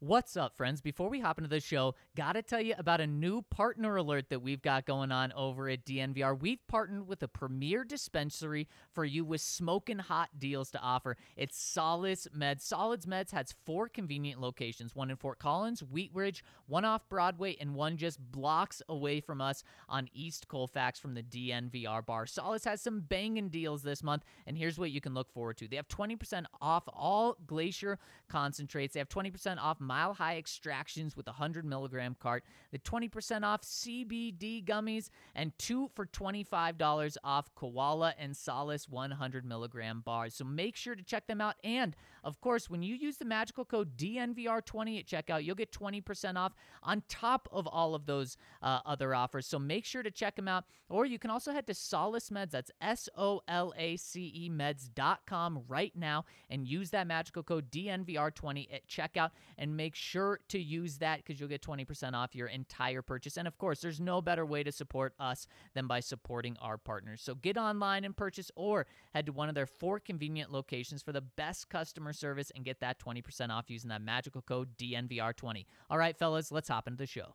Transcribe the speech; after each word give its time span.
What's 0.00 0.36
up, 0.36 0.56
friends? 0.56 0.80
Before 0.80 1.08
we 1.08 1.18
hop 1.18 1.38
into 1.38 1.50
the 1.50 1.58
show, 1.58 1.96
gotta 2.16 2.40
tell 2.40 2.60
you 2.60 2.76
about 2.78 3.00
a 3.00 3.06
new 3.08 3.42
partner 3.42 3.96
alert 3.96 4.28
that 4.28 4.42
we've 4.42 4.62
got 4.62 4.86
going 4.86 5.10
on 5.10 5.32
over 5.32 5.68
at 5.68 5.84
DNVR. 5.84 6.38
We've 6.38 6.64
partnered 6.68 7.08
with 7.08 7.20
a 7.24 7.26
premier 7.26 7.82
dispensary 7.82 8.68
for 8.92 9.04
you 9.04 9.24
with 9.24 9.40
smoking 9.40 9.98
hot 9.98 10.28
deals 10.38 10.70
to 10.70 10.78
offer. 10.78 11.16
It's 11.34 11.60
Solace 11.60 12.28
Meds. 12.32 12.60
Solace 12.60 13.06
Meds 13.06 13.32
has 13.32 13.56
four 13.66 13.88
convenient 13.88 14.40
locations 14.40 14.94
one 14.94 15.10
in 15.10 15.16
Fort 15.16 15.40
Collins, 15.40 15.82
Wheat 15.82 16.12
Ridge, 16.14 16.44
one 16.68 16.84
off 16.84 17.08
Broadway, 17.08 17.56
and 17.60 17.74
one 17.74 17.96
just 17.96 18.20
blocks 18.20 18.80
away 18.88 19.20
from 19.20 19.40
us 19.40 19.64
on 19.88 20.08
East 20.12 20.46
Colfax 20.46 21.00
from 21.00 21.14
the 21.14 21.24
DNVR 21.24 22.06
bar. 22.06 22.24
Solace 22.24 22.62
has 22.66 22.80
some 22.80 23.00
banging 23.00 23.48
deals 23.48 23.82
this 23.82 24.04
month, 24.04 24.22
and 24.46 24.56
here's 24.56 24.78
what 24.78 24.92
you 24.92 25.00
can 25.00 25.12
look 25.12 25.32
forward 25.32 25.56
to. 25.56 25.66
They 25.66 25.74
have 25.74 25.88
20% 25.88 26.44
off 26.60 26.84
all 26.86 27.36
Glacier 27.48 27.98
concentrates, 28.28 28.94
they 28.94 29.00
have 29.00 29.08
20% 29.08 29.58
off 29.58 29.80
Mile 29.88 30.12
High 30.12 30.36
extractions 30.36 31.16
with 31.16 31.26
a 31.26 31.32
100 31.32 31.64
milligram 31.64 32.14
cart, 32.20 32.44
the 32.70 32.78
20% 32.78 33.42
off 33.42 33.62
CBD 33.62 34.62
gummies, 34.62 35.08
and 35.34 35.58
two 35.58 35.88
for 35.94 36.04
$25 36.04 37.16
off 37.24 37.54
Koala 37.54 38.14
and 38.18 38.36
Solace 38.36 38.88
100 38.88 39.46
milligram 39.46 40.02
bars. 40.04 40.34
So 40.34 40.44
make 40.44 40.76
sure 40.76 40.94
to 40.94 41.02
check 41.02 41.26
them 41.26 41.40
out. 41.40 41.54
And 41.64 41.96
of 42.28 42.40
course, 42.40 42.68
when 42.68 42.82
you 42.82 42.94
use 42.94 43.16
the 43.16 43.24
magical 43.24 43.64
code 43.64 43.96
DNVR20 43.96 45.00
at 45.00 45.06
checkout, 45.06 45.44
you'll 45.44 45.54
get 45.54 45.72
20% 45.72 46.36
off 46.36 46.54
on 46.82 47.02
top 47.08 47.48
of 47.50 47.66
all 47.66 47.94
of 47.94 48.06
those 48.06 48.36
uh, 48.62 48.80
other 48.84 49.14
offers. 49.14 49.46
So 49.46 49.58
make 49.58 49.84
sure 49.84 50.02
to 50.02 50.10
check 50.10 50.36
them 50.36 50.46
out. 50.46 50.64
Or 50.90 51.04
you 51.04 51.18
can 51.18 51.30
also 51.30 51.52
head 51.52 51.66
to 51.66 51.74
Solace 51.74 52.30
Meds, 52.30 52.50
that's 52.50 52.70
S 52.80 53.08
O 53.16 53.40
L 53.48 53.74
A 53.76 53.96
C 53.96 54.32
E 54.34 54.50
meds.com 54.50 55.62
right 55.68 55.92
now 55.94 56.24
and 56.48 56.66
use 56.66 56.90
that 56.90 57.06
magical 57.06 57.42
code 57.42 57.70
DNVR20 57.70 58.72
at 58.72 58.88
checkout 58.88 59.30
and 59.56 59.76
make 59.76 59.94
sure 59.94 60.40
to 60.48 60.58
use 60.58 60.98
that 60.98 61.18
because 61.18 61.40
you'll 61.40 61.48
get 61.48 61.62
20% 61.62 62.14
off 62.14 62.34
your 62.34 62.48
entire 62.48 63.02
purchase. 63.02 63.36
And 63.36 63.48
of 63.48 63.58
course, 63.58 63.80
there's 63.80 64.00
no 64.00 64.20
better 64.20 64.46
way 64.46 64.62
to 64.62 64.72
support 64.72 65.14
us 65.18 65.46
than 65.74 65.86
by 65.86 66.00
supporting 66.00 66.56
our 66.60 66.78
partners. 66.78 67.22
So 67.22 67.34
get 67.34 67.56
online 67.56 68.04
and 68.04 68.16
purchase 68.16 68.50
or 68.54 68.86
head 69.14 69.26
to 69.26 69.32
one 69.32 69.48
of 69.48 69.54
their 69.54 69.66
four 69.66 70.00
convenient 70.00 70.52
locations 70.52 71.02
for 71.02 71.12
the 71.12 71.20
best 71.20 71.68
customer 71.68 72.12
service 72.18 72.52
and 72.54 72.64
get 72.64 72.80
that 72.80 72.98
20% 72.98 73.50
off 73.50 73.70
using 73.70 73.88
that 73.90 74.02
magical 74.02 74.42
code 74.42 74.76
DNVR20. 74.76 75.66
All 75.88 75.98
right, 75.98 76.16
fellas, 76.16 76.52
let's 76.52 76.68
hop 76.68 76.86
into 76.86 76.98
the 76.98 77.06
show. 77.06 77.34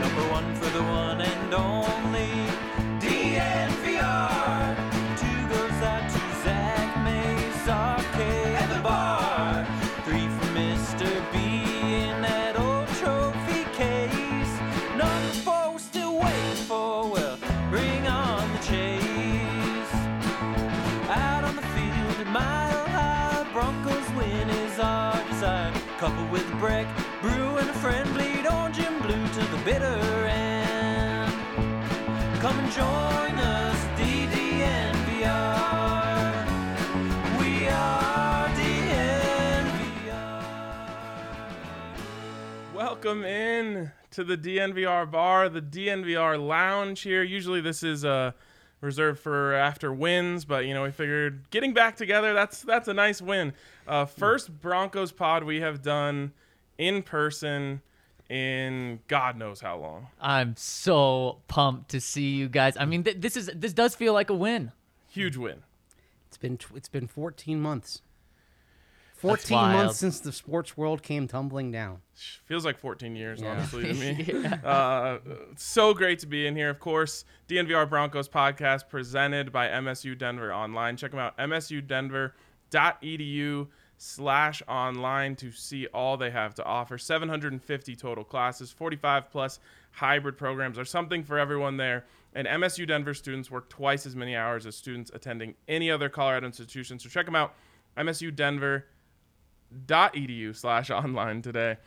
Number 0.00 0.22
one 0.30 0.54
for 0.54 0.70
the 0.70 0.82
one 0.82 1.20
and 1.20 1.54
only 1.54 2.47
bitter 29.68 30.24
end. 30.24 31.30
Come 32.40 32.58
and 32.58 32.72
join 32.72 33.38
us, 33.38 33.76
DDNVR. 34.00 35.28
We 37.38 37.68
are 37.68 38.48
DNVR. 38.48 39.52
Welcome 42.74 43.26
in 43.26 43.92
to 44.12 44.24
the 44.24 44.38
DNVR 44.38 45.10
bar, 45.10 45.50
the 45.50 45.60
DNVR 45.60 46.42
lounge 46.42 47.02
here. 47.02 47.22
Usually 47.22 47.60
this 47.60 47.82
is 47.82 48.06
uh, 48.06 48.32
reserved 48.80 49.20
for 49.20 49.52
after 49.52 49.92
wins, 49.92 50.46
but 50.46 50.64
you 50.64 50.72
know 50.72 50.84
we 50.84 50.92
figured 50.92 51.50
getting 51.50 51.74
back 51.74 51.94
together 51.94 52.32
that's 52.32 52.62
that's 52.62 52.88
a 52.88 52.94
nice 52.94 53.20
win. 53.20 53.52
Uh, 53.86 54.06
first 54.06 54.62
Broncos 54.62 55.12
pod 55.12 55.44
we 55.44 55.60
have 55.60 55.82
done 55.82 56.32
in 56.78 57.02
person 57.02 57.82
in 58.28 59.00
God 59.08 59.36
knows 59.36 59.60
how 59.60 59.78
long. 59.78 60.08
I'm 60.20 60.54
so 60.56 61.38
pumped 61.48 61.90
to 61.90 62.00
see 62.00 62.30
you 62.34 62.48
guys. 62.48 62.76
I 62.76 62.84
mean, 62.84 63.04
th- 63.04 63.20
this 63.20 63.36
is 63.36 63.50
this 63.54 63.72
does 63.72 63.94
feel 63.94 64.12
like 64.12 64.30
a 64.30 64.34
win. 64.34 64.72
Huge 65.08 65.36
win. 65.36 65.62
It's 66.28 66.36
been 66.36 66.58
tw- 66.58 66.76
it's 66.76 66.88
been 66.88 67.06
14 67.06 67.60
months. 67.60 68.02
14 69.14 69.56
months 69.58 69.96
since 69.96 70.20
the 70.20 70.30
sports 70.30 70.76
world 70.76 71.02
came 71.02 71.26
tumbling 71.26 71.72
down. 71.72 72.02
Feels 72.44 72.64
like 72.64 72.78
14 72.78 73.16
years, 73.16 73.40
Yeah. 73.40 73.50
honestly, 73.50 73.92
to 73.92 73.94
me. 73.94 74.32
uh, 74.64 75.18
so 75.56 75.92
great 75.92 76.20
to 76.20 76.26
be 76.26 76.46
in 76.46 76.54
here. 76.54 76.70
Of 76.70 76.78
course, 76.78 77.24
DNVR 77.48 77.88
Broncos 77.90 78.28
podcast 78.28 78.88
presented 78.88 79.50
by 79.50 79.66
MSU 79.68 80.16
Denver 80.16 80.54
Online. 80.54 80.96
Check 80.96 81.10
them 81.10 81.18
out, 81.18 81.36
msudenver.edu 81.38 83.66
slash 83.98 84.62
online 84.68 85.36
to 85.36 85.50
see 85.50 85.86
all 85.88 86.16
they 86.16 86.30
have 86.30 86.54
to 86.54 86.64
offer. 86.64 86.96
750 86.96 87.96
total 87.96 88.24
classes, 88.24 88.70
45 88.70 89.30
plus 89.30 89.58
hybrid 89.92 90.38
programs 90.38 90.78
are 90.78 90.84
something 90.84 91.24
for 91.24 91.38
everyone 91.38 91.76
there. 91.76 92.06
And 92.34 92.46
MSU 92.46 92.86
Denver 92.86 93.14
students 93.14 93.50
work 93.50 93.68
twice 93.68 94.06
as 94.06 94.14
many 94.14 94.36
hours 94.36 94.66
as 94.66 94.76
students 94.76 95.10
attending 95.12 95.54
any 95.66 95.90
other 95.90 96.08
Colorado 96.08 96.46
institution. 96.46 96.98
So 96.98 97.08
check 97.08 97.26
them 97.26 97.34
out, 97.34 97.54
msudenver.edu 97.96 100.54
slash 100.54 100.90
online 100.90 101.42
today. 101.42 101.78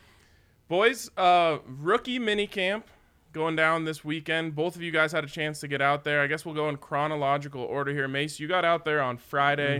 Boys, 0.67 1.09
uh, 1.17 1.59
rookie 1.65 2.19
mini 2.19 2.47
camp 2.47 2.87
going 3.31 3.55
down 3.55 3.85
this 3.85 4.03
weekend. 4.03 4.55
Both 4.55 4.75
of 4.75 4.81
you 4.81 4.91
guys 4.91 5.13
had 5.13 5.23
a 5.23 5.27
chance 5.27 5.61
to 5.61 5.67
get 5.69 5.81
out 5.81 6.03
there. 6.03 6.21
I 6.21 6.27
guess 6.27 6.45
we'll 6.45 6.55
go 6.55 6.67
in 6.67 6.75
chronological 6.77 7.61
order 7.61 7.93
here. 7.93 8.07
Mace, 8.09 8.39
you 8.39 8.47
got 8.49 8.65
out 8.65 8.83
there 8.83 9.01
on 9.01 9.17
Friday. 9.17 9.79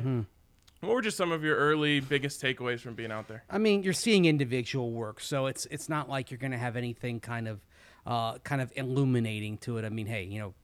What 0.81 0.93
were 0.95 1.01
just 1.01 1.15
some 1.15 1.31
of 1.31 1.43
your 1.43 1.57
early 1.57 1.99
biggest 1.99 2.41
takeaways 2.41 2.79
from 2.79 2.95
being 2.95 3.11
out 3.11 3.27
there? 3.27 3.43
I 3.49 3.59
mean, 3.59 3.83
you're 3.83 3.93
seeing 3.93 4.25
individual 4.25 4.91
work, 4.91 5.19
so 5.19 5.45
it's 5.45 5.67
it's 5.67 5.87
not 5.87 6.09
like 6.09 6.31
you're 6.31 6.39
going 6.39 6.51
to 6.51 6.57
have 6.57 6.75
anything 6.75 7.19
kind 7.19 7.47
of 7.47 7.61
uh, 8.05 8.39
kind 8.39 8.61
of 8.61 8.73
illuminating 8.75 9.59
to 9.59 9.77
it. 9.77 9.85
I 9.85 9.89
mean, 9.89 10.07
hey, 10.07 10.23
you 10.23 10.39
know, 10.39 10.55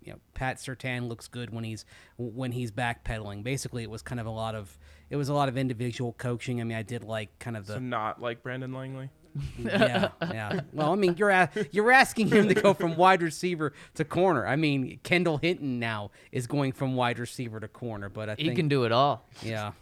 you 0.00 0.12
know, 0.12 0.18
Pat 0.32 0.58
Surtain 0.58 1.08
looks 1.08 1.26
good 1.26 1.52
when 1.52 1.64
he's 1.64 1.84
when 2.16 2.52
he's 2.52 2.70
backpedaling. 2.70 3.42
Basically, 3.42 3.82
it 3.82 3.90
was 3.90 4.00
kind 4.00 4.20
of 4.20 4.26
a 4.26 4.30
lot 4.30 4.54
of 4.54 4.78
it 5.10 5.16
was 5.16 5.28
a 5.28 5.34
lot 5.34 5.48
of 5.48 5.56
individual 5.56 6.12
coaching. 6.12 6.60
I 6.60 6.64
mean, 6.64 6.78
I 6.78 6.82
did 6.82 7.02
like 7.02 7.36
kind 7.40 7.56
of 7.56 7.66
the 7.66 7.74
So 7.74 7.78
not 7.80 8.22
like 8.22 8.44
Brandon 8.44 8.72
Langley. 8.72 9.10
Yeah, 9.58 10.08
yeah. 10.22 10.60
Well, 10.72 10.92
I 10.92 10.94
mean, 10.96 11.16
you're 11.18 11.30
a, 11.30 11.50
you're 11.72 11.90
asking 11.90 12.28
him 12.28 12.48
to 12.48 12.54
go 12.54 12.72
from 12.74 12.96
wide 12.96 13.22
receiver 13.22 13.72
to 13.94 14.04
corner. 14.04 14.46
I 14.46 14.56
mean, 14.56 15.00
Kendall 15.02 15.38
Hinton 15.38 15.78
now 15.80 16.10
is 16.32 16.46
going 16.46 16.72
from 16.72 16.94
wide 16.94 17.18
receiver 17.18 17.58
to 17.60 17.68
corner, 17.68 18.08
but 18.08 18.28
I 18.30 18.34
He 18.36 18.44
think 18.46 18.56
can 18.56 18.68
do 18.68 18.84
it 18.84 18.92
all. 18.92 19.26
yeah. 19.42 19.72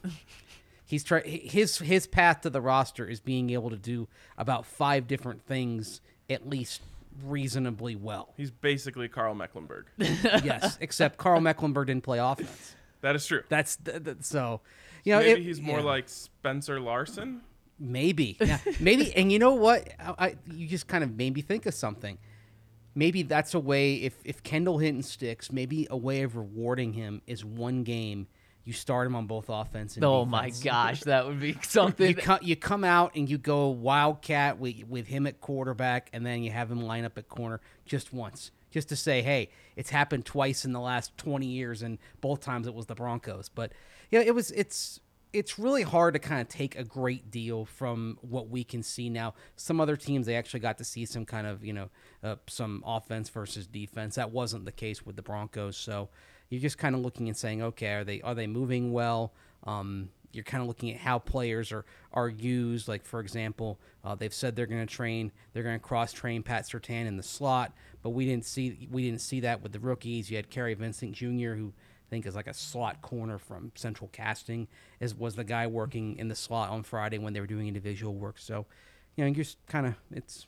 He's 0.86 1.04
try 1.04 1.20
his 1.22 1.78
his 1.78 2.06
path 2.06 2.42
to 2.42 2.50
the 2.50 2.60
roster 2.60 3.06
is 3.06 3.20
being 3.20 3.50
able 3.50 3.70
to 3.70 3.76
do 3.76 4.08
about 4.36 4.66
five 4.66 5.06
different 5.06 5.42
things 5.46 6.00
at 6.28 6.46
least 6.48 6.82
reasonably 7.24 7.96
well. 7.96 8.34
He's 8.36 8.50
basically 8.50 9.08
Karl 9.08 9.34
Mecklenburg. 9.34 9.86
yes, 9.98 10.76
except 10.80 11.16
Karl 11.18 11.40
Mecklenburg 11.40 11.86
didn't 11.86 12.04
play 12.04 12.18
offense. 12.18 12.74
that 13.00 13.16
is 13.16 13.26
true. 13.26 13.42
That's 13.48 13.76
th- 13.76 14.04
th- 14.04 14.16
so. 14.20 14.60
You 15.04 15.14
know, 15.14 15.18
Maybe 15.20 15.40
it- 15.40 15.44
he's 15.44 15.60
more 15.60 15.78
yeah. 15.80 15.84
like 15.84 16.08
Spencer 16.08 16.78
Larsen. 16.78 17.40
Maybe, 17.82 18.36
yeah, 18.40 18.58
maybe. 18.78 19.12
And 19.16 19.32
you 19.32 19.40
know 19.40 19.54
what? 19.54 19.88
I, 19.98 20.14
I, 20.18 20.34
you 20.46 20.68
just 20.68 20.86
kind 20.86 21.02
of 21.02 21.16
made 21.16 21.34
me 21.34 21.42
think 21.42 21.66
of 21.66 21.74
something. 21.74 22.16
Maybe 22.94 23.22
that's 23.22 23.54
a 23.54 23.58
way. 23.58 23.94
If 23.96 24.14
if 24.24 24.42
Kendall 24.42 24.78
Hinton 24.78 25.02
sticks, 25.02 25.50
maybe 25.50 25.88
a 25.90 25.96
way 25.96 26.22
of 26.22 26.36
rewarding 26.36 26.92
him 26.92 27.22
is 27.26 27.44
one 27.44 27.82
game. 27.82 28.28
You 28.64 28.72
start 28.72 29.08
him 29.08 29.16
on 29.16 29.26
both 29.26 29.48
offense 29.48 29.96
and 29.96 30.04
Oh 30.04 30.24
my 30.24 30.50
gosh, 30.62 31.00
that 31.00 31.26
would 31.26 31.40
be 31.40 31.58
something. 31.62 32.08
You 32.08 32.14
come, 32.14 32.38
you 32.42 32.54
come 32.54 32.84
out 32.84 33.16
and 33.16 33.28
you 33.28 33.36
go 33.36 33.68
wildcat 33.68 34.60
with 34.60 34.84
with 34.88 35.08
him 35.08 35.26
at 35.26 35.40
quarterback, 35.40 36.08
and 36.12 36.24
then 36.24 36.44
you 36.44 36.52
have 36.52 36.70
him 36.70 36.80
line 36.80 37.04
up 37.04 37.18
at 37.18 37.28
corner 37.28 37.60
just 37.84 38.12
once, 38.12 38.52
just 38.70 38.88
to 38.90 38.96
say, 38.96 39.22
hey, 39.22 39.48
it's 39.74 39.90
happened 39.90 40.24
twice 40.24 40.64
in 40.64 40.72
the 40.72 40.80
last 40.80 41.16
twenty 41.16 41.46
years, 41.46 41.82
and 41.82 41.98
both 42.20 42.40
times 42.40 42.68
it 42.68 42.74
was 42.74 42.86
the 42.86 42.94
Broncos. 42.94 43.48
But 43.48 43.72
yeah, 44.12 44.20
it 44.20 44.34
was 44.34 44.52
it's 44.52 45.00
it's 45.32 45.58
really 45.58 45.82
hard 45.82 46.14
to 46.14 46.20
kind 46.20 46.40
of 46.40 46.48
take 46.48 46.76
a 46.76 46.84
great 46.84 47.30
deal 47.30 47.64
from 47.64 48.18
what 48.20 48.48
we 48.48 48.64
can 48.64 48.82
see 48.82 49.08
now. 49.08 49.34
Some 49.56 49.80
other 49.80 49.96
teams 49.96 50.26
they 50.26 50.36
actually 50.36 50.60
got 50.60 50.78
to 50.78 50.84
see 50.84 51.06
some 51.06 51.24
kind 51.24 51.46
of 51.46 51.64
you 51.64 51.72
know 51.72 51.90
uh, 52.22 52.36
some 52.46 52.82
offense 52.86 53.28
versus 53.28 53.66
defense. 53.66 54.16
That 54.16 54.30
wasn't 54.30 54.64
the 54.64 54.72
case 54.72 55.04
with 55.04 55.16
the 55.16 55.22
Broncos. 55.22 55.76
So 55.76 56.10
you're 56.48 56.60
just 56.60 56.78
kind 56.78 56.94
of 56.94 57.00
looking 57.00 57.28
and 57.28 57.36
saying, 57.36 57.62
okay, 57.62 57.94
are 57.94 58.04
they 58.04 58.20
are 58.20 58.34
they 58.34 58.46
moving 58.46 58.92
well? 58.92 59.32
Um, 59.64 60.10
you're 60.32 60.44
kind 60.44 60.62
of 60.62 60.68
looking 60.68 60.92
at 60.92 61.00
how 61.00 61.18
players 61.18 61.72
are 61.72 61.84
are 62.12 62.28
used. 62.28 62.88
Like 62.88 63.04
for 63.04 63.20
example, 63.20 63.78
uh, 64.04 64.14
they've 64.14 64.34
said 64.34 64.54
they're 64.54 64.66
going 64.66 64.86
to 64.86 64.92
train, 64.92 65.32
they're 65.52 65.62
going 65.62 65.78
to 65.78 65.84
cross 65.84 66.12
train 66.12 66.42
Pat 66.42 66.64
Surtain 66.64 67.06
in 67.06 67.16
the 67.16 67.22
slot, 67.22 67.72
but 68.02 68.10
we 68.10 68.26
didn't 68.26 68.44
see 68.44 68.88
we 68.90 69.02
didn't 69.02 69.20
see 69.20 69.40
that 69.40 69.62
with 69.62 69.72
the 69.72 69.80
rookies. 69.80 70.30
You 70.30 70.36
had 70.36 70.50
Kary 70.50 70.74
Vincent 70.74 71.12
Jr. 71.12 71.54
who 71.54 71.72
think 72.12 72.26
is 72.26 72.36
like 72.36 72.46
a 72.46 72.52
slot 72.52 73.00
corner 73.00 73.38
from 73.38 73.72
Central 73.74 74.10
Casting, 74.12 74.68
is 75.00 75.14
was 75.14 75.34
the 75.34 75.44
guy 75.44 75.66
working 75.66 76.18
in 76.18 76.28
the 76.28 76.34
slot 76.34 76.68
on 76.68 76.82
Friday 76.82 77.16
when 77.16 77.32
they 77.32 77.40
were 77.40 77.46
doing 77.46 77.66
individual 77.66 78.12
work. 78.14 78.38
So, 78.38 78.66
you 79.16 79.24
know, 79.24 79.28
you 79.28 79.34
just 79.34 79.56
kind 79.66 79.86
of 79.86 79.94
it's. 80.10 80.46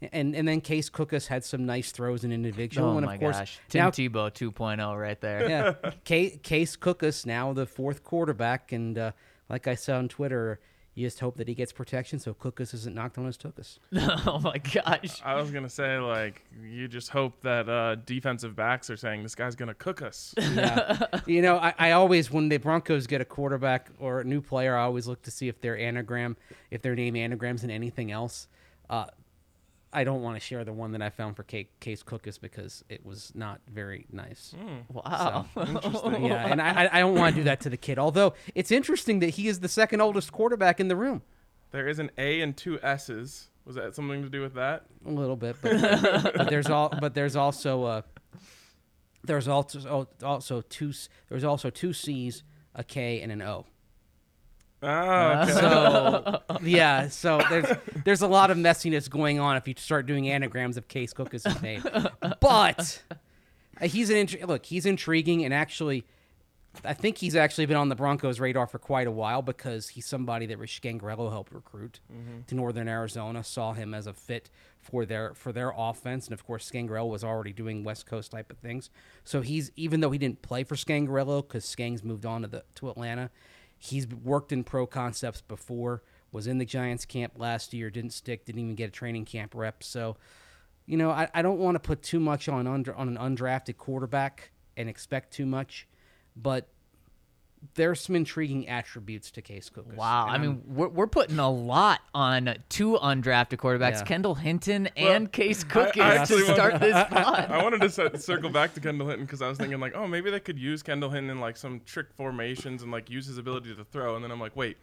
And 0.00 0.34
and 0.34 0.48
then 0.48 0.62
Case 0.62 0.88
Cookus 0.88 1.26
had 1.26 1.44
some 1.44 1.66
nice 1.66 1.92
throws 1.92 2.24
in 2.24 2.32
individual, 2.32 2.88
Oh 2.92 2.96
and 2.96 3.04
my 3.04 3.14
of 3.16 3.20
course 3.20 3.38
gosh, 3.38 3.58
Tim 3.68 3.78
now 3.80 3.90
Tebow 3.90 4.30
2.0 4.32 4.98
right 4.98 5.20
there. 5.20 5.50
yeah, 5.50 5.90
Case, 6.04 6.38
Case 6.42 6.74
Cookus 6.76 7.26
now 7.26 7.52
the 7.52 7.66
fourth 7.66 8.02
quarterback, 8.02 8.72
and 8.72 8.96
uh, 8.96 9.12
like 9.50 9.66
I 9.68 9.74
said 9.74 9.96
on 9.96 10.08
Twitter, 10.08 10.58
you 10.94 11.06
just 11.06 11.20
hope 11.20 11.36
that 11.36 11.46
he 11.46 11.54
gets 11.54 11.72
protection 11.72 12.18
so 12.18 12.34
Cookus 12.34 12.74
isn't 12.74 12.94
knocked 12.94 13.16
on 13.16 13.24
his 13.24 13.38
Tookus. 13.38 13.78
oh 14.26 14.40
my 14.40 14.58
gosh. 14.58 15.22
I 15.24 15.36
was 15.36 15.50
gonna 15.50 15.68
say 15.68 15.98
like 15.98 16.44
you 16.62 16.88
just 16.88 17.10
hope 17.10 17.40
that 17.42 17.68
uh, 17.68 17.94
defensive 18.06 18.56
backs 18.56 18.90
are 18.90 18.96
saying 18.96 19.22
this 19.22 19.34
guy's 19.34 19.54
gonna 19.54 19.74
cook 19.74 20.02
us. 20.02 20.34
Yeah, 20.50 21.06
you 21.26 21.42
know, 21.42 21.58
I, 21.58 21.74
I 21.78 21.90
always 21.92 22.30
when 22.30 22.48
the 22.48 22.56
Broncos 22.56 23.06
get 23.06 23.20
a 23.20 23.24
quarterback 23.24 23.88
or 23.98 24.20
a 24.20 24.24
new 24.24 24.40
player, 24.40 24.76
I 24.76 24.82
always 24.82 25.06
look 25.06 25.22
to 25.22 25.30
see 25.30 25.46
if 25.46 25.60
their 25.60 25.78
anagram, 25.78 26.36
if 26.72 26.82
their 26.82 26.96
name 26.96 27.14
anagrams 27.14 27.62
in 27.62 27.70
anything 27.70 28.10
else. 28.10 28.48
Uh, 28.90 29.06
I 29.92 30.04
don't 30.04 30.22
want 30.22 30.36
to 30.36 30.40
share 30.40 30.64
the 30.64 30.72
one 30.72 30.92
that 30.92 31.02
I 31.02 31.10
found 31.10 31.34
for 31.36 31.42
Case, 31.42 31.66
Case 31.80 32.02
Cookus 32.04 32.40
because 32.40 32.84
it 32.88 33.04
was 33.04 33.32
not 33.34 33.60
very 33.68 34.06
nice. 34.12 34.54
Wow. 34.88 35.46
yeah, 35.56 36.46
and 36.46 36.62
I, 36.62 36.84
I- 36.84 36.96
I 36.98 37.00
don't 37.00 37.16
want 37.16 37.34
to 37.34 37.40
do 37.40 37.44
that 37.44 37.60
to 37.62 37.70
the 37.70 37.76
kid. 37.76 37.98
Although 37.98 38.34
it's 38.54 38.70
interesting 38.70 39.18
that 39.20 39.30
he 39.30 39.48
is 39.48 39.60
the 39.60 39.68
second 39.68 40.00
oldest 40.00 40.30
quarterback 40.32 40.78
in 40.80 40.86
the 40.88 40.96
room. 40.96 41.22
There 41.72 41.88
is 41.88 41.98
an 41.98 42.10
A 42.18 42.40
and 42.40 42.56
two 42.56 42.78
S's. 42.82 43.48
Was 43.64 43.74
that 43.76 43.94
something 43.94 44.22
to 44.22 44.28
do 44.28 44.40
with 44.40 44.54
that? 44.54 44.84
A 45.06 45.10
little 45.10 45.36
bit, 45.36 45.56
but, 45.60 45.80
but 46.36 46.50
there's 46.50 46.68
all, 46.68 46.88
but 47.00 47.14
there's 47.14 47.36
also 47.36 47.84
uh, 47.84 48.02
there's 49.22 49.46
also 49.48 50.08
also 50.22 50.60
two 50.62 50.92
there's 51.28 51.44
also 51.44 51.68
two 51.70 51.92
C's, 51.92 52.42
a 52.74 52.82
K, 52.82 53.20
and 53.20 53.30
an 53.30 53.42
O. 53.42 53.66
Ah, 54.82 55.42
okay. 55.42 55.52
So 55.52 56.42
yeah, 56.62 57.08
so 57.08 57.40
there's 57.50 57.66
there's 58.04 58.22
a 58.22 58.26
lot 58.28 58.50
of 58.50 58.56
messiness 58.56 59.08
going 59.10 59.38
on 59.38 59.56
if 59.56 59.68
you 59.68 59.74
start 59.76 60.06
doing 60.06 60.28
anagrams 60.30 60.76
of 60.76 60.88
Case 60.88 61.12
Cookus' 61.12 61.60
name. 61.62 61.82
But 62.40 63.02
uh, 63.80 63.86
he's 63.86 64.10
an 64.10 64.16
int- 64.16 64.48
look. 64.48 64.64
He's 64.66 64.86
intriguing, 64.86 65.44
and 65.44 65.52
actually, 65.52 66.04
I 66.84 66.94
think 66.94 67.18
he's 67.18 67.36
actually 67.36 67.66
been 67.66 67.76
on 67.76 67.88
the 67.90 67.94
Broncos' 67.94 68.40
radar 68.40 68.66
for 68.66 68.78
quite 68.78 69.06
a 69.06 69.10
while 69.10 69.42
because 69.42 69.88
he's 69.90 70.06
somebody 70.06 70.46
that 70.46 70.58
Rich 70.58 70.80
Scangarello 70.82 71.30
helped 71.30 71.52
recruit 71.52 72.00
to 72.46 72.54
Northern 72.54 72.88
Arizona. 72.88 73.44
Saw 73.44 73.72
him 73.74 73.92
as 73.92 74.06
a 74.06 74.14
fit 74.14 74.48
for 74.78 75.04
their 75.04 75.34
for 75.34 75.52
their 75.52 75.72
offense, 75.76 76.26
and 76.26 76.32
of 76.32 76.46
course, 76.46 76.70
Scangarello 76.70 77.10
was 77.10 77.22
already 77.22 77.52
doing 77.52 77.84
West 77.84 78.06
Coast 78.06 78.30
type 78.32 78.50
of 78.50 78.56
things. 78.58 78.88
So 79.24 79.42
he's 79.42 79.70
even 79.76 80.00
though 80.00 80.10
he 80.10 80.18
didn't 80.18 80.40
play 80.40 80.64
for 80.64 80.74
Scangarello 80.74 81.46
because 81.46 81.66
Skangs 81.66 82.02
moved 82.02 82.24
on 82.24 82.40
to 82.42 82.48
the 82.48 82.64
to 82.76 82.88
Atlanta, 82.88 83.30
he's 83.80 84.06
worked 84.06 84.52
in 84.52 84.62
pro 84.62 84.86
concepts 84.86 85.40
before. 85.40 86.02
Was 86.32 86.46
in 86.46 86.58
the 86.58 86.64
Giants 86.64 87.04
camp 87.04 87.32
last 87.36 87.74
year, 87.74 87.90
didn't 87.90 88.12
stick, 88.12 88.44
didn't 88.44 88.60
even 88.60 88.74
get 88.76 88.90
a 88.90 88.92
training 88.92 89.24
camp 89.24 89.52
rep. 89.52 89.82
So, 89.82 90.16
you 90.86 90.96
know, 90.96 91.10
I, 91.10 91.28
I 91.34 91.42
don't 91.42 91.58
want 91.58 91.74
to 91.74 91.80
put 91.80 92.02
too 92.02 92.20
much 92.20 92.48
on 92.48 92.68
under 92.68 92.94
on 92.94 93.08
an 93.08 93.16
undrafted 93.16 93.78
quarterback 93.78 94.52
and 94.76 94.88
expect 94.88 95.32
too 95.32 95.46
much, 95.46 95.88
but 96.36 96.68
there's 97.74 98.00
some 98.00 98.16
intriguing 98.16 98.68
attributes 98.68 99.30
to 99.32 99.42
Case 99.42 99.70
Cookus. 99.70 99.94
Wow. 99.94 100.22
And 100.22 100.30
I 100.30 100.32
I'm- 100.32 100.40
mean, 100.40 100.62
we're, 100.66 100.88
we're 100.88 101.06
putting 101.06 101.38
a 101.38 101.50
lot 101.50 102.00
on 102.14 102.54
two 102.68 102.92
undrafted 103.02 103.58
quarterbacks, 103.58 103.98
Yeah. 103.98 104.04
Kendall 104.04 104.34
Hinton 104.34 104.88
and 104.96 105.30
Case 105.30 105.62
Cookus 105.64 106.00
I 106.00 106.14
to 106.14 106.20
actually 106.20 106.44
start 106.44 106.72
want- 106.74 106.82
this 106.82 106.94
pod. 107.10 107.50
I 107.50 107.62
wanted 107.62 107.80
to 107.82 107.90
cir- 107.90 108.16
circle 108.16 108.50
back 108.50 108.74
to 108.74 108.80
Kendall 108.80 109.08
Hinton 109.08 109.26
because 109.26 109.42
I 109.42 109.48
was 109.48 109.58
thinking 109.58 109.78
like, 109.78 109.94
oh, 109.94 110.06
maybe 110.06 110.30
they 110.30 110.40
could 110.40 110.58
use 110.58 110.82
Kendall 110.82 111.10
Hinton 111.10 111.30
in 111.30 111.40
like 111.40 111.56
some 111.56 111.80
trick 111.86 112.06
formations 112.16 112.82
and 112.82 112.90
like 112.90 113.10
use 113.10 113.26
his 113.26 113.36
ability 113.38 113.74
to 113.74 113.84
throw. 113.84 114.14
And 114.16 114.24
then 114.24 114.30
I'm 114.30 114.40
like, 114.40 114.56
wait, 114.56 114.76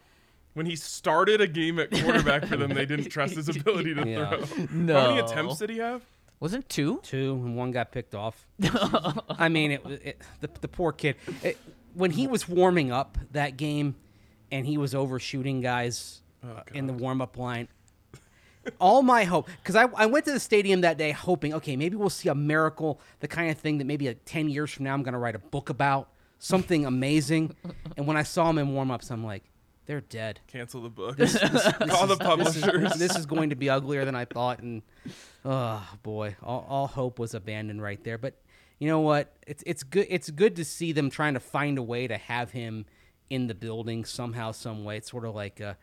when 0.54 0.66
he 0.66 0.76
started 0.76 1.42
a 1.42 1.48
game 1.48 1.80
at 1.80 1.92
quarterback 1.92 2.46
for 2.46 2.58
them, 2.58 2.74
they 2.74 2.86
didn't 2.86 3.10
trust 3.10 3.36
his 3.36 3.50
ability 3.56 3.96
to 3.96 4.08
Yeah. 4.08 4.38
throw. 4.38 4.66
No. 4.72 5.00
How 5.00 5.08
many 5.10 5.20
attempts 5.22 5.58
did 5.58 5.70
he 5.72 5.78
have? 5.80 6.04
Wasn't 6.40 6.70
two? 6.70 7.00
two 7.02 7.34
and 7.44 7.56
one 7.58 7.72
got 7.72 7.92
picked 7.92 8.14
off. 8.14 8.46
I 9.30 9.50
mean, 9.50 9.72
it, 9.72 9.82
it 9.88 10.22
the, 10.42 10.50
the 10.62 10.68
poor 10.68 10.92
kid. 10.92 11.16
It, 11.44 11.58
when 11.98 12.12
he 12.12 12.28
was 12.28 12.48
warming 12.48 12.92
up 12.92 13.18
that 13.32 13.58
game, 13.58 13.96
and 14.52 14.66
he 14.66 14.78
was 14.78 14.94
overshooting 14.94 15.62
guys 15.62 16.22
uh, 16.44 16.62
in 16.74 16.88
the 16.88 16.94
warm 16.94 17.22
up 17.22 17.38
line. 17.38 17.68
All 18.80 19.02
my 19.02 19.24
hope, 19.24 19.48
because 19.62 19.76
I, 19.76 19.88
I 19.96 20.06
went 20.06 20.26
to 20.26 20.32
the 20.32 20.40
stadium 20.40 20.82
that 20.82 20.98
day 20.98 21.12
hoping, 21.12 21.54
okay, 21.54 21.76
maybe 21.76 21.96
we'll 21.96 22.10
see 22.10 22.30
a 22.30 22.36
miracle, 22.36 23.00
the 23.22 23.28
kind 23.28 23.50
of 23.50 23.58
thing 23.58 23.78
that 23.78 23.86
maybe 23.86 24.08
like 24.08 24.20
10 24.26 24.50
years 24.50 24.72
from 24.72 24.84
now 24.86 24.94
I'm 24.94 25.04
going 25.04 25.14
to 25.14 25.20
write 25.20 25.36
a 25.36 25.40
book 25.40 25.70
about, 25.70 26.10
something 26.38 26.86
amazing. 26.86 27.56
and 27.96 28.06
when 28.06 28.18
I 28.18 28.24
saw 28.24 28.50
him 28.50 28.58
in 28.58 28.74
warm 28.74 28.92
ups, 28.92 29.10
I'm 29.10 29.24
like, 29.24 29.44
they're 29.86 30.02
dead. 30.02 30.42
Cancel 30.48 30.82
the 30.82 30.90
book. 30.90 31.18
Call 31.18 32.08
the 32.08 32.18
publishers. 32.20 32.94
this 32.96 33.16
is 33.16 33.26
going 33.26 33.52
to 33.52 33.56
be 33.56 33.70
uglier 33.70 34.04
than 34.04 34.16
I 34.16 34.26
thought, 34.26 34.60
and 34.60 34.82
oh 35.46 35.82
boy, 36.04 36.36
all, 36.44 36.66
all 36.68 36.88
hope 36.88 37.20
was 37.20 37.34
abandoned 37.34 37.82
right 37.82 38.04
there. 38.04 38.18
But 38.18 38.36
you 38.80 38.88
know 38.88 39.00
what? 39.00 39.34
It's 39.46 39.64
it's 39.66 39.84
good. 39.84 40.08
It's 40.10 40.30
good 40.30 40.56
to 40.58 40.66
see 40.66 40.92
them 40.92 41.10
trying 41.10 41.34
to 41.34 41.40
find 41.40 41.78
a 41.78 41.84
way 41.84 42.08
to 42.08 42.18
have 42.18 42.52
him 42.52 42.86
in 43.30 43.48
the 43.48 43.56
building 43.56 44.06
somehow, 44.06 44.52
some 44.52 44.84
way. 44.84 44.98
It's 44.98 45.10
sort 45.10 45.26
of 45.26 45.36
like 45.36 45.60
uh, 45.60 45.74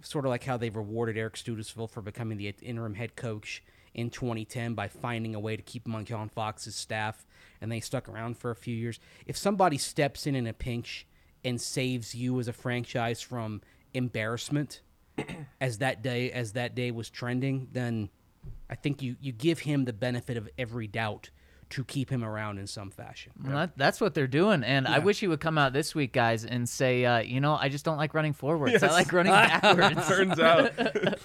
sort 0.00 0.24
of 0.24 0.30
like 0.30 0.44
how 0.44 0.56
they 0.56 0.70
rewarded 0.70 1.16
Eric 1.16 1.34
Studesville 1.34 1.90
for 1.90 2.02
becoming 2.02 2.38
the 2.38 2.48
interim 2.62 2.94
head 2.94 3.16
coach 3.16 3.62
in 3.92 4.10
2010 4.10 4.74
by 4.74 4.88
finding 4.88 5.34
a 5.34 5.40
way 5.40 5.56
to 5.56 5.62
keep 5.62 5.86
him 5.86 5.94
on 5.94 6.04
John 6.04 6.28
Fox's 6.28 6.74
staff, 6.74 7.26
and 7.60 7.70
they 7.70 7.80
stuck 7.80 8.08
around 8.08 8.38
for 8.38 8.50
a 8.50 8.56
few 8.56 8.74
years. 8.74 8.98
If 9.26 9.36
somebody 9.36 9.78
steps 9.78 10.26
in 10.26 10.34
in 10.34 10.46
a 10.46 10.52
pinch 10.52 11.06
and 11.44 11.60
saves 11.60 12.14
you 12.14 12.40
as 12.40 12.48
a 12.48 12.52
franchise 12.52 13.20
from 13.20 13.60
embarrassment, 13.92 14.80
as 15.60 15.78
that 15.78 16.02
day 16.02 16.32
as 16.32 16.52
that 16.52 16.74
day 16.74 16.90
was 16.90 17.10
trending, 17.10 17.68
then 17.72 18.08
I 18.68 18.74
think 18.74 19.02
you 19.02 19.16
you 19.20 19.30
give 19.30 19.60
him 19.60 19.84
the 19.84 19.92
benefit 19.92 20.36
of 20.36 20.48
every 20.58 20.86
doubt 20.86 21.30
to 21.74 21.84
keep 21.84 22.10
him 22.10 22.22
around 22.24 22.58
in 22.58 22.66
some 22.66 22.90
fashion. 22.90 23.32
Well, 23.42 23.56
that, 23.56 23.76
that's 23.76 24.00
what 24.00 24.14
they're 24.14 24.26
doing. 24.26 24.62
And 24.62 24.86
I 24.86 25.00
wish 25.00 25.18
he 25.20 25.26
would 25.26 25.40
come 25.40 25.58
out 25.58 25.72
this 25.72 25.94
week, 25.94 26.12
guys, 26.12 26.44
and 26.44 26.68
say, 26.68 27.04
uh, 27.04 27.18
you 27.18 27.40
know, 27.40 27.56
I 27.60 27.68
just 27.68 27.84
don't 27.84 27.96
like 27.96 28.14
running 28.14 28.32
forwards. 28.32 28.82
I 28.82 28.88
like 28.92 29.12
running 29.12 29.32
backwards. 29.62 30.06
Turns 30.08 30.38
out, 30.38 30.72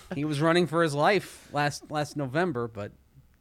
He 0.15 0.25
was 0.25 0.41
running 0.41 0.65
for 0.67 0.81
his 0.83 0.93
life 0.95 1.47
last 1.53 1.89
last 1.91 2.17
November, 2.17 2.67
but 2.67 2.91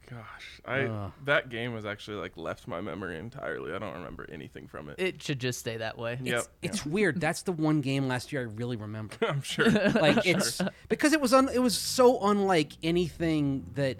gosh, 0.08 0.60
I 0.64 0.80
Ugh. 0.82 1.12
that 1.24 1.48
game 1.50 1.72
was 1.74 1.84
actually 1.86 2.18
like 2.18 2.36
left 2.36 2.66
my 2.68 2.80
memory 2.80 3.18
entirely. 3.18 3.72
I 3.72 3.78
don't 3.78 3.94
remember 3.94 4.26
anything 4.30 4.66
from 4.66 4.88
it. 4.90 4.96
it 4.98 5.22
should 5.22 5.38
just 5.38 5.58
stay 5.58 5.78
that 5.78 5.96
way. 5.98 6.18
Yep. 6.22 6.36
it's, 6.36 6.48
it's 6.62 6.86
weird. 6.86 7.20
That's 7.20 7.42
the 7.42 7.52
one 7.52 7.80
game 7.80 8.06
last 8.08 8.32
year 8.32 8.42
I 8.42 8.44
really 8.44 8.76
remember. 8.76 9.16
I'm 9.28 9.42
sure. 9.42 9.70
Like 9.70 10.26
it's 10.26 10.60
because 10.88 11.12
it 11.12 11.20
was 11.20 11.32
un, 11.32 11.48
it 11.52 11.60
was 11.62 11.76
so 11.76 12.20
unlike 12.20 12.72
anything 12.82 13.66
that 13.74 13.98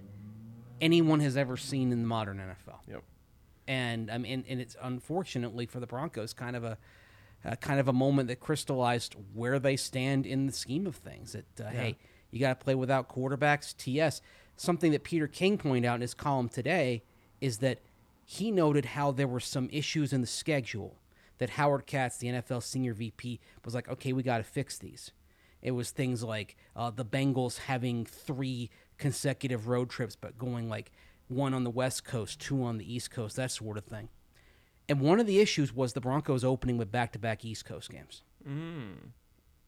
anyone 0.80 1.20
has 1.20 1.36
ever 1.36 1.56
seen 1.56 1.92
in 1.92 2.02
the 2.02 2.08
modern 2.08 2.38
NFL. 2.38 2.78
Yep. 2.88 3.02
and 3.66 4.10
I 4.10 4.18
mean, 4.18 4.44
and 4.48 4.60
it's 4.60 4.76
unfortunately 4.80 5.66
for 5.66 5.80
the 5.80 5.86
Broncos 5.86 6.32
kind 6.32 6.56
of 6.56 6.64
a, 6.64 6.78
uh 7.44 7.56
kind 7.56 7.78
of 7.80 7.88
a 7.88 7.92
moment 7.92 8.28
that 8.28 8.40
crystallized 8.40 9.14
where 9.34 9.58
they 9.58 9.76
stand 9.76 10.26
in 10.26 10.46
the 10.46 10.52
scheme 10.52 10.86
of 10.86 10.96
things. 10.96 11.32
That 11.32 11.66
uh, 11.66 11.70
hey, 11.70 11.96
you 12.30 12.40
got 12.40 12.58
to 12.58 12.64
play 12.64 12.74
without 12.74 13.08
quarterbacks. 13.08 13.76
TS 13.76 14.20
something 14.60 14.92
that 14.92 15.04
Peter 15.04 15.26
King 15.26 15.56
pointed 15.56 15.88
out 15.88 15.94
in 15.94 16.00
his 16.00 16.14
column 16.14 16.48
today 16.48 17.02
is 17.40 17.58
that 17.58 17.78
he 18.24 18.50
noted 18.50 18.84
how 18.84 19.10
there 19.10 19.28
were 19.28 19.40
some 19.40 19.68
issues 19.72 20.12
in 20.12 20.20
the 20.20 20.26
schedule 20.26 20.96
that 21.38 21.50
Howard 21.50 21.86
Katz, 21.86 22.18
the 22.18 22.26
NFL 22.26 22.62
senior 22.62 22.92
VP, 22.92 23.40
was 23.64 23.74
like, 23.74 23.88
okay, 23.88 24.12
we 24.12 24.22
got 24.22 24.38
to 24.38 24.44
fix 24.44 24.76
these. 24.76 25.12
It 25.62 25.70
was 25.70 25.90
things 25.90 26.22
like 26.22 26.56
uh, 26.76 26.90
the 26.90 27.04
Bengals 27.04 27.58
having 27.58 28.04
three 28.04 28.70
consecutive 28.98 29.68
road 29.68 29.88
trips, 29.90 30.16
but 30.16 30.36
going 30.38 30.68
like 30.68 30.90
one 31.28 31.54
on 31.54 31.64
the 31.64 31.70
West 31.70 32.04
Coast, 32.04 32.40
two 32.40 32.62
on 32.62 32.78
the 32.78 32.92
East 32.94 33.10
Coast, 33.10 33.36
that 33.36 33.50
sort 33.50 33.76
of 33.78 33.84
thing. 33.84 34.08
And 34.88 35.00
one 35.00 35.20
of 35.20 35.26
the 35.26 35.40
issues 35.40 35.74
was 35.74 35.92
the 35.92 36.00
Broncos 36.00 36.44
opening 36.44 36.78
with 36.78 36.90
back 36.90 37.12
to 37.12 37.18
back 37.18 37.44
East 37.44 37.64
Coast 37.66 37.90
games. 37.90 38.22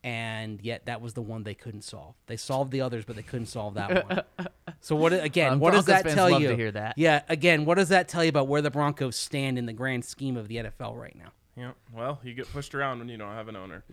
And 0.03 0.63
yet 0.63 0.87
that 0.87 1.03
was 1.03 1.13
the 1.13 1.21
one 1.21 1.43
they 1.43 1.55
couldn't 1.55 1.83
solve. 1.83 2.15
They 2.27 2.39
solved 2.39 2.73
the 2.73 2.81
others, 2.81 3.05
but 3.05 3.17
they 3.17 3.23
couldn't 3.23 3.47
solve 3.47 3.75
that 3.75 4.09
one. 4.09 4.47
So 4.83 4.97
what 4.97 5.13
again? 5.13 5.53
Um, 5.53 5.61
what 5.61 5.75
does 5.75 5.85
that 5.87 6.05
fans 6.05 6.15
tell 6.15 6.31
love 6.31 6.41
you? 6.41 6.49
to 6.49 6.57
hear 6.57 6.71
that. 6.73 6.95
Yeah, 6.97 7.21
again, 7.29 7.67
what 7.67 7.75
does 7.75 7.91
that 7.91 8.09
tell 8.09 8.25
you 8.25 8.31
about 8.31 8.49
where 8.49 8.63
the 8.63 8.71
Broncos 8.71 9.15
stand 9.15 9.59
in 9.59 9.67
the 9.67 9.75
grand 9.75 10.07
scheme 10.07 10.39
of 10.39 10.49
the 10.49 10.57
NFL 10.57 10.97
right 10.97 11.15
now? 11.15 11.33
Yep. 11.59 11.77
Well, 11.93 12.19
you 12.25 12.33
get 12.33 12.51
pushed 12.51 12.75
around 12.75 12.99
when 13.01 13.11
you 13.11 13.19
don't 13.19 13.35
have 13.35 13.49
an 13.49 13.57
owner. 13.57 13.85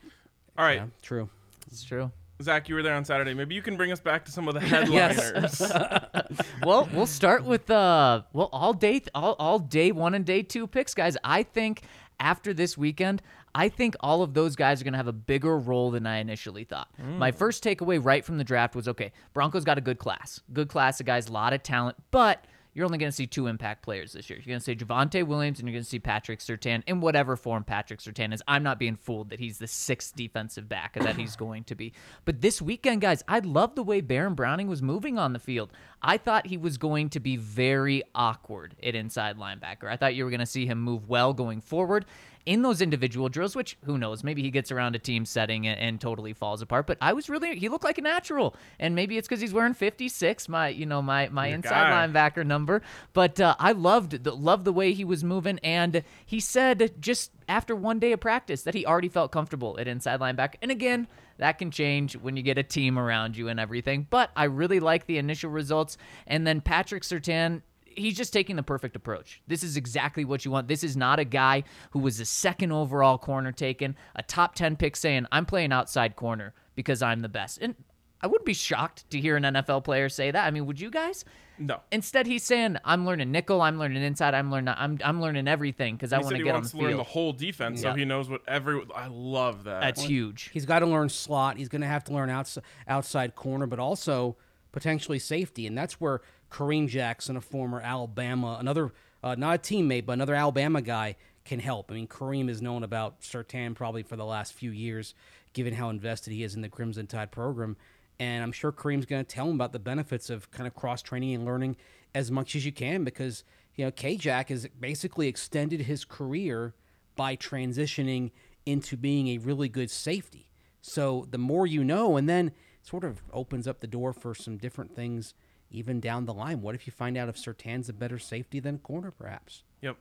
All 0.57 0.63
right, 0.63 0.75
Yeah, 0.77 0.85
true. 1.01 1.29
It's 1.69 1.83
true. 1.83 2.09
Zach, 2.41 2.69
you 2.69 2.75
were 2.75 2.83
there 2.83 2.95
on 2.95 3.03
Saturday. 3.03 3.33
Maybe 3.33 3.55
you 3.55 3.61
can 3.61 3.77
bring 3.77 3.91
us 3.91 3.99
back 3.99 4.25
to 4.25 4.31
some 4.31 4.47
of 4.47 4.53
the 4.53 4.59
headliners. 4.61 5.59
well, 6.63 6.87
we'll 6.93 7.07
start 7.07 7.43
with 7.43 7.69
uh 7.69 8.21
well 8.33 8.49
all 8.51 8.73
day 8.73 9.01
all, 9.15 9.35
all 9.39 9.59
day 9.59 9.91
one 9.91 10.13
and 10.13 10.25
day 10.25 10.43
two 10.43 10.67
picks, 10.67 10.93
guys. 10.93 11.17
I 11.23 11.43
think 11.43 11.81
after 12.19 12.53
this 12.53 12.77
weekend, 12.77 13.21
I 13.55 13.69
think 13.69 13.95
all 13.99 14.21
of 14.21 14.33
those 14.33 14.55
guys 14.55 14.81
are 14.81 14.83
going 14.83 14.93
to 14.93 14.97
have 14.97 15.07
a 15.07 15.13
bigger 15.13 15.57
role 15.57 15.91
than 15.91 16.05
I 16.07 16.17
initially 16.17 16.63
thought. 16.63 16.89
My 16.97 17.31
first 17.31 17.63
takeaway 17.63 18.03
right 18.03 18.23
from 18.25 18.37
the 18.37 18.43
draft 18.43 18.75
was 18.75 18.87
okay, 18.87 19.11
Broncos 19.33 19.63
got 19.63 19.77
a 19.77 19.81
good 19.81 19.99
class. 19.99 20.41
Good 20.53 20.67
class 20.69 20.99
of 20.99 21.05
guys, 21.05 21.27
a 21.27 21.31
lot 21.31 21.53
of 21.53 21.63
talent, 21.63 21.97
but 22.11 22.45
you're 22.77 22.85
only 22.85 22.99
going 22.99 23.09
to 23.09 23.15
see 23.15 23.25
two 23.25 23.47
impact 23.47 23.81
players 23.81 24.13
this 24.13 24.29
year. 24.29 24.37
You're 24.37 24.51
going 24.51 24.59
to 24.59 24.63
see 24.63 24.75
Javonte 24.75 25.25
Williams 25.25 25.57
and 25.57 25.67
you're 25.67 25.73
going 25.73 25.83
to 25.83 25.89
see 25.89 25.97
Patrick 25.97 26.37
Surtain 26.37 26.83
in 26.85 27.01
whatever 27.01 27.35
form 27.35 27.63
Patrick 27.63 27.99
Surtain 27.99 28.31
is. 28.31 28.43
I'm 28.47 28.61
not 28.61 28.77
being 28.77 28.95
fooled 28.95 29.31
that 29.31 29.39
he's 29.39 29.57
the 29.57 29.65
sixth 29.65 30.15
defensive 30.15 30.69
back 30.69 30.93
that 30.93 31.15
he's 31.15 31.35
going 31.35 31.63
to 31.63 31.73
be. 31.73 31.93
But 32.23 32.41
this 32.41 32.61
weekend, 32.61 33.01
guys, 33.01 33.23
I 33.27 33.39
love 33.39 33.73
the 33.73 33.81
way 33.81 34.01
Baron 34.01 34.35
Browning 34.35 34.67
was 34.67 34.83
moving 34.83 35.17
on 35.17 35.33
the 35.33 35.39
field. 35.39 35.71
I 36.03 36.17
thought 36.17 36.45
he 36.45 36.57
was 36.57 36.77
going 36.77 37.09
to 37.09 37.19
be 37.19 37.35
very 37.35 38.03
awkward 38.13 38.75
at 38.83 38.93
inside 38.93 39.39
linebacker. 39.39 39.85
I 39.89 39.97
thought 39.97 40.13
you 40.13 40.23
were 40.23 40.29
going 40.29 40.39
to 40.41 40.45
see 40.45 40.67
him 40.67 40.79
move 40.79 41.09
well 41.09 41.33
going 41.33 41.61
forward 41.61 42.05
in 42.47 42.61
those 42.61 42.81
individual 42.81 43.27
drills, 43.27 43.57
which 43.57 43.77
who 43.83 43.97
knows, 43.97 44.23
maybe 44.23 44.41
he 44.41 44.49
gets 44.49 44.71
around 44.71 44.95
a 44.95 44.99
team 44.99 45.25
setting 45.25 45.67
and, 45.67 45.77
and 45.79 46.01
totally 46.01 46.31
falls 46.31 46.61
apart. 46.61 46.87
But 46.87 46.97
I 47.01 47.11
was 47.11 47.29
really 47.29 47.59
he 47.59 47.67
looked 47.67 47.83
like 47.83 47.97
a 47.97 48.01
natural, 48.01 48.55
and 48.79 48.95
maybe 48.95 49.17
it's 49.17 49.27
because 49.27 49.41
he's 49.41 49.53
wearing 49.53 49.73
56, 49.73 50.47
my 50.47 50.69
you 50.69 50.85
know 50.85 51.01
my 51.01 51.27
my 51.27 51.47
Your 51.47 51.57
inside 51.57 51.71
guy. 51.71 52.07
linebacker 52.07 52.45
number. 52.45 52.81
But 53.11 53.39
uh, 53.41 53.55
I 53.59 53.73
loved 53.73 54.23
the, 54.23 54.33
loved 54.33 54.63
the 54.63 54.71
way 54.71 54.93
he 54.93 55.03
was 55.03 55.25
moving, 55.25 55.59
and 55.59 56.03
he 56.25 56.39
said 56.39 56.93
just 57.01 57.31
after 57.49 57.75
one 57.75 57.99
day 57.99 58.13
of 58.13 58.21
practice 58.21 58.63
that 58.63 58.73
he 58.73 58.85
already 58.85 59.09
felt 59.09 59.33
comfortable 59.33 59.77
at 59.77 59.87
inside 59.87 60.19
linebacker. 60.21 60.55
And 60.61 60.71
again. 60.71 61.07
That 61.39 61.59
can 61.59 61.69
change 61.69 62.17
when 62.17 62.35
you 62.35 62.41
get 62.41 62.57
a 62.57 62.63
team 62.63 62.97
around 62.97 63.37
you 63.37 63.47
and 63.47 63.59
everything. 63.59 64.07
But 64.09 64.31
I 64.35 64.45
really 64.45 64.79
like 64.79 65.05
the 65.05 65.19
initial 65.19 65.51
results. 65.51 65.95
And 66.25 66.47
then 66.47 66.61
Patrick 66.61 67.03
Surtain, 67.03 67.61
he's 67.97 68.15
just 68.15 68.31
taking 68.33 68.55
the 68.55 68.63
perfect 68.63 68.95
approach. 68.95 69.41
This 69.47 69.63
is 69.63 69.75
exactly 69.77 70.23
what 70.25 70.45
you 70.45 70.51
want. 70.51 70.67
This 70.67 70.83
is 70.83 70.95
not 70.95 71.19
a 71.19 71.25
guy 71.25 71.63
who 71.91 71.99
was 71.99 72.17
the 72.17 72.25
second 72.25 72.71
overall 72.71 73.17
corner 73.17 73.51
taken, 73.51 73.95
a 74.15 74.23
top 74.23 74.55
10 74.55 74.75
pick 74.77 74.95
saying, 74.95 75.25
I'm 75.31 75.45
playing 75.45 75.71
outside 75.71 76.15
corner 76.15 76.53
because 76.75 77.01
I'm 77.01 77.21
the 77.21 77.29
best. 77.29 77.57
And 77.61 77.75
I 78.21 78.27
wouldn't 78.27 78.45
be 78.45 78.53
shocked 78.53 79.09
to 79.11 79.19
hear 79.19 79.35
an 79.37 79.43
NFL 79.43 79.83
player 79.83 80.09
say 80.09 80.31
that. 80.31 80.45
I 80.45 80.51
mean, 80.51 80.65
would 80.65 80.79
you 80.79 80.89
guys? 80.89 81.23
No. 81.59 81.81
Instead, 81.91 82.27
he's 82.27 82.43
saying, 82.43 82.77
"I'm 82.85 83.03
learning 83.05 83.31
nickel, 83.31 83.61
I'm 83.61 83.79
learning 83.79 84.03
inside, 84.03 84.35
I'm 84.35 84.51
learning, 84.51 84.73
I'm, 84.77 84.99
I'm 85.03 85.19
learning 85.21 85.47
everything 85.47 85.95
because 85.95 86.13
I 86.13 86.19
want 86.19 86.35
to 86.35 86.43
get 86.43 86.49
on 86.49 86.53
wants 86.55 86.71
the 86.71 86.77
to 86.77 86.83
learn 86.83 86.91
field." 86.93 86.99
the 86.99 87.09
whole 87.09 87.33
defense, 87.33 87.81
Yeah. 87.83 87.93
so 87.93 87.97
he 87.97 88.05
knows 88.05 88.29
what 88.29 88.41
every. 88.47 88.79
I 88.95 89.07
love 89.07 89.63
that. 89.63 89.81
That's 89.81 90.03
huge. 90.03 90.49
He's 90.53 90.65
got 90.67 90.79
to 90.79 90.85
learn 90.85 91.09
slot. 91.09 91.57
He's 91.57 91.67
going 91.69 91.81
to 91.81 91.87
have 91.87 92.03
to 92.05 92.13
learn 92.13 92.29
outs- 92.29 92.59
outside 92.87 93.35
corner, 93.35 93.65
but 93.65 93.79
also 93.79 94.35
potentially 94.71 95.17
safety. 95.19 95.65
And 95.65 95.75
that's 95.75 95.99
where 95.99 96.21
Kareem 96.49 96.87
Jackson, 96.87 97.37
a 97.37 97.41
former 97.41 97.81
Alabama, 97.81 98.57
another 98.59 98.93
uh, 99.23 99.35
not 99.35 99.55
a 99.55 99.59
teammate, 99.59 100.05
but 100.05 100.13
another 100.13 100.35
Alabama 100.35 100.81
guy, 100.81 101.15
can 101.47 101.59
help. 101.59 101.91
I 101.91 101.95
mean, 101.95 102.07
Kareem 102.07 102.49
is 102.49 102.61
known 102.61 102.83
about 102.83 103.21
Surtain 103.21 103.73
probably 103.73 104.03
for 104.03 104.15
the 104.15 104.25
last 104.25 104.53
few 104.53 104.71
years, 104.71 105.15
given 105.53 105.73
how 105.73 105.89
invested 105.89 106.33
he 106.33 106.43
is 106.43 106.55
in 106.55 106.61
the 106.61 106.69
Crimson 106.69 107.07
Tide 107.07 107.31
program. 107.31 107.77
And 108.19 108.43
I'm 108.43 108.51
sure 108.51 108.71
Kareem's 108.71 109.05
going 109.05 109.23
to 109.23 109.35
tell 109.35 109.47
him 109.47 109.55
about 109.55 109.71
the 109.71 109.79
benefits 109.79 110.29
of 110.29 110.51
kind 110.51 110.67
of 110.67 110.75
cross 110.75 111.01
training 111.01 111.33
and 111.33 111.45
learning 111.45 111.77
as 112.13 112.31
much 112.31 112.55
as 112.55 112.65
you 112.65 112.71
can 112.71 113.03
because, 113.03 113.43
you 113.75 113.85
know, 113.85 113.91
K 113.91 114.17
Jack 114.17 114.49
has 114.49 114.67
basically 114.79 115.27
extended 115.27 115.81
his 115.81 116.03
career 116.03 116.73
by 117.15 117.35
transitioning 117.35 118.31
into 118.65 118.97
being 118.97 119.29
a 119.29 119.37
really 119.37 119.69
good 119.69 119.89
safety. 119.89 120.49
So 120.81 121.27
the 121.31 121.37
more 121.37 121.65
you 121.65 121.83
know, 121.83 122.17
and 122.17 122.27
then 122.27 122.51
sort 122.81 123.03
of 123.03 123.21
opens 123.31 123.67
up 123.67 123.79
the 123.79 123.87
door 123.87 124.13
for 124.13 124.35
some 124.35 124.57
different 124.57 124.95
things 124.95 125.33
even 125.71 125.99
down 125.99 126.25
the 126.25 126.33
line. 126.33 126.61
What 126.61 126.75
if 126.75 126.87
you 126.87 126.91
find 126.91 127.17
out 127.17 127.29
if 127.29 127.37
Surtain's 127.37 127.89
a 127.89 127.93
better 127.93 128.19
safety 128.19 128.59
than 128.59 128.79
corner, 128.79 129.11
perhaps? 129.11 129.63
Yep. 129.81 129.97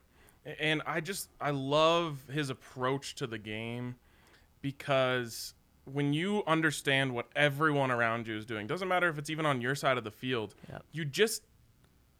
And 0.60 0.82
I 0.86 1.00
just 1.00 1.28
I 1.40 1.50
love 1.50 2.18
his 2.32 2.50
approach 2.50 3.14
to 3.16 3.26
the 3.26 3.38
game 3.38 3.96
because 4.62 5.54
when 5.84 6.12
you 6.12 6.42
understand 6.46 7.14
what 7.14 7.28
everyone 7.36 7.90
around 7.90 8.26
you 8.26 8.36
is 8.36 8.44
doing, 8.46 8.66
doesn't 8.66 8.88
matter 8.88 9.08
if 9.08 9.18
it's 9.18 9.30
even 9.30 9.46
on 9.46 9.60
your 9.60 9.74
side 9.74 9.98
of 9.98 10.04
the 10.04 10.10
field, 10.10 10.54
Yep. 10.70 10.84
you 10.92 11.04
just 11.04 11.42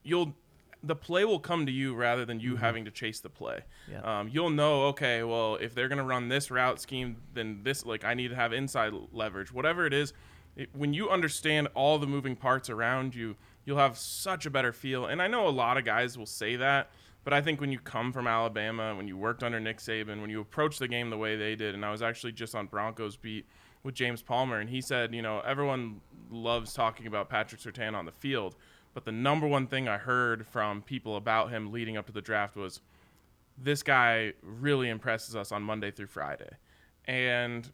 you'll 0.03 0.35
the 0.83 0.95
play 0.95 1.25
will 1.25 1.41
come 1.41 1.67
to 1.67 1.73
you 1.73 1.95
rather 1.95 2.25
than 2.25 2.39
you 2.39 2.57
having 2.57 2.85
to 2.85 2.91
chase 2.91 3.19
the 3.21 3.31
play. 3.31 3.61
Yeah. 3.91 4.21
Um, 4.21 4.29
you'll 4.29 4.51
know, 4.51 4.85
okay, 4.89 5.25
well, 5.25 5.57
if 5.57 5.75
they're 5.75 5.89
gonna 5.89 6.05
run 6.05 6.29
this 6.29 6.51
route 6.51 6.81
scheme, 6.81 7.17
then 7.35 7.61
this 7.63 7.85
like 7.87 8.05
I 8.05 8.15
need 8.15 8.29
to 8.29 8.37
have 8.37 8.53
inside 8.53 8.93
leverage, 9.13 9.53
whatever 9.53 9.87
it 9.87 9.93
is. 9.93 10.13
It, 10.57 10.71
when 10.75 10.95
you 10.95 11.11
understand 11.11 11.69
all 11.75 11.99
the 11.99 12.07
moving 12.07 12.35
parts 12.35 12.71
around 12.71 13.15
you, 13.15 13.37
you'll 13.65 13.79
have 13.79 13.99
such 13.99 14.47
a 14.47 14.51
better 14.51 14.73
feel. 14.73 15.07
And 15.07 15.21
I 15.21 15.27
know 15.27 15.47
a 15.47 15.51
lot 15.51 15.77
of 15.77 15.85
guys 15.85 16.17
will 16.17 16.27
say 16.27 16.57
that, 16.57 16.91
but 17.25 17.33
I 17.33 17.41
think 17.43 17.61
when 17.61 17.73
you 17.73 17.79
come 17.79 18.13
from 18.13 18.27
Alabama, 18.27 18.95
when 18.95 19.09
you 19.09 19.17
worked 19.17 19.43
under 19.43 19.61
Nick 19.61 19.79
Saban, 19.79 20.21
when 20.21 20.31
you 20.31 20.41
approach 20.41 20.79
the 20.79 20.89
game 20.89 21.11
the 21.11 21.19
way 21.19 21.37
they 21.37 21.57
did, 21.57 21.75
and 21.75 21.85
I 21.85 21.91
was 21.91 22.01
actually 22.01 22.33
just 22.33 22.55
on 22.55 22.67
Broncos 22.67 23.17
beat 23.17 23.47
with 23.83 23.95
James 23.95 24.23
Palmer, 24.23 24.61
and 24.61 24.71
he 24.71 24.81
said, 24.81 25.15
you 25.15 25.23
know, 25.23 25.41
everyone 25.41 26.01
loves 26.31 26.73
talking 26.73 27.07
about 27.07 27.29
Patrick 27.29 27.61
Surtain 27.61 27.95
on 27.95 28.07
the 28.07 28.13
field, 28.13 28.57
but 28.95 29.05
the 29.05 29.13
number 29.13 29.47
one 29.47 29.67
thing 29.67 29.89
I 29.89 29.99
heard 29.99 30.47
from 30.47 30.83
people 30.83 31.17
about 31.17 31.51
him 31.51 31.71
leading 31.73 31.97
up 31.97 32.07
to 32.07 32.13
the 32.13 32.23
draft 32.23 32.57
was 32.57 32.81
this 33.59 33.83
guy 33.83 34.33
really 34.43 34.89
impresses 34.89 35.37
us 35.37 35.53
on 35.53 35.63
Monday 35.63 35.91
through 35.91 36.07
Friday. 36.07 36.51
And 37.07 37.71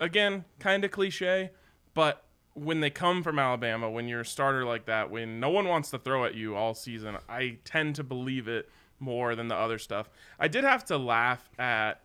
again, 0.00 0.44
kind 0.58 0.84
of 0.84 0.90
cliche, 0.90 1.50
but 1.94 2.25
when 2.56 2.80
they 2.80 2.90
come 2.90 3.22
from 3.22 3.38
Alabama, 3.38 3.90
when 3.90 4.08
you're 4.08 4.22
a 4.22 4.26
starter 4.26 4.64
like 4.64 4.86
that, 4.86 5.10
when 5.10 5.40
no 5.40 5.50
one 5.50 5.68
wants 5.68 5.90
to 5.90 5.98
throw 5.98 6.24
at 6.24 6.34
you 6.34 6.56
all 6.56 6.74
season, 6.74 7.16
I 7.28 7.58
tend 7.64 7.96
to 7.96 8.02
believe 8.02 8.48
it 8.48 8.68
more 8.98 9.36
than 9.36 9.48
the 9.48 9.54
other 9.54 9.78
stuff. 9.78 10.08
I 10.40 10.48
did 10.48 10.64
have 10.64 10.84
to 10.86 10.96
laugh 10.96 11.46
at 11.58 12.00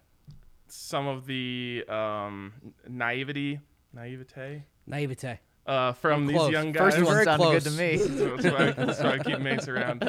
some 0.67 1.07
of 1.07 1.25
the 1.25 1.85
um, 1.87 2.53
naivety, 2.87 3.59
naivete 3.93 4.63
Naivete. 4.87 5.39
uh, 5.65 5.93
from 5.93 6.27
these 6.27 6.49
young 6.49 6.73
guys. 6.73 6.95
First 6.95 7.05
one 7.05 7.13
Very 7.13 7.25
sounded 7.25 7.51
good 7.51 7.63
to 7.63 7.71
me. 7.71 7.97
that's, 7.97 8.43
why, 8.45 8.71
that's 8.85 8.99
why 9.01 9.11
I 9.13 9.19
keep 9.19 9.39
Mace 9.47 9.67
around. 9.69 10.03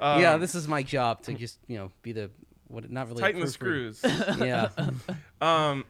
Um, 0.00 0.20
yeah, 0.20 0.36
this 0.36 0.54
is 0.54 0.68
my 0.68 0.82
job 0.84 1.22
to 1.22 1.34
just, 1.34 1.58
you 1.66 1.76
know, 1.76 1.90
be 2.02 2.12
the, 2.12 2.30
what, 2.68 2.88
not 2.90 3.08
really 3.08 3.18
a 3.20 3.22
tighten 3.22 3.40
the 3.40 3.48
screws. 3.48 4.00
Yeah. 4.38 4.68
um, 5.40 5.84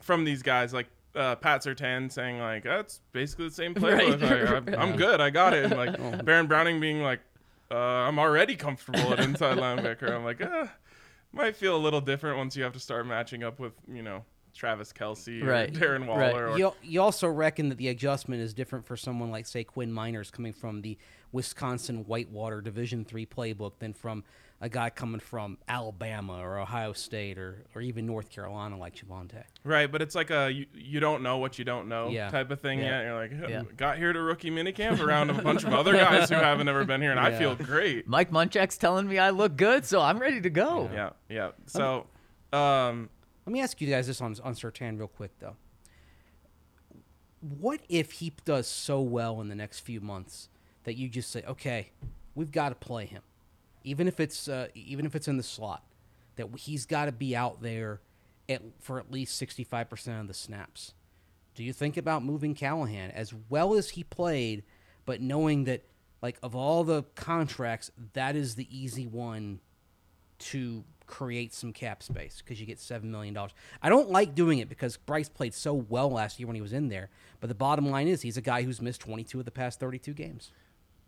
from 0.00 0.24
these 0.24 0.42
guys 0.42 0.72
like 0.74 0.88
uh, 1.14 1.36
Pat 1.36 1.62
Surtain 1.62 2.10
saying 2.10 2.38
like 2.38 2.64
that's 2.64 3.00
basically 3.12 3.48
the 3.48 3.54
same 3.54 3.74
Right. 3.80 4.18
playbook. 4.18 4.66
Like, 4.66 4.76
I, 4.78 4.82
I'm 4.82 4.96
good. 4.96 5.20
I 5.20 5.30
got 5.30 5.54
it. 5.54 5.66
And 5.66 5.76
like 5.76 6.24
Baron 6.24 6.46
Browning 6.46 6.80
being 6.80 7.02
like, 7.02 7.20
uh, 7.70 7.76
I'm 7.76 8.18
already 8.18 8.56
comfortable 8.56 9.12
at 9.12 9.20
inside 9.20 9.58
linebacker. 9.58 10.10
I'm 10.10 10.24
like, 10.24 10.40
uh, 10.40 10.66
might 11.32 11.56
feel 11.56 11.76
a 11.76 11.78
little 11.82 12.00
different 12.00 12.36
once 12.38 12.56
you 12.56 12.62
have 12.64 12.72
to 12.74 12.80
start 12.80 13.06
matching 13.06 13.42
up 13.44 13.58
with 13.58 13.72
you 13.90 14.02
know 14.02 14.24
Travis 14.54 14.92
Kelce 14.92 15.42
or 15.42 15.46
Right. 15.46 15.72
Darren 15.72 16.06
Waller. 16.06 16.20
Right. 16.20 16.34
Or, 16.34 16.58
You, 16.58 16.74
you 16.82 17.00
also 17.00 17.26
reckon 17.28 17.70
that 17.70 17.78
the 17.78 17.88
adjustment 17.88 18.42
is 18.42 18.52
different 18.52 18.84
for 18.86 18.96
someone 18.98 19.30
like, 19.30 19.46
say, 19.46 19.64
Quinn 19.64 19.90
Meinerz 19.90 20.30
coming 20.30 20.52
from 20.52 20.82
the 20.82 20.98
Wisconsin 21.32 22.04
Whitewater 22.04 22.60
Division 22.60 23.04
three 23.06 23.24
playbook 23.26 23.72
than 23.78 23.94
from 23.94 24.24
a 24.62 24.68
guy 24.68 24.88
coming 24.88 25.18
from 25.18 25.58
Alabama 25.66 26.38
or 26.40 26.56
Ohio 26.56 26.92
State 26.92 27.36
or, 27.36 27.64
or 27.74 27.80
even 27.82 28.06
North 28.06 28.30
Carolina 28.30 28.78
like 28.78 28.94
Javonte. 28.94 29.42
Right, 29.64 29.90
but 29.90 30.00
it's 30.00 30.14
like 30.14 30.30
a 30.30 30.50
you, 30.52 30.66
you 30.72 31.00
don't 31.00 31.24
know 31.24 31.38
what 31.38 31.58
you 31.58 31.64
don't 31.64 31.88
know 31.88 32.08
Yeah. 32.10 32.30
type 32.30 32.50
of 32.52 32.60
thing 32.60 32.78
Yeah. 32.78 32.84
yet. 33.00 33.02
You're 33.04 33.14
like, 33.16 33.50
Yeah. 33.50 33.62
got 33.76 33.98
here 33.98 34.12
to 34.12 34.20
rookie 34.22 34.52
minicamp 34.52 35.00
around 35.00 35.30
a 35.30 35.34
bunch 35.42 35.64
of 35.64 35.74
other 35.74 35.92
guys 35.92 36.28
who 36.28 36.36
haven't 36.36 36.68
ever 36.68 36.84
been 36.84 37.02
here, 37.02 37.10
and 37.10 37.18
I 37.18 37.36
feel 37.36 37.56
great. 37.56 38.06
Mike 38.06 38.30
Munchak's 38.30 38.78
telling 38.78 39.08
me 39.08 39.18
I 39.18 39.30
look 39.30 39.56
good, 39.56 39.84
so 39.84 40.00
I'm 40.00 40.20
ready 40.20 40.40
to 40.40 40.50
go. 40.50 40.88
Yeah, 40.94 41.10
yeah. 41.28 41.50
So, 41.66 42.06
um, 42.52 43.10
Let 43.44 43.52
me 43.52 43.60
ask 43.60 43.80
you 43.80 43.90
guys 43.90 44.06
this 44.06 44.20
on 44.20 44.36
on 44.44 44.54
Surtain 44.54 44.96
real 44.96 45.08
quick 45.08 45.32
though. 45.40 45.56
What 47.40 47.80
if 47.88 48.12
he 48.12 48.32
does 48.44 48.68
so 48.68 49.00
well 49.00 49.40
in 49.40 49.48
the 49.48 49.56
next 49.56 49.80
few 49.80 50.00
months 50.00 50.48
that 50.84 50.94
you 50.96 51.08
just 51.08 51.30
say, 51.32 51.42
okay, 51.48 51.90
we've 52.36 52.52
got 52.52 52.68
to 52.68 52.76
play 52.76 53.06
him, 53.06 53.22
even 53.84 54.08
if 54.08 54.20
it's 54.20 54.48
uh, 54.48 54.68
even 54.74 55.06
if 55.06 55.14
it's 55.14 55.28
in 55.28 55.36
the 55.36 55.42
slot, 55.42 55.82
that 56.36 56.48
he's 56.58 56.86
got 56.86 57.06
to 57.06 57.12
be 57.12 57.36
out 57.36 57.62
there 57.62 58.00
at, 58.48 58.62
for 58.80 58.98
at 58.98 59.10
least 59.10 59.36
sixty 59.36 59.64
five 59.64 59.88
percent 59.88 60.20
of 60.20 60.28
the 60.28 60.34
snaps. 60.34 60.94
Do 61.54 61.62
you 61.62 61.72
think 61.72 61.96
about 61.96 62.24
moving 62.24 62.54
Callahan 62.54 63.10
as 63.10 63.34
well 63.48 63.74
as 63.74 63.90
he 63.90 64.04
played, 64.04 64.64
but 65.04 65.20
knowing 65.20 65.64
that 65.64 65.84
like 66.22 66.38
of 66.42 66.54
all 66.54 66.84
the 66.84 67.02
contracts, 67.14 67.90
that 68.14 68.36
is 68.36 68.54
the 68.54 68.66
easy 68.70 69.06
one 69.06 69.60
to 70.38 70.84
create 71.06 71.52
some 71.52 71.72
cap 71.74 72.02
space 72.02 72.42
because 72.42 72.58
you 72.58 72.66
get 72.66 72.80
seven 72.80 73.10
million 73.10 73.34
dollars. 73.34 73.52
I 73.82 73.90
don't 73.90 74.10
like 74.10 74.34
doing 74.34 74.60
it 74.60 74.68
because 74.68 74.96
Bryce 74.96 75.28
played 75.28 75.52
so 75.52 75.74
well 75.74 76.10
last 76.10 76.40
year 76.40 76.46
when 76.46 76.56
he 76.56 76.62
was 76.62 76.72
in 76.72 76.88
there. 76.88 77.10
But 77.40 77.48
the 77.48 77.54
bottom 77.54 77.90
line 77.90 78.08
is 78.08 78.22
he's 78.22 78.36
a 78.36 78.42
guy 78.42 78.62
who's 78.62 78.80
missed 78.80 79.02
twenty 79.02 79.24
two 79.24 79.38
of 79.38 79.44
the 79.44 79.50
past 79.50 79.78
thirty 79.78 79.98
two 79.98 80.14
games. 80.14 80.52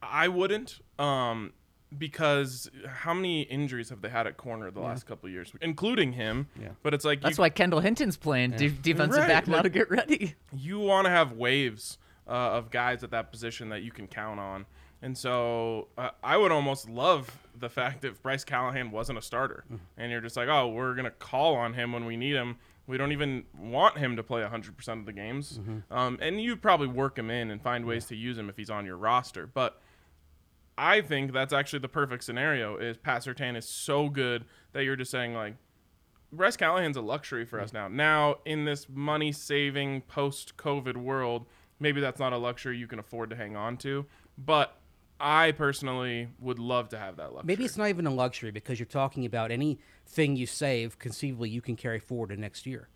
I 0.03 0.29
wouldn't, 0.29 0.81
um, 0.99 1.55
because 1.99 2.71
how 2.89 3.15
many 3.15 3.43
injuries 3.43 3.91
have 3.91 4.01
they 4.03 4.09
had 4.09 4.27
at 4.27 4.37
corner 4.37 4.71
the 4.71 4.81
last 4.81 5.07
couple 5.07 5.27
of 5.27 5.33
years, 5.33 5.53
including 5.61 6.13
him? 6.13 6.49
Yeah. 6.61 6.69
But 6.83 6.95
it's 6.95 7.05
like 7.05 7.21
That's 7.21 7.39
you, 7.39 7.43
why 7.43 7.51
Kendall 7.51 7.81
Hinton's 7.81 8.17
playing 8.17 8.53
de- 8.53 8.69
defensive 8.71 9.19
Right, 9.21 9.29
back 9.29 9.47
now 9.47 9.55
like- 9.55 9.63
to 9.65 9.69
get 9.71 9.91
ready. 9.91 10.35
you 10.53 10.79
want 10.79 11.07
to 11.07 11.11
have 11.11 11.33
waves 11.33 11.99
uh, 12.29 12.31
of 12.33 12.71
guys 12.71 13.05
at 13.05 13.11
that 13.11 13.31
position 13.31 13.69
that 13.71 13.83
you 13.83 13.91
can 13.91 14.07
count 14.07 14.41
on. 14.41 14.67
And 15.03 15.17
so 15.19 15.89
uh, 15.99 16.11
I 16.23 16.37
would 16.39 16.51
almost 16.53 16.89
love 16.89 17.31
the 17.59 17.69
fact 17.69 18.01
that 18.03 18.23
Bryce 18.23 18.43
Callahan 18.45 18.91
wasn't 18.91 19.19
a 19.19 19.23
starter. 19.23 19.65
And 19.99 20.11
you're 20.11 20.23
just 20.23 20.37
like, 20.37 20.49
oh, 20.49 20.69
we're 20.69 20.95
going 20.95 21.05
to 21.05 21.11
call 21.11 21.55
on 21.57 21.75
him 21.75 21.93
when 21.93 22.07
we 22.07 22.17
need 22.17 22.35
him. 22.35 22.57
We 22.87 22.97
don't 22.97 23.13
even 23.13 23.45
want 23.59 23.99
him 23.99 24.17
to 24.17 24.23
play 24.23 24.41
100% 24.43 24.89
of 24.89 25.05
the 25.07 25.13
games. 25.13 25.61
Um, 25.91 26.19
and 26.23 26.41
you 26.41 26.57
probably 26.57 26.87
work 26.87 27.19
him 27.19 27.31
in 27.31 27.51
and 27.51 27.61
find 27.63 27.85
ways 27.85 28.07
to 28.07 28.17
use 28.17 28.39
him 28.39 28.49
if 28.49 28.57
he's 28.57 28.71
on 28.71 28.87
your 28.87 28.97
roster. 28.97 29.47
But 29.47 29.79
I 30.77 31.01
think 31.01 31.33
that's 31.33 31.53
actually 31.53 31.79
the 31.81 31.89
perfect 31.89 32.25
scenario. 32.25 32.77
Is 32.77 32.97
Pat 32.97 33.23
Surtain 33.23 33.57
is 33.57 33.69
so 33.69 34.09
good 34.09 34.45
that 34.73 34.85
you're 34.85 34.97
just 34.97 35.11
saying 35.11 35.35
like, 35.35 35.55
Bryce 36.33 36.57
Callahan's 36.57 36.97
a 36.97 37.01
luxury 37.01 37.45
for 37.45 37.61
us 37.61 37.73
now. 37.73 37.87
Now 37.87 38.39
in 38.45 38.65
this 38.65 38.89
money 38.89 39.31
saving 39.31 40.01
post 40.03 40.57
COVID 40.57 40.97
world, 40.97 41.47
maybe 41.79 42.01
that's 42.01 42.19
not 42.19 42.33
a 42.33 42.37
luxury 42.37 42.77
you 42.77 42.89
can 42.89 42.99
afford 42.99 43.31
to 43.31 43.37
hang 43.37 43.57
on 43.57 43.77
to. 43.79 44.07
But 44.37 44.77
I 45.21 45.53
personally 45.53 46.29
would 46.41 46.59
love 46.59 46.89
to 46.89 46.99
have 46.99 47.17
that 47.17 47.33
luxury. 47.33 47.47
Maybe 47.47 47.65
it's 47.65 47.77
not 47.77 47.89
even 47.89 48.07
a 48.07 48.13
luxury 48.13 48.51
because 48.51 48.81
you're 48.81 48.87
talking 48.87 49.25
about 49.25 49.53
anything 49.53 50.35
you 50.35 50.47
save, 50.47 50.99
conceivably 50.99 51.51
you 51.51 51.61
can 51.61 51.77
carry 51.77 52.01
forward 52.01 52.31
to 52.31 52.37
next 52.37 52.67
year. 52.67 52.89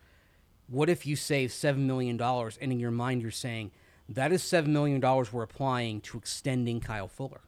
What 0.66 0.90
if 0.90 1.06
you 1.06 1.14
save 1.16 1.50
$7 1.50 1.78
million 1.78 2.20
and 2.20 2.72
in 2.72 2.80
your 2.80 2.90
mind 2.90 3.22
you're 3.22 3.30
saying, 3.30 3.70
that 4.08 4.32
is 4.32 4.42
$7 4.42 4.66
million 4.66 5.00
we're 5.00 5.42
applying 5.42 6.00
to 6.02 6.18
extending 6.18 6.80
Kyle 6.80 7.08
Fuller? 7.08 7.42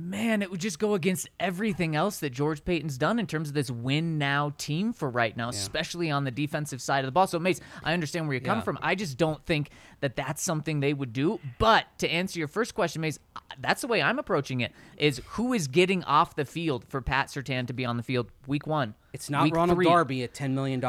Man, 0.00 0.42
it 0.42 0.50
would 0.50 0.60
just 0.60 0.78
go 0.78 0.94
against 0.94 1.28
everything 1.40 1.96
else 1.96 2.20
that 2.20 2.30
George 2.30 2.64
Paton's 2.64 2.96
done 2.96 3.18
in 3.18 3.26
terms 3.26 3.48
of 3.48 3.54
this 3.54 3.68
win 3.68 4.16
now 4.16 4.52
team 4.56 4.92
for 4.92 5.10
right 5.10 5.36
now, 5.36 5.48
especially 5.48 6.08
on 6.10 6.22
the 6.22 6.30
defensive 6.30 6.80
side 6.80 7.00
of 7.00 7.06
the 7.06 7.12
ball. 7.12 7.26
So, 7.26 7.38
Mace, 7.40 7.60
I 7.82 7.94
understand 7.94 8.28
where 8.28 8.34
you're 8.34 8.40
coming 8.40 8.60
Yeah. 8.60 8.64
from. 8.64 8.78
I 8.80 8.94
just 8.94 9.18
don't 9.18 9.44
think 9.44 9.70
that 10.00 10.14
that's 10.14 10.40
something 10.42 10.78
they 10.78 10.94
would 10.94 11.12
do. 11.12 11.40
But 11.58 11.86
to 11.98 12.08
answer 12.08 12.38
your 12.38 12.46
first 12.48 12.76
question, 12.76 13.02
Mace, 13.02 13.18
that's 13.58 13.80
the 13.80 13.88
way 13.88 14.00
I'm 14.00 14.20
approaching 14.20 14.60
it: 14.60 14.72
is 14.96 15.20
who 15.30 15.52
is 15.52 15.66
getting 15.66 16.04
off 16.04 16.36
the 16.36 16.44
field 16.44 16.84
for 16.88 17.00
Pat 17.02 17.26
Surtain 17.26 17.66
to 17.66 17.72
be 17.72 17.84
on 17.84 17.96
the 17.96 18.04
field 18.04 18.30
week 18.46 18.66
one? 18.68 18.94
It's 19.12 19.28
not 19.28 19.50
Ronald 19.50 19.76
three. 19.78 19.86
Darby 19.86 20.22
at 20.22 20.32
$10 20.32 20.52
million. 20.52 20.80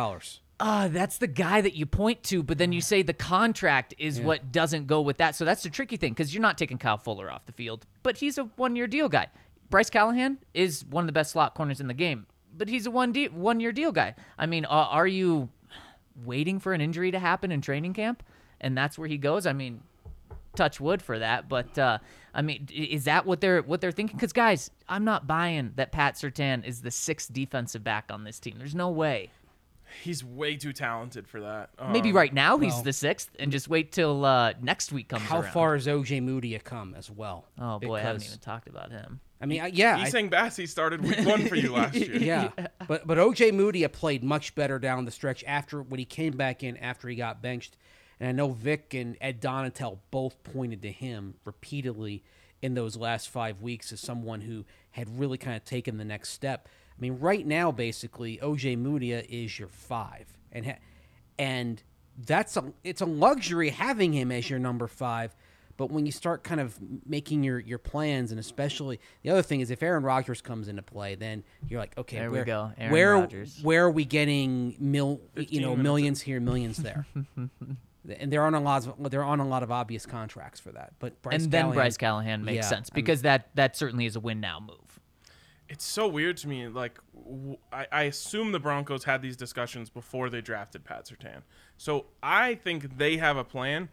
Uh, 0.60 0.89
that's 0.89 1.20
the 1.20 1.28
guy 1.28 1.62
that 1.62 1.74
you 1.74 1.86
point 1.86 2.22
to, 2.24 2.44
but 2.44 2.58
then 2.58 2.74
you 2.74 2.82
say 2.82 3.01
the 3.01 3.13
contract 3.13 3.94
is 3.98 4.20
what 4.20 4.51
doesn't 4.51 4.88
go 4.88 5.00
with 5.00 5.18
that. 5.18 5.34
So 5.36 5.46
that's 5.46 5.63
the 5.63 5.70
tricky 5.70 5.96
thing 5.96 6.12
because 6.12 6.34
you're 6.34 6.42
not 6.42 6.58
taking 6.58 6.78
Kyle 6.78 6.98
Fuller 6.98 7.32
off 7.32 7.46
the 7.46 7.54
field, 7.54 7.86
but 8.04 8.18
he's 8.18 8.38
a 8.38 8.44
one 8.58 8.75
year 8.75 8.86
deal 8.86 9.08
guy. 9.08 9.28
Bryce 9.70 9.89
Callahan 9.89 10.38
is 10.54 10.84
one 10.89 11.04
of 11.04 11.08
the 11.08 11.13
best 11.13 11.32
slot 11.32 11.56
corners 11.56 11.80
in 11.80 11.88
the 11.88 11.94
game, 11.94 12.25
but 12.58 12.68
he's 12.68 12.86
a 12.86 12.92
one 12.92 13.13
de- 13.13 13.30
one 13.30 13.60
year 13.62 13.72
deal 13.72 13.94
guy. 13.94 14.16
I 14.38 14.48
mean, 14.48 14.66
uh, 14.66 14.70
are 14.70 15.08
you 15.08 15.50
waiting 16.25 16.60
for 16.60 16.74
an 16.74 16.82
injury 16.82 17.12
to 17.12 17.20
happen 17.20 17.51
in 17.51 17.62
training 17.62 17.94
camp, 17.94 18.22
and 18.60 18.78
that's 18.78 18.98
where 18.98 19.08
he 19.08 19.18
goes? 19.18 19.46
I 19.46 19.54
mean, 19.54 19.82
touch 20.56 20.82
wood 20.82 21.01
for 21.01 21.20
that, 21.20 21.48
but 21.48 21.78
uh, 21.78 22.00
I 22.34 22.42
mean, 22.42 22.68
is 22.74 23.06
that 23.06 23.25
what 23.25 23.42
they're 23.42 23.62
what 23.62 23.80
they're 23.80 23.92
thinking? 23.92 24.18
Because 24.18 24.34
guys, 24.34 24.72
I'm 24.89 25.06
not 25.06 25.25
buying 25.28 25.72
that 25.75 25.92
Pat 25.92 26.16
Surtain 26.16 26.66
is 26.66 26.82
the 26.82 26.92
sixth 26.92 27.32
defensive 27.32 27.84
back 27.84 28.12
on 28.12 28.24
this 28.24 28.39
team. 28.39 28.56
There's 28.58 28.75
no 28.75 28.89
way. 28.89 29.32
He's 30.03 30.24
way 30.24 30.55
too 30.55 30.74
talented 30.74 31.27
for 31.27 31.41
that. 31.41 31.69
Maybe 31.91 32.10
Um, 32.10 32.15
right 32.15 32.34
now 32.34 32.58
he's 32.58 32.74
well- 32.74 32.84
the 32.84 32.93
sixth, 32.93 33.29
and 33.39 33.51
just 33.51 33.67
wait 33.67 33.91
till 33.91 34.25
uh, 34.25 34.53
next 34.62 34.91
week 34.91 35.10
comes 35.10 35.24
How 35.24 35.41
around. 35.41 35.51
far 35.51 35.74
has 35.75 35.88
Ojemudia 35.88 36.63
come 36.63 36.93
as 36.96 37.10
well? 37.10 37.46
Oh 37.60 37.79
boy, 37.79 37.96
I 37.96 38.01
haven't 38.01 38.25
even 38.25 38.39
talked 38.39 38.67
about 38.67 38.91
him. 38.91 39.19
I 39.41 39.46
mean, 39.46 39.62
I, 39.62 39.67
yeah, 39.67 39.96
I- 39.98 40.10
Essang 40.10 40.29
Bassey 40.29 40.67
started 40.67 41.01
week 41.01 41.25
one 41.25 41.48
for 41.48 41.55
you 41.55 41.74
last 41.74 41.96
year. 41.96 42.15
yeah. 42.17 42.50
But 42.88 43.08
but 43.08 43.17
Ojemudia 43.17 43.91
played 43.91 44.24
much 44.24 44.53
better 44.55 44.79
down 44.79 45.05
the 45.05 45.12
stretch 45.12 45.43
after 45.48 45.81
when 45.81 45.98
he 46.00 46.05
came 46.05 46.34
back 46.34 46.63
in 46.63 46.75
after 46.77 47.08
he 47.08 47.15
got 47.15 47.41
benched. 47.41 47.77
And 48.19 48.27
I 48.27 48.31
know 48.34 48.50
Vic 48.51 48.93
and 48.93 49.15
Ed 49.22 49.39
Donatell 49.41 50.00
both 50.12 50.43
pointed 50.43 50.81
to 50.81 50.91
him 50.91 51.36
repeatedly 51.46 52.22
in 52.62 52.74
those 52.74 52.98
last 52.98 53.29
five 53.29 53.62
weeks 53.62 53.93
as 53.93 54.01
someone 54.01 54.41
who 54.41 54.65
had 54.91 55.17
really 55.19 55.38
kind 55.38 55.55
of 55.55 55.63
taken 55.63 55.98
the 55.98 56.03
next 56.03 56.29
step. 56.31 56.67
I 57.00 57.01
mean, 57.01 57.18
right 57.20 57.48
now, 57.48 57.72
basically, 57.72 58.38
Ojemudia 58.38 59.25
is 59.29 59.58
your 59.58 59.70
five, 59.70 60.27
and 60.51 60.65
ha- 60.65 60.79
and 61.38 61.82
that's 62.25 62.58
a 62.58 62.74
it's 62.84 63.00
a 63.01 63.06
luxury 63.06 63.70
having 63.70 64.12
him 64.12 64.32
as 64.32 64.50
your 64.50 64.60
number 64.60 64.88
five. 64.88 65.34
But 65.77 65.91
when 65.91 66.06
you 66.06 66.12
start 66.12 66.44
kind 66.44 66.60
of 66.60 66.77
making 67.06 67.41
your, 67.46 67.58
your 67.58 67.77
plans, 67.77 68.32
and 68.32 68.39
especially 68.39 69.00
the 69.24 69.29
other 69.29 69.41
thing 69.41 69.62
is 69.62 69.72
if 69.72 69.82
Aaron 69.82 70.03
Rodgers 70.03 70.41
comes 70.41 70.68
into 70.68 70.82
play, 70.82 71.15
then 71.15 71.46
you're 71.70 71.79
like, 71.79 71.98
okay, 71.98 72.18
There 72.18 72.29
we 72.29 72.39
where, 72.39 72.44
go, 72.44 72.72
Aaron 72.77 72.91
where 72.91 73.13
Rodgers. 73.13 73.60
where 73.63 73.86
are 73.86 73.91
we 73.91 74.03
getting 74.03 74.75
mil, 74.77 75.22
you 75.38 75.62
know 75.62 75.70
minutes 75.70 75.84
millions 75.84 76.22
here, 76.22 76.41
millions 76.41 76.75
there? 76.79 77.08
and 78.10 78.29
there 78.32 78.41
aren't 78.41 78.58
a 78.58 78.60
lot 78.60 78.86
of 78.88 79.10
they're 79.10 79.24
on 79.24 79.39
a 79.39 79.48
lot 79.48 79.63
of 79.63 79.72
obvious 79.72 80.06
contracts 80.06 80.60
for 80.60 80.74
that. 80.74 80.96
But 81.00 81.22
Bryce 81.22 81.44
and 81.44 81.51
then 81.51 81.72
Bryce 81.72 81.96
Callahan 81.96 82.43
makes 82.43 82.56
yeah, 82.65 82.69
sense 82.69 82.89
I 82.91 82.95
mean- 82.95 83.06
because 83.06 83.21
that 83.21 83.50
that 83.56 83.78
certainly 83.78 84.06
is 84.06 84.17
a 84.17 84.19
win 84.19 84.41
now 84.41 84.60
move. 84.60 84.88
It's 85.69 85.86
so 85.86 86.08
weird 86.08 86.38
to 86.38 86.47
me. 86.47 86.67
Like, 86.67 86.99
w- 87.13 87.58
I, 87.71 87.88
I 87.91 88.03
assume 88.03 88.51
the 88.51 88.60
Broncos 88.60 89.03
had 89.03 89.21
these 89.21 89.38
discussions 89.38 89.89
before 89.89 90.29
they 90.29 90.41
drafted 90.41 90.84
Pat 90.84 91.05
Surtain. 91.05 91.43
So 91.77 92.08
I 92.23 92.55
think 92.55 92.97
they 92.97 93.17
have 93.17 93.38
a 93.38 93.43
plan. 93.43 93.89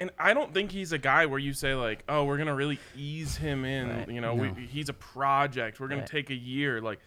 And 0.00 0.10
I 0.18 0.32
don't 0.32 0.54
think 0.54 0.70
he's 0.72 0.92
a 0.92 0.98
guy 0.98 1.26
where 1.26 1.40
you 1.40 1.52
say 1.52 1.74
like, 1.74 2.04
"Oh, 2.08 2.22
we're 2.24 2.38
gonna 2.38 2.54
really 2.54 2.78
ease 2.96 3.36
him 3.36 3.64
in." 3.64 3.88
Right. 3.88 4.08
You 4.08 4.20
know, 4.20 4.32
we, 4.34 4.48
he's 4.70 4.88
a 4.88 4.92
project. 4.92 5.80
We're 5.80 5.88
gonna 5.88 6.02
Right. 6.02 6.08
take 6.10 6.30
a 6.30 6.34
year. 6.36 6.80
Like, 6.80 7.00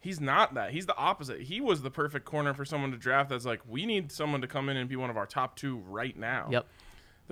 he's 0.00 0.20
not 0.20 0.54
that. 0.54 0.72
He's 0.72 0.86
the 0.86 0.96
opposite. 0.96 1.40
He 1.42 1.60
was 1.60 1.82
the 1.82 1.90
perfect 1.90 2.24
corner 2.24 2.52
for 2.52 2.64
someone 2.64 2.90
to 2.90 2.96
draft. 2.96 3.30
That's 3.30 3.44
like, 3.44 3.60
we 3.68 3.86
need 3.86 4.10
someone 4.10 4.40
to 4.40 4.48
come 4.48 4.68
in 4.68 4.76
and 4.76 4.88
be 4.88 4.96
one 4.96 5.08
of 5.08 5.16
our 5.16 5.24
top 5.26 5.54
two 5.54 5.76
right 5.86 6.16
now. 6.16 6.48
Yep. 6.50 6.66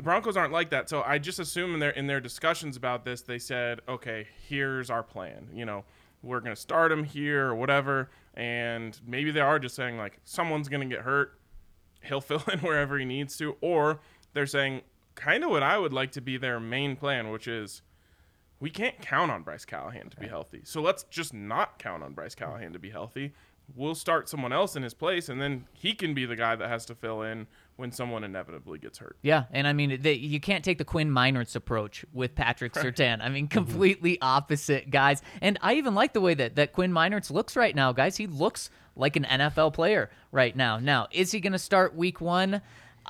The 0.01 0.05
Broncos 0.05 0.35
aren't 0.35 0.55
like 0.55 0.71
that. 0.71 0.89
So 0.89 1.03
I 1.03 1.19
just 1.19 1.39
assume 1.39 1.75
in 1.75 1.81
their 1.81 1.91
in 1.91 2.07
their 2.07 2.23
discussions 2.23 2.79
about 2.79 3.05
this, 3.05 3.21
they 3.21 3.39
said, 3.39 3.83
"Okay, 3.87 4.29
here's 4.49 4.89
our 4.89 5.03
plan. 5.03 5.51
You 5.53 5.67
know, 5.67 5.85
we're 6.23 6.41
gonna 6.41 6.57
start 6.57 6.91
him 6.91 7.05
here 7.05 7.49
or 7.49 7.55
whatever." 7.55 8.09
And 8.33 8.99
maybe 9.07 9.31
they 9.31 9.43
are 9.43 9.59
just 9.59 9.75
saying 9.75 9.99
like, 9.99 10.19
someone's 10.25 10.71
gonna 10.71 10.87
get 10.87 11.01
hurt, 11.01 11.39
he'll 12.03 12.21
fill 12.23 12.43
in 12.51 12.61
wherever 12.61 12.99
he 12.99 13.05
needs 13.05 13.37
to, 13.37 13.59
or 13.61 14.01
they're 14.33 14.47
saying 14.47 14.81
kind 15.17 15.45
of 15.45 15.51
what 15.51 15.63
I 15.63 15.77
would 15.77 15.93
like 15.93 16.13
to 16.13 16.23
be 16.23 16.39
their 16.39 16.59
main 16.59 16.97
plan, 16.97 17.29
which 17.29 17.47
is 17.47 17.83
we 18.59 18.71
can't 18.71 19.03
count 19.03 19.31
on 19.31 19.43
Bryce 19.43 19.67
Callahan 19.67 20.09
to 20.09 20.17
be 20.17 20.29
healthy. 20.29 20.63
So 20.65 20.81
let's 20.81 21.03
just 21.11 21.35
not 21.35 21.79
count 21.79 22.03
on 22.03 22.15
Bryce 22.15 22.35
Callahan 22.35 22.73
to 22.73 22.79
be 22.79 22.89
healthy. 22.89 23.35
We'll 23.77 23.95
start 23.95 24.31
someone 24.31 24.53
else 24.53 24.77
in 24.77 24.83
his 24.83 24.95
place, 24.95 25.29
and 25.29 25.43
then 25.43 25.67
he 25.75 25.93
can 25.93 26.15
be 26.15 26.25
the 26.25 26.37
guy 26.37 26.57
that 26.57 26.71
has 26.71 26.87
to 26.87 26.95
fill 26.95 27.21
in 27.21 27.49
when 27.81 27.91
someone 27.91 28.23
inevitably 28.23 28.79
gets 28.79 28.99
hurt. 28.99 29.17
Yeah, 29.23 29.45
and 29.51 29.67
I 29.67 29.73
mean, 29.73 30.01
they, 30.03 30.13
you 30.13 30.39
can't 30.39 30.65
take 30.65 30.79
the 30.79 30.85
Quinn 30.85 31.11
Meinerz 31.11 31.57
approach 31.57 32.05
with 32.13 32.35
Patrick 32.35 32.75
Surtain. 32.75 33.21
I 33.21 33.29
mean, 33.29 33.49
mm-hmm. 33.49 33.53
completely 33.53 34.19
opposite 34.21 34.91
guys. 34.91 35.23
And 35.41 35.59
I 35.63 35.75
even 35.75 35.95
like 35.95 36.13
the 36.13 36.21
way 36.21 36.35
that, 36.35 36.57
that 36.57 36.73
Quinn 36.73 36.93
Meinerz 36.93 37.31
looks 37.31 37.57
right 37.57 37.75
now, 37.75 37.93
guys. 37.93 38.17
He 38.17 38.27
looks 38.27 38.71
like 38.95 39.17
an 39.17 39.25
NFL 39.25 39.73
player 39.73 40.11
right 40.31 40.55
now. 40.55 40.79
Now, 40.79 41.09
is 41.11 41.33
he 41.33 41.41
going 41.41 41.55
to 41.55 41.59
start 41.59 41.97
week 41.97 42.21
one? 42.21 42.61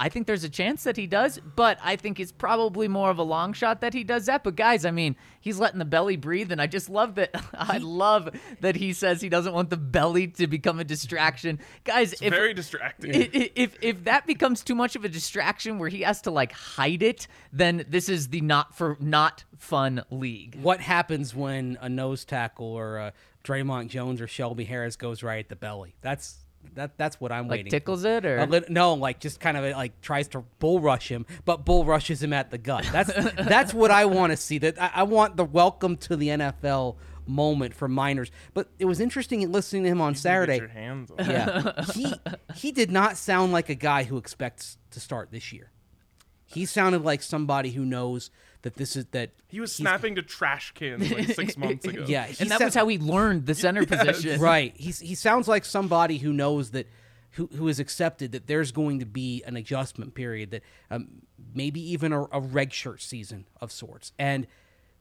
I 0.01 0.09
think 0.09 0.27
there's 0.27 0.45
a 0.45 0.49
chance 0.49 0.83
that 0.85 0.97
he 0.97 1.07
does, 1.07 1.39
but 1.57 1.79
I 1.85 1.95
think 1.97 2.19
it's 2.19 2.33
probably 2.33 2.89
more 2.89 3.11
of 3.11 3.19
a 3.19 3.23
long 3.23 3.53
shot 3.53 3.83
that 3.83 3.93
he 3.93 4.03
does 4.03 4.27
that. 4.27 4.43
But 4.43 4.57
guys, 4.57 4.85
I 4.87 4.91
mean, 4.91 5.15
he's 5.41 5.59
letting 5.61 5.79
the 5.79 5.85
belly 5.85 6.17
breathe, 6.17 6.51
and 6.51 6.61
I 6.61 6.67
just 6.67 6.89
love 6.89 7.17
that. 7.17 7.31
I 7.55 7.77
love 7.79 8.31
that 8.61 8.77
he 8.77 8.95
says 8.95 9.21
he 9.21 9.29
doesn't 9.29 9.53
want 9.53 9.69
the 9.69 9.77
belly 9.77 10.27
to 10.29 10.47
become 10.47 10.81
a 10.81 10.85
distraction. 10.85 11.61
Guys, 11.85 12.15
if 12.23 12.33
Very 12.33 12.55
distracting. 12.55 13.15
I- 13.15 13.31
i- 13.35 13.51
if 13.55 13.77
if 13.83 14.05
that 14.05 14.27
becomes 14.27 14.65
too 14.65 14.75
much 14.75 14.97
of 14.97 15.05
a 15.05 15.09
distraction 15.09 15.79
where 15.79 15.91
he 15.91 16.01
has 16.01 16.23
to 16.23 16.31
like 16.31 16.53
hide 16.53 17.03
it, 17.03 17.27
then 17.53 17.85
this 17.89 18.09
is 18.09 18.29
the 18.29 18.41
not 18.41 18.75
for 18.75 18.97
not 19.01 19.45
fun 19.59 20.03
league. 20.11 20.57
What 20.63 20.81
happens 20.81 21.35
when 21.35 21.77
a 21.81 21.91
nose 21.91 22.25
tackle 22.25 22.67
or 22.67 22.97
a 22.97 23.13
DreMont 23.45 23.89
Jones 23.89 24.21
or 24.23 24.27
Shelby 24.27 24.65
Harris 24.65 24.97
goes 24.97 25.23
right 25.23 25.41
at 25.41 25.51
the 25.51 25.57
belly? 25.57 25.95
That's 26.01 26.39
that. 26.75 26.96
That's 26.99 27.20
what 27.20 27.33
I'm 27.33 27.49
Like 27.49 27.59
waiting. 27.59 27.70
tickles 27.70 28.03
for. 28.03 28.09
it 28.09 28.25
or 28.27 28.38
A 28.38 28.46
lit- 28.46 28.70
no, 28.70 28.94
like 28.94 29.18
just 29.20 29.40
kind 29.40 29.57
of 29.57 29.64
like 29.77 30.01
tries 30.01 30.29
to 30.29 30.40
bull 30.59 30.81
rush 30.81 31.09
him, 31.11 31.27
but 31.44 31.64
bull 31.64 31.85
rushes 31.85 32.23
him 32.23 32.33
at 32.33 32.51
the 32.51 32.59
gut. 32.59 32.88
That's 32.92 33.12
that's 33.35 33.75
what 33.75 33.90
I 33.90 34.05
want 34.05 34.33
to 34.33 34.37
see. 34.37 34.59
That 34.59 34.81
I, 34.81 34.90
I 34.96 35.03
want 35.05 35.37
the 35.37 35.44
welcome 35.44 35.96
to 35.99 36.16
the 36.16 36.29
NFL 36.29 36.96
moment 37.27 37.75
for 37.75 37.88
Meinerz. 37.88 38.31
But 38.55 38.68
it 38.79 38.85
was 38.87 39.01
interesting 39.01 39.51
listening 39.53 39.85
to 39.85 39.88
him 39.90 40.01
on 40.01 40.12
Get 40.14 40.18
Saturday. 40.23 40.57
your 40.59 40.68
hands 40.68 41.11
on. 41.11 41.29
Yeah, 41.31 41.85
he 41.92 42.12
he 42.55 42.73
did 42.73 42.90
not 42.90 43.16
sound 43.16 43.53
like 43.53 43.68
a 43.68 43.75
guy 43.75 44.05
who 44.05 44.16
expects 44.16 44.79
to 44.90 45.01
start 45.01 45.31
this 45.31 45.53
year. 45.53 45.70
He 46.44 46.64
sounded 46.66 47.03
like 47.03 47.23
somebody 47.23 47.70
who 47.70 47.85
knows 47.85 48.31
that 48.62 48.75
this 48.75 48.96
is 48.96 49.07
that 49.12 49.31
He 49.49 49.61
was 49.61 49.75
snapping 49.75 50.14
to 50.16 50.23
trash 50.23 50.73
cans 50.73 51.11
like 51.11 51.29
six 51.33 51.57
months 51.59 51.85
ago. 51.87 52.05
yeah, 52.07 52.27
and 52.38 52.51
that 52.51 52.59
sa- 52.59 52.64
was 52.66 52.75
how 52.75 52.87
he 52.88 52.99
learned 52.99 53.46
the 53.46 53.55
center 53.55 53.87
position. 53.87 54.40
right. 54.40 54.73
He's 54.77 54.99
he 55.01 55.14
sounds 55.14 55.49
like 55.49 55.64
somebody 55.64 56.18
who 56.18 56.33
knows 56.33 56.70
that 56.73 56.87
who 57.33 57.49
who 57.57 57.66
has 57.68 57.79
accepted 57.81 58.33
that 58.33 58.46
there's 58.46 58.73
going 58.73 58.99
to 59.01 59.07
be 59.07 59.42
an 59.46 59.57
adjustment 59.57 60.14
period 60.14 60.51
that 60.51 60.62
um, 60.90 61.09
maybe 61.55 61.81
even 61.92 62.12
a, 62.12 62.25
a 62.33 62.40
red 62.40 62.73
shirt 62.73 63.01
season 63.03 63.46
of 63.61 63.70
sorts. 63.73 64.12
And 64.18 64.46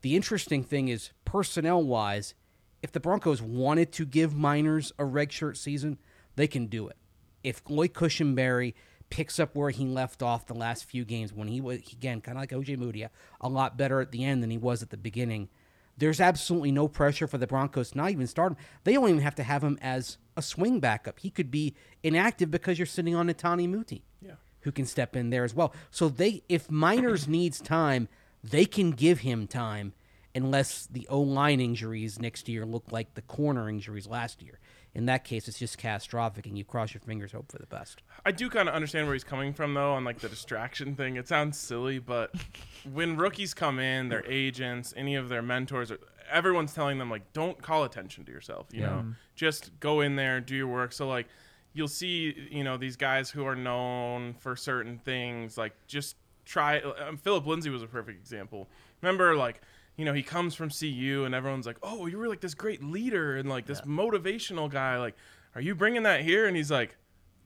the 0.02 0.16
interesting 0.16 0.64
thing 0.64 0.88
is 0.88 1.10
personnel 1.26 1.84
wise, 1.84 2.36
if 2.82 2.92
the 2.92 3.00
Broncos 3.00 3.42
wanted 3.42 3.92
to 3.94 4.06
give 4.06 4.34
Meinerz 4.34 4.92
a 4.98 5.04
red 5.06 5.34
shirt 5.34 5.58
season, 5.58 5.98
they 6.36 6.48
can 6.48 6.68
do 6.68 6.88
it. 6.88 6.96
If 7.44 7.62
Lloyd 7.68 7.94
Cushenberry 7.94 8.74
picks 9.10 9.40
up 9.40 9.56
where 9.56 9.70
he 9.72 9.86
left 9.86 10.22
off 10.22 10.46
the 10.46 10.54
last 10.54 10.86
few 10.86 11.04
games 11.06 11.34
when 11.34 11.48
he 11.48 11.60
was 11.62 11.80
again 11.92 12.22
kind 12.22 12.38
of 12.38 12.42
like 12.42 12.52
Ojemudia, 12.52 13.10
a 13.42 13.50
lot 13.50 13.78
better 13.78 14.00
at 14.02 14.12
the 14.12 14.24
end 14.24 14.44
than 14.44 14.52
he 14.52 14.58
was 14.58 14.82
at 14.84 14.90
the 14.90 14.98
beginning. 14.98 15.50
There's 15.98 16.22
absolutely 16.22 16.72
no 16.72 16.88
pressure 16.88 17.28
for 17.28 17.38
the 17.38 17.48
Broncos 17.48 17.94
not 17.96 18.12
even 18.12 18.26
start 18.28 18.54
him. 18.54 18.58
They 18.86 18.94
don't 18.94 19.10
even 19.10 19.22
have 19.22 19.36
to 19.36 19.44
have 19.44 19.64
him 19.64 19.78
as 19.82 20.18
a 20.38 20.42
swing 20.42 20.80
backup. 20.80 21.20
He 21.20 21.30
could 21.30 21.52
be 21.52 21.76
inactive 22.04 22.50
because 22.50 22.80
you're 22.80 22.86
sitting 22.86 23.16
on 23.16 23.28
Netane 23.28 23.68
Muti, 23.68 24.06
Yeah. 24.22 24.34
who 24.62 24.72
can 24.72 24.86
step 24.86 25.16
in 25.18 25.30
there 25.30 25.44
as 25.44 25.54
well. 25.54 25.74
So 25.92 26.08
they, 26.08 26.44
if 26.48 26.68
Meinerz 26.70 27.28
needs 27.28 27.60
time, 27.60 28.08
they 28.42 28.64
can 28.66 28.92
give 28.92 29.20
him 29.20 29.46
time, 29.46 29.92
unless 30.34 30.86
the 30.86 31.06
O 31.10 31.20
line 31.20 31.60
injuries 31.60 32.18
next 32.20 32.48
year 32.48 32.66
look 32.66 32.92
like 32.94 33.16
the 33.16 33.22
corner 33.24 33.68
injuries 33.68 34.08
last 34.08 34.42
year. 34.42 34.60
In 34.96 35.06
that 35.06 35.24
case, 35.24 35.48
it's 35.48 35.60
just 35.60 35.78
catastrophic, 35.78 36.48
and 36.48 36.58
you 36.58 36.66
cross 36.66 36.94
your 36.94 37.02
fingers, 37.02 37.32
hope 37.32 37.52
for 37.52 37.60
the 37.60 37.68
best. 37.68 38.02
I 38.26 38.32
do 38.32 38.50
kind 38.50 38.68
of 38.68 38.74
understand 38.74 39.06
where 39.06 39.14
he's 39.14 39.24
coming 39.24 39.54
from 39.54 39.74
though 39.74 39.94
on 39.94 40.04
like 40.04 40.20
the 40.20 40.30
distraction 40.30 40.96
thing. 40.96 41.16
It 41.16 41.28
sounds 41.28 41.58
silly, 41.60 42.00
but 42.00 42.34
when 42.92 43.16
rookies 43.16 43.54
come 43.54 43.80
in, 43.80 44.10
their 44.10 44.26
agents, 44.26 44.94
any 44.98 45.16
of 45.16 45.30
their 45.30 45.42
mentors, 45.42 45.92
everyone's 46.32 46.74
telling 46.74 46.98
them 46.98 47.10
like, 47.10 47.34
don't 47.34 47.62
call 47.62 47.84
attention 47.84 48.26
to 48.26 48.32
yourself. 48.32 48.68
You 48.72 48.82
know, 48.82 49.06
just 49.36 49.80
go 49.80 50.02
in 50.02 50.16
there, 50.16 50.42
do 50.42 50.56
your 50.56 50.68
work. 50.68 50.92
So 50.92 51.08
like, 51.08 51.28
you'll 51.74 51.88
see, 51.88 52.48
you 52.50 52.64
know, 52.64 52.76
these 52.76 52.96
guys 52.96 53.30
who 53.30 53.46
are 53.46 53.56
known 53.56 54.34
for 54.34 54.56
certain 54.56 54.98
things, 54.98 55.58
like 55.58 55.74
just 55.88 56.16
try. 56.46 56.80
Um, 56.80 57.18
Phillip 57.18 57.46
Lindsay 57.46 57.70
was 57.70 57.84
a 57.84 57.88
perfect 57.88 58.20
example. 58.20 58.68
Remember, 59.02 59.36
like. 59.36 59.62
You 60.00 60.06
know, 60.06 60.14
he 60.14 60.24
comes 60.24 60.56
from 60.56 60.70
CU, 60.70 61.24
and 61.26 61.36
everyone's 61.36 61.66
like, 61.66 61.76
"Oh, 61.84 62.06
you 62.06 62.18
were 62.18 62.30
like 62.30 62.40
this 62.40 62.54
great 62.54 62.82
leader 62.82 63.36
and 63.36 63.50
like 63.50 63.66
this 63.66 63.82
motivational 63.82 64.70
guy. 64.72 64.98
Like, 64.98 65.16
are 65.56 65.62
you 65.62 65.76
bringing 65.76 66.04
that 66.04 66.22
here?" 66.22 66.48
And 66.48 66.56
he's 66.56 66.72
like, 66.72 66.96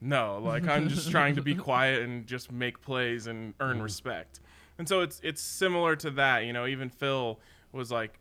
no, 0.00 0.38
like 0.40 0.68
I'm 0.68 0.88
just 0.88 1.10
trying 1.16 1.34
to 1.34 1.42
be 1.42 1.56
quiet 1.56 2.02
and 2.02 2.26
just 2.28 2.52
make 2.52 2.80
plays 2.80 3.26
and 3.26 3.54
earn 3.58 3.82
respect. 3.82 4.38
And 4.78 4.88
so 4.88 5.00
it's 5.00 5.20
it's 5.24 5.42
similar 5.42 5.96
to 5.96 6.10
that, 6.12 6.44
you 6.44 6.52
know, 6.52 6.66
even 6.66 6.90
Phil 6.90 7.40
was 7.72 7.90
like 7.90 8.20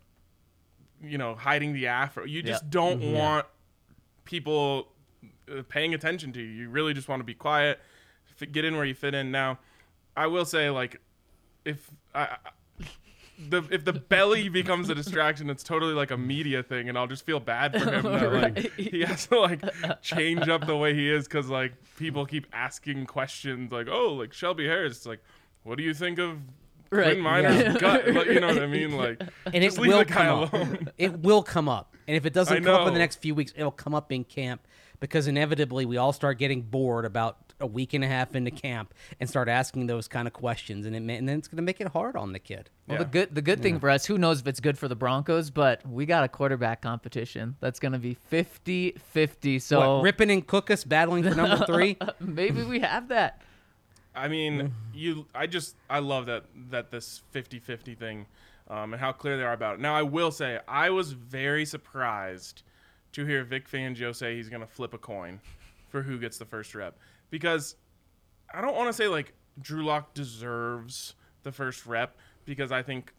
you 0.99 1.17
know, 1.19 1.35
hiding 1.35 1.73
the 1.73 1.85
afro. 1.85 2.23
You 2.25 2.41
just 2.41 2.63
Yeah. 2.63 2.69
don't 2.71 3.13
want 3.13 3.45
people 4.25 4.87
uh, 5.51 5.61
paying 5.69 5.93
attention 5.93 6.31
to 6.33 6.39
you. 6.41 6.47
You 6.47 6.69
really 6.69 6.93
just 6.95 7.07
want 7.07 7.19
to 7.19 7.25
be 7.25 7.33
quiet, 7.35 7.79
get 8.51 8.65
in 8.65 8.75
where 8.77 8.85
you 8.85 8.95
fit 8.95 9.13
in. 9.13 9.29
Now, 9.31 9.59
I 10.17 10.25
will 10.27 10.45
say 10.45 10.69
like 10.71 11.01
if 11.65 11.91
I 12.15 12.21
I- 12.23 12.37
the 13.49 13.63
if 13.71 13.83
the 13.85 13.93
belly 13.93 14.47
becomes 14.49 14.89
a 14.89 14.95
distraction, 14.95 15.49
it's 15.49 15.63
totally 15.63 15.93
like 15.93 16.11
a 16.11 16.17
media 16.17 16.61
thing, 16.63 16.89
and 16.89 16.97
I'll 16.97 17.07
just 17.07 17.25
feel 17.25 17.39
bad 17.39 17.73
for 17.81 17.91
him 17.91 18.03
that 18.03 18.31
like 18.33 18.57
he 18.75 19.01
has 19.01 19.27
to 19.27 19.39
like 19.39 19.61
change 20.01 20.47
up 20.49 20.65
the 20.67 20.77
way 20.77 20.93
he 20.93 21.09
is 21.09 21.25
because 21.25 21.47
like 21.49 21.73
people 21.97 22.25
keep 22.25 22.45
asking 22.53 23.05
questions 23.05 23.71
like, 23.71 23.87
oh, 23.89 24.13
like 24.13 24.33
Shelby 24.33 24.65
Harris, 24.65 24.97
it's 24.97 25.05
like, 25.05 25.23
what 25.63 25.77
do 25.77 25.83
you 25.83 25.93
think 25.93 26.19
of 26.19 26.37
Right. 26.91 27.13
Quinn 27.13 27.23
Meinerz' 27.25 27.59
Yeah. 27.63 27.77
gut? 27.79 28.07
Like, 28.09 28.27
you 28.27 28.39
know 28.39 28.47
what 28.47 28.61
I 28.61 28.67
mean? 28.67 28.95
Like, 28.97 29.19
and 29.47 29.63
just 29.63 29.77
it 29.77 29.81
leave 29.81 29.91
will 29.93 29.99
the 29.99 30.05
guy 30.05 30.13
come 30.13 30.43
up. 30.43 30.53
alone. 30.53 30.89
It 30.99 31.19
will 31.21 31.41
come 31.41 31.67
up, 31.67 31.95
and 32.07 32.15
if 32.15 32.27
it 32.27 32.33
doesn't 32.33 32.55
I 32.55 32.59
come 32.59 32.75
up 32.81 32.87
in 32.87 32.93
the 32.93 32.99
next 32.99 33.15
few 33.15 33.33
weeks, 33.33 33.51
it'll 33.55 33.71
come 33.71 33.95
up 33.95 34.11
in 34.11 34.23
camp 34.23 34.67
because 34.99 35.25
inevitably 35.25 35.85
we 35.87 35.97
all 35.97 36.13
start 36.13 36.37
getting 36.37 36.61
bored 36.61 37.05
about 37.05 37.52
a 37.63 37.67
week 37.67 37.93
and 37.93 38.03
a 38.03 38.07
half 38.07 38.35
into 38.35 38.51
camp 38.51 38.93
and 39.19 39.27
start 39.29 39.47
asking 39.49 39.87
those 39.87 40.07
kind 40.07 40.27
of 40.27 40.33
questions, 40.33 40.85
and 40.85 40.95
it 40.95 40.99
may, 40.99 41.15
and 41.15 41.27
then 41.27 41.37
it's 41.39 41.47
going 41.47 41.57
to 41.57 41.63
make 41.63 41.79
it 41.81 41.87
hard 41.87 42.15
on 42.15 42.33
the 42.33 42.39
kid. 42.39 42.69
Well, 42.87 42.97
Yeah. 42.97 43.03
the 43.05 43.09
good 43.09 43.35
the 43.35 43.41
good 43.41 43.61
thing 43.63 43.79
for 43.79 43.89
us, 43.89 44.05
who 44.05 44.17
knows 44.17 44.41
if 44.41 44.47
it's 44.47 44.59
good 44.59 44.77
for 44.77 44.87
the 44.87 44.95
Broncos, 44.95 45.49
but 45.49 45.83
we 45.87 46.05
got 46.05 46.23
a 46.23 46.27
quarterback 46.27 46.81
competition 46.81 47.55
that's 47.61 47.79
going 47.79 47.93
to 47.93 47.99
be 47.99 48.17
50-50. 48.31 49.61
So 49.61 49.99
what, 49.99 50.13
Rypien 50.17 50.31
and 50.31 50.45
Cookus 50.45 50.87
battling 50.87 51.23
for 51.23 51.33
number 51.33 51.65
three? 51.65 51.97
maybe 52.19 52.63
we 52.63 52.79
have 52.81 53.07
that. 53.07 53.41
I 54.15 54.27
mean, 54.27 54.73
you. 54.93 55.25
I 55.33 55.47
just 55.47 55.75
I 55.89 55.99
love 55.99 56.27
that 56.27 56.43
that 56.69 56.91
this 56.91 57.21
50-50 57.33 57.97
thing, 57.97 58.25
um, 58.69 58.93
and 58.93 58.99
how 59.01 59.11
clear 59.11 59.37
they 59.37 59.43
are 59.43 59.53
about 59.53 59.75
it. 59.75 59.79
Now, 59.79 59.95
I 59.95 60.03
will 60.03 60.31
say 60.31 60.59
I 60.67 60.89
was 60.91 61.13
very 61.13 61.65
surprised 61.65 62.61
to 63.13 63.25
hear 63.25 63.43
Vic 63.43 63.69
Fangio 63.69 64.13
say 64.15 64.35
he's 64.35 64.49
going 64.49 64.61
to 64.61 64.67
flip 64.67 64.93
a 64.93 64.97
coin 64.97 65.39
for 65.89 66.01
who 66.03 66.19
gets 66.19 66.37
the 66.37 66.45
first 66.45 66.73
rep 66.75 66.97
because 67.33 67.75
I 68.53 68.61
don't 68.61 68.75
want 68.75 68.89
to 68.89 68.93
say 68.93 69.07
like 69.07 69.33
Drew 69.59 69.83
Lock 69.83 70.13
deserves 70.13 71.15
the 71.41 71.51
first 71.51 71.87
rep 71.87 72.15
because 72.45 72.71
I 72.71 72.83
think 72.83 73.11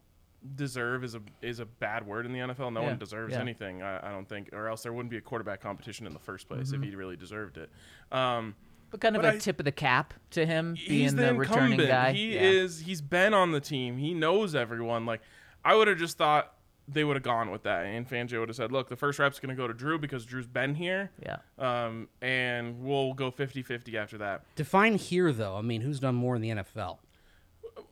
deserve 0.55 1.03
is 1.03 1.17
a 1.17 1.21
is 1.43 1.59
a 1.59 1.65
bad 1.65 2.07
word 2.07 2.25
in 2.27 2.33
the 2.33 2.39
NFL. 2.39 2.73
No 2.73 2.81
Yeah, 2.83 2.87
one 2.91 2.99
deserves 2.99 3.33
yeah. 3.33 3.41
anything. 3.41 3.83
I, 3.83 4.09
I 4.09 4.13
don't 4.13 4.29
think, 4.29 4.51
or 4.53 4.69
else 4.69 4.85
there 4.85 4.93
wouldn't 4.93 5.11
be 5.11 5.17
a 5.17 5.21
quarterback 5.21 5.61
competition 5.61 6.07
in 6.07 6.13
the 6.13 6.19
first 6.21 6.47
place 6.49 6.71
if 6.73 6.81
he 6.81 6.95
really 6.95 7.17
deserved 7.17 7.57
it. 7.59 7.71
Um, 8.13 8.55
But 8.93 9.01
kind 9.01 9.17
of 9.17 9.25
a 9.25 9.33
I- 9.33 9.39
tip 9.39 9.59
of 9.59 9.65
the 9.65 9.73
cap 9.73 10.15
to 10.31 10.47
him 10.47 10.77
being 10.87 11.17
the, 11.17 11.35
returning 11.35 11.73
incumbent. 11.73 11.89
guy. 11.89 12.13
He 12.13 12.35
Yeah. 12.35 12.43
is. 12.43 12.81
He's 12.81 13.01
been 13.01 13.35
on 13.35 13.51
the 13.51 13.61
team. 13.61 13.97
He 13.99 14.15
knows 14.15 14.55
everyone. 14.55 15.07
Like 15.07 15.23
I 15.65 15.75
would 15.75 15.89
have 15.89 15.99
just 15.99 16.17
thought 16.19 16.55
they 16.87 17.05
would 17.05 17.17
have 17.17 17.23
gone 17.23 17.51
with 17.51 17.63
that, 17.63 17.87
and 17.87 18.09
Fangio 18.09 18.41
would 18.41 18.49
have 18.49 18.57
said, 18.57 18.71
"Look, 18.73 18.89
the 18.89 18.97
first 18.97 19.19
rep's 19.19 19.41
going 19.41 19.55
to 19.55 19.61
go 19.61 19.67
to 19.67 19.75
Drew 19.75 19.99
because 19.99 20.25
Drew's 20.27 20.47
been 20.47 20.75
here, 20.75 21.11
Yeah. 21.23 21.39
um, 21.59 22.09
and 22.21 22.83
we'll 22.85 23.15
go 23.15 23.31
50-50 23.31 23.97
after 23.97 24.19
that." 24.19 24.43
Define 24.55 24.97
here, 24.97 25.33
though. 25.33 25.57
I 25.57 25.63
mean, 25.63 25.81
who's 25.81 26.01
done 26.01 26.15
more 26.15 26.37
in 26.37 26.43
the 26.43 26.51
NFL? 26.51 26.99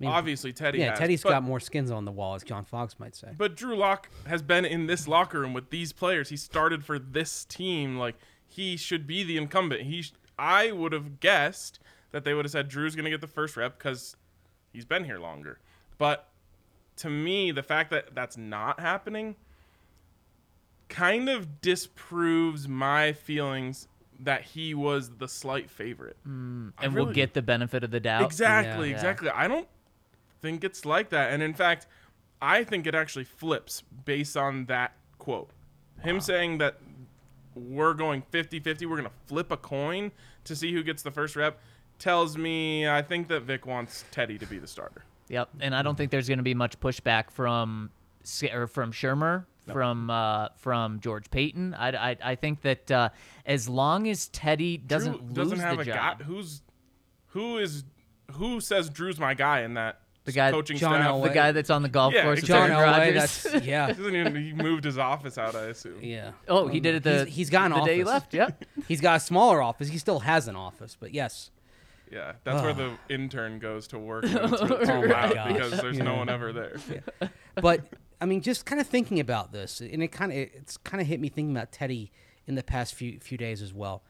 mean, 0.03 0.11
Obviously, 0.11 0.53
Teddy. 0.53 0.79
yeah, 0.79 0.91
has, 0.91 0.99
Teddy's 0.99 1.23
but, 1.23 1.31
got 1.31 1.43
more 1.43 1.61
skins 1.61 1.91
on 1.91 2.05
the 2.05 2.13
wall, 2.13 2.35
as 2.35 2.43
John 2.43 2.65
Fox 2.65 2.99
might 2.99 3.15
say. 3.15 3.29
But 3.37 3.57
Drew 3.57 3.77
Lock 3.77 4.09
has 4.27 4.43
been 4.43 4.65
in 4.65 4.87
this 4.87 5.09
locker 5.09 5.41
room 5.41 5.53
with 5.53 5.71
these 5.71 5.93
players. 5.93 6.29
He 6.29 6.37
started 6.37 6.85
for 6.85 6.99
this 6.99 7.45
team. 7.45 7.97
Like 7.99 8.17
he 8.47 8.77
should 8.77 9.07
be 9.07 9.23
the 9.23 9.37
incumbent. 9.37 9.83
He, 9.83 10.03
sh- 10.03 10.13
I 10.39 10.73
would 10.73 10.93
have 10.93 11.21
guessed 11.21 11.79
that 12.11 12.25
they 12.25 12.35
would 12.35 12.45
have 12.45 12.53
said 12.53 12.69
Drew's 12.69 12.95
going 12.95 13.05
to 13.05 13.11
get 13.11 13.21
the 13.21 13.27
first 13.27 13.57
rep 13.57 13.79
because 13.79 14.17
he's 14.73 14.85
been 14.85 15.05
here 15.05 15.19
longer. 15.19 15.59
But 15.99 16.29
to 16.97 17.11
me, 17.11 17.51
the 17.51 17.63
fact 17.63 17.91
that 17.91 18.15
that's 18.15 18.37
not 18.37 18.81
happening 18.81 19.37
kind 20.89 21.29
of 21.29 21.61
disproves 21.61 22.69
my 22.69 23.13
feelings 23.13 23.89
that 24.21 24.43
he 24.43 24.75
was 24.75 25.11
the 25.19 25.27
slight 25.27 25.71
favorite. 25.71 26.17
Mm, 26.29 26.73
I 26.79 26.85
and 26.85 26.95
really- 26.95 27.07
we'll 27.07 27.15
get 27.15 27.35
the 27.35 27.43
benefit 27.43 27.83
of 27.83 27.91
the 27.91 28.01
doubt. 28.01 28.25
Exactly, 28.25 28.91
Yeah. 28.91 28.95
exactly. 28.97 29.31
I 29.31 29.49
don't 29.49 29.69
think 30.41 30.63
it's 30.65 30.85
like 30.85 31.09
that. 31.11 31.33
And 31.33 31.43
in 31.43 31.55
fact, 31.55 31.87
I 32.41 32.63
think 32.65 32.87
it 32.87 32.95
actually 32.95 33.25
flips 33.25 33.83
based 34.05 34.37
on 34.37 34.67
that 34.67 34.93
quote. 35.19 35.51
Him 36.03 36.21
saying 36.21 36.59
that 36.59 36.79
we're 37.55 37.95
going 37.95 38.23
50 38.31 38.61
50, 38.61 38.87
we're 38.87 38.97
going 38.97 39.09
to 39.09 39.15
flip 39.27 39.51
a 39.51 39.57
coin 39.57 40.13
to 40.45 40.55
see 40.57 40.73
who 40.73 40.83
gets 40.83 41.03
the 41.03 41.11
first 41.11 41.37
rep, 41.37 41.59
tells 41.99 42.37
me 42.37 42.89
I 42.89 43.03
think 43.03 43.29
that 43.29 43.41
Vic 43.43 43.65
wants 43.67 44.05
Teddy 44.11 44.39
to 44.39 44.47
be 44.47 44.59
the 44.59 44.67
starter. 44.67 45.05
Yep, 45.33 45.49
and 45.61 45.75
I 45.75 45.83
don't 45.83 45.97
think 45.97 46.11
there's 46.13 46.29
going 46.29 46.39
to 46.39 46.45
be 46.45 46.55
much 46.55 46.79
pushback 46.79 47.31
from 47.33 47.91
S- 48.23 48.45
or 48.53 48.67
from 48.69 48.93
Shurmur, 48.93 49.47
from 49.67 50.11
uh, 50.11 50.49
from 50.59 51.01
George 51.01 51.31
Paton. 51.31 51.75
I, 51.75 52.11
I, 52.13 52.17
I 52.23 52.35
think 52.37 52.61
that 52.63 52.91
uh, 52.91 53.09
as 53.45 53.69
long 53.69 54.07
as 54.09 54.29
Teddy 54.29 54.77
doesn't 54.77 55.33
Drew 55.35 55.45
lose 55.45 55.51
doesn't 55.53 55.59
have 55.67 55.77
the 55.79 55.83
a 55.83 55.87
job, 55.87 56.19
guy 56.21 56.25
who's 56.25 56.63
who 57.29 57.59
is 57.59 57.83
who 58.33 58.61
says 58.61 58.89
Drew's 58.91 59.19
my 59.19 59.35
guy 59.35 59.63
in 59.63 59.75
that 59.75 60.01
The 60.25 60.33
guy- 60.33 60.51
coaching 60.51 60.77
John 60.77 61.01
staff. 61.01 61.15
Elway. 61.15 61.29
the 61.29 61.35
guy 61.35 61.53
that's 61.53 61.71
on 61.71 61.83
the 61.83 61.89
golf 61.89 62.13
Yeah, 62.15 62.25
course. 62.25 62.43
John 62.43 62.71
Aaron 62.71 62.93
Elway, 62.93 63.15
Rodgers. 63.17 63.43
that's 63.45 63.65
yeah, 63.67 63.93
He 63.95 64.03
even- 64.07 64.37
he 64.37 64.53
moved 64.53 64.85
his 64.85 64.99
office 64.99 65.39
out, 65.39 65.55
I 65.55 65.65
assume. 65.69 65.99
yeah. 66.03 66.33
oh, 66.49 66.69
he 66.69 66.79
did 66.81 66.95
it 66.97 67.03
the 67.05 67.25
He's- 67.25 67.29
he's 67.37 67.51
got 67.51 67.73
an 67.73 67.79
the 67.79 67.85
day 67.87 67.97
he 67.97 68.05
left. 68.05 68.35
Yep. 68.35 68.65
He's 68.89 69.01
got 69.01 69.17
a 69.17 69.21
smaller 69.21 69.63
office. 69.63 69.89
He 69.89 69.97
still 69.99 70.21
has 70.21 70.47
an 70.49 70.57
office, 70.57 70.95
but 70.99 71.15
yes, 71.15 71.51
Yeah, 72.13 72.33
that's 72.45 72.63
where 72.63 72.75
the 72.75 72.91
ah. 72.91 72.99
intern 73.09 73.59
goes 73.59 73.87
to 73.89 73.99
work 73.99 74.25
when 74.25 74.37
it's, 74.37 74.61
it's 74.61 74.91
Oh 74.91 75.01
my 75.01 75.07
loud 75.07 75.35
gosh. 75.35 75.53
because 75.53 75.81
there's 75.81 75.99
no 75.99 76.17
one 76.17 76.29
ever 76.29 76.53
there. 76.53 76.77
but 77.55 77.81
I 78.21 78.27
mean, 78.27 78.43
just 78.43 78.67
kind 78.67 78.81
of 78.81 78.87
thinking 78.87 79.19
about 79.19 79.53
this, 79.53 79.81
and 79.81 80.03
it 80.03 80.09
kind 80.09 80.31
of 80.31 80.39
it's 80.39 80.77
kind 80.77 81.01
of 81.01 81.07
hit 81.07 81.21
me 81.21 81.29
thinking 81.29 81.57
about 81.57 81.73
Teddy 81.73 82.13
in 82.47 82.55
the 82.55 82.63
past 82.63 82.95
few 82.95 83.19
few 83.21 83.39
days 83.39 83.63
as 83.63 83.73
well. 83.73 84.03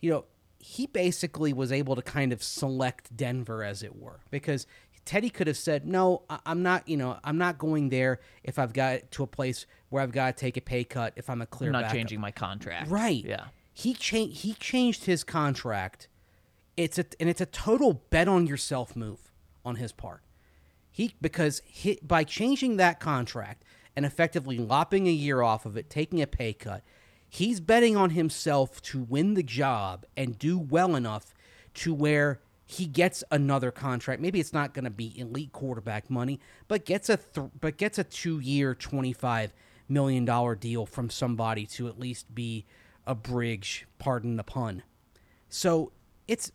You 0.00 0.10
know, 0.10 0.24
he 0.58 0.86
basically 0.86 1.52
was 1.52 1.72
able 1.72 1.96
to 1.96 2.02
kind 2.02 2.32
of 2.32 2.42
select 2.42 3.14
Denver, 3.16 3.64
as 3.64 3.82
it 3.82 3.96
were, 4.00 4.20
because 4.30 4.66
Teddy 5.04 5.28
could 5.28 5.46
have 5.46 5.56
said, 5.56 5.86
"No, 5.86 6.22
I- 6.30 6.40
I'm 6.46 6.62
not. 6.62 6.88
You 6.88 6.96
know, 6.96 7.18
I'm 7.24 7.36
not 7.36 7.58
going 7.58 7.88
there 7.88 8.20
if 8.44 8.58
I've 8.58 8.72
got 8.72 9.10
to 9.10 9.24
a 9.24 9.26
place 9.26 9.66
where 9.90 10.02
I've 10.02 10.12
got 10.12 10.36
to 10.36 10.40
take 10.40 10.56
a 10.56 10.60
pay 10.60 10.84
cut 10.84 11.12
if 11.16 11.28
I'm 11.28 11.42
a 11.42 11.46
clear 11.46 11.68
I'm 11.70 11.72
not 11.72 11.82
backup." 11.82 11.96
changing 11.96 12.20
my 12.20 12.30
contract. 12.30 12.90
Right. 12.90 13.24
Yeah. 13.24 13.46
He 13.72 13.92
changed. 13.92 14.42
He 14.42 14.54
changed 14.54 15.04
his 15.04 15.24
contract. 15.24 16.08
It's 16.76 16.98
a 16.98 17.04
and 17.20 17.28
it's 17.28 17.40
a 17.40 17.46
total 17.46 18.02
bet 18.10 18.28
on 18.28 18.46
yourself 18.46 18.96
move 18.96 19.30
on 19.64 19.76
his 19.76 19.92
part. 19.92 20.22
He 20.90 21.14
because 21.20 21.62
he, 21.64 21.98
by 22.02 22.24
changing 22.24 22.76
that 22.76 23.00
contract 23.00 23.64
and 23.96 24.04
effectively 24.04 24.58
lopping 24.58 25.06
a 25.06 25.12
year 25.12 25.42
off 25.42 25.66
of 25.66 25.76
it, 25.76 25.88
taking 25.88 26.20
a 26.20 26.26
pay 26.26 26.52
cut, 26.52 26.82
he's 27.28 27.60
betting 27.60 27.96
on 27.96 28.10
himself 28.10 28.80
to 28.82 29.00
win 29.00 29.34
the 29.34 29.42
job 29.42 30.04
and 30.16 30.38
do 30.38 30.58
well 30.58 30.94
enough 30.96 31.34
to 31.74 31.92
where 31.92 32.40
he 32.66 32.86
gets 32.86 33.22
another 33.30 33.70
contract. 33.70 34.20
Maybe 34.20 34.40
it's 34.40 34.52
not 34.52 34.72
going 34.72 34.84
to 34.84 34.90
be 34.90 35.18
elite 35.18 35.52
quarterback 35.52 36.08
money, 36.08 36.40
but 36.66 36.84
gets 36.84 37.08
a 37.08 37.18
th- 37.18 37.50
but 37.60 37.76
gets 37.76 37.98
a 37.98 38.04
two 38.04 38.40
year, 38.40 38.74
twenty 38.74 39.12
five 39.12 39.52
million 39.88 40.24
dollar 40.24 40.54
deal 40.54 40.86
from 40.86 41.10
somebody 41.10 41.66
to 41.66 41.88
at 41.88 41.98
least 41.98 42.34
be 42.34 42.64
a 43.06 43.14
bridge. 43.14 43.86
Pardon 43.98 44.36
the 44.36 44.44
pun. 44.44 44.82
So 45.48 45.92
it's 46.26 46.52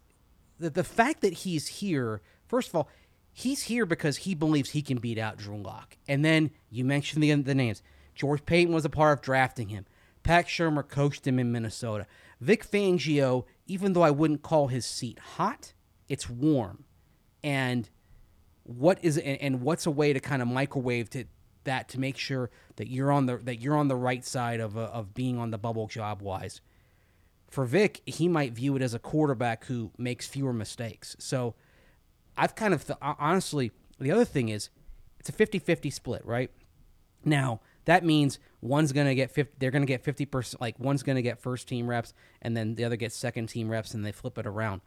the, 0.59 0.69
the 0.69 0.83
fact 0.83 1.21
that 1.21 1.33
he's 1.33 1.67
here, 1.67 2.21
first 2.47 2.69
of 2.69 2.75
all, 2.75 2.89
he's 3.31 3.63
here 3.63 3.85
because 3.85 4.17
he 4.17 4.35
believes 4.35 4.71
he 4.71 4.81
can 4.81 4.97
beat 4.97 5.17
out 5.17 5.37
Drew 5.37 5.57
Lock. 5.57 5.97
And 6.07 6.23
then 6.23 6.51
you 6.69 6.83
mentioned 6.83 7.23
the, 7.23 7.33
the 7.33 7.55
names. 7.55 7.81
George 8.13 8.45
Paton 8.45 8.73
was 8.73 8.85
a 8.85 8.89
part 8.89 9.19
of 9.19 9.23
drafting 9.23 9.69
him. 9.69 9.85
Pat 10.23 10.47
Shurmur 10.47 10.87
coached 10.87 11.25
him 11.25 11.39
in 11.39 11.51
Minnesota. 11.51 12.05
Vic 12.41 12.69
Fangio, 12.69 13.45
even 13.67 13.93
though 13.93 14.01
I 14.01 14.11
wouldn't 14.11 14.41
call 14.41 14.67
his 14.67 14.85
seat 14.85 15.19
hot, 15.19 15.73
it's 16.07 16.29
warm. 16.29 16.83
And 17.43 17.89
what 18.63 18.99
is 19.01 19.17
and, 19.17 19.41
and 19.41 19.61
what's 19.61 19.85
a 19.85 19.91
way 19.91 20.13
to 20.13 20.19
kind 20.19 20.41
of 20.41 20.47
microwave 20.47 21.09
to 21.11 21.25
that 21.63 21.89
to 21.89 21.99
make 21.99 22.17
sure 22.17 22.49
that 22.75 22.89
you're 22.89 23.11
on 23.11 23.25
the 23.25 23.37
that 23.37 23.61
you're 23.61 23.75
on 23.75 23.87
the 23.87 23.95
right 23.95 24.25
side 24.25 24.59
of 24.59 24.77
uh, 24.77 24.81
of 24.81 25.13
being 25.13 25.37
on 25.37 25.51
the 25.51 25.57
bubble 25.57 25.87
job 25.87 26.21
wise. 26.21 26.61
For 27.49 27.65
Vic, 27.65 28.01
he 28.05 28.27
might 28.27 28.53
view 28.53 28.75
it 28.75 28.81
as 28.81 28.93
a 28.93 28.99
quarterback 28.99 29.65
who 29.65 29.91
makes 29.97 30.27
fewer 30.27 30.53
mistakes. 30.53 31.15
So 31.19 31.55
I've 32.37 32.55
kind 32.55 32.73
of 32.73 32.85
th- 32.85 32.99
honestly, 33.01 33.71
the 33.99 34.11
other 34.11 34.25
thing 34.25 34.49
is 34.49 34.69
it's 35.19 35.29
a 35.29 35.33
50-50 35.33 35.91
split, 35.91 36.25
right? 36.25 36.51
Now, 37.25 37.59
that 37.85 38.05
means 38.05 38.39
one's 38.61 38.91
going 38.91 39.07
to 39.07 39.15
get 39.15 39.31
50 39.31 39.53
they're 39.57 39.71
going 39.71 39.81
to 39.81 39.87
get 39.87 40.03
50% 40.03 40.61
like 40.61 40.77
one's 40.79 41.01
going 41.01 41.15
to 41.15 41.21
get 41.21 41.39
first 41.39 41.67
team 41.67 41.89
reps 41.89 42.13
and 42.41 42.55
then 42.55 42.75
the 42.75 42.83
other 42.83 42.95
gets 42.95 43.15
second 43.15 43.47
team 43.47 43.69
reps 43.69 43.93
and 43.93 44.05
they 44.05 44.11
flip 44.11 44.37
it 44.37 44.45
around. 44.45 44.81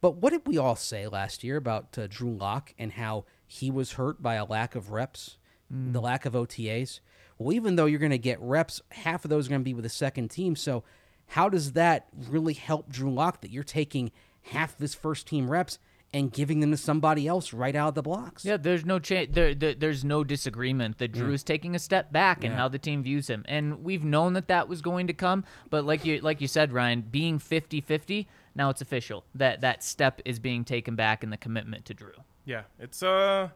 But 0.00 0.16
what 0.16 0.32
did 0.32 0.46
we 0.46 0.58
all 0.58 0.76
say 0.76 1.06
last 1.06 1.42
year 1.44 1.56
about 1.56 1.96
uh, 1.98 2.06
Drew 2.08 2.32
Lock 2.32 2.74
and 2.78 2.92
how 2.92 3.24
he 3.46 3.70
was 3.70 3.92
hurt 3.92 4.22
by 4.22 4.34
a 4.34 4.44
lack 4.44 4.74
of 4.74 4.90
reps, 4.90 5.38
the 5.70 6.00
lack 6.00 6.24
of 6.24 6.34
OTAs? 6.34 7.00
Well, 7.36 7.52
even 7.52 7.76
though 7.76 7.86
you're 7.86 7.98
going 7.98 8.10
to 8.10 8.18
get 8.18 8.40
reps, 8.40 8.80
half 8.90 9.24
of 9.24 9.30
those 9.30 9.46
are 9.46 9.50
going 9.50 9.60
to 9.60 9.64
be 9.64 9.74
with 9.74 9.84
the 9.84 9.88
second 9.88 10.28
team. 10.28 10.54
So, 10.56 10.84
how 11.28 11.48
does 11.48 11.72
that 11.72 12.08
really 12.28 12.54
help 12.54 12.88
Drew 12.90 13.12
Lock 13.12 13.40
that 13.42 13.50
you're 13.50 13.64
taking 13.64 14.10
half 14.42 14.74
of 14.74 14.80
his 14.80 14.94
first 14.94 15.26
team 15.26 15.50
reps 15.50 15.78
and 16.12 16.32
giving 16.32 16.60
them 16.60 16.70
to 16.70 16.76
somebody 16.78 17.26
else 17.28 17.52
right 17.52 17.76
out 17.76 17.88
of 17.88 17.94
the 17.94 18.02
blocks? 18.02 18.42
Yeah, 18.44 18.56
there's 18.56 18.86
no 18.86 18.98
cha- 18.98 19.26
there, 19.30 19.54
there, 19.54 19.74
there's 19.74 20.04
no 20.04 20.24
disagreement 20.24 20.96
that 20.98 21.12
Drew 21.12 21.32
is 21.34 21.42
taking 21.44 21.74
a 21.74 21.78
step 21.78 22.10
back 22.10 22.42
in 22.44 22.52
Yeah. 22.52 22.56
how 22.56 22.68
the 22.68 22.78
team 22.78 23.02
views 23.02 23.28
him. 23.28 23.44
And 23.46 23.84
we've 23.84 24.04
known 24.04 24.32
that 24.32 24.48
that 24.48 24.68
was 24.68 24.80
going 24.80 25.06
to 25.08 25.12
come, 25.12 25.44
but 25.68 25.84
like 25.84 26.06
you 26.06 26.20
like 26.20 26.40
you 26.40 26.48
said 26.48 26.72
Ryan, 26.72 27.02
being 27.02 27.38
50-50, 27.38 28.26
now 28.54 28.70
it's 28.70 28.80
official. 28.80 29.24
That 29.34 29.60
that 29.60 29.84
step 29.84 30.22
is 30.24 30.38
being 30.38 30.64
taken 30.64 30.96
back 30.96 31.22
in 31.22 31.28
the 31.30 31.36
commitment 31.36 31.84
to 31.86 31.94
Drew. 31.94 32.12
Yeah, 32.46 32.62
it's 32.78 33.02
uh, 33.02 33.50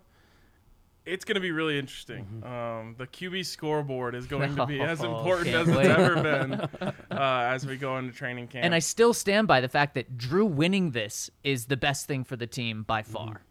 it's 1.05 1.25
going 1.25 1.35
to 1.35 1.41
be 1.41 1.51
really 1.51 1.79
interesting. 1.79 2.43
Um, 2.45 2.95
the 2.99 3.07
QB 3.07 3.45
scoreboard 3.47 4.15
is 4.15 4.27
going 4.27 4.55
to 4.57 4.67
be 4.67 4.81
as 4.83 5.03
Oh, 5.03 5.19
important 5.19 5.51
can't 5.51 5.69
as 5.69 5.77
it's 5.77 5.89
ever 5.89 6.23
been 6.23 6.53
uh, 7.11 7.51
as 7.51 7.67
we 7.67 7.77
go 7.77 7.99
into 7.99 8.13
training 8.13 8.49
camp. 8.49 8.65
And 8.65 8.75
I 8.75 8.79
still 8.79 9.13
stand 9.15 9.49
by 9.49 9.61
the 9.61 9.69
fact 9.69 9.95
that 9.95 10.17
Drew 10.17 10.47
winning 10.47 10.93
this 10.93 11.31
is 11.45 11.67
the 11.67 11.77
best 11.77 12.07
thing 12.07 12.25
for 12.25 12.37
the 12.37 12.47
team 12.47 12.83
by 12.85 13.03
far. 13.03 13.43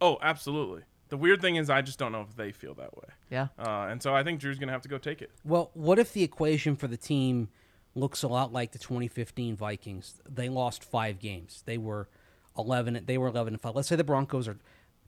oh, 0.00 0.18
absolutely. 0.22 0.82
The 1.08 1.16
weird 1.18 1.42
thing 1.42 1.56
is, 1.56 1.68
I 1.68 1.82
just 1.82 1.98
don't 1.98 2.10
know 2.10 2.22
if 2.22 2.34
they 2.36 2.52
feel 2.52 2.72
that 2.74 2.96
way. 2.96 3.08
Yeah. 3.30 3.48
Uh, 3.58 3.88
and 3.90 4.02
so 4.02 4.14
I 4.14 4.22
think 4.24 4.40
Drew's 4.40 4.58
going 4.58 4.68
to 4.68 4.72
have 4.72 4.80
to 4.82 4.88
go 4.88 4.96
take 4.96 5.20
it. 5.20 5.30
Well, 5.44 5.70
what 5.74 5.98
if 5.98 6.14
the 6.14 6.22
equation 6.22 6.74
for 6.74 6.86
the 6.86 6.96
team 6.96 7.50
looks 7.94 8.22
a 8.22 8.28
lot 8.28 8.50
like 8.50 8.72
the 8.72 8.78
2015 8.78 9.54
Vikings? 9.54 10.22
They 10.26 10.48
lost 10.48 10.82
five 10.82 11.18
games. 11.18 11.62
They 11.66 11.76
were 11.76 12.08
11. 12.56 13.02
They 13.04 13.18
were 13.18 13.28
11 13.28 13.52
and 13.52 13.60
five. 13.60 13.76
Let's 13.76 13.88
say 13.88 13.96
the 13.96 14.04
Broncos 14.04 14.48
are 14.48 14.56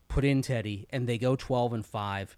put 0.07 0.23
in 0.25 0.41
Teddy 0.41 0.87
and 0.89 1.07
they 1.07 1.17
go 1.17 1.35
12 1.35 1.73
and 1.73 1.85
five, 1.85 2.37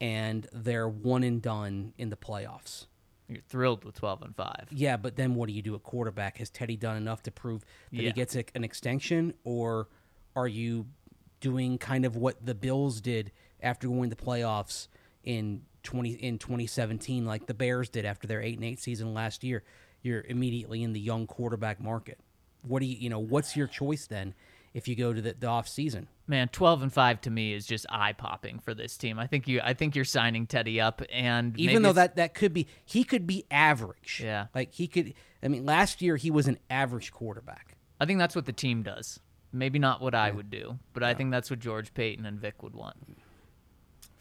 and 0.00 0.46
they're 0.52 0.88
one 0.88 1.22
and 1.22 1.40
done 1.40 1.92
in 1.98 2.10
the 2.10 2.16
playoffs. 2.16 2.86
You're 3.28 3.40
thrilled 3.40 3.84
with 3.84 3.94
12 3.94 4.22
and 4.22 4.36
5. 4.36 4.68
Yeah, 4.72 4.96
but 4.96 5.16
then 5.16 5.34
what 5.34 5.46
do 5.48 5.54
you 5.54 5.62
do 5.62 5.74
at 5.74 5.82
quarterback? 5.82 6.38
Has 6.38 6.50
Teddy 6.50 6.76
done 6.76 6.96
enough 6.96 7.22
to 7.22 7.30
prove 7.30 7.60
that 7.92 7.96
Yeah. 8.02 8.02
he 8.08 8.12
gets 8.12 8.36
a, 8.36 8.44
an 8.54 8.64
extension, 8.64 9.32
or 9.44 9.88
are 10.36 10.48
you 10.48 10.86
doing 11.40 11.78
kind 11.78 12.04
of 12.04 12.14
what 12.16 12.44
the 12.44 12.54
Bills 12.54 13.00
did 13.00 13.32
after 13.62 13.88
going 13.88 14.10
to 14.10 14.16
playoffs 14.16 14.88
in 15.24 15.62
twenty 15.82 16.10
in 16.12 16.38
twenty 16.38 16.66
seventeen, 16.66 17.24
like 17.24 17.46
the 17.46 17.54
Bears 17.54 17.88
did 17.88 18.04
after 18.04 18.26
their 18.26 18.42
eight 18.42 18.56
and 18.56 18.64
eight 18.64 18.80
season 18.80 19.14
last 19.14 19.42
year? 19.44 19.62
You're 20.02 20.22
immediately 20.22 20.82
in 20.82 20.92
the 20.92 21.00
young 21.00 21.26
quarterback 21.26 21.80
market. 21.80 22.18
What 22.66 22.80
do 22.80 22.86
you 22.86 22.96
you 22.96 23.08
know? 23.08 23.20
What's 23.20 23.56
your 23.56 23.66
choice 23.68 24.06
then 24.06 24.34
if 24.74 24.88
you 24.88 24.96
go 24.96 25.12
to 25.12 25.20
the, 25.20 25.34
the 25.38 25.46
off 25.46 25.68
season? 25.68 26.08
Man, 26.26 26.48
12 26.48 26.82
and 26.82 26.92
5 26.92 27.20
to 27.22 27.30
me 27.30 27.52
is 27.52 27.66
just 27.66 27.84
eye-popping 27.90 28.60
for 28.60 28.74
this 28.74 28.96
team. 28.96 29.18
I 29.18 29.26
think 29.26 29.48
you 29.48 29.60
I 29.62 29.74
think 29.74 29.94
you're 29.94 30.04
signing 30.04 30.46
Teddy 30.46 30.80
up 30.80 31.02
and 31.10 31.52
maybe 31.52 31.64
even 31.64 31.82
though 31.82 31.92
that 31.92 32.16
that 32.16 32.34
could 32.34 32.52
be 32.52 32.66
he 32.84 33.04
could 33.04 33.26
be 33.26 33.44
average. 33.50 34.20
Yeah. 34.24 34.46
like 34.54 34.72
he 34.72 34.86
could. 34.86 35.14
I 35.42 35.48
mean, 35.48 35.66
last 35.66 36.00
year 36.00 36.16
he 36.16 36.30
was 36.30 36.46
an 36.48 36.58
average 36.70 37.12
quarterback. 37.12 37.76
I 38.00 38.06
think 38.06 38.18
that's 38.18 38.34
what 38.34 38.46
the 38.46 38.52
team 38.52 38.82
does. 38.82 39.20
Maybe 39.52 39.78
not 39.78 40.00
what 40.00 40.14
I 40.14 40.30
would 40.30 40.48
do, 40.48 40.78
but 40.94 41.02
I 41.02 41.12
think 41.12 41.30
that's 41.30 41.50
what 41.50 41.58
George 41.58 41.92
Paton 41.92 42.24
and 42.24 42.40
Vic 42.40 42.62
would 42.62 42.74
want. 42.74 42.96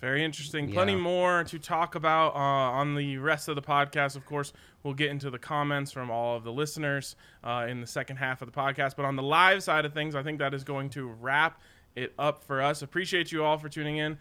Very 0.01 0.25
interesting. 0.25 0.71
Plenty 0.71 0.95
more 0.95 1.43
to 1.43 1.59
talk 1.59 1.93
about 1.93 2.33
uh, 2.35 2.39
on 2.39 2.95
the 2.95 3.17
rest 3.19 3.47
of 3.47 3.55
the 3.55 3.61
podcast. 3.61 4.15
Of 4.15 4.25
course, 4.25 4.51
we'll 4.81 4.95
get 4.95 5.11
into 5.11 5.29
the 5.29 5.37
comments 5.37 5.91
from 5.91 6.09
all 6.09 6.35
of 6.35 6.43
the 6.43 6.51
listeners 6.51 7.15
uh, 7.43 7.67
in 7.69 7.81
the 7.81 7.87
second 7.87 8.17
half 8.17 8.41
of 8.41 8.51
the 8.51 8.57
podcast. 8.59 8.95
But 8.95 9.05
on 9.05 9.15
the 9.15 9.21
live 9.23 9.61
side 9.61 9.85
of 9.85 9.93
things, 9.93 10.15
I 10.15 10.23
think 10.23 10.39
that 10.39 10.55
is 10.55 10.63
going 10.63 10.89
to 10.91 11.05
wrap 11.07 11.61
it 11.95 12.13
up 12.17 12.43
for 12.43 12.63
us. 12.63 12.81
Appreciate 12.81 13.31
you 13.31 13.43
all 13.45 13.59
for 13.59 13.69
tuning 13.69 13.97
in. 13.97 14.17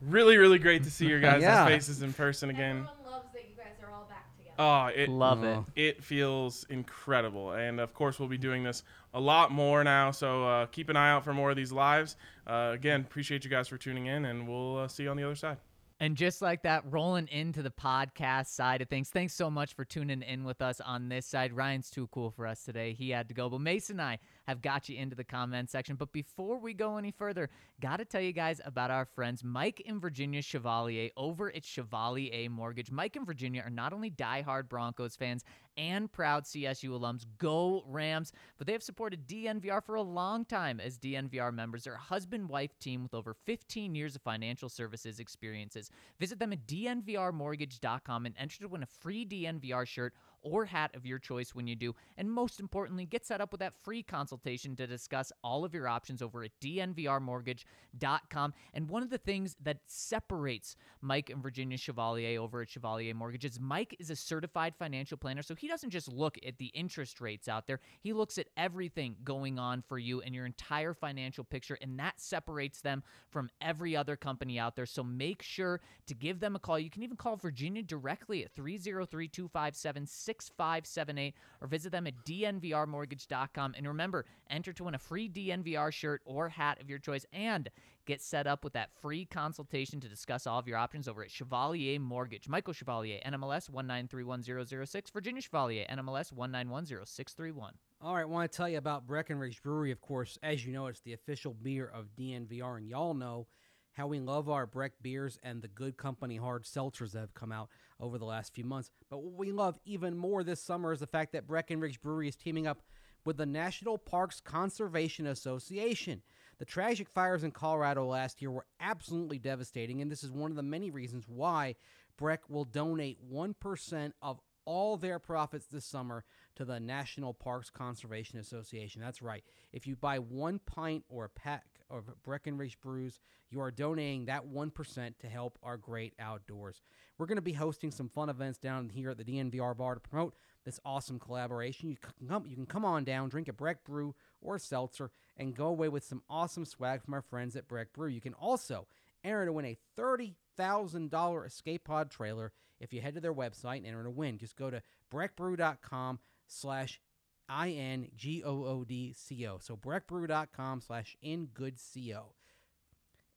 Really, 0.00 0.36
really 0.36 0.58
great 0.58 0.84
to 0.84 0.90
see 0.90 1.06
your 1.06 1.20
guys' 1.20 1.42
Yeah. 1.42 1.66
faces 1.66 2.02
in 2.02 2.12
person 2.12 2.50
again. 2.50 2.76
Everyone 2.86 3.12
loves 3.12 3.32
that 3.32 3.42
you 3.48 3.56
guys 3.56 3.72
are 3.84 3.90
all 3.92 4.04
back 4.08 4.26
together. 4.36 4.41
Oh, 4.58 4.86
it 4.86 5.08
Love 5.08 5.44
it. 5.44 5.58
it 5.76 6.04
feels 6.04 6.64
incredible. 6.68 7.52
And 7.52 7.80
of 7.80 7.94
course, 7.94 8.18
we'll 8.18 8.28
be 8.28 8.38
doing 8.38 8.62
this 8.62 8.82
a 9.14 9.20
lot 9.20 9.50
more 9.50 9.82
now. 9.84 10.10
So 10.10 10.46
uh, 10.46 10.66
keep 10.66 10.88
an 10.88 10.96
eye 10.96 11.10
out 11.10 11.24
for 11.24 11.32
more 11.32 11.50
of 11.50 11.56
these 11.56 11.72
lives. 11.72 12.16
Uh, 12.46 12.70
again, 12.72 13.00
appreciate 13.00 13.44
you 13.44 13.50
guys 13.50 13.68
for 13.68 13.78
tuning 13.78 14.06
in, 14.06 14.24
and 14.24 14.46
we'll 14.48 14.78
uh, 14.78 14.88
see 14.88 15.04
you 15.04 15.10
on 15.10 15.16
the 15.16 15.24
other 15.24 15.34
side. 15.34 15.56
And 16.00 16.16
just 16.16 16.42
like 16.42 16.62
that, 16.62 16.82
rolling 16.90 17.28
into 17.28 17.62
the 17.62 17.70
podcast 17.70 18.48
side 18.48 18.82
of 18.82 18.88
things. 18.88 19.08
Thanks 19.10 19.34
so 19.34 19.48
much 19.48 19.74
for 19.74 19.84
tuning 19.84 20.22
in 20.22 20.42
with 20.42 20.60
us 20.60 20.80
on 20.80 21.08
this 21.08 21.26
side. 21.26 21.52
Ryan's 21.52 21.90
too 21.90 22.08
cool 22.08 22.32
for 22.32 22.44
us 22.46 22.64
today. 22.64 22.92
He 22.92 23.10
had 23.10 23.28
to 23.28 23.34
go. 23.34 23.48
But 23.48 23.60
Mason 23.60 24.00
and 24.00 24.02
I 24.08 24.18
have 24.46 24.62
got 24.62 24.88
you 24.88 24.96
into 24.96 25.16
the 25.16 25.24
comment 25.24 25.70
section. 25.70 25.96
But 25.96 26.12
before 26.12 26.58
we 26.58 26.74
go 26.74 26.96
any 26.96 27.10
further, 27.10 27.50
got 27.80 27.98
to 27.98 28.04
tell 28.04 28.20
you 28.20 28.32
guys 28.32 28.60
about 28.64 28.90
our 28.90 29.04
friends 29.04 29.44
Mike 29.44 29.82
and 29.86 30.00
Virginia 30.00 30.42
Chevalier 30.42 31.10
over 31.16 31.54
at 31.54 31.64
Chevalier 31.64 32.48
Mortgage. 32.50 32.90
Mike 32.90 33.16
and 33.16 33.26
Virginia 33.26 33.62
are 33.64 33.70
not 33.70 33.92
only 33.92 34.10
diehard 34.10 34.68
Broncos 34.68 35.16
fans 35.16 35.44
and 35.76 36.10
proud 36.10 36.44
CSU 36.44 36.90
alums. 36.90 37.24
Go 37.38 37.84
Rams! 37.86 38.32
But 38.58 38.66
they 38.66 38.72
have 38.72 38.82
supported 38.82 39.26
DNVR 39.26 39.84
for 39.84 39.94
a 39.94 40.02
long 40.02 40.44
time 40.44 40.80
as 40.80 40.98
DNVR 40.98 41.52
members. 41.52 41.84
They're 41.84 41.94
a 41.94 41.98
husband 41.98 42.48
wife 42.48 42.78
team 42.78 43.02
with 43.02 43.14
over 43.14 43.34
15 43.34 43.94
years 43.94 44.16
of 44.16 44.22
financial 44.22 44.68
services 44.68 45.20
experiences. 45.20 45.90
Visit 46.18 46.38
them 46.38 46.52
at 46.52 46.66
dnvrmortgage.com 46.66 48.26
and 48.26 48.34
enter 48.38 48.60
to 48.60 48.68
win 48.68 48.82
a 48.82 48.86
free 48.86 49.24
DNVR 49.24 49.86
shirt 49.86 50.14
or 50.42 50.64
hat 50.66 50.90
of 50.94 51.06
your 51.06 51.18
choice 51.18 51.54
when 51.54 51.66
you 51.66 51.74
do. 51.74 51.94
And 52.16 52.30
most 52.30 52.60
importantly, 52.60 53.06
get 53.06 53.24
set 53.24 53.40
up 53.40 53.52
with 53.52 53.60
that 53.60 53.74
free 53.74 54.02
consultation 54.02 54.76
to 54.76 54.86
discuss 54.86 55.32
all 55.42 55.64
of 55.64 55.72
your 55.72 55.88
options 55.88 56.20
over 56.20 56.44
at 56.44 56.50
dnvrmortgage.com. 56.60 58.54
And 58.74 58.88
one 58.88 59.02
of 59.02 59.10
the 59.10 59.18
things 59.18 59.56
that 59.62 59.78
separates 59.86 60.76
Mike 61.00 61.30
and 61.30 61.42
Virginia 61.42 61.78
Chevalier 61.78 62.40
over 62.40 62.62
at 62.62 62.70
Chevalier 62.70 63.14
Mortgage 63.14 63.44
is 63.44 63.60
Mike 63.60 63.96
is 63.98 64.10
a 64.10 64.16
certified 64.16 64.74
financial 64.78 65.16
planner, 65.16 65.42
so 65.42 65.54
he 65.62 65.68
doesn't 65.68 65.90
just 65.90 66.08
look 66.08 66.36
at 66.44 66.58
the 66.58 66.72
interest 66.74 67.20
rates 67.20 67.46
out 67.46 67.68
there, 67.68 67.78
he 68.00 68.12
looks 68.12 68.36
at 68.36 68.48
everything 68.56 69.14
going 69.22 69.60
on 69.60 69.80
for 69.80 69.96
you 69.96 70.20
and 70.20 70.34
your 70.34 70.44
entire 70.44 70.92
financial 70.92 71.44
picture, 71.44 71.78
and 71.80 71.96
that 72.00 72.20
separates 72.20 72.80
them 72.80 73.00
from 73.30 73.48
every 73.60 73.96
other 73.96 74.16
company 74.16 74.58
out 74.58 74.74
there. 74.74 74.86
So 74.86 75.04
make 75.04 75.40
sure 75.40 75.80
to 76.08 76.14
give 76.14 76.40
them 76.40 76.56
a 76.56 76.58
call. 76.58 76.80
You 76.80 76.90
can 76.90 77.04
even 77.04 77.16
call 77.16 77.36
Virginia 77.36 77.80
directly 77.80 78.44
at 78.44 78.52
303 78.56 79.28
257 79.28 80.04
6578 80.04 81.34
or 81.60 81.68
visit 81.68 81.92
them 81.92 82.08
at 82.08 82.14
dnvrmortgage.com. 82.26 83.74
And 83.76 83.86
remember, 83.86 84.26
enter 84.50 84.72
to 84.72 84.82
win 84.82 84.96
a 84.96 84.98
free 84.98 85.28
DNVR 85.28 85.92
shirt 85.92 86.22
or 86.24 86.48
hat 86.48 86.80
of 86.80 86.90
your 86.90 86.98
choice 86.98 87.24
and 87.32 87.70
get 88.06 88.20
set 88.20 88.46
up 88.46 88.64
with 88.64 88.72
that 88.72 88.90
free 89.00 89.24
consultation 89.24 90.00
to 90.00 90.08
discuss 90.08 90.46
all 90.46 90.58
of 90.58 90.66
your 90.66 90.78
options 90.78 91.08
over 91.08 91.22
at 91.22 91.30
Chevalier 91.30 91.98
Mortgage. 92.00 92.48
Michael 92.48 92.72
Chevalier, 92.72 93.20
NMLS 93.26 93.70
1931006, 93.70 95.12
Virginia 95.12 95.42
Chevalier, 95.42 95.86
NMLS 95.90 96.32
1910631. 96.32 97.70
All 98.00 98.14
right, 98.14 98.28
want 98.28 98.50
to 98.50 98.56
tell 98.56 98.68
you 98.68 98.78
about 98.78 99.06
Breckenridge 99.06 99.62
Brewery. 99.62 99.92
Of 99.92 100.00
course, 100.00 100.38
as 100.42 100.66
you 100.66 100.72
know, 100.72 100.86
it's 100.86 101.00
the 101.00 101.12
official 101.12 101.54
beer 101.54 101.86
of 101.86 102.16
DNVR, 102.18 102.78
and 102.78 102.88
y'all 102.88 103.14
know 103.14 103.46
how 103.92 104.06
we 104.06 104.20
love 104.20 104.48
our 104.48 104.66
Breck 104.66 104.92
beers 105.02 105.38
and 105.42 105.62
the 105.62 105.68
good 105.68 105.96
company 105.96 106.36
hard 106.36 106.64
seltzers 106.64 107.12
that 107.12 107.20
have 107.20 107.34
come 107.34 107.52
out 107.52 107.68
over 108.00 108.18
the 108.18 108.24
last 108.24 108.54
few 108.54 108.64
months. 108.64 108.90
But 109.10 109.22
what 109.22 109.34
we 109.34 109.52
love 109.52 109.78
even 109.84 110.16
more 110.16 110.42
this 110.42 110.62
summer 110.62 110.92
is 110.92 111.00
the 111.00 111.06
fact 111.06 111.32
that 111.32 111.46
Breckenridge 111.46 112.00
Brewery 112.00 112.28
is 112.28 112.36
teaming 112.36 112.66
up 112.66 112.82
with 113.24 113.36
the 113.36 113.46
National 113.46 113.98
Parks 113.98 114.40
Conservation 114.40 115.26
Association. 115.26 116.22
The 116.62 116.66
tragic 116.66 117.08
fires 117.08 117.42
in 117.42 117.50
Colorado 117.50 118.06
last 118.06 118.40
year 118.40 118.52
were 118.52 118.66
absolutely 118.78 119.40
devastating, 119.40 120.00
and 120.00 120.08
this 120.08 120.22
is 120.22 120.30
one 120.30 120.52
of 120.52 120.56
the 120.56 120.62
many 120.62 120.92
reasons 120.92 121.24
why 121.26 121.74
Breck 122.16 122.48
will 122.48 122.64
donate 122.64 123.18
1% 123.28 124.12
of 124.22 124.38
all 124.64 124.96
their 124.96 125.18
profits 125.18 125.66
this 125.66 125.84
summer 125.84 126.24
to 126.54 126.64
the 126.64 126.78
National 126.78 127.34
Parks 127.34 127.68
Conservation 127.68 128.38
Association. 128.38 129.02
That's 129.02 129.22
right. 129.22 129.42
If 129.72 129.88
you 129.88 129.96
buy 129.96 130.20
one 130.20 130.60
pint 130.60 131.02
or 131.08 131.24
a 131.24 131.30
pack 131.30 131.64
of 131.90 132.04
Breckenridge 132.22 132.80
brews, 132.80 133.18
you 133.50 133.60
are 133.60 133.72
donating 133.72 134.26
that 134.26 134.46
1% 134.46 135.18
to 135.18 135.26
help 135.26 135.58
our 135.64 135.76
great 135.76 136.14
outdoors. 136.20 136.80
We're 137.18 137.26
going 137.26 137.36
to 137.38 137.42
be 137.42 137.54
hosting 137.54 137.90
some 137.90 138.08
fun 138.08 138.28
events 138.28 138.60
down 138.60 138.88
here 138.88 139.10
at 139.10 139.18
the 139.18 139.24
DNVR 139.24 139.76
bar 139.76 139.94
to 139.94 140.00
promote 140.00 140.36
this 140.64 140.78
awesome 140.84 141.18
collaboration. 141.18 141.90
You 141.90 141.96
can 141.96 142.28
come, 142.28 142.46
you 142.46 142.54
can 142.54 142.66
come 142.66 142.84
on 142.84 143.02
down, 143.02 143.30
drink 143.30 143.48
a 143.48 143.52
Breck 143.52 143.82
brew 143.82 144.14
or 144.42 144.58
seltzer, 144.58 145.10
and 145.36 145.54
go 145.54 145.66
away 145.66 145.88
with 145.88 146.04
some 146.04 146.22
awesome 146.28 146.64
swag 146.64 147.02
from 147.02 147.14
our 147.14 147.22
friends 147.22 147.56
at 147.56 147.68
Breck 147.68 147.92
Brew. 147.92 148.08
You 148.08 148.20
can 148.20 148.34
also 148.34 148.86
enter 149.24 149.46
to 149.46 149.52
win 149.52 149.64
a 149.64 149.78
$30,000 149.98 151.46
escape 151.46 151.84
pod 151.84 152.10
trailer 152.10 152.52
if 152.80 152.92
you 152.92 153.00
head 153.00 153.14
to 153.14 153.20
their 153.20 153.32
website 153.32 153.78
and 153.78 153.86
enter 153.86 154.04
to 154.04 154.10
win. 154.10 154.38
Just 154.38 154.56
go 154.56 154.70
to 154.70 154.82
breckbrew.com 155.12 156.18
slash 156.46 157.00
I-N-G-O-O-D-C-O. 157.48 159.58
So 159.60 159.76
breckbrew.com 159.76 160.80
slash 160.80 161.16
ingoodco 161.24 162.22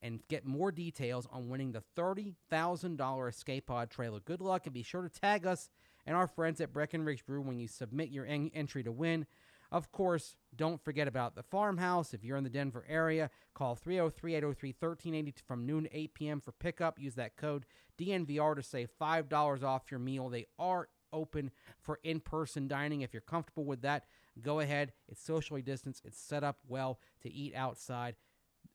and 0.01 0.27
get 0.27 0.45
more 0.45 0.71
details 0.71 1.27
on 1.31 1.49
winning 1.49 1.71
the 1.71 1.83
$30,000 1.97 3.29
escape 3.29 3.67
pod 3.67 3.89
trailer. 3.89 4.19
Good 4.19 4.41
luck 4.41 4.65
and 4.65 4.73
be 4.73 4.83
sure 4.83 5.01
to 5.01 5.09
tag 5.09 5.45
us 5.45 5.69
and 6.05 6.15
our 6.15 6.27
friends 6.27 6.61
at 6.61 6.71
Breckenridge 6.71 7.25
Brew 7.25 7.41
when 7.41 7.57
you 7.57 7.67
submit 7.67 8.09
your 8.09 8.25
en- 8.25 8.51
entry 8.53 8.83
to 8.83 8.91
win. 8.91 9.25
Of 9.71 9.91
course, 9.91 10.35
don't 10.55 10.83
forget 10.83 11.07
about 11.07 11.35
the 11.35 11.43
farmhouse. 11.43 12.13
If 12.13 12.23
you're 12.23 12.37
in 12.37 12.43
the 12.43 12.49
Denver 12.49 12.85
area, 12.87 13.29
call 13.53 13.75
303 13.75 14.35
803 14.35 14.75
1380 14.79 15.41
from 15.45 15.65
noon 15.65 15.83
to 15.83 15.97
8 15.97 16.13
p.m. 16.13 16.41
for 16.41 16.51
pickup. 16.51 16.99
Use 16.99 17.15
that 17.15 17.35
code 17.35 17.65
DNVR 17.97 18.55
to 18.55 18.63
save 18.63 18.89
$5 18.99 19.63
off 19.63 19.91
your 19.91 19.99
meal. 19.99 20.29
They 20.29 20.47
are 20.59 20.89
open 21.13 21.51
for 21.81 21.99
in 22.03 22.19
person 22.19 22.67
dining. 22.67 23.01
If 23.01 23.13
you're 23.13 23.21
comfortable 23.21 23.65
with 23.65 23.81
that, 23.81 24.05
go 24.41 24.59
ahead. 24.59 24.93
It's 25.07 25.21
socially 25.21 25.61
distanced, 25.61 26.05
it's 26.05 26.19
set 26.19 26.43
up 26.43 26.57
well 26.67 26.99
to 27.21 27.33
eat 27.33 27.55
outside. 27.55 28.15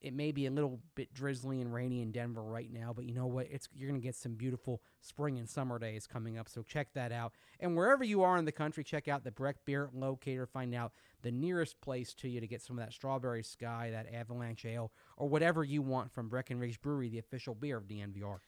It 0.01 0.13
may 0.13 0.31
be 0.31 0.47
a 0.47 0.51
little 0.51 0.79
bit 0.95 1.13
drizzly 1.13 1.61
and 1.61 1.71
rainy 1.71 2.01
in 2.01 2.11
Denver 2.11 2.41
right 2.41 2.71
now, 2.71 2.91
but 2.95 3.05
you 3.05 3.13
know 3.13 3.27
what? 3.27 3.47
It's 3.51 3.69
you're 3.75 3.89
going 3.89 4.01
to 4.01 4.05
get 4.05 4.15
some 4.15 4.33
beautiful 4.33 4.81
spring 4.99 5.37
and 5.37 5.47
summer 5.47 5.77
days 5.77 6.07
coming 6.07 6.39
up. 6.39 6.49
So 6.49 6.63
check 6.63 6.87
that 6.93 7.11
out. 7.11 7.33
And 7.59 7.77
wherever 7.77 8.03
you 8.03 8.23
are 8.23 8.37
in 8.37 8.45
the 8.45 8.51
country, 8.51 8.83
check 8.83 9.07
out 9.07 9.23
the 9.23 9.31
Breck 9.31 9.57
Beer 9.63 9.89
Locator. 9.93 10.47
Find 10.47 10.73
out 10.73 10.93
the 11.21 11.31
nearest 11.31 11.79
place 11.81 12.13
to 12.15 12.27
you 12.27 12.41
to 12.41 12.47
get 12.47 12.63
some 12.63 12.79
of 12.79 12.83
that 12.83 12.93
Strawberry 12.93 13.43
Sky, 13.43 13.89
that 13.91 14.11
Avalanche 14.11 14.65
Ale, 14.65 14.91
or 15.17 15.29
whatever 15.29 15.63
you 15.63 15.83
want 15.83 16.11
from 16.11 16.29
Breckenridge 16.29 16.81
Brewery, 16.81 17.09
the 17.09 17.19
official 17.19 17.53
beer 17.53 17.77
of 17.77 17.83
DNVR. 17.83 18.39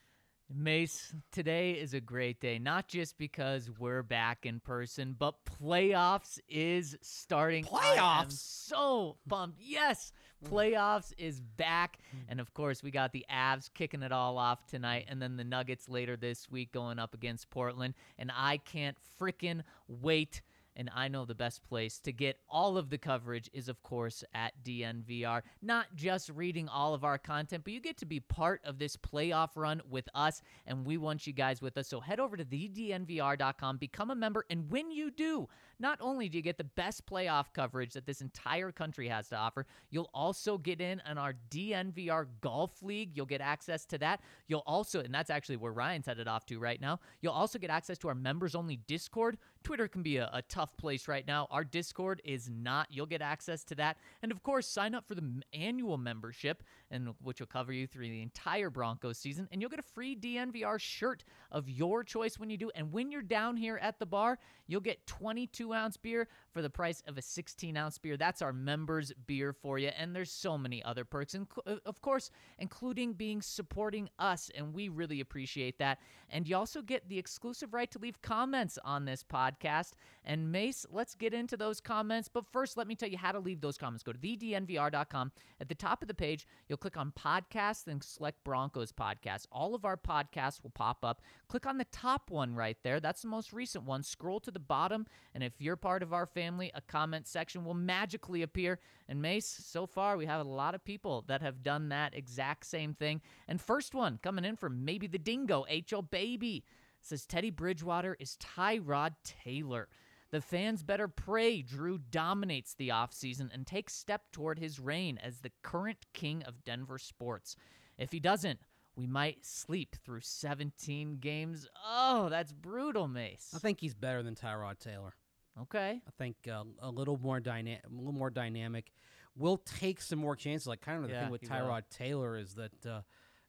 Mace, 0.56 1.14
today 1.32 1.72
is 1.72 1.94
a 1.94 2.00
great 2.00 2.40
day, 2.40 2.60
not 2.60 2.88
just 2.88 3.18
because 3.18 3.70
we're 3.80 4.04
back 4.04 4.46
in 4.46 4.60
person, 4.60 5.16
but 5.18 5.36
playoffs 5.46 6.40
is 6.48 6.98
starting. 7.02 7.66
Playoffs? 7.66 8.34
so 8.34 9.18
pumped. 9.28 9.60
Yes, 9.60 10.12
mm. 10.44 10.50
playoffs 10.50 11.14
is 11.18 11.40
back. 11.40 11.98
Mm. 12.16 12.20
And 12.30 12.40
of 12.40 12.54
course, 12.54 12.84
we 12.84 12.92
got 12.92 13.12
the 13.14 13.26
Avs 13.32 13.70
kicking 13.74 14.04
it 14.04 14.12
all 14.12 14.38
off 14.38 14.66
tonight, 14.68 15.06
and 15.08 15.22
then 15.22 15.38
the 15.38 15.44
Nuggets 15.44 15.90
later 15.90 16.16
this 16.16 16.50
week 16.50 16.72
going 16.72 17.00
up 17.00 17.14
against 17.14 17.50
Portland. 17.50 17.96
And 18.20 18.32
I 18.36 18.58
can't 18.58 18.98
freaking 19.20 19.62
wait. 19.88 20.42
And 20.76 20.90
I 20.94 21.08
know 21.08 21.26
the 21.26 21.36
best 21.36 21.64
place 21.64 22.00
to 22.00 22.12
get 22.12 22.40
all 22.50 22.78
of 22.78 22.90
the 22.90 22.98
coverage 22.98 23.50
is, 23.54 23.70
of 23.70 23.82
course, 23.84 24.24
at 24.34 24.54
DNVR. 24.64 25.42
Not 25.62 25.96
just 25.96 26.30
reading 26.30 26.68
all 26.68 26.94
of 26.94 27.04
our 27.04 27.18
content, 27.18 27.64
but 27.64 27.74
you 27.74 27.80
get 27.80 27.98
to 27.98 28.06
be 28.06 28.20
part 28.20 28.62
of 28.64 28.80
this 28.80 28.98
playoff 28.98 29.50
run 29.56 29.82
with 29.90 30.08
us, 30.16 30.42
and 30.66 30.86
we 30.86 30.98
want 30.98 31.28
you 31.28 31.34
guys 31.34 31.62
with 31.62 31.78
us. 31.78 31.88
So 31.88 32.00
head 32.00 32.20
over 32.20 32.38
to 32.38 32.46
thednvr.com, 32.46 33.78
become 33.78 34.12
a 34.12 34.16
member, 34.16 34.46
and 34.50 34.70
when 34.72 34.92
you 34.92 35.12
do, 35.12 35.48
not 35.84 36.00
only 36.00 36.30
do 36.30 36.38
you 36.38 36.42
get 36.42 36.58
the 36.58 36.64
best 36.64 37.06
playoff 37.06 37.48
coverage 37.54 37.94
that 37.94 38.06
this 38.06 38.22
entire 38.22 38.72
country 38.72 39.10
has 39.10 39.28
to 39.28 39.36
offer, 39.36 39.66
you'll 39.92 40.10
also 40.14 40.58
get 40.58 40.80
in 40.80 41.02
on 41.06 41.18
our 41.18 41.34
DNVR 41.52 42.28
Golf 42.40 42.82
League. 42.82 43.12
You'll 43.14 43.26
get 43.26 43.42
access 43.42 43.84
to 43.88 43.98
that. 43.98 44.22
You'll 44.48 44.64
also, 44.66 45.02
and 45.02 45.14
that's 45.14 45.30
actually 45.30 45.58
where 45.58 45.74
Ryan's 45.74 46.06
headed 46.06 46.28
off 46.28 46.46
to 46.46 46.58
right 46.58 46.80
now, 46.80 47.02
you'll 47.22 47.34
also 47.34 47.60
get 47.60 47.70
access 47.70 47.98
to 48.00 48.08
our 48.08 48.16
members 48.16 48.56
only 48.56 48.78
Discord. 48.88 49.38
Twitter 49.64 49.88
can 49.90 50.04
be 50.04 50.18
a, 50.18 50.30
a 50.34 50.42
tough 50.44 50.76
place 50.78 51.08
right 51.08 51.28
now. 51.28 51.48
Our 51.52 51.66
Discord 51.66 52.22
is 52.24 52.50
not. 52.50 52.88
You'll 52.90 53.06
get 53.06 53.22
access 53.22 53.66
to 53.66 53.76
that. 53.76 53.98
And 54.22 54.32
of 54.32 54.42
course, 54.42 54.68
sign 54.68 54.96
up 54.96 55.06
for 55.08 55.16
the 55.16 55.42
annual 55.54 55.98
membership, 55.98 56.64
and 56.92 57.10
which 57.22 57.42
will 57.42 57.48
cover 57.48 57.74
you 57.74 57.88
through 57.88 58.08
the 58.08 58.22
entire 58.22 58.70
Broncos 58.70 59.18
season. 59.18 59.50
And 59.52 59.62
you'll 59.62 59.70
get 59.70 59.80
a 59.80 59.84
free 59.94 60.16
DNVR 60.16 60.80
shirt 60.80 61.26
of 61.52 61.70
your 61.70 62.04
choice 62.04 62.40
when 62.40 62.50
you 62.50 62.58
do. 62.58 62.72
And 62.74 62.92
when 62.92 63.12
you're 63.12 63.22
down 63.22 63.58
here 63.58 63.80
at 63.82 64.00
the 64.00 64.06
bar, 64.06 64.40
you'll 64.68 64.82
get 64.82 65.06
22 65.08 65.73
ounce 65.74 65.98
beer 65.98 66.28
for 66.54 66.62
the 66.62 66.70
price 66.70 67.04
of 67.08 67.18
a 67.18 67.22
16 67.22 67.76
ounce 67.76 67.98
beer. 67.98 68.18
That's 68.18 68.42
our 68.42 68.54
members 68.54 69.12
beer 69.28 69.54
for 69.54 69.78
you. 69.78 69.90
And 69.90 70.16
there's 70.16 70.32
so 70.32 70.58
many 70.58 70.84
other 70.84 71.06
perks, 71.06 71.34
inc- 71.34 71.48
uh, 71.68 71.78
of 71.86 72.02
course, 72.02 72.32
including 72.60 73.14
being 73.14 73.42
supporting 73.42 74.10
us. 74.20 74.50
And 74.56 74.74
we 74.74 74.90
really 74.90 75.20
appreciate 75.20 75.80
that. 75.80 76.00
And 76.30 76.48
you 76.48 76.56
also 76.56 76.82
get 76.82 77.08
the 77.10 77.20
exclusive 77.20 77.74
right 77.74 77.92
to 77.92 78.00
leave 78.00 78.22
comments 78.22 78.80
on 78.84 79.06
this 79.06 79.24
podcast. 79.24 79.92
And 80.24 80.52
Mace, 80.52 80.86
let's 80.90 81.16
get 81.16 81.34
into 81.34 81.58
those 81.58 81.80
comments. 81.80 82.28
But 82.28 82.46
first, 82.52 82.78
let 82.78 82.88
me 82.88 82.96
tell 82.96 83.10
you 83.10 83.18
how 83.18 83.32
to 83.32 83.40
leave 83.40 83.62
those 83.62 83.78
comments. 83.78 84.04
Go 84.04 84.14
to 84.14 84.20
thednvr.com. 84.20 85.32
At 85.62 85.70
the 85.70 85.76
top 85.76 86.02
of 86.02 86.08
the 86.08 86.14
page, 86.14 86.48
you'll 86.68 86.78
click 86.78 86.98
on 86.98 87.12
podcasts 87.12 87.84
then 87.86 88.02
select 88.02 88.44
Broncos 88.44 88.92
podcast. 88.92 89.48
All 89.52 89.76
of 89.76 89.86
our 89.86 89.98
podcasts 89.98 90.62
will 90.62 90.72
pop 90.72 91.04
up. 91.04 91.22
Click 91.48 91.66
on 91.66 91.78
the 91.78 91.86
top 91.86 92.30
one 92.30 92.56
right 92.56 92.78
there. 92.84 93.00
That's 93.00 93.22
the 93.22 93.28
most 93.28 93.54
recent 93.54 93.86
one. 93.86 94.04
Scroll 94.04 94.40
to 94.42 94.52
the 94.52 94.60
bottom. 94.60 95.06
And 95.34 95.44
if 95.44 95.54
you're 95.60 95.76
part 95.76 96.04
of 96.04 96.14
our 96.14 96.26
family, 96.26 96.43
a 96.50 96.82
comment 96.88 97.28
section 97.28 97.64
will 97.64 97.74
magically 97.74 98.42
appear. 98.42 98.80
And 99.08 99.22
Mace, 99.22 99.46
so 99.46 99.86
far, 99.86 100.18
we 100.18 100.26
have 100.26 100.46
a 100.46 100.50
lot 100.50 100.76
of 100.76 100.84
people 100.84 101.24
that 101.28 101.42
have 101.42 101.64
done 101.64 101.90
that 101.90 102.16
exact 102.16 102.66
same 102.66 102.94
thing. 102.94 103.22
And 103.48 103.62
first 103.62 103.94
one 103.94 104.20
coming 104.22 104.46
in 104.46 104.56
from 104.56 104.86
maybe 104.86 105.08
the 105.08 105.18
dingo, 105.18 105.66
HL 105.72 106.10
Baby 106.10 106.64
says 107.02 107.26
Teddy 107.26 107.50
Bridgewater 107.50 108.16
is 108.20 108.38
Tyrod 108.38 109.14
Taylor. 109.24 109.90
The 110.32 110.42
fans 110.42 110.82
better 110.82 111.08
pray 111.08 111.62
Drew 111.62 112.00
dominates 112.10 112.74
the 112.74 112.90
offseason 112.90 113.54
and 113.54 113.68
takes 113.68 113.94
step 113.94 114.32
toward 114.32 114.58
his 114.58 114.80
reign 114.80 115.20
as 115.22 115.40
the 115.40 115.52
current 115.62 116.06
king 116.14 116.42
of 116.44 116.64
Denver 116.64 116.98
sports. 116.98 117.56
If 118.00 118.12
he 118.12 118.20
doesn't, 118.20 118.60
we 118.96 119.06
might 119.06 119.46
sleep 119.46 119.96
through 120.04 120.22
17 120.22 121.18
games. 121.20 121.68
Oh, 121.86 122.30
that's 122.30 122.52
brutal, 122.52 123.08
Mace. 123.08 123.52
I 123.56 123.60
think 123.60 123.80
he's 123.80 123.94
better 123.94 124.24
than 124.24 124.36
Tyrod 124.36 124.80
Taylor. 124.80 125.14
Okay. 125.62 126.02
I 126.08 126.12
think 126.18 126.36
uh, 126.52 126.64
a 126.80 126.90
little 126.90 127.18
more 127.18 127.40
dyna- 127.40 127.80
a 127.86 127.90
little 127.94 128.14
more 128.14 128.30
dynamic. 128.30 128.92
Will 129.36 129.58
take 129.58 130.02
some 130.02 130.20
more 130.20 130.36
chances. 130.36 130.68
Like 130.68 130.82
kind 130.82 130.98
of 131.04 131.10
the 131.10 131.14
Yeah, 131.14 131.24
thing 131.24 131.32
with 131.32 131.42
he 131.42 131.48
will. 131.48 131.56
Tyrod 131.56 131.84
Taylor 131.90 132.38
is 132.38 132.56
that 132.56 132.86
uh, 132.86 133.02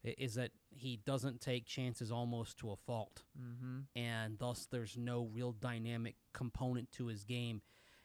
is 0.03 0.35
that 0.35 0.51
he 0.69 0.97
doesn't 1.05 1.41
take 1.41 1.65
chances 1.65 2.11
almost 2.11 2.57
to 2.59 2.71
a 2.71 2.75
fault, 2.75 3.23
mm-hmm. 3.39 3.79
and 3.95 4.37
thus 4.39 4.67
there's 4.69 4.97
no 4.97 5.29
real 5.33 5.51
dynamic 5.51 6.15
component 6.33 6.91
to 6.93 7.07
his 7.07 7.23
game. 7.23 7.61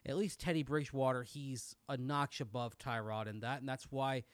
At 0.06 0.16
least 0.16 0.40
Teddy 0.40 0.62
Bridgewater, 0.62 1.22
he's 1.22 1.76
a 1.88 1.96
notch 1.96 2.40
above 2.40 2.78
Tyrod 2.78 3.26
in 3.26 3.40
that, 3.40 3.60
and 3.60 3.68
that's 3.68 3.84
why. 3.90 4.24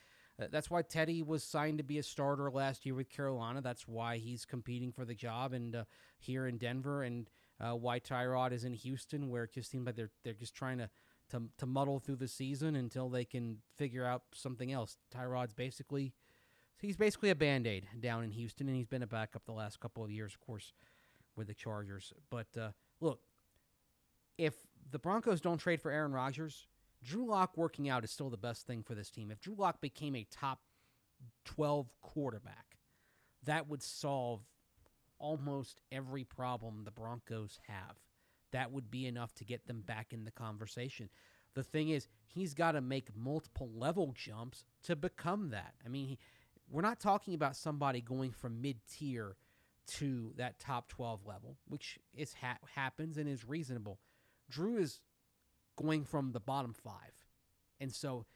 uh, 0.40 0.46
That's 0.50 0.70
why 0.70 0.82
Teddy 0.82 1.22
was 1.22 1.42
signed 1.42 1.78
to 1.78 1.84
be 1.84 1.98
a 1.98 2.02
starter 2.02 2.50
last 2.50 2.84
year 2.86 2.94
with 2.94 3.08
Carolina. 3.08 3.60
That's 3.62 3.88
why 3.88 4.18
he's 4.18 4.44
competing 4.44 4.92
for 4.92 5.04
the 5.04 5.14
job 5.14 5.52
and 5.52 5.74
uh, 5.74 5.84
here 6.18 6.46
in 6.46 6.58
Denver, 6.58 7.02
and 7.02 7.28
uh, 7.60 7.72
why 7.72 8.00
Tyrod 8.00 8.52
is 8.52 8.64
in 8.64 8.74
Houston, 8.74 9.28
where 9.28 9.44
it 9.44 9.52
just 9.52 9.70
seems 9.70 9.86
like 9.86 9.96
they're 9.96 10.10
they're 10.24 10.34
just 10.34 10.54
trying 10.54 10.78
to, 10.78 10.90
to 11.30 11.42
to 11.58 11.66
muddle 11.66 11.98
through 11.98 12.16
the 12.16 12.28
season 12.28 12.76
until 12.76 13.08
they 13.08 13.24
can 13.24 13.58
figure 13.76 14.04
out 14.04 14.22
something 14.34 14.72
else. 14.72 14.96
Tyrod's 15.14 15.54
basically 15.54 16.12
he's 16.80 16.96
basically 16.96 17.30
a 17.30 17.34
band 17.34 17.66
aid 17.66 17.86
down 18.00 18.24
in 18.24 18.30
Houston, 18.30 18.68
and 18.68 18.76
he's 18.76 18.86
been 18.86 19.02
a 19.02 19.06
backup 19.06 19.44
the 19.44 19.52
last 19.52 19.80
couple 19.80 20.04
of 20.04 20.10
years, 20.10 20.34
of 20.34 20.40
course, 20.40 20.72
with 21.36 21.46
the 21.46 21.54
Chargers. 21.54 22.12
But 22.30 22.48
uh, 22.60 22.70
look, 23.00 23.20
if 24.38 24.54
the 24.90 24.98
Broncos 24.98 25.40
don't 25.40 25.58
trade 25.58 25.80
for 25.80 25.90
Aaron 25.90 26.12
Rodgers, 26.12 26.66
Drew 27.02 27.26
Lock 27.26 27.56
working 27.56 27.88
out 27.88 28.04
is 28.04 28.10
still 28.10 28.30
the 28.30 28.36
best 28.36 28.66
thing 28.66 28.82
for 28.82 28.94
this 28.94 29.10
team. 29.10 29.30
If 29.30 29.40
Drew 29.40 29.54
Lock 29.54 29.80
became 29.80 30.14
a 30.14 30.26
top 30.30 30.60
12 31.44 31.90
quarterback, 32.00 32.78
that 33.44 33.68
would 33.68 33.82
solve 33.82 34.42
almost 35.18 35.80
every 35.90 36.24
problem 36.24 36.82
the 36.84 36.90
Broncos 36.90 37.58
have. 37.68 37.96
That 38.52 38.72
would 38.72 38.90
be 38.90 39.06
enough 39.06 39.34
to 39.34 39.44
get 39.44 39.66
them 39.66 39.82
back 39.82 40.12
in 40.12 40.24
the 40.24 40.30
conversation. 40.30 41.08
The 41.54 41.62
thing 41.62 41.88
is, 41.88 42.08
he's 42.26 42.54
got 42.54 42.72
to 42.72 42.80
make 42.80 43.16
multiple 43.16 43.70
level 43.74 44.14
jumps 44.14 44.64
to 44.84 44.94
become 44.94 45.50
that. 45.50 45.74
I 45.84 45.88
mean, 45.88 46.06
he, 46.06 46.18
we're 46.70 46.82
not 46.82 47.00
talking 47.00 47.34
about 47.34 47.56
somebody 47.56 48.00
going 48.00 48.30
from 48.30 48.60
mid 48.60 48.78
tier 48.90 49.36
to 49.86 50.32
that 50.36 50.58
top 50.58 50.88
12 50.88 51.26
level, 51.26 51.56
which 51.66 51.98
is 52.14 52.34
ha- 52.40 52.58
happens 52.74 53.16
and 53.16 53.28
is 53.28 53.44
reasonable. 53.46 53.98
Drew 54.50 54.78
is 54.78 55.00
going 55.76 56.04
from 56.04 56.32
the 56.32 56.40
bottom 56.40 56.72
five. 56.72 57.12
And 57.80 57.92
so 57.92 58.26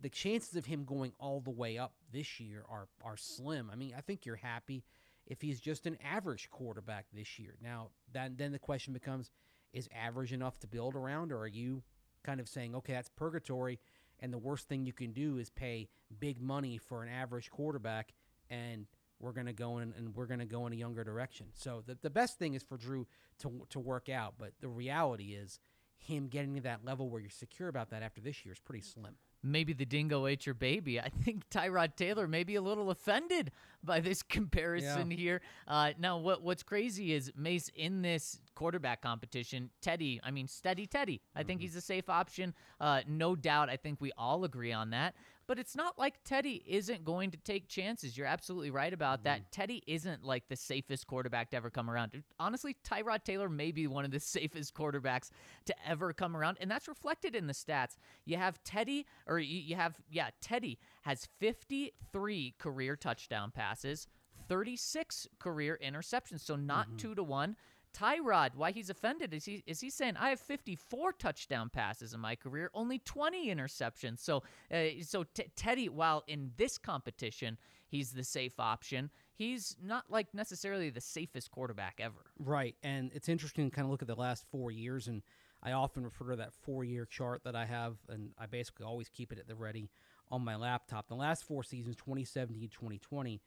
the 0.00 0.08
chances 0.08 0.56
of 0.56 0.66
him 0.66 0.84
going 0.84 1.12
all 1.18 1.40
the 1.40 1.50
way 1.50 1.78
up 1.78 1.92
this 2.12 2.40
year 2.40 2.64
are 2.68 2.88
are 3.04 3.16
slim. 3.16 3.70
I 3.72 3.76
mean, 3.76 3.94
I 3.96 4.00
think 4.00 4.26
you're 4.26 4.36
happy 4.36 4.84
if 5.26 5.40
he's 5.40 5.60
just 5.60 5.86
an 5.86 5.96
average 6.04 6.50
quarterback 6.50 7.06
this 7.12 7.38
year. 7.38 7.56
Now, 7.62 7.90
then 8.12 8.34
then 8.36 8.52
the 8.52 8.58
question 8.58 8.92
becomes 8.92 9.30
is 9.72 9.88
average 9.94 10.32
enough 10.32 10.58
to 10.60 10.66
build 10.66 10.94
around 10.94 11.32
or 11.32 11.38
are 11.38 11.48
you 11.48 11.82
kind 12.22 12.40
of 12.40 12.48
saying, 12.48 12.74
"Okay, 12.74 12.92
that's 12.92 13.08
purgatory 13.08 13.80
and 14.20 14.32
the 14.32 14.38
worst 14.38 14.68
thing 14.68 14.86
you 14.86 14.92
can 14.92 15.12
do 15.12 15.38
is 15.38 15.50
pay 15.50 15.88
big 16.18 16.40
money 16.40 16.78
for 16.78 17.02
an 17.02 17.08
average 17.08 17.50
quarterback 17.50 18.12
and 18.48 18.86
we're 19.18 19.32
going 19.32 19.46
to 19.46 19.52
go 19.52 19.78
in 19.78 19.92
and 19.96 20.14
we're 20.14 20.26
going 20.26 20.40
to 20.40 20.46
go 20.46 20.66
in 20.66 20.72
a 20.72 20.76
younger 20.76 21.04
direction." 21.04 21.46
So 21.54 21.82
the 21.84 21.98
the 22.00 22.10
best 22.10 22.38
thing 22.38 22.54
is 22.54 22.62
for 22.62 22.76
Drew 22.76 23.06
to 23.38 23.66
to 23.70 23.80
work 23.80 24.08
out, 24.08 24.34
but 24.38 24.52
the 24.60 24.68
reality 24.68 25.34
is 25.34 25.58
him 25.96 26.28
getting 26.28 26.54
to 26.56 26.60
that 26.62 26.84
level 26.84 27.08
where 27.08 27.20
you're 27.20 27.30
secure 27.30 27.68
about 27.68 27.90
that 27.90 28.02
after 28.02 28.20
this 28.20 28.44
year 28.44 28.52
is 28.52 28.60
pretty 28.60 28.82
slim. 28.82 29.16
Maybe 29.44 29.72
the 29.72 29.84
dingo 29.84 30.26
ate 30.26 30.46
your 30.46 30.54
baby. 30.54 30.98
I 30.98 31.08
think 31.08 31.48
Tyrod 31.50 31.96
Taylor 31.96 32.26
may 32.26 32.44
be 32.44 32.56
a 32.56 32.62
little 32.62 32.90
offended 32.90 33.52
by 33.82 34.00
this 34.00 34.22
comparison 34.28 35.10
here. 35.10 35.40
Uh, 35.68 35.92
now, 35.98 36.18
what 36.18 36.42
what's 36.42 36.62
crazy 36.62 37.12
is 37.12 37.32
Mace 37.36 37.70
in 37.74 38.02
this 38.02 38.40
quarterback 38.54 39.02
competition, 39.02 39.70
Teddy. 39.80 40.20
I 40.22 40.30
mean, 40.30 40.48
steady 40.48 40.86
Teddy. 40.86 41.20
I 41.34 41.42
think 41.42 41.60
mm-hmm. 41.60 41.66
he's 41.66 41.76
a 41.76 41.80
safe 41.80 42.08
option. 42.08 42.54
Uh, 42.80 43.00
no 43.06 43.36
doubt. 43.36 43.70
I 43.70 43.76
think 43.76 44.00
we 44.00 44.12
all 44.16 44.44
agree 44.44 44.72
on 44.72 44.90
that. 44.90 45.14
But 45.46 45.58
it's 45.58 45.76
not 45.76 45.98
like 45.98 46.14
Teddy 46.24 46.62
isn't 46.66 47.04
going 47.04 47.30
to 47.32 47.36
take 47.36 47.68
chances. 47.68 48.16
You're 48.16 48.26
absolutely 48.26 48.70
right 48.70 48.92
about 48.92 49.24
that. 49.24 49.40
Mm-hmm. 49.40 49.48
Teddy 49.50 49.82
isn't 49.86 50.24
like 50.24 50.48
the 50.48 50.56
safest 50.56 51.06
quarterback 51.06 51.50
to 51.50 51.56
ever 51.56 51.68
come 51.68 51.90
around. 51.90 52.22
Honestly, 52.38 52.76
Tyrod 52.82 53.24
Taylor 53.24 53.48
may 53.48 53.70
be 53.70 53.86
one 53.86 54.04
of 54.04 54.10
the 54.10 54.20
safest 54.20 54.74
quarterbacks 54.74 55.30
to 55.66 55.74
ever 55.86 56.12
come 56.12 56.36
around, 56.36 56.56
and 56.60 56.70
that's 56.70 56.88
reflected 56.88 57.34
in 57.34 57.46
the 57.46 57.52
stats. 57.52 57.96
You 58.24 58.38
have 58.38 58.62
Teddy, 58.64 59.06
or 59.26 59.38
you 59.38 59.60
you 59.60 59.76
have, 59.76 59.96
yeah, 60.10 60.30
Teddy 60.40 60.78
has 61.02 61.28
53 61.38 62.54
career 62.58 62.96
touchdown 62.96 63.50
passes, 63.50 64.06
36 64.48 65.28
career 65.38 65.78
interceptions, 65.84 66.40
so 66.40 66.56
not 66.56 66.86
mm-hmm. 66.86 66.96
two 66.96 67.14
to 67.14 67.22
one. 67.22 67.56
Tyrod, 67.94 68.54
why 68.56 68.72
he's 68.72 68.90
offended 68.90 69.32
is 69.32 69.44
he 69.44 69.62
is 69.66 69.80
he 69.80 69.88
saying 69.88 70.16
I 70.18 70.30
have 70.30 70.40
54 70.40 71.12
touchdown 71.12 71.70
passes 71.70 72.12
in 72.12 72.20
my 72.20 72.34
career, 72.34 72.70
only 72.74 72.98
20 72.98 73.54
interceptions. 73.54 74.18
So 74.18 74.42
uh, 74.72 75.02
so 75.02 75.24
t- 75.34 75.50
Teddy, 75.56 75.88
while 75.88 76.24
in 76.26 76.52
this 76.56 76.76
competition 76.76 77.56
he's 77.86 78.12
the 78.12 78.24
safe 78.24 78.58
option, 78.58 79.10
he's 79.34 79.76
not 79.82 80.04
like 80.10 80.34
necessarily 80.34 80.90
the 80.90 81.00
safest 81.00 81.50
quarterback 81.50 82.00
ever. 82.00 82.24
Right. 82.38 82.74
And 82.82 83.10
it's 83.14 83.28
interesting 83.28 83.70
to 83.70 83.74
kind 83.74 83.86
of 83.86 83.90
look 83.90 84.02
at 84.02 84.08
the 84.08 84.16
last 84.16 84.44
four 84.50 84.70
years. 84.70 85.06
And 85.06 85.22
I 85.62 85.72
often 85.72 86.02
refer 86.02 86.30
to 86.30 86.36
that 86.36 86.52
four 86.52 86.84
year 86.84 87.06
chart 87.06 87.42
that 87.44 87.54
I 87.54 87.64
have. 87.66 87.96
And 88.08 88.30
I 88.38 88.46
basically 88.46 88.86
always 88.86 89.08
keep 89.08 89.30
it 89.32 89.38
at 89.38 89.46
the 89.46 89.54
ready 89.54 89.90
on 90.30 90.44
my 90.44 90.56
laptop. 90.56 91.06
The 91.06 91.14
last 91.14 91.44
four 91.44 91.62
seasons, 91.62 91.96
2017, 91.96 92.68
2020, 92.70 93.40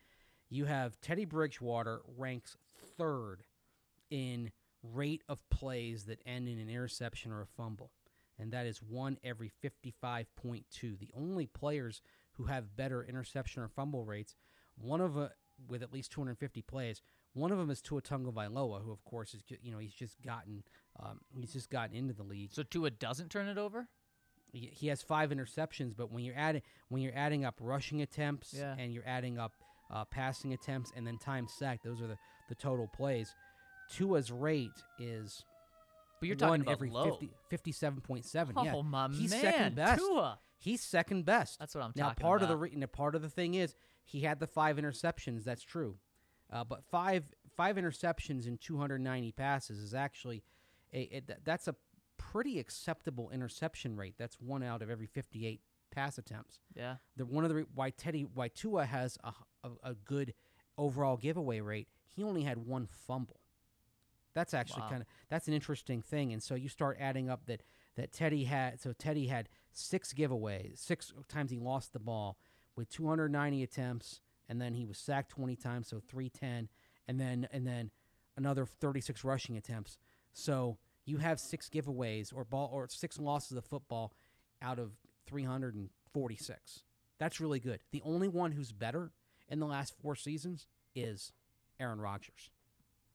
you 0.49 0.65
have 0.65 0.99
Teddy 1.01 1.25
Bridgewater 1.25 2.01
ranks 2.17 2.55
third 2.97 3.43
in 4.09 4.51
rate 4.83 5.23
of 5.27 5.39
plays 5.49 6.05
that 6.05 6.19
end 6.25 6.47
in 6.47 6.59
an 6.59 6.69
interception 6.69 7.31
or 7.31 7.41
a 7.41 7.45
fumble. 7.45 7.91
And 8.39 8.51
that 8.53 8.65
is 8.67 8.81
one 8.81 9.17
every 9.23 9.51
55.2. 9.63 10.99
The 10.99 11.11
only 11.15 11.47
players 11.47 12.01
who 12.33 12.45
have 12.45 12.75
better 12.75 13.03
interception 13.03 13.63
or 13.63 13.67
fumble 13.67 14.05
rates, 14.05 14.35
one 14.77 15.01
of 15.01 15.17
a, 15.17 15.31
with 15.67 15.81
at 15.81 15.91
least 15.91 16.11
250 16.11 16.61
plays, 16.61 17.01
one 17.33 17.51
of 17.51 17.57
them 17.57 17.69
is 17.69 17.81
Tua 17.81 18.01
Tagovailoa, 18.01 18.83
who 18.83 18.91
of 18.91 19.03
course 19.03 19.33
is 19.33 19.43
you 19.61 19.71
know 19.71 19.77
he's 19.79 19.93
just 19.93 20.19
gotten 20.23 20.63
um, 20.99 21.19
he's 21.39 21.53
just 21.53 21.69
gotten 21.69 21.95
into 21.95 22.13
the 22.13 22.23
league. 22.23 22.51
So 22.51 22.63
Tua 22.63 22.91
doesn't 22.91 23.29
turn 23.29 23.47
it 23.47 23.57
over. 23.57 23.87
He 24.53 24.87
has 24.87 25.01
five 25.03 25.29
interceptions, 25.29 25.93
but 25.95 26.11
when 26.11 26.23
you're 26.23 26.37
adding 26.37 26.61
when 26.89 27.01
you're 27.01 27.15
adding 27.15 27.43
up 27.45 27.55
rushing 27.59 28.01
attempts 28.01 28.53
Yeah. 28.57 28.75
and 28.79 28.91
you're 28.93 29.05
adding 29.05 29.37
up 29.37 29.51
uh, 29.91 30.05
passing 30.05 30.53
attempts 30.53 30.91
and 30.95 31.05
then 31.05 31.17
time 31.19 31.47
sacked, 31.47 31.83
those 31.83 32.01
are 32.01 32.07
the, 32.07 32.17
the 32.49 32.55
total 32.55 32.87
plays. 32.87 33.35
Tua's 33.91 34.31
rate 34.31 34.71
is 34.99 35.43
But 36.19 36.27
you're 36.27 36.35
talking 36.35 36.49
one 36.51 36.61
about 36.61 36.71
every 36.71 36.89
low. 36.89 37.11
50, 37.11 37.31
57.7. 37.51 38.63
yeah. 38.65 38.73
Oh, 38.75 38.83
my 38.83 39.07
He's 39.09 39.31
man, 39.31 39.41
second 39.41 39.75
best. 39.75 39.99
Tua. 39.99 40.39
He's 40.59 40.81
second 40.81 41.25
best. 41.25 41.59
That's 41.59 41.75
what 41.75 41.83
I'm 41.83 41.93
now, 41.95 42.09
talking 42.09 42.23
part 42.23 42.41
of 42.41 42.47
the 42.47 42.55
about. 42.55 42.61
re- 42.63 42.75
now, 42.75 42.87
part 42.87 43.15
of 43.15 43.21
the 43.21 43.29
thing 43.29 43.53
is 43.53 43.75
he 44.03 44.21
had 44.21 44.39
the 44.39 44.47
five 44.47 44.77
interceptions. 44.77 45.43
That's 45.43 45.61
true, 45.63 45.97
uh, 46.51 46.63
but 46.63 46.83
five 46.85 47.23
five 47.55 47.75
interceptions 47.75 48.47
in 48.47 48.57
290 48.57 49.31
passes 49.33 49.79
is 49.79 49.93
actually 49.93 50.43
a, 50.93 51.01
it, 51.01 51.39
that's 51.43 51.67
a 51.67 51.75
pretty 52.17 52.57
acceptable 52.59 53.29
interception 53.29 53.95
rate. 53.95 54.15
That's 54.17 54.39
one 54.41 54.63
out 54.63 54.81
of 54.81 54.89
every 54.89 55.05
58 55.05 55.61
pass 55.91 56.17
attempts. 56.17 56.59
Yeah. 56.75 56.95
The 57.15 57.25
one 57.27 57.43
of 57.45 57.53
the 57.53 57.65
why 57.75 57.91
Teddy 57.91 58.25
why 58.33 58.47
Tua 58.47 58.85
has 58.85 59.17
a, 59.23 59.33
a, 59.63 59.69
a 59.91 59.93
good 59.93 60.33
overall 60.77 61.17
giveaway 61.17 61.59
rate. 61.59 61.87
He 62.15 62.23
only 62.23 62.41
had 62.41 62.57
one 62.57 62.87
fumble. 62.87 63.39
That's 64.37 64.53
actually 64.53 64.83
Wow. 64.83 64.89
kind 64.89 65.01
of 65.01 65.07
that's 65.29 65.47
an 65.47 65.55
interesting 65.55 65.99
thing. 66.03 66.31
And 66.31 66.43
so 66.43 66.53
you 66.53 66.69
start 66.69 66.97
adding 66.99 67.27
up 67.27 67.47
that 67.47 67.63
that 67.95 68.13
Teddy 68.13 68.43
had 68.43 68.79
so 68.79 68.93
Teddy 68.93 69.25
had 69.25 69.49
six 69.71 70.13
giveaways, 70.13 70.77
six 70.77 71.11
times 71.27 71.49
he 71.49 71.57
lost 71.57 71.91
the 71.91 71.97
ball 71.99 72.37
with 72.75 72.87
290 72.91 73.63
attempts, 73.63 74.21
and 74.47 74.61
then 74.61 74.75
he 74.75 74.85
was 74.85 74.99
sacked 74.99 75.31
20 75.31 75.55
times, 75.55 75.87
so 75.87 75.99
310, 75.99 76.69
and 77.07 77.19
then 77.19 77.47
and 77.51 77.65
then 77.65 77.89
another 78.35 78.67
36 78.67 79.23
rushing 79.23 79.57
attempts. 79.57 79.97
So 80.33 80.77
you 81.03 81.17
have 81.17 81.39
six 81.39 81.67
giveaways 81.67 82.31
or 82.31 82.45
ball 82.45 82.69
or 82.71 82.87
six 82.89 83.17
losses 83.17 83.57
of 83.57 83.65
football 83.65 84.13
out 84.61 84.77
of 84.77 84.91
346. 85.25 86.83
That's 87.17 87.39
really 87.39 87.59
good. 87.59 87.79
The 87.91 88.03
only 88.05 88.27
one 88.27 88.51
who's 88.51 88.71
better 88.71 89.13
in 89.49 89.57
the 89.59 89.65
last 89.65 89.95
four 89.99 90.15
seasons 90.15 90.67
is 90.93 91.33
Aaron 91.79 91.99
Rodgers. 91.99 92.51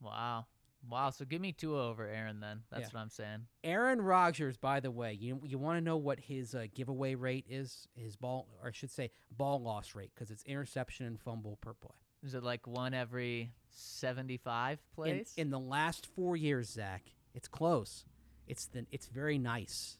Wow. 0.00 0.46
Wow. 0.88 1.10
So 1.10 1.24
give 1.24 1.40
me 1.40 1.52
Tua 1.52 1.88
over 1.88 2.06
Aaron 2.06 2.40
then. 2.40 2.62
That's 2.70 2.82
Yeah. 2.82 2.88
what 2.92 3.00
I'm 3.00 3.08
saying. 3.10 3.46
Aaron 3.64 4.00
Rodgers, 4.02 4.56
by 4.56 4.80
the 4.80 4.90
way, 4.90 5.12
you 5.12 5.40
you 5.44 5.58
want 5.58 5.76
to 5.78 5.80
know 5.80 5.96
what 5.96 6.18
his 6.20 6.54
uh, 6.54 6.66
giveaway 6.74 7.14
rate 7.14 7.46
is? 7.48 7.86
His 7.94 8.16
ball, 8.16 8.48
or 8.62 8.68
I 8.68 8.72
should 8.72 8.90
say, 8.90 9.10
ball 9.30 9.60
loss 9.62 9.94
rate, 9.94 10.10
because 10.14 10.30
it's 10.30 10.42
interception 10.44 11.06
and 11.06 11.20
fumble 11.20 11.56
per 11.60 11.72
play. 11.74 11.94
Is 12.24 12.34
it 12.34 12.42
like 12.44 12.66
one 12.66 12.94
every 12.94 13.52
75 13.70 14.78
In, 14.78 14.78
plays? 14.94 15.34
in 15.36 15.50
the 15.50 15.58
last 15.58 16.06
four 16.06 16.36
years, 16.36 16.70
Zach, 16.70 17.02
it's 17.34 17.48
close. 17.48 18.04
It's 18.46 18.66
the 18.66 18.86
it's 18.90 19.06
very 19.06 19.38
nice. 19.38 19.98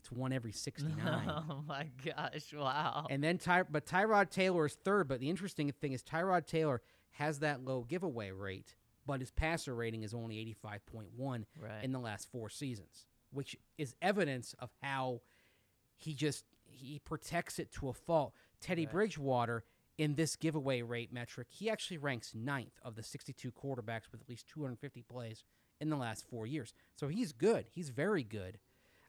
It's 0.00 0.12
one 0.12 0.32
every 0.32 0.52
sixty 0.52 0.88
nine. 1.02 1.28
oh 1.50 1.62
my 1.66 1.88
gosh. 2.04 2.52
Wow. 2.54 3.06
And 3.08 3.22
then 3.24 3.38
Ty, 3.38 3.62
but 3.64 3.86
Tyrod 3.86 4.30
Taylor 4.30 4.66
is 4.66 4.74
third. 4.84 5.08
But 5.08 5.20
the 5.20 5.30
interesting 5.30 5.70
thing 5.72 5.92
is 5.92 6.02
Tyrod 6.02 6.46
Taylor 6.46 6.82
has 7.12 7.38
that 7.38 7.64
low 7.64 7.82
giveaway 7.88 8.30
rate, 8.32 8.74
but 9.06 9.20
his 9.20 9.30
passer 9.30 9.74
rating 9.74 10.02
is 10.02 10.14
only 10.14 10.38
eighty 10.38 10.52
five 10.54 10.84
point 10.86 11.08
one 11.16 11.46
Right. 11.58 11.82
in 11.84 11.92
the 11.92 11.98
last 12.00 12.30
four 12.30 12.48
seasons, 12.48 13.06
which 13.30 13.56
is 13.78 13.94
evidence 14.02 14.54
of 14.58 14.70
how 14.82 15.20
he 15.96 16.14
just 16.14 16.44
he 16.66 16.98
protects 16.98 17.58
it 17.58 17.70
to 17.72 17.88
a 17.88 17.92
fault. 17.92 18.32
Teddy 18.60 18.86
Bridgewater 18.86 19.64
in 19.96 20.14
this 20.16 20.34
giveaway 20.36 20.82
rate 20.82 21.12
metric, 21.12 21.46
he 21.50 21.70
actually 21.70 21.98
ranks 21.98 22.34
ninth 22.34 22.78
of 22.82 22.96
the 22.96 23.02
sixty 23.02 23.32
two 23.32 23.52
quarterbacks 23.52 24.10
with 24.10 24.20
at 24.20 24.28
least 24.28 24.48
two 24.48 24.62
hundred 24.62 24.78
fifty 24.80 25.02
plays 25.02 25.44
in 25.80 25.90
the 25.90 25.96
last 25.96 26.24
four 26.28 26.46
years. 26.46 26.72
So 26.96 27.08
he's 27.08 27.32
good. 27.32 27.66
He's 27.70 27.90
very 27.90 28.22
good. 28.24 28.58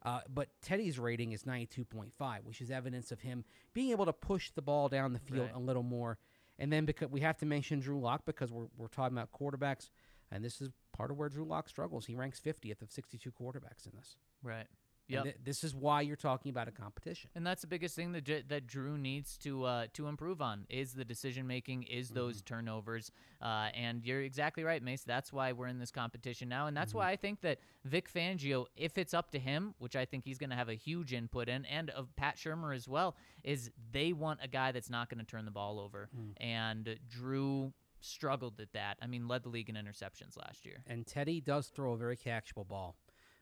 Uh, 0.04 0.20
but 0.32 0.50
Teddy's 0.62 1.00
rating 1.00 1.32
is 1.32 1.46
92.5, 1.46 2.44
which 2.44 2.62
is 2.62 2.70
evidence 2.70 3.12
of 3.12 3.22
him 3.22 3.44
being 3.74 3.90
able 3.90 4.06
to 4.06 4.14
push 4.14 4.52
the 4.52 4.62
ball 4.62 4.88
down 4.88 5.14
the 5.14 5.20
field 5.20 5.48
Right. 5.48 5.56
a 5.56 5.60
little 5.60 5.82
more. 5.82 6.20
And 6.58 6.72
then 6.72 6.86
because 6.86 7.10
we 7.10 7.22
have 7.22 7.38
to 7.38 7.46
mention 7.46 7.80
Drew 7.80 8.00
Lock 8.00 8.26
because 8.26 8.52
we're, 8.52 8.68
we're 8.78 8.88
talking 8.88 9.18
about 9.18 9.32
quarterbacks, 9.32 9.90
and 10.32 10.44
this 10.44 10.62
is 10.62 10.70
part 10.94 11.12
of 11.12 11.18
where 11.18 11.30
Drew 11.30 11.46
Lock 11.46 11.68
struggles. 11.70 12.06
He 12.06 12.16
ranks 12.16 12.40
50th 12.40 12.82
of 12.82 12.92
62 12.92 13.32
quarterbacks 13.32 13.86
in 13.86 13.92
this. 13.98 14.18
right. 14.44 14.68
Yep. 15.08 15.24
th- 15.24 15.36
this 15.44 15.64
is 15.64 15.76
why 15.76 16.02
you're 16.02 16.16
talking 16.16 16.50
about 16.50 16.68
a 16.68 16.72
competition. 16.72 17.30
And 17.36 17.46
that's 17.46 17.62
the 17.62 17.68
biggest 17.68 17.96
thing 17.96 18.12
that 18.14 18.26
that 18.50 18.66
Drew 18.68 18.98
needs 18.98 19.38
to 19.40 19.64
uh, 19.66 19.88
to 19.94 20.08
improve 20.08 20.42
on 20.42 20.66
is 20.70 20.94
the 20.94 21.06
decision 21.06 21.46
making, 21.48 21.84
is 21.84 22.10
those 22.10 22.38
Mm-hmm. 22.38 22.56
turnovers. 22.56 23.12
Uh, 23.42 23.70
and 23.76 24.04
you're 24.06 24.22
exactly 24.22 24.64
right, 24.64 24.82
Mace. 24.82 25.04
That's 25.04 25.32
why 25.32 25.52
we're 25.52 25.68
in 25.68 25.78
this 25.80 25.92
competition 25.92 26.50
now, 26.50 26.68
and 26.68 26.76
that's 26.76 26.90
Mm-hmm. 26.92 26.98
why 27.00 27.12
I 27.12 27.16
think 27.16 27.42
that 27.42 27.60
Vic 27.84 28.12
Fangio, 28.12 28.66
if 28.76 28.98
it's 28.98 29.14
up 29.14 29.32
to 29.32 29.40
him, 29.40 29.76
which 29.80 29.96
I 29.96 30.06
think 30.06 30.24
he's 30.24 30.38
going 30.38 30.50
to 30.50 30.56
have 30.56 30.70
a 30.70 30.74
huge 30.76 31.14
input 31.14 31.50
in, 31.50 31.66
and 31.66 31.90
of 31.92 32.16
Pat 32.16 32.38
Shurmur 32.38 32.76
as 32.76 32.88
well, 32.88 33.16
is 33.44 33.70
they 33.92 34.12
want 34.14 34.40
a 34.42 34.48
guy 34.48 34.72
that's 34.72 34.90
not 34.90 35.10
going 35.10 35.20
to 35.20 35.26
turn 35.26 35.46
the 35.46 35.52
ball 35.52 35.80
over. 35.80 36.10
Mm. 36.18 36.34
And 36.44 37.00
Drew 37.10 37.74
struggled 38.02 38.60
at 38.60 38.72
that. 38.74 38.98
I 39.02 39.08
mean, 39.08 39.28
led 39.28 39.44
the 39.44 39.50
league 39.50 39.70
in 39.70 39.76
interceptions 39.76 40.38
last 40.38 40.66
year. 40.66 40.84
And 40.88 41.06
Teddy 41.08 41.42
does 41.42 41.68
throw 41.68 41.94
a 41.94 41.98
very 41.98 42.18
catchable 42.18 42.68
ball. 42.68 42.96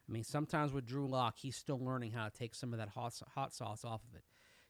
I 0.08 0.12
mean, 0.12 0.24
sometimes 0.24 0.74
with 0.74 0.86
Drew 0.86 1.08
Lock, 1.08 1.38
he's 1.38 1.56
still 1.56 1.80
learning 1.80 2.12
how 2.12 2.26
to 2.26 2.32
take 2.32 2.56
some 2.56 2.74
of 2.74 2.80
that 2.80 2.90
hot, 2.90 3.14
hot 3.36 3.54
sauce 3.54 3.86
off 3.86 4.02
of 4.10 4.16
it. 4.16 4.24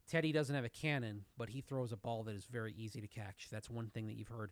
Teddy 0.07 0.31
doesn't 0.31 0.55
have 0.55 0.65
a 0.65 0.69
cannon, 0.69 1.25
but 1.37 1.49
he 1.49 1.61
throws 1.61 1.91
a 1.91 1.97
ball 1.97 2.23
that 2.23 2.35
is 2.35 2.45
very 2.45 2.73
easy 2.77 3.01
to 3.01 3.07
catch. 3.07 3.47
That's 3.51 3.69
one 3.69 3.87
thing 3.87 4.07
that 4.07 4.13
you've 4.17 4.27
heard 4.27 4.51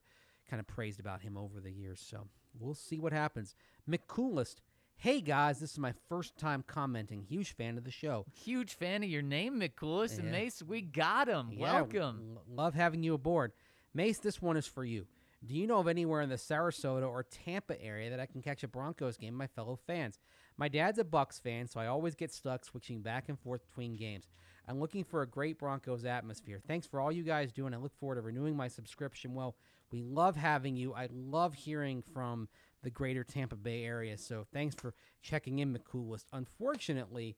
kind 0.50 0.60
of 0.60 0.68
praised 0.68 1.00
about 1.00 1.22
him 1.22 1.38
over 1.38 1.60
the 1.60 1.72
years. 1.72 2.00
So 2.06 2.28
we'll 2.60 2.74
see 2.74 3.00
what 3.00 3.14
happens. 3.14 3.54
McCoolest, 3.90 4.56
hey 4.96 5.22
guys, 5.22 5.60
this 5.60 5.72
is 5.74 5.78
my 5.80 5.94
first 6.10 6.38
time 6.38 6.64
commenting. 6.66 7.24
Huge 7.24 7.54
fan 7.54 7.78
of 7.78 7.84
the 7.84 7.92
show. 7.92 8.26
Huge 8.44 8.74
fan 8.74 9.04
of 9.04 9.10
your 9.10 9.22
name, 9.22 9.60
McCoolest 9.60 10.20
and 10.20 10.32
Mace. 10.32 10.64
We 10.64 10.82
got 10.82 11.28
him. 11.28 11.50
Yeah, 11.52 11.74
Welcome. 11.74 12.38
l- 12.38 12.44
love 12.48 12.74
having 12.74 13.04
you 13.04 13.14
aboard. 13.14 13.52
Mace, 13.94 14.20
this 14.20 14.42
one 14.42 14.58
is 14.58 14.66
for 14.68 14.86
you. 14.86 15.06
Do 15.46 15.54
you 15.56 15.68
know 15.68 15.80
of 15.80 15.88
anywhere 15.88 16.22
in 16.22 16.30
the 16.30 16.36
Sarasota 16.36 17.08
or 17.08 17.24
Tampa 17.24 17.82
area 17.84 18.10
that 18.12 18.20
I 18.20 18.26
can 18.26 18.42
catch 18.42 18.64
a 18.64 18.68
Broncos 18.68 19.18
game, 19.18 19.34
my 19.34 19.48
fellow 19.48 19.76
fans? 19.88 20.20
My 20.58 20.68
dad's 20.68 21.00
a 21.00 21.04
Bucs 21.04 21.42
fan, 21.42 21.68
so 21.68 21.80
I 21.80 21.88
always 21.88 22.16
get 22.16 22.32
stuck 22.32 22.66
switching 22.66 23.02
back 23.02 23.30
and 23.30 23.40
forth 23.40 23.66
between 23.66 23.96
games. 23.96 24.30
I'm 24.68 24.80
looking 24.80 25.04
for 25.04 25.22
a 25.22 25.28
great 25.28 25.58
Broncos 25.58 26.06
atmosphere. 26.06 26.62
Thanks 26.68 26.86
for 26.86 27.02
all 27.02 27.12
you 27.12 27.24
guys 27.24 27.52
do, 27.52 27.66
and 27.66 27.74
I 27.74 27.80
look 27.80 27.98
forward 28.00 28.16
to 28.16 28.22
renewing 28.22 28.56
my 28.56 28.68
subscription. 28.68 29.34
Well, 29.34 29.56
we 29.92 30.04
love 30.04 30.36
having 30.36 30.76
you. 30.76 30.94
I 30.94 31.08
love 31.12 31.54
hearing 31.54 32.04
from 32.14 32.48
the 32.84 32.90
greater 32.90 33.24
Tampa 33.24 33.56
Bay 33.56 33.84
area, 33.84 34.18
so 34.18 34.46
thanks 34.54 34.76
for 34.76 34.94
checking 35.22 35.60
in, 35.60 35.76
McCoolest. 35.76 36.26
Unfortunately, 36.32 37.36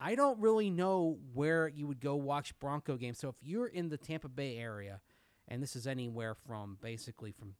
I 0.00 0.14
don't 0.14 0.40
really 0.40 0.70
know 0.70 1.18
where 1.32 1.68
you 1.68 1.86
would 1.86 2.00
go 2.00 2.16
watch 2.16 2.58
Bronco 2.58 2.96
games. 2.96 3.18
So 3.18 3.28
if 3.28 3.36
you're 3.40 3.66
in 3.66 3.88
the 3.88 3.96
Tampa 3.96 4.28
Bay 4.28 4.56
area, 4.58 5.00
and 5.48 5.62
this 5.62 5.76
is 5.76 5.86
anywhere 5.86 6.34
from 6.34 6.78
basically 6.80 7.32
from 7.32 7.54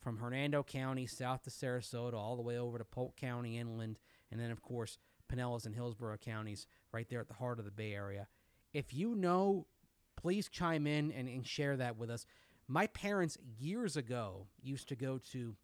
from 0.00 0.18
Hernando 0.18 0.64
County 0.64 1.06
south 1.06 1.44
to 1.44 1.50
Sarasota, 1.50 2.14
all 2.14 2.34
the 2.34 2.42
way 2.42 2.58
over 2.58 2.76
to 2.76 2.84
Polk 2.84 3.16
County 3.16 3.56
inland, 3.56 3.98
and 4.32 4.40
then 4.40 4.50
of 4.50 4.62
course 4.62 4.98
Pinellas 5.32 5.66
and 5.66 5.74
Hillsborough 5.74 6.18
counties, 6.18 6.66
right 6.92 7.08
there 7.08 7.20
at 7.20 7.28
the 7.28 7.34
heart 7.34 7.58
of 7.58 7.64
the 7.64 7.70
Bay 7.70 7.94
Area. 7.94 8.26
If 8.72 8.92
you 8.92 9.14
know, 9.14 9.66
please 10.16 10.48
chime 10.48 10.86
in 10.86 11.12
and, 11.12 11.28
and 11.28 11.46
share 11.46 11.76
that 11.76 11.96
with 11.96 12.10
us. 12.10 12.26
My 12.68 12.86
parents 12.88 13.38
years 13.58 13.96
ago 13.96 14.46
used 14.62 14.88
to 14.88 14.96
go 14.96 15.18
to 15.32 15.56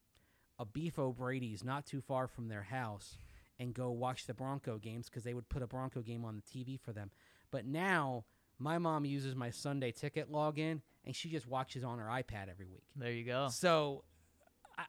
a 0.59 0.65
Beef 0.65 0.99
O'Brady's 0.99 1.65
not 1.65 1.87
too 1.87 2.01
far 2.01 2.27
from 2.27 2.49
their 2.49 2.63
house 2.63 3.19
and 3.59 3.75
go 3.75 3.91
watch 3.91 4.27
the 4.27 4.35
Bronco 4.35 4.79
games 4.79 5.09
because 5.09 5.25
they 5.25 5.35
would 5.35 5.49
put 5.49 5.63
a 5.63 5.67
Bronco 5.67 6.01
game 6.01 6.25
on 6.25 6.37
the 6.37 6.43
TV 6.43 6.79
for 6.79 6.93
them. 6.93 7.11
But 7.51 7.65
now 7.65 8.25
my 8.59 8.79
mom 8.79 9.05
uses 9.05 9.35
my 9.35 9.51
Sunday 9.51 9.93
ticket 9.93 10.31
login 10.31 10.81
and 11.05 11.15
she 11.15 11.29
just 11.29 11.47
watches 11.47 11.85
on 11.85 11.99
her 11.99 12.07
iPad 12.07 12.49
every 12.51 12.67
week. 12.67 12.85
There 12.97 13.13
you 13.13 13.25
go. 13.25 13.49
So 13.51 14.05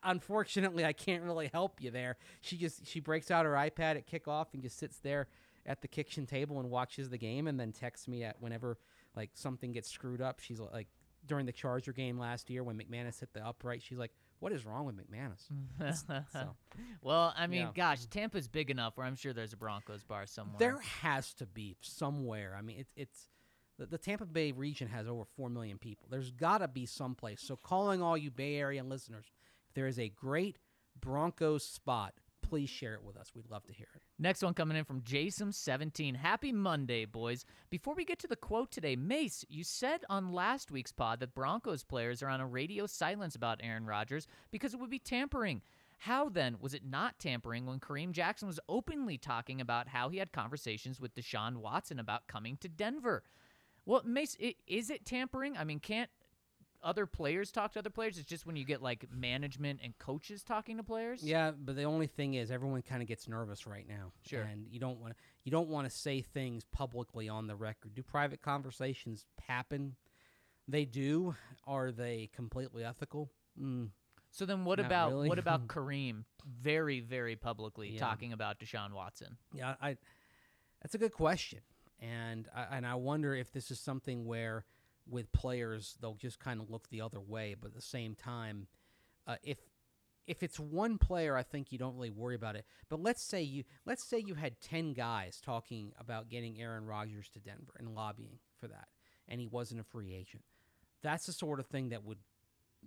unfortunately, 0.04 0.86
I 0.86 0.94
can't 0.94 1.24
really 1.24 1.50
help 1.52 1.82
you 1.82 1.92
there. 1.92 2.18
She 2.42 2.58
just 2.58 2.86
she 2.88 3.00
breaks 3.00 3.32
out 3.32 3.46
her 3.46 3.54
iPad 3.54 3.96
at 3.98 4.08
kickoff 4.08 4.48
and 4.54 4.62
just 4.62 4.78
sits 4.78 4.98
there 5.00 5.28
at 5.66 5.82
the 5.82 5.88
kitchen 5.88 6.26
table 6.26 6.60
and 6.60 6.70
watches 6.70 7.10
the 7.10 7.18
game 7.18 7.48
and 7.48 7.60
then 7.60 7.72
texts 7.72 8.08
me 8.08 8.24
at 8.24 8.42
whenever 8.42 8.78
like 9.16 9.32
something 9.34 9.72
gets 9.72 9.90
screwed 9.90 10.22
up. 10.22 10.40
She's 10.40 10.60
like 10.60 10.88
during 11.26 11.46
the 11.46 11.52
Charger 11.52 11.92
game 11.94 12.18
last 12.18 12.50
year 12.50 12.64
when 12.64 12.78
McManus 12.78 13.20
hit 13.20 13.34
the 13.34 13.46
upright, 13.46 13.82
she's 13.84 13.98
like, 13.98 14.12
"What 14.40 14.54
is 14.54 14.66
wrong 14.66 14.86
with 14.86 14.96
McManus?" 14.96 15.50
so 16.32 16.56
Well, 17.02 17.34
I 17.38 17.48
mean, 17.48 17.62
Yeah. 17.62 17.72
gosh, 17.76 18.06
Tampa's 18.06 18.48
big 18.48 18.70
enough 18.72 18.96
where 18.98 19.06
I'm 19.06 19.16
sure 19.16 19.34
there's 19.34 19.54
a 19.54 19.58
Broncos 19.58 20.04
bar 20.04 20.26
somewhere. 20.26 20.58
there 20.60 20.80
has 20.80 21.34
to 21.36 21.46
be 21.46 21.76
somewhere. 21.82 22.56
I 22.58 22.62
mean, 22.62 22.80
it, 22.80 22.88
it's 22.96 23.30
the, 23.78 23.86
the 23.86 23.98
Tampa 23.98 24.26
Bay 24.26 24.52
region 24.52 24.88
has 24.88 25.08
over 25.08 25.24
four 25.36 25.50
million 25.50 25.78
people. 25.78 26.08
There's 26.10 26.32
got 26.32 26.60
to 26.60 26.68
be 26.68 26.86
someplace. 26.86 27.42
So, 27.42 27.56
calling 27.58 28.02
all 28.02 28.18
you 28.18 28.32
Bay 28.32 28.56
Area 28.56 28.84
listeners, 28.84 29.26
there 29.74 29.88
is 29.88 30.00
a 30.00 30.10
great 30.10 30.58
Broncos 31.00 31.64
spot, 31.64 32.14
please 32.42 32.70
share 32.70 32.96
it 32.96 33.04
with 33.04 33.16
us. 33.16 33.32
We'd 33.36 33.50
love 33.50 33.66
to 33.68 33.74
hear 33.74 33.88
it. 33.96 34.02
Next 34.18 34.42
one 34.42 34.54
coming 34.54 34.78
in 34.78 34.84
from 34.84 35.02
Jason17. 35.02 36.16
Happy 36.16 36.52
Monday, 36.52 37.06
boys. 37.06 37.46
Before 37.70 37.94
we 37.94 38.06
get 38.06 38.20
to 38.20 38.28
the 38.28 38.36
quote 38.36 38.72
today, 38.72 38.96
Mace, 38.96 39.46
you 39.48 39.64
said 39.64 40.02
on 40.10 40.34
last 40.34 40.72
week's 40.72 40.92
pod 40.92 41.20
that 41.20 41.36
Broncos 41.36 41.84
players 41.84 42.24
are 42.24 42.30
on 42.30 42.42
a 42.42 42.48
radio 42.48 42.88
silence 42.88 43.36
about 43.36 43.62
Aaron 43.64 43.86
Rodgers 43.86 44.28
because 44.52 44.74
it 44.74 44.80
would 44.80 44.90
be 44.90 45.00
tampering. 45.00 45.62
How 46.00 46.30
then 46.30 46.56
was 46.60 46.74
it 46.74 46.86
not 46.86 47.20
tampering 47.20 47.66
when 47.66 47.80
Kareem 47.80 48.12
Jackson 48.14 48.48
was 48.48 48.60
openly 48.70 49.18
talking 49.18 49.60
about 49.60 49.90
how 49.90 50.10
he 50.10 50.18
had 50.18 50.32
conversations 50.32 51.00
with 51.00 51.14
Deshaun 51.14 51.58
Watson 51.58 52.00
about 52.00 52.28
coming 52.28 52.58
to 52.62 52.70
Denver? 52.70 53.24
Well, 53.86 54.02
Mace, 54.06 54.38
is 54.66 54.90
it 54.90 55.06
tampering? 55.06 55.58
I 55.58 55.64
mean, 55.66 55.80
can't 55.80 56.10
other 56.84 57.06
players 57.06 57.52
talk 57.52 57.74
to 57.74 57.80
other 57.80 57.90
players? 57.90 58.18
It's 58.18 58.28
just 58.30 58.46
when 58.46 58.56
you 58.56 58.66
get 58.66 58.82
like 58.82 59.06
management 59.14 59.80
and 59.84 59.98
coaches 59.98 60.44
talking 60.44 60.78
to 60.78 60.84
players? 60.84 61.22
Yeah, 61.24 61.52
but 61.52 61.76
the 61.76 61.84
only 61.84 62.08
thing 62.08 62.36
is, 62.36 62.52
everyone 62.52 62.82
kind 62.82 63.02
of 63.02 63.08
gets 63.08 63.28
nervous 63.28 63.66
right 63.68 63.88
now. 63.88 64.12
Sure. 64.26 64.42
and 64.42 64.66
you 64.70 64.80
don't 64.80 65.00
want 65.00 65.16
you 65.44 65.52
don't 65.52 65.70
want 65.70 65.90
to 65.90 65.96
say 65.96 66.22
things 66.22 66.64
publicly 66.72 67.28
on 67.30 67.48
the 67.48 67.56
record. 67.56 67.94
Do 67.96 68.04
private 68.04 68.42
conversations 68.42 69.26
happen? 69.48 69.96
They 70.68 70.86
do. 70.86 71.36
Are 71.66 71.92
they 71.92 72.30
completely 72.34 72.84
ethical? 72.84 73.32
Mm, 73.60 73.90
So 74.32 74.46
then, 74.46 74.64
what 74.66 74.78
Not 74.80 74.86
about 74.86 75.10
really. 75.12 75.30
what 75.30 75.40
about 75.40 75.68
Kareem? 75.74 76.24
Very, 76.46 77.00
very 77.00 77.36
publicly 77.36 77.90
Yeah. 77.94 78.00
talking 78.00 78.34
about 78.34 78.60
Deshaun 78.60 78.94
Watson. 78.94 79.38
Yeah, 79.54 79.76
I. 79.82 79.98
That's 80.82 80.96
a 80.96 80.98
good 80.98 81.12
question, 81.14 81.60
and 82.00 82.48
I, 82.56 82.78
and 82.78 82.88
I 82.88 82.96
wonder 82.96 83.36
if 83.36 83.52
this 83.52 83.70
is 83.70 83.80
something 83.82 84.26
where 84.26 84.64
with 85.10 85.32
players 85.32 85.98
they'll 86.02 86.16
just 86.16 86.40
kind 86.40 86.62
of 86.62 86.70
look 86.70 86.90
the 86.90 87.02
other 87.02 87.20
way, 87.20 87.56
but 87.60 87.70
at 87.70 87.76
the 87.76 87.82
same 87.82 88.16
time, 88.16 88.68
uh, 89.28 89.36
if 89.44 89.58
if 90.28 90.44
it's 90.44 90.60
one 90.60 91.00
player, 91.00 91.36
I 91.36 91.42
think 91.42 91.72
you 91.72 91.80
don't 91.80 91.96
really 91.96 92.12
worry 92.12 92.36
about 92.36 92.56
it. 92.56 92.66
But 92.88 93.02
let's 93.02 93.24
say 93.24 93.42
you 93.42 93.64
let's 93.86 94.04
say 94.04 94.20
you 94.20 94.36
had 94.36 94.62
ten 94.62 94.94
guys 94.94 95.42
talking 95.44 95.92
about 96.00 96.30
getting 96.30 96.62
Aaron 96.62 96.86
Rodgers 96.86 97.30
to 97.30 97.40
Denver 97.40 97.74
and 97.78 97.96
lobbying 97.96 98.40
for 98.60 98.68
that, 98.68 98.88
and 99.28 99.42
he 99.42 99.48
wasn't 99.48 99.82
a 99.82 99.84
free 99.84 100.14
agent. 100.14 100.44
That's 101.02 101.26
the 101.26 101.34
sort 101.34 101.60
of 101.60 101.68
thing 101.68 101.90
that 101.90 102.04
would 102.04 102.20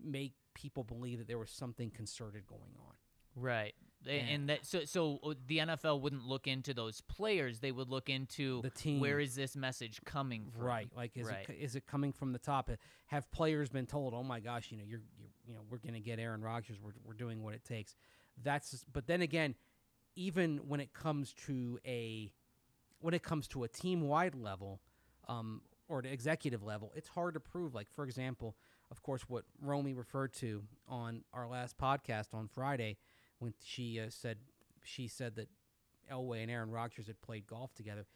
make 0.01 0.35
people 0.55 0.85
believe 0.85 1.19
that 1.19 1.29
there 1.29 1.39
was 1.39 1.51
something 1.51 1.91
concerted 1.91 2.47
going 2.47 2.75
on. 2.79 2.95
Right. 3.35 3.75
Yeah. 4.07 4.13
And 4.15 4.49
that 4.49 4.67
so 4.67 4.85
so 4.85 5.19
uh, 5.23 5.35
the 5.47 5.59
NFL 5.59 6.01
wouldn't 6.01 6.25
look 6.27 6.47
into 6.47 6.75
those 6.75 7.01
players. 7.03 7.61
They 7.61 7.73
would 7.73 7.89
look 7.89 8.09
into 8.09 8.61
The 8.63 8.71
team. 8.71 9.01
Where 9.01 9.21
is 9.21 9.35
this 9.35 9.57
message 9.57 10.01
coming 10.05 10.51
from? 10.51 10.65
Right. 10.65 10.89
Like, 10.97 11.17
is 11.17 11.27
Right. 11.29 11.47
it 11.49 11.57
is 11.61 11.77
it 11.77 11.87
coming 11.87 12.13
from 12.13 12.33
the 12.33 12.39
top? 12.39 12.69
Uh, 12.71 12.77
Have 13.07 13.31
players 13.31 13.69
been 13.69 13.87
told, 13.87 14.15
"Oh 14.15 14.23
my 14.23 14.41
gosh, 14.41 14.71
you 14.71 14.77
know, 14.79 14.85
you're, 14.87 15.03
you're 15.19 15.29
you 15.47 15.55
know, 15.55 15.61
we're 15.71 15.79
going 15.79 15.95
to 15.95 16.01
get 16.01 16.19
Aaron 16.19 16.43
Rodgers. 16.43 16.79
We're 16.83 16.93
we're 17.05 17.15
doing 17.15 17.43
what 17.43 17.55
it 17.55 17.65
takes." 17.65 17.95
That's. 18.43 18.85
But 18.93 19.07
then 19.07 19.23
again, 19.23 19.55
even 20.17 20.59
when 20.69 20.81
it 20.81 20.93
comes 20.93 21.33
to 21.47 21.79
a 21.87 22.33
when 23.01 23.15
it 23.15 23.23
comes 23.23 23.49
to 23.49 23.65
a 23.65 23.69
team 23.69 24.03
wide 24.03 24.35
level, 24.35 24.81
um, 25.29 25.63
or 25.89 26.03
the 26.03 26.13
executive 26.13 26.63
level, 26.63 26.93
it's 26.97 27.09
hard 27.09 27.35
to 27.35 27.41
prove. 27.41 27.75
Like, 27.75 27.89
for 27.91 28.05
example, 28.05 28.57
of 28.91 29.03
course, 29.03 29.23
what 29.29 29.45
Romy 29.61 29.93
referred 29.95 30.33
to 30.35 30.63
on 30.87 31.25
our 31.33 31.47
last 31.49 31.77
podcast 31.79 32.33
on 32.35 32.47
Friday, 32.49 32.97
when 33.43 33.55
she 33.63 33.99
uh, 34.01 34.07
said 34.09 34.39
she 34.85 35.09
said 35.09 35.37
that 35.37 35.49
Elway 36.11 36.43
and 36.43 36.51
Aaron 36.51 36.71
Rodgers 36.71 37.07
had 37.07 37.21
played 37.23 37.47
golf 37.47 37.75
together. 37.75 38.07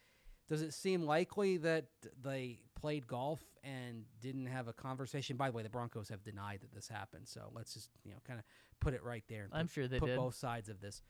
Does 0.49 0.63
it 0.63 0.73
seem 0.75 1.03
likely 1.03 1.57
that 1.59 1.87
they 2.23 2.61
played 2.81 3.07
golf 3.09 3.41
and 3.65 4.05
didn't 4.21 4.47
have 4.47 4.69
a 4.69 4.73
conversation? 4.73 5.37
By 5.37 5.51
the 5.51 5.57
way, 5.57 5.63
the 5.65 5.69
Broncos 5.69 6.09
have 6.09 6.23
denied 6.23 6.61
that 6.63 6.73
this 6.73 6.89
happened, 6.89 7.27
so 7.27 7.51
let's 7.53 7.75
just 7.75 7.91
you 8.05 8.13
know 8.13 8.19
kind 8.27 8.39
of 8.39 8.45
put 8.81 8.95
it 8.95 9.03
right 9.03 9.25
there. 9.29 9.45
and 9.45 9.53
I'm 9.55 9.67
put- 9.67 9.73
sure 9.75 9.89
they 9.89 9.99
put 9.99 10.07
did. 10.07 10.17
both 10.19 10.35
sides 10.37 10.69
of 10.69 10.81
this. 10.81 11.03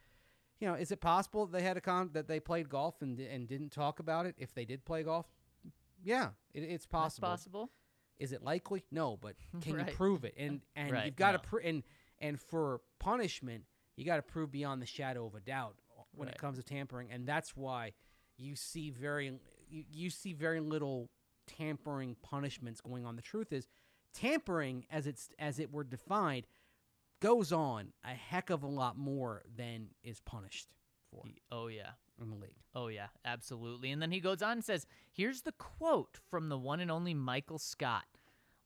You 0.59 0.67
know, 0.69 0.75
is 0.75 0.91
it 0.91 1.03
possible 1.03 1.45
that 1.47 1.59
they 1.59 1.62
had 1.62 1.77
a 1.77 1.83
con 1.83 2.11
that 2.14 2.29
they 2.29 2.41
played 2.41 2.71
golf 2.71 3.03
and 3.03 3.21
and 3.21 3.47
didn't 3.47 3.73
talk 3.73 3.99
about 4.01 4.25
it? 4.25 4.35
If 4.39 4.55
they 4.55 4.64
did 4.64 4.85
play 4.87 5.03
golf, 5.03 5.27
yeah, 6.03 6.29
it, 6.55 6.61
it's 6.62 6.71
That's 6.85 6.87
possible. 6.87 7.29
possible. 7.29 7.71
Is 8.19 8.33
it 8.33 8.43
likely? 8.43 8.85
No, 8.91 9.19
but 9.19 9.35
can 9.61 9.75
Right. 9.77 9.89
you 9.89 9.93
prove 9.95 10.25
it? 10.25 10.33
And 10.39 10.62
and 10.75 10.93
Right, 10.93 11.05
you've 11.07 11.17
got 11.17 11.33
to 11.33 11.39
no. 11.39 11.43
prove 11.43 11.62
and 11.67 11.83
and 12.21 12.41
for 12.41 12.81
punishment, 12.99 13.64
you 13.97 14.05
got 14.05 14.16
to 14.16 14.22
prove 14.22 14.51
beyond 14.51 14.80
the 14.82 14.86
shadow 14.86 15.26
of 15.26 15.34
a 15.34 15.40
doubt 15.40 15.76
when 16.12 16.28
Right. 16.28 16.34
it 16.34 16.40
comes 16.40 16.59
to 16.59 16.62
tampering, 16.64 17.11
and 17.11 17.26
that's 17.26 17.57
why 17.57 17.92
you 18.36 18.55
see 18.57 18.90
very 18.90 19.38
you, 19.68 19.84
you 19.90 20.11
see 20.11 20.32
very 20.32 20.61
little 20.61 21.11
tampering 21.47 22.16
punishments 22.22 22.80
going 22.80 23.05
on. 23.05 23.16
The 23.16 23.22
truth 23.22 23.53
is, 23.53 23.66
tampering 24.14 24.86
as 24.90 25.07
it's 25.07 25.30
as 25.38 25.59
it 25.59 25.72
were 25.72 25.84
defined 25.84 26.47
goes 27.20 27.51
on 27.53 27.92
a 28.05 28.09
heck 28.14 28.51
of 28.51 28.62
a 28.62 28.66
lot 28.66 28.97
more 28.97 29.42
than 29.57 29.88
is 30.05 30.20
punished 30.20 30.68
for 31.11 31.24
Oh 31.51 31.66
yeah. 31.68 31.90
in 32.20 32.28
the 32.30 32.36
league. 32.36 32.57
Oh 32.74 32.88
yeah, 32.88 33.09
absolutely. 33.24 33.90
And 33.90 34.01
then 34.03 34.11
he 34.12 34.20
goes 34.20 34.42
on 34.42 34.53
and 34.53 34.64
says, 34.64 34.86
"Here's 35.12 35.42
the 35.42 35.53
quote 35.53 36.18
from 36.30 36.49
the 36.49 36.59
one 36.59 36.80
and 36.80 36.90
only 36.90 37.14
Michael 37.14 37.59
Scott. 37.59 38.05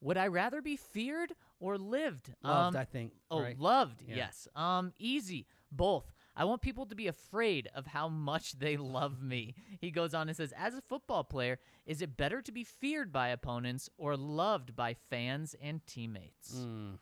Would 0.00 0.16
I 0.16 0.26
rather 0.28 0.62
be 0.62 0.76
feared 0.76 1.34
or 1.60 1.78
lived? 1.78 2.32
Loved, 2.42 2.74
Um, 2.76 2.80
I 2.80 2.84
think. 2.84 3.12
Oh, 3.30 3.40
right? 3.42 3.58
loved. 3.58 4.02
Yeah. 4.06 4.16
Yes. 4.16 4.48
Um, 4.56 4.92
easy. 4.98 5.46
Both. 5.70 6.12
I 6.34 6.44
want 6.44 6.62
people 6.62 6.86
to 6.86 6.94
be 6.94 7.06
afraid 7.06 7.68
of 7.74 7.86
how 7.86 8.08
much 8.08 8.52
they 8.58 8.76
love 8.76 9.22
me. 9.22 9.54
He 9.80 9.90
goes 9.90 10.14
on 10.14 10.28
and 10.28 10.36
says, 10.36 10.52
as 10.56 10.74
a 10.74 10.80
football 10.80 11.22
player, 11.22 11.58
is 11.86 12.02
it 12.02 12.16
better 12.16 12.40
to 12.42 12.50
be 12.50 12.64
feared 12.64 13.12
by 13.12 13.28
opponents 13.28 13.88
or 13.98 14.16
loved 14.16 14.74
by 14.74 14.94
fans 14.94 15.54
and 15.60 15.86
teammates? 15.86 16.54
Mm. 16.56 16.98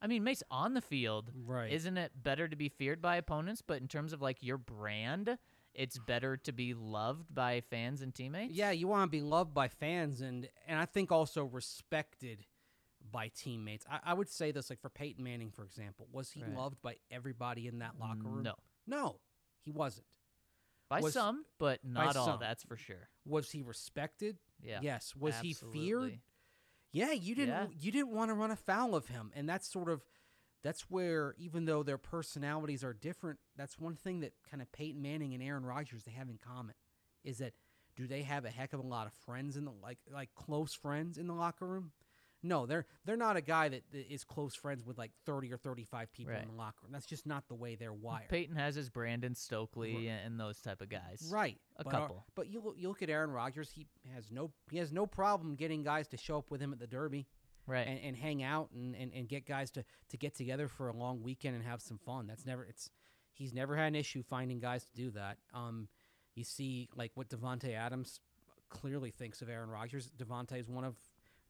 I 0.00 0.06
mean, 0.06 0.22
Mace 0.22 0.42
on 0.50 0.74
the 0.74 0.80
field, 0.80 1.32
Right. 1.46 1.72
Isn't 1.72 1.96
it 1.98 2.12
better 2.22 2.46
to 2.48 2.54
be 2.56 2.68
feared 2.68 3.00
by 3.02 3.16
opponents? 3.16 3.62
But 3.66 3.80
in 3.80 3.88
terms 3.88 4.12
of 4.12 4.22
like 4.22 4.42
your 4.42 4.58
brand, 4.58 5.38
it's 5.78 5.96
better 5.98 6.36
to 6.36 6.52
be 6.52 6.74
loved 6.74 7.32
by 7.34 7.60
fans 7.70 8.02
and 8.02 8.14
teammates. 8.14 8.52
Yeah, 8.54 8.72
you 8.72 8.88
want 8.88 9.04
to 9.10 9.16
be 9.16 9.22
loved 9.22 9.54
by 9.54 9.68
fans 9.68 10.20
and 10.20 10.48
and 10.66 10.78
I 10.78 10.84
think 10.84 11.10
also 11.12 11.44
respected 11.44 12.44
by 13.10 13.28
teammates. 13.28 13.86
I, 13.90 14.00
I 14.10 14.14
would 14.14 14.28
say 14.28 14.50
this 14.50 14.68
like 14.70 14.80
for 14.80 14.90
Peyton 14.90 15.22
Manning, 15.24 15.50
for 15.50 15.64
example, 15.64 16.08
was 16.12 16.30
he 16.32 16.42
Right. 16.42 16.54
loved 16.54 16.82
by 16.82 16.96
everybody 17.10 17.66
in 17.68 17.78
that 17.78 17.98
locker 17.98 18.24
room? 18.28 18.42
No. 18.42 18.54
no, 18.86 19.20
he 19.62 19.70
wasn't. 19.70 20.06
by 20.90 21.00
was- 21.00 21.12
some, 21.14 21.44
but 21.58 21.80
not 21.84 22.16
all. 22.16 22.26
some. 22.26 22.40
That's 22.40 22.64
for 22.64 22.76
sure. 22.76 23.08
Was 23.24 23.50
he 23.52 23.62
respected? 23.62 24.38
Yeah. 24.60 24.80
Yes. 24.82 25.14
Was 25.16 25.38
he 25.40 25.54
feared? 25.54 26.18
Yeah, 26.90 27.12
you 27.12 27.34
didn't 27.34 27.54
Yeah. 27.54 27.66
you 27.78 27.92
didn't 27.92 28.10
want 28.10 28.30
to 28.30 28.34
run 28.34 28.50
afoul 28.50 28.94
of 28.96 29.06
him, 29.06 29.30
and 29.34 29.48
that's 29.48 29.70
sort 29.70 29.88
of 29.90 30.02
that's 30.62 30.82
where 30.90 31.34
even 31.38 31.64
though 31.66 31.82
their 31.82 31.98
personalities 31.98 32.82
are 32.84 32.92
different, 32.92 33.38
that's 33.56 33.78
one 33.78 33.94
thing 33.96 34.20
that 34.20 34.32
kind 34.50 34.60
of 34.62 34.70
Peyton 34.72 35.00
Manning 35.00 35.34
and 35.34 35.42
Aaron 35.42 35.64
Rodgers 35.64 36.02
they 36.04 36.12
have 36.12 36.28
in 36.28 36.38
common 36.38 36.74
is 37.24 37.38
that 37.38 37.52
do 37.96 38.06
they 38.06 38.22
have 38.22 38.44
a 38.44 38.50
heck 38.50 38.72
of 38.72 38.80
a 38.80 38.86
lot 38.86 39.06
of 39.06 39.12
friends 39.24 39.56
in 39.56 39.64
the 39.64 39.72
like 39.82 39.98
like 40.12 40.30
close 40.34 40.74
friends 40.74 41.18
in 41.18 41.26
the 41.26 41.34
locker 41.34 41.66
room? 41.66 41.92
No, 42.40 42.66
they're 42.66 42.86
they're 43.04 43.16
not 43.16 43.36
a 43.36 43.40
guy 43.40 43.68
that, 43.68 43.82
is 43.92 44.22
close 44.22 44.54
friends 44.54 44.84
with 44.84 44.96
like 44.96 45.10
thirty 45.26 45.52
or 45.52 45.56
thirty 45.56 45.82
five 45.82 46.12
people 46.12 46.32
Right. 46.34 46.42
in 46.42 46.48
the 46.48 46.54
locker 46.54 46.78
room. 46.84 46.92
That's 46.92 47.04
just 47.06 47.26
not 47.26 47.48
the 47.48 47.56
way 47.56 47.74
they're 47.74 47.92
wired. 47.92 48.28
Peyton 48.28 48.54
has 48.54 48.76
his 48.76 48.88
Brandon 48.90 49.34
Stokley 49.34 50.06
and 50.08 50.38
those 50.38 50.60
type 50.60 50.80
of 50.80 50.88
guys. 50.88 51.28
Right, 51.32 51.58
A 51.78 51.82
but, 51.82 51.92
uh, 51.94 51.98
couple. 51.98 52.24
but 52.36 52.48
you 52.48 52.60
look, 52.60 52.76
you 52.78 52.86
look 52.88 53.02
at 53.02 53.10
Aaron 53.10 53.30
Rodgers. 53.32 53.72
He 53.72 53.88
has 54.14 54.30
no 54.30 54.52
he 54.70 54.78
has 54.78 54.92
no 54.92 55.04
problem 55.04 55.56
getting 55.56 55.82
guys 55.82 56.06
to 56.08 56.16
show 56.16 56.38
up 56.38 56.48
with 56.48 56.60
him 56.60 56.72
at 56.72 56.78
the 56.78 56.86
Derby, 56.86 57.26
Right. 57.68 57.86
and, 57.86 58.00
and 58.02 58.16
hang 58.16 58.42
out 58.42 58.70
and, 58.74 58.96
and, 58.96 59.12
and 59.14 59.28
get 59.28 59.46
guys 59.46 59.70
to, 59.72 59.84
to 60.08 60.16
get 60.16 60.34
together 60.34 60.66
for 60.68 60.88
a 60.88 60.96
long 60.96 61.22
weekend 61.22 61.54
and 61.54 61.64
have 61.64 61.80
some 61.80 61.98
fun. 61.98 62.26
That's 62.26 62.46
never 62.46 62.64
it's 62.64 62.90
he's 63.34 63.52
never 63.52 63.76
had 63.76 63.88
an 63.88 63.94
issue 63.94 64.22
finding 64.22 64.58
guys 64.58 64.84
to 64.84 64.92
do 64.94 65.10
that. 65.10 65.36
Um, 65.54 65.88
you 66.34 66.44
see 66.44 66.88
like 66.96 67.12
what 67.14 67.28
Davante 67.28 67.74
Adams 67.76 68.20
clearly 68.70 69.10
thinks 69.10 69.42
of 69.42 69.48
Aaron 69.48 69.70
Rodgers. 69.70 70.10
Davante 70.18 70.58
is 70.58 70.68
one 70.68 70.84
of 70.84 70.96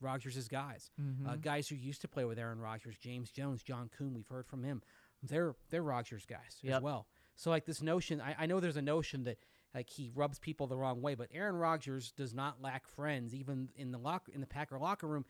Rodgers' 0.01 0.49
guys, 0.49 0.91
uh, 1.27 1.37
guys 1.37 1.69
who 1.69 1.75
used 1.75 2.01
to 2.03 2.09
play 2.09 2.25
with 2.25 2.39
Aaron 2.39 2.61
Rodgers. 2.61 2.97
James 2.99 3.31
Jones, 3.31 3.63
John 3.63 3.91
Kuhn, 3.97 4.15
we've 4.15 4.29
heard 4.29 4.47
from 4.47 4.63
him. 4.63 4.83
They're 5.23 5.55
they're 5.71 5.83
Rodgers 5.83 6.25
guys 6.27 6.61
as 6.65 6.83
well. 6.83 7.07
So 7.35 7.51
like 7.51 7.67
this 7.67 7.83
notion, 7.83 8.21
I, 8.21 8.35
I 8.41 8.47
know 8.47 8.61
there's 8.61 8.77
a 8.77 8.83
notion 8.83 9.25
that 9.25 9.39
like 9.75 9.91
he 9.91 10.11
rubs 10.15 10.39
people 10.39 10.67
the 10.67 10.77
wrong 10.77 11.03
way, 11.03 11.15
but 11.15 11.29
Aaron 11.33 11.57
Rodgers 11.57 12.13
does 12.13 12.33
not 12.35 12.63
lack 12.63 12.87
friends, 12.89 13.35
even 13.35 13.69
in 13.77 13.91
the 13.93 13.99
locker 13.99 14.33
in 14.33 14.41
the 14.41 14.47
Packer 14.47 14.79
locker 14.79 15.07
room, 15.07 15.25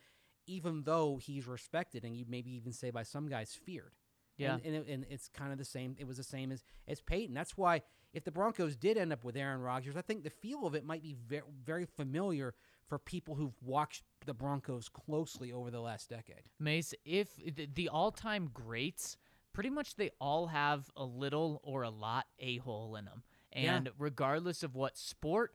even 0.49 0.82
though 0.84 1.18
he's 1.22 1.46
respected 1.46 2.05
and 2.05 2.16
you 2.16 2.24
maybe 2.28 2.51
even 2.57 2.72
say 2.72 2.90
by 2.90 3.03
some 3.05 3.28
guys 3.28 3.55
feared. 3.64 3.92
Yeah. 4.36 4.55
and, 4.55 4.64
and, 4.66 4.74
it, 4.76 4.86
and 4.88 5.07
it's 5.11 5.28
kind 5.28 5.51
of 5.51 5.59
the 5.59 5.64
same. 5.64 5.96
It 5.99 6.07
was 6.07 6.16
the 6.16 6.22
same 6.22 6.53
as 6.53 6.62
as 6.86 7.01
Peyton. 7.01 7.34
That's 7.34 7.57
why 7.57 7.82
if 8.14 8.22
the 8.24 8.30
Broncos 8.30 8.76
did 8.76 8.96
end 8.96 9.12
up 9.12 9.24
with 9.24 9.36
Aaron 9.36 9.61
Rodgers, 9.61 9.96
I 9.96 10.01
think 10.03 10.22
the 10.22 10.30
feel 10.30 10.64
of 10.66 10.74
it 10.76 10.84
might 10.84 11.03
be 11.03 11.14
very, 11.26 11.42
very 11.64 11.84
familiar 11.86 12.55
for 12.86 12.99
people 13.01 13.34
who've 13.34 13.61
watched 13.62 14.05
the 14.26 14.32
Broncos 14.34 14.88
closely 14.88 15.53
over 15.53 15.70
the 15.70 15.80
last 15.80 16.09
decade. 16.09 16.42
Mace, 16.61 16.94
if 17.05 17.34
the, 17.36 17.68
the 17.74 17.88
all-time 17.88 18.49
greats, 18.55 19.16
pretty 19.53 19.70
much 19.70 19.96
they 19.96 20.11
all 20.20 20.46
have 20.46 20.88
a 20.96 21.05
little 21.05 21.61
or 21.64 21.82
a 21.82 21.90
lot 21.90 22.26
a-hole 22.38 22.94
in 22.96 23.05
them, 23.07 23.24
and 23.53 23.86
Yeah. 23.86 23.92
regardless 23.99 24.62
of 24.62 24.74
what 24.76 24.96
sport, 24.96 25.53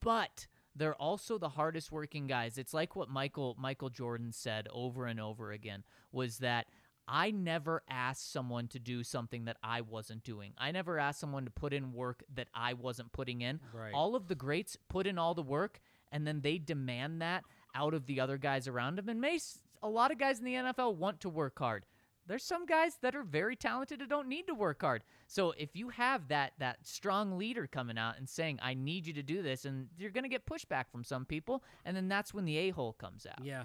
but 0.00 0.46
they're 0.76 0.94
also 0.94 1.38
the 1.38 1.48
hardest 1.48 1.90
working 1.90 2.26
guys. 2.26 2.58
It's 2.58 2.74
like 2.74 2.96
what 2.96 3.08
Michael 3.08 3.56
Michael 3.58 3.90
Jordan 3.90 4.32
said 4.32 4.68
over 4.72 5.06
and 5.06 5.20
over 5.20 5.52
again 5.52 5.84
was 6.12 6.38
that 6.38 6.66
I 7.08 7.30
never 7.30 7.82
asked 7.88 8.32
someone 8.32 8.66
to 8.68 8.78
do 8.78 9.04
something 9.04 9.44
that 9.44 9.58
I 9.62 9.80
wasn't 9.80 10.24
doing. 10.24 10.52
I 10.58 10.72
never 10.72 10.98
asked 10.98 11.20
someone 11.20 11.44
to 11.44 11.50
put 11.50 11.72
in 11.72 11.92
work 11.92 12.24
that 12.34 12.48
I 12.54 12.74
wasn't 12.74 13.12
putting 13.12 13.42
in. 13.42 13.60
Right. 13.72 13.92
All 13.94 14.16
of 14.16 14.26
the 14.26 14.34
greats 14.34 14.76
put 14.88 15.06
in 15.06 15.18
all 15.18 15.34
the 15.34 15.42
work 15.42 15.80
and 16.10 16.26
then 16.26 16.40
they 16.40 16.58
demand 16.58 17.22
that 17.22 17.44
out 17.74 17.94
of 17.94 18.06
the 18.06 18.20
other 18.20 18.38
guys 18.38 18.66
around 18.66 18.96
them. 18.96 19.08
And 19.08 19.20
Mace, 19.20 19.60
a 19.82 19.88
lot 19.88 20.10
of 20.10 20.18
guys 20.18 20.38
in 20.38 20.44
the 20.44 20.54
NFL 20.54 20.96
want 20.96 21.20
to 21.20 21.28
work 21.28 21.58
hard. 21.58 21.84
There's 22.26 22.42
some 22.44 22.66
guys 22.66 22.98
that 23.02 23.14
are 23.14 23.22
very 23.22 23.56
talented 23.56 24.00
and 24.00 24.10
don't 24.10 24.28
need 24.28 24.46
to 24.48 24.54
work 24.54 24.80
hard. 24.82 25.04
So 25.26 25.52
if 25.56 25.76
you 25.76 25.90
have 25.90 26.28
that 26.28 26.54
that 26.58 26.86
strong 26.86 27.38
leader 27.38 27.66
coming 27.66 27.98
out 27.98 28.18
and 28.18 28.28
saying, 28.28 28.58
"I 28.62 28.74
need 28.74 29.06
you 29.06 29.12
to 29.14 29.22
do 29.22 29.42
this," 29.42 29.64
and 29.64 29.88
you're 29.96 30.10
going 30.10 30.24
to 30.24 30.28
get 30.28 30.46
pushback 30.46 30.90
from 30.90 31.04
some 31.04 31.24
people, 31.24 31.62
and 31.84 31.96
then 31.96 32.08
that's 32.08 32.34
when 32.34 32.44
the 32.44 32.56
a 32.58 32.70
hole 32.70 32.92
comes 32.92 33.26
out. 33.26 33.44
Yeah. 33.44 33.64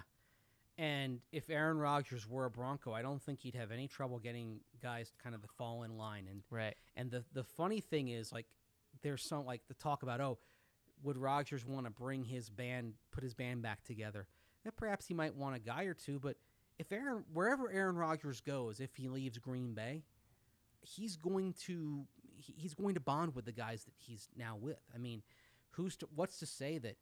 And 0.77 1.19
if 1.31 1.49
Aaron 1.49 1.77
Rodgers 1.77 2.27
were 2.27 2.45
a 2.45 2.49
Bronco, 2.49 2.93
I 2.93 3.01
don't 3.01 3.21
think 3.21 3.41
he'd 3.41 3.55
have 3.55 3.71
any 3.71 3.87
trouble 3.87 4.19
getting 4.19 4.61
guys 4.81 5.11
kind 5.21 5.35
of 5.35 5.41
to 5.41 5.47
fall 5.47 5.83
in 5.83 5.97
line. 5.97 6.27
And 6.29 6.43
Right. 6.49 6.75
and 6.95 7.11
the 7.11 7.23
the 7.33 7.43
funny 7.43 7.81
thing 7.81 8.07
is, 8.07 8.31
like, 8.31 8.47
there's 9.01 9.23
some 9.23 9.45
like 9.45 9.67
the 9.67 9.73
talk 9.73 10.03
about, 10.03 10.21
oh, 10.21 10.39
would 11.03 11.17
Rodgers 11.17 11.65
want 11.65 11.85
to 11.85 11.91
bring 11.91 12.23
his 12.23 12.49
band, 12.49 12.93
put 13.11 13.23
his 13.23 13.33
band 13.33 13.61
back 13.61 13.83
together? 13.83 14.27
And 14.63 14.75
perhaps 14.75 15.07
he 15.07 15.13
might 15.13 15.35
want 15.35 15.55
a 15.55 15.59
guy 15.59 15.83
or 15.83 15.93
two, 15.95 16.19
but 16.19 16.37
if 16.81 16.91
Aaron, 16.91 17.23
wherever 17.31 17.71
Aaron 17.71 17.95
Rodgers 17.95 18.41
goes, 18.41 18.79
if 18.79 18.95
he 18.95 19.07
leaves 19.07 19.37
Green 19.37 19.73
Bay, 19.75 20.01
he's 20.81 21.15
going 21.15 21.53
to 21.65 22.05
he's 22.35 22.73
going 22.73 22.95
to 22.95 22.99
bond 22.99 23.35
with 23.35 23.45
the 23.45 23.51
guys 23.51 23.83
that 23.83 23.93
he's 23.99 24.27
now 24.35 24.57
with. 24.59 24.79
I 24.93 24.97
mean, 24.97 25.21
who's 25.69 25.95
to, 25.97 26.07
what's 26.15 26.39
to 26.39 26.47
say 26.47 26.79
that 26.79 26.97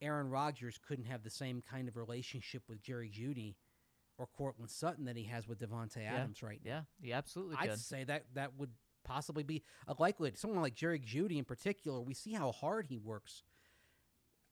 Aaron 0.00 0.30
Rodgers 0.30 0.78
couldn't 0.86 1.06
have 1.06 1.24
the 1.24 1.30
same 1.30 1.60
kind 1.68 1.88
of 1.88 1.96
relationship 1.96 2.62
with 2.68 2.80
Jerry 2.80 3.10
Jeudy 3.10 3.56
or 4.16 4.28
Courtland 4.28 4.70
Sutton 4.70 5.06
that 5.06 5.16
he 5.16 5.24
has 5.24 5.48
with 5.48 5.58
Davante 5.58 6.06
Adams 6.06 6.40
right 6.40 6.60
now? 6.64 6.70
Yeah, 6.70 6.80
he 7.02 7.12
absolutely 7.12 7.56
I'd 7.58 7.70
could. 7.70 7.80
say 7.80 8.04
that 8.04 8.26
that 8.34 8.52
would 8.56 8.70
possibly 9.02 9.42
be 9.42 9.64
a 9.88 9.96
likelihood. 9.98 10.38
Someone 10.38 10.62
like 10.62 10.76
Jerry 10.76 11.00
Jeudy 11.00 11.38
in 11.38 11.44
particular, 11.44 12.00
we 12.00 12.14
see 12.14 12.32
how 12.32 12.52
hard 12.52 12.86
he 12.86 12.96
works. 12.98 13.42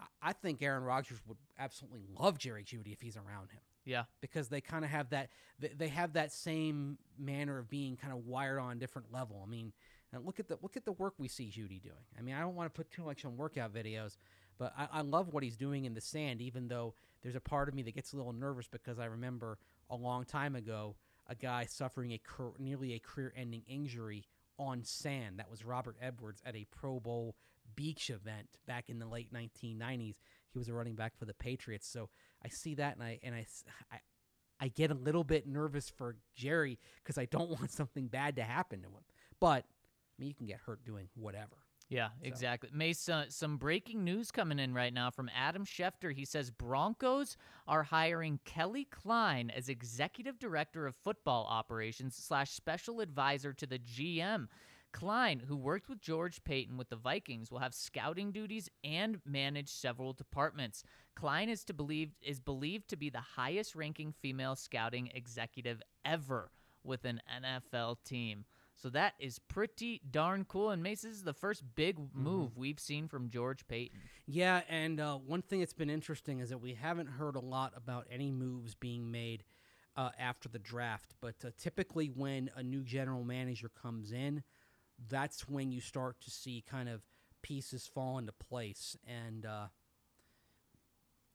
I- 0.00 0.06
I 0.20 0.32
think 0.32 0.62
Aaron 0.62 0.82
Rodgers 0.82 1.20
would 1.28 1.38
absolutely 1.60 2.02
love 2.12 2.38
Jerry 2.38 2.64
Jeudy 2.64 2.92
if 2.92 3.00
he's 3.00 3.16
around 3.16 3.52
him 3.52 3.60
Yeah. 3.84 4.04
because 4.20 4.48
they 4.48 4.60
kind 4.60 4.84
of 4.84 4.90
have 4.90 5.10
that 5.10 5.30
they- 5.58 5.88
have 5.88 6.14
that 6.14 6.32
same 6.32 6.98
manner 7.18 7.58
of 7.58 7.68
being 7.68 7.96
kind 7.96 8.12
of 8.12 8.26
wired 8.26 8.58
on 8.58 8.72
a 8.72 8.80
different 8.80 9.12
level. 9.12 9.42
I 9.46 9.48
mean, 9.50 9.72
and 10.12 10.24
look 10.24 10.40
at 10.40 10.48
the 10.48 10.58
look 10.62 10.76
at 10.76 10.84
the 10.84 10.92
work 10.92 11.14
we 11.18 11.28
see 11.28 11.50
Jeudy 11.50 11.82
doing. 11.82 11.94
I 12.18 12.22
mean, 12.22 12.34
I 12.34 12.40
don't 12.40 12.54
want 12.54 12.72
to 12.72 12.76
put 12.76 12.90
too 12.90 13.04
much 13.04 13.24
on 13.24 13.36
workout 13.36 13.72
videos, 13.74 14.16
but 14.58 14.72
I, 14.76 14.88
I 14.92 15.00
love 15.02 15.28
what 15.32 15.42
he's 15.42 15.56
doing 15.56 15.84
in 15.84 15.94
the 15.94 16.00
sand. 16.00 16.40
Even 16.40 16.68
though 16.68 16.94
there's 17.22 17.34
a 17.34 17.40
part 17.40 17.68
of 17.68 17.74
me 17.74 17.82
that 17.82 17.94
gets 17.94 18.12
a 18.12 18.16
little 18.16 18.32
nervous 18.32 18.68
because 18.68 18.98
I 18.98 19.06
remember 19.06 19.58
a 19.90 19.96
long 19.96 20.24
time 20.24 20.54
ago 20.56 20.96
a 21.26 21.34
guy 21.34 21.64
suffering 21.64 22.12
a 22.12 22.18
car- 22.18 22.52
nearly 22.58 22.92
a 22.92 22.98
career-ending 22.98 23.62
injury 23.66 24.24
on 24.58 24.84
sand. 24.84 25.38
That 25.38 25.50
was 25.50 25.64
Robert 25.64 25.96
Edwards 26.00 26.42
at 26.44 26.54
a 26.54 26.66
Pro 26.70 27.00
Bowl 27.00 27.34
beach 27.74 28.10
event 28.10 28.48
back 28.66 28.88
in 28.90 28.98
the 28.98 29.06
late 29.06 29.32
1990s. 29.32 30.16
He 30.54 30.58
was 30.58 30.68
a 30.68 30.72
running 30.72 30.94
back 30.94 31.18
for 31.18 31.26
the 31.26 31.34
Patriots. 31.34 31.86
So 31.86 32.08
I 32.42 32.48
see 32.48 32.74
that 32.76 32.94
and 32.94 33.02
I 33.02 33.18
and 33.22 33.34
I 33.34 33.46
I, 33.92 33.98
I 34.60 34.68
get 34.68 34.90
a 34.90 34.94
little 34.94 35.24
bit 35.24 35.46
nervous 35.46 35.90
for 35.90 36.16
Jerry 36.34 36.78
because 37.02 37.18
I 37.18 37.26
don't 37.26 37.50
want 37.58 37.70
something 37.70 38.06
bad 38.06 38.36
to 38.36 38.42
happen 38.42 38.80
to 38.82 38.88
him. 38.88 39.04
But 39.40 39.64
I 39.66 40.14
mean, 40.18 40.28
you 40.28 40.34
can 40.34 40.46
get 40.46 40.60
hurt 40.64 40.84
doing 40.84 41.08
whatever. 41.14 41.56
Yeah, 41.90 42.08
exactly. 42.22 42.70
Mace, 42.72 43.08
uh, 43.08 43.26
some 43.28 43.58
breaking 43.58 44.04
news 44.04 44.30
coming 44.30 44.58
in 44.58 44.72
right 44.72 44.92
now 44.92 45.10
from 45.10 45.30
Adam 45.36 45.66
Schefter. 45.66 46.14
He 46.14 46.24
says 46.24 46.50
Broncos 46.50 47.36
are 47.68 47.82
hiring 47.82 48.40
Kelly 48.44 48.86
Klein 48.90 49.50
as 49.54 49.68
executive 49.68 50.38
director 50.38 50.86
of 50.86 50.96
football 50.96 51.46
operations 51.48 52.16
slash 52.16 52.52
special 52.52 53.00
advisor 53.00 53.52
to 53.52 53.66
the 53.66 53.78
GM. 53.78 54.48
Klein, 54.94 55.42
who 55.48 55.56
worked 55.56 55.88
with 55.88 56.00
George 56.00 56.42
Paton 56.44 56.76
with 56.76 56.88
the 56.88 56.96
Vikings, 56.96 57.50
will 57.50 57.58
have 57.58 57.74
scouting 57.74 58.30
duties 58.30 58.70
and 58.84 59.20
manage 59.26 59.68
several 59.68 60.12
departments. 60.12 60.84
Klein 61.16 61.48
is 61.48 61.64
to 61.64 61.74
believe 61.74 62.12
is 62.22 62.38
believed 62.38 62.88
to 62.88 62.96
be 62.96 63.10
the 63.10 63.18
highest 63.18 63.74
ranking 63.74 64.14
female 64.22 64.54
scouting 64.54 65.10
executive 65.12 65.82
ever 66.04 66.52
with 66.84 67.04
an 67.04 67.20
NFL 67.42 67.96
team. 68.04 68.44
So 68.76 68.88
that 68.90 69.14
is 69.18 69.40
pretty 69.40 70.00
darn 70.12 70.44
cool. 70.44 70.70
And 70.70 70.80
Mace, 70.80 71.02
this 71.02 71.12
is 71.12 71.24
the 71.24 71.34
first 71.34 71.64
big 71.74 71.98
move 72.14 72.56
we've 72.56 72.80
seen 72.80 73.08
from 73.08 73.30
George 73.30 73.66
Paton. 73.66 73.98
Yeah, 74.26 74.62
and 74.68 75.00
uh, 75.00 75.16
one 75.16 75.42
thing 75.42 75.58
that's 75.58 75.72
been 75.72 75.90
interesting 75.90 76.38
is 76.38 76.50
that 76.50 76.58
we 76.58 76.74
haven't 76.74 77.08
heard 77.08 77.34
a 77.34 77.40
lot 77.40 77.72
about 77.76 78.06
any 78.12 78.30
moves 78.30 78.76
being 78.76 79.10
made 79.10 79.42
uh, 79.96 80.10
after 80.18 80.48
the 80.48 80.58
draft. 80.58 81.14
But 81.20 81.36
uh, 81.44 81.50
typically, 81.58 82.08
when 82.08 82.50
a 82.56 82.62
new 82.62 82.82
general 82.82 83.24
manager 83.24 83.70
comes 83.80 84.12
in, 84.12 84.42
that's 85.08 85.48
when 85.48 85.72
you 85.72 85.80
start 85.80 86.20
to 86.22 86.30
see 86.30 86.64
kind 86.68 86.88
of 86.88 87.02
pieces 87.42 87.86
fall 87.86 88.18
into 88.18 88.32
place. 88.32 88.96
And 89.06 89.44
uh, 89.46 89.66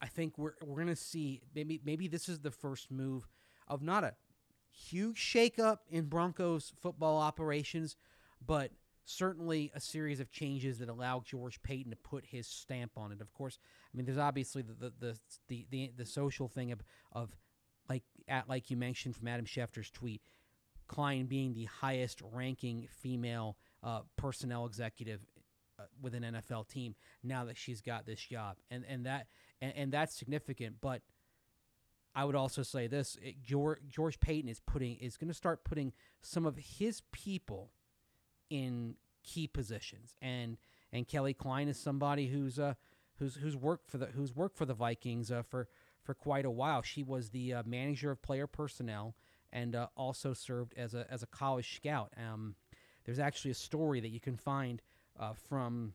I 0.01 0.07
think 0.07 0.37
we're 0.37 0.53
we're 0.65 0.79
gonna 0.79 0.95
see 0.95 1.41
maybe 1.55 1.79
maybe 1.83 2.07
this 2.07 2.29
is 2.29 2.39
the 2.39 2.51
first 2.51 2.91
move 2.91 3.27
of 3.67 3.81
not 3.81 4.03
a 4.03 4.15
huge 4.71 5.19
shakeup 5.19 5.79
in 5.89 6.05
Broncos 6.05 6.73
football 6.81 7.17
operations, 7.17 7.95
but 8.45 8.71
certainly 9.05 9.71
a 9.73 9.79
series 9.79 10.19
of 10.19 10.31
changes 10.31 10.77
that 10.79 10.89
allow 10.89 11.21
George 11.25 11.61
Paton 11.63 11.91
to 11.91 11.97
put 11.97 12.25
his 12.25 12.47
stamp 12.47 12.91
on 12.95 13.11
it. 13.11 13.21
Of 13.21 13.33
course, 13.33 13.59
I 13.93 13.97
mean 13.97 14.05
there's 14.05 14.17
obviously 14.17 14.61
the 14.61 14.73
the 14.73 14.93
the 14.99 15.19
the, 15.47 15.67
the, 15.69 15.91
the 15.97 16.05
social 16.05 16.47
thing 16.47 16.71
of 16.71 16.81
of 17.11 17.35
like 17.89 18.03
at 18.27 18.47
like 18.47 18.69
you 18.69 18.77
mentioned 18.77 19.15
from 19.15 19.27
Adam 19.27 19.45
Schefter's 19.45 19.91
tweet, 19.91 20.21
Klein 20.89 21.27
being 21.27 21.53
the 21.53 21.65
highest 21.65 22.21
ranking 22.33 22.87
female 22.89 23.55
uh, 23.81 24.01
personnel 24.17 24.65
executive 24.65 25.21
uh, 25.79 25.83
with 26.01 26.13
an 26.13 26.23
NFL 26.23 26.67
team 26.67 26.95
now 27.23 27.45
that 27.45 27.55
she's 27.55 27.79
got 27.79 28.05
this 28.05 28.19
job, 28.19 28.57
and 28.69 28.83
and 28.89 29.05
that 29.05 29.27
and, 29.61 29.73
and 29.75 29.91
that's 29.93 30.17
significant. 30.17 30.77
But 30.81 31.01
I 32.13 32.25
would 32.25 32.35
also 32.35 32.63
say 32.63 32.87
this: 32.87 33.17
it, 33.21 33.41
George, 33.41 33.79
George 33.87 34.19
Paton 34.19 34.49
is 34.49 34.59
putting 34.59 34.97
is 34.97 35.15
going 35.15 35.29
to 35.29 35.33
start 35.33 35.63
putting 35.63 35.93
some 36.21 36.45
of 36.45 36.57
his 36.57 37.01
people 37.13 37.71
in 38.49 38.95
key 39.23 39.47
positions, 39.47 40.15
and 40.21 40.57
and 40.91 41.07
Kelly 41.07 41.33
Klein 41.33 41.69
is 41.69 41.79
somebody 41.79 42.27
who's 42.27 42.59
uh 42.59 42.73
who's 43.19 43.35
who's 43.35 43.55
worked 43.55 43.89
for 43.89 43.99
the 43.99 44.07
who's 44.07 44.35
worked 44.35 44.57
for 44.57 44.65
the 44.65 44.73
Vikings 44.73 45.31
uh, 45.31 45.43
for 45.43 45.67
for 46.01 46.13
quite 46.13 46.45
a 46.45 46.51
while. 46.51 46.81
She 46.81 47.03
was 47.03 47.29
the 47.29 47.53
uh, 47.53 47.63
manager 47.65 48.11
of 48.11 48.21
player 48.21 48.47
personnel 48.47 49.15
and 49.51 49.75
uh, 49.75 49.87
also 49.95 50.33
served 50.33 50.73
as 50.77 50.93
a 50.93 51.05
as 51.11 51.23
a 51.23 51.27
college 51.27 51.75
scout. 51.75 52.13
Um, 52.17 52.55
there's 53.05 53.19
actually 53.19 53.51
a 53.51 53.55
story 53.55 53.99
that 53.99 54.09
you 54.09 54.19
can 54.19 54.37
find 54.37 54.81
uh, 55.19 55.33
from 55.33 55.93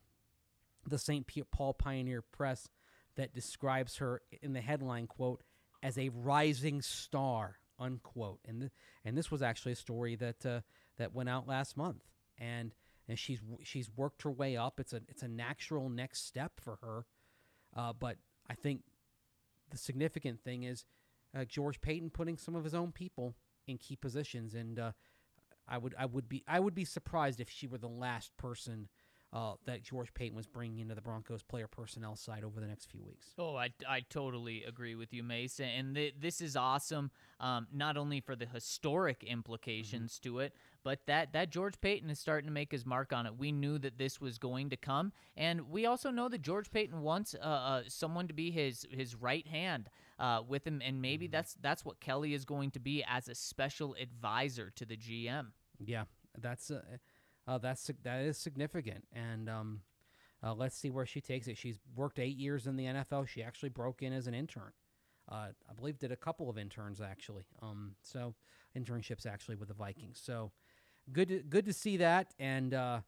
the 0.86 0.98
St. 0.98 1.26
Paul 1.50 1.74
Pioneer 1.74 2.22
Press 2.22 2.68
that 3.16 3.32
describes 3.32 3.96
her 3.96 4.22
in 4.42 4.52
the 4.52 4.60
headline 4.60 5.06
quote 5.06 5.42
as 5.82 5.96
a 5.98 6.08
rising 6.08 6.82
star, 6.82 7.58
unquote. 7.78 8.40
And 8.46 8.60
th- 8.62 8.72
and 9.04 9.16
this 9.16 9.30
was 9.30 9.42
actually 9.42 9.72
a 9.72 9.76
story 9.76 10.16
that 10.16 10.44
uh, 10.44 10.60
that 10.98 11.14
went 11.14 11.28
out 11.28 11.46
last 11.46 11.76
month, 11.76 12.04
and 12.38 12.74
and 13.08 13.18
she's 13.18 13.40
she's 13.62 13.90
worked 13.96 14.22
her 14.22 14.30
way 14.30 14.56
up. 14.56 14.80
It's 14.80 14.92
a 14.92 15.02
it's 15.08 15.22
a 15.22 15.28
natural 15.28 15.88
next 15.88 16.26
step 16.26 16.52
for 16.60 16.78
her, 16.82 17.06
uh, 17.76 17.92
but 17.92 18.16
I 18.48 18.54
think 18.54 18.82
the 19.70 19.78
significant 19.78 20.40
thing 20.42 20.64
is 20.64 20.84
uh, 21.36 21.44
George 21.44 21.80
Paton 21.80 22.10
putting 22.10 22.38
some 22.38 22.54
of 22.54 22.64
his 22.64 22.74
own 22.74 22.92
people 22.92 23.34
in 23.66 23.78
key 23.78 23.96
positions, 23.96 24.54
and 24.54 24.78
uh, 24.78 24.92
I 25.68 25.78
would 25.78 25.94
I 25.98 26.06
would 26.06 26.28
be 26.28 26.42
I 26.46 26.60
would 26.60 26.74
be 26.74 26.84
surprised 26.84 27.40
if 27.40 27.50
she 27.50 27.66
were 27.66 27.78
the 27.78 27.88
last 27.88 28.36
person 28.36 28.88
uh, 29.34 29.54
that 29.66 29.82
George 29.82 30.14
Paton 30.14 30.36
was 30.36 30.46
bringing 30.46 30.78
into 30.78 30.94
the 30.94 31.00
Broncos 31.00 31.42
player 31.42 31.66
personnel 31.66 32.14
side 32.14 32.44
over 32.44 32.60
the 32.60 32.68
next 32.68 32.86
few 32.86 33.02
weeks. 33.02 33.30
Oh, 33.36 33.56
I, 33.56 33.70
I 33.86 34.00
totally 34.08 34.62
agree 34.62 34.94
with 34.94 35.12
you, 35.12 35.24
Mason. 35.24 35.66
And 35.66 35.94
th- 35.96 36.14
this 36.20 36.40
is 36.40 36.54
awesome, 36.54 37.10
um, 37.40 37.66
not 37.72 37.96
only 37.96 38.20
for 38.20 38.36
the 38.36 38.46
historic 38.46 39.24
implications 39.24 40.20
to 40.20 40.38
it, 40.38 40.54
but 40.84 41.00
that, 41.06 41.32
that 41.32 41.50
George 41.50 41.80
Paton 41.80 42.10
is 42.10 42.20
starting 42.20 42.46
to 42.46 42.52
make 42.52 42.70
his 42.70 42.86
mark 42.86 43.12
on 43.12 43.26
it. 43.26 43.36
We 43.36 43.50
knew 43.50 43.76
that 43.78 43.98
this 43.98 44.20
was 44.20 44.38
going 44.38 44.70
to 44.70 44.76
come, 44.76 45.12
and 45.36 45.68
we 45.68 45.84
also 45.84 46.10
know 46.10 46.28
that 46.28 46.42
George 46.42 46.70
Paton 46.70 47.02
wants 47.02 47.34
uh, 47.34 47.44
uh, 47.44 47.82
someone 47.88 48.28
to 48.28 48.34
be 48.34 48.52
his 48.52 48.86
his 48.90 49.16
right 49.16 49.48
hand 49.48 49.88
uh, 50.18 50.42
with 50.46 50.66
him, 50.66 50.80
and 50.84 51.02
maybe 51.02 51.26
that's 51.26 51.54
that's 51.60 51.84
what 51.84 52.00
Kelly 52.00 52.34
is 52.34 52.44
going 52.44 52.70
to 52.72 52.80
be 52.80 53.04
as 53.08 53.28
a 53.28 53.34
special 53.34 53.96
advisor 54.00 54.70
to 54.76 54.84
the 54.84 54.96
GM. 54.96 55.48
Yeah, 55.84 56.04
that's 56.38 56.70
uh, 56.70 56.82
uh, 57.46 57.58
that's 57.58 57.90
that 58.02 58.20
is 58.20 58.38
significant, 58.38 59.04
and 59.12 59.48
um, 59.48 59.80
uh, 60.42 60.54
let's 60.54 60.76
see 60.76 60.90
where 60.90 61.06
she 61.06 61.20
takes 61.20 61.48
it. 61.48 61.56
She's 61.56 61.80
worked 61.96 62.18
eight 62.18 62.36
years 62.36 62.66
in 62.66 62.76
the 62.76 62.84
NFL. 62.84 63.26
She 63.26 63.42
actually 63.42 63.70
broke 63.70 64.02
in 64.02 64.12
as 64.12 64.26
an 64.26 64.34
intern. 64.34 64.72
Uh, 65.30 65.48
I 65.68 65.72
believe 65.74 65.98
did 65.98 66.12
a 66.12 66.16
couple 66.16 66.50
of 66.50 66.58
interns 66.58 67.00
actually. 67.00 67.44
Um, 67.62 67.92
so 68.02 68.34
internships 68.76 69.26
actually 69.26 69.56
with 69.56 69.68
the 69.68 69.74
Vikings. 69.74 70.20
So 70.22 70.52
good, 71.12 71.28
to, 71.28 71.38
good 71.42 71.64
to 71.64 71.72
see 71.72 71.96
that. 71.96 72.34
And 72.38 72.74
uh, 72.74 73.00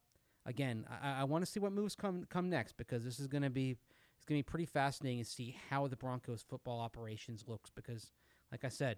again, 0.47 0.87
I, 1.03 1.21
I 1.21 1.25
want 1.25 1.45
to 1.45 1.51
see 1.51 1.61
what 1.61 1.73
moves 1.73 1.95
come 1.95 2.27
come 2.31 2.49
next 2.49 2.77
because 2.77 3.05
this 3.05 3.21
is 3.21 3.27
going 3.27 3.43
to 3.43 3.51
be 3.51 3.77
it's 4.17 4.25
going 4.25 4.39
to 4.41 4.47
be 4.47 4.51
pretty 4.51 4.67
fascinating 4.67 5.23
to 5.23 5.31
see 5.31 5.57
how 5.71 5.87
the 5.87 5.97
Broncos 5.97 6.45
football 6.49 6.81
operations 6.81 7.45
looks 7.47 7.71
because, 7.71 8.12
like 8.51 8.64
I 8.64 8.69
said, 8.69 8.97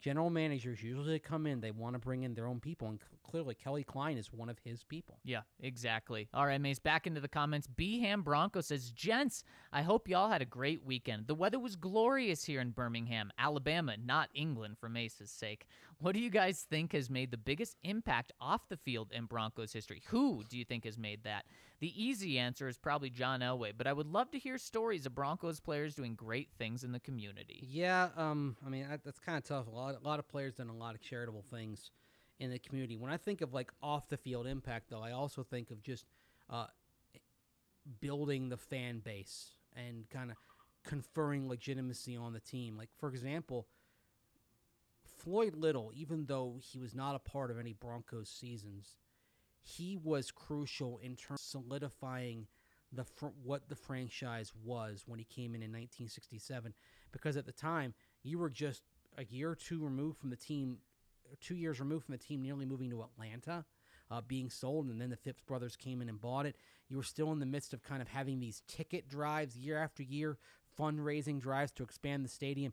general 0.00 0.28
managers 0.28 0.82
usually 0.82 1.18
come 1.18 1.46
in 1.46 1.62
they 1.62 1.70
want 1.70 1.94
to 1.94 1.98
bring 1.98 2.24
in 2.24 2.34
their 2.34 2.46
own 2.46 2.60
people 2.60 2.88
and 2.88 3.00
clearly 3.22 3.54
kelly 3.54 3.82
klein 3.82 4.18
is 4.18 4.30
one 4.30 4.50
of 4.50 4.58
his 4.62 4.84
people 4.84 5.18
Yeah, 5.24 5.40
exactly. 5.60 6.28
All 6.34 6.46
right, 6.46 6.60
Mace, 6.60 6.78
back 6.78 7.06
into 7.06 7.22
the 7.22 7.28
comments. 7.28 7.66
Beham 7.66 8.22
Bronco 8.22 8.60
says, 8.60 8.90
Gents, 8.90 9.44
I 9.72 9.80
hope 9.80 10.06
y'all 10.06 10.28
had 10.28 10.42
a 10.42 10.46
great 10.46 10.84
weekend. 10.84 11.26
The 11.26 11.34
weather 11.34 11.58
was 11.58 11.74
glorious 11.76 12.44
here 12.44 12.60
in 12.60 12.70
Birmingham, 12.70 13.30
Alabama, 13.38 13.96
not 13.96 14.28
England 14.34 14.76
for 14.78 14.90
Mace's 14.90 15.30
sake. 15.30 15.66
What 15.98 16.12
do 16.14 16.20
you 16.20 16.30
guys 16.30 16.66
think 16.68 16.92
has 16.92 17.08
made 17.08 17.30
the 17.30 17.38
biggest 17.38 17.76
impact 17.82 18.32
off 18.40 18.68
the 18.68 18.76
field 18.76 19.10
in 19.10 19.24
Broncos 19.24 19.72
history? 19.72 20.02
Who 20.08 20.42
do 20.50 20.58
you 20.58 20.64
think 20.66 20.84
has 20.84 20.98
made 20.98 21.24
that? 21.24 21.46
The 21.84 22.02
easy 22.02 22.38
answer 22.38 22.66
is 22.66 22.78
probably 22.78 23.10
John 23.10 23.40
Elway, 23.40 23.74
but 23.76 23.86
I 23.86 23.92
would 23.92 24.06
love 24.06 24.30
to 24.30 24.38
hear 24.38 24.56
stories 24.56 25.04
of 25.04 25.14
Broncos 25.14 25.60
players 25.60 25.94
doing 25.94 26.14
great 26.14 26.48
things 26.56 26.82
in 26.82 26.92
the 26.92 26.98
community. 26.98 27.62
yeah 27.68 28.08
um 28.16 28.56
i 28.64 28.70
mean 28.70 28.88
that, 28.88 29.04
that's 29.04 29.18
kind 29.18 29.36
of 29.36 29.44
tough. 29.44 29.66
A 29.66 29.70
lot, 29.70 29.94
a 29.94 30.02
lot 30.02 30.18
of 30.18 30.26
players 30.26 30.54
done 30.54 30.70
a 30.70 30.74
lot 30.74 30.94
of 30.94 31.02
charitable 31.02 31.44
things 31.50 31.90
in 32.38 32.50
the 32.50 32.58
community. 32.58 32.96
When 32.96 33.12
i 33.12 33.18
think 33.18 33.42
of 33.42 33.52
like 33.52 33.70
off 33.82 34.08
the 34.08 34.16
field 34.16 34.46
impact 34.46 34.88
though 34.88 35.02
i 35.02 35.12
also 35.12 35.42
think 35.42 35.70
of 35.70 35.82
just 35.82 36.06
uh 36.48 36.68
building 38.00 38.48
the 38.48 38.56
fan 38.56 39.00
base 39.00 39.50
and 39.76 40.08
kind 40.08 40.30
of 40.30 40.38
conferring 40.84 41.50
legitimacy 41.50 42.16
on 42.16 42.32
the 42.32 42.40
team. 42.40 42.78
Like 42.78 42.88
for 42.96 43.10
example 43.10 43.66
Floyd 45.18 45.54
Little, 45.54 45.92
even 45.94 46.24
though 46.24 46.56
he 46.62 46.78
was 46.78 46.94
not 46.94 47.14
a 47.14 47.18
part 47.18 47.50
of 47.50 47.58
any 47.58 47.74
Broncos 47.74 48.30
seasons, 48.30 48.96
he 49.64 49.96
was 49.96 50.30
crucial 50.30 50.98
in 51.02 51.16
terms 51.16 51.40
of 51.40 51.62
solidifying 51.62 52.46
the 52.92 53.04
fr- 53.04 53.26
what 53.42 53.68
the 53.68 53.74
franchise 53.74 54.52
was 54.62 55.04
when 55.06 55.18
he 55.18 55.24
came 55.24 55.54
in 55.54 55.62
in 55.62 55.70
1967. 55.70 56.74
Because 57.12 57.36
at 57.36 57.46
the 57.46 57.52
time, 57.52 57.94
you 58.22 58.38
were 58.38 58.50
just 58.50 58.82
a 59.18 59.24
year 59.24 59.50
or 59.50 59.56
two 59.56 59.82
removed 59.82 60.18
from 60.18 60.30
the 60.30 60.36
team, 60.36 60.78
two 61.40 61.56
years 61.56 61.80
removed 61.80 62.06
from 62.06 62.12
the 62.12 62.18
team 62.18 62.42
nearly 62.42 62.66
moving 62.66 62.90
to 62.90 63.02
Atlanta, 63.02 63.64
uh, 64.10 64.20
being 64.20 64.50
sold, 64.50 64.86
and 64.86 65.00
then 65.00 65.10
the 65.10 65.16
Phipps 65.16 65.42
brothers 65.42 65.76
came 65.76 66.00
in 66.02 66.08
and 66.08 66.20
bought 66.20 66.46
it. 66.46 66.56
You 66.88 66.96
were 66.96 67.02
still 67.02 67.32
in 67.32 67.40
the 67.40 67.46
midst 67.46 67.72
of 67.72 67.82
kind 67.82 68.02
of 68.02 68.08
having 68.08 68.38
these 68.38 68.62
ticket 68.68 69.08
drives 69.08 69.56
year 69.56 69.78
after 69.78 70.02
year, 70.02 70.38
fundraising 70.78 71.40
drives 71.40 71.72
to 71.72 71.82
expand 71.82 72.24
the 72.24 72.28
stadium 72.28 72.72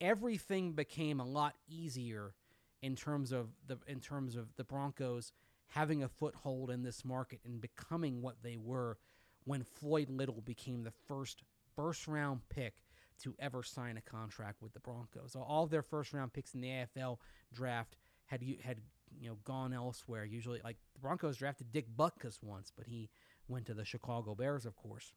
everything 0.00 0.72
became 0.72 1.20
a 1.20 1.26
lot 1.26 1.54
easier 1.68 2.34
in 2.82 2.96
terms 2.96 3.32
of 3.32 3.48
the 3.66 3.78
in 3.86 4.00
terms 4.00 4.36
of 4.36 4.54
the 4.56 4.64
Broncos 4.64 5.32
having 5.70 6.02
a 6.02 6.08
foothold 6.08 6.70
in 6.70 6.82
this 6.82 7.04
market 7.04 7.40
and 7.44 7.60
becoming 7.60 8.22
what 8.22 8.36
they 8.42 8.56
were 8.56 8.98
when 9.44 9.62
Floyd 9.62 10.10
Little 10.10 10.40
became 10.42 10.84
the 10.84 10.92
first 11.08 11.42
first 11.74 12.06
round 12.06 12.40
pick 12.48 12.74
to 13.22 13.34
ever 13.38 13.62
sign 13.62 13.96
a 13.96 14.00
contract 14.00 14.62
with 14.62 14.72
the 14.72 14.80
Broncos. 14.80 15.32
So 15.32 15.42
all 15.42 15.66
their 15.66 15.82
first 15.82 16.12
round 16.12 16.32
picks 16.32 16.54
in 16.54 16.60
the 16.60 16.68
AFL 16.68 17.18
draft 17.52 17.96
had 18.26 18.42
had 18.62 18.80
you 19.18 19.28
know 19.28 19.38
gone 19.44 19.72
elsewhere. 19.72 20.24
Usually, 20.24 20.60
like 20.64 20.76
the 20.94 21.00
Broncos 21.00 21.36
drafted 21.36 21.72
Dick 21.72 21.86
Butkus 21.96 22.42
once, 22.42 22.72
but 22.76 22.86
he 22.86 23.10
went 23.48 23.66
to 23.66 23.74
the 23.74 23.84
Chicago 23.84 24.34
Bears, 24.34 24.66
of 24.66 24.76
course. 24.76 25.12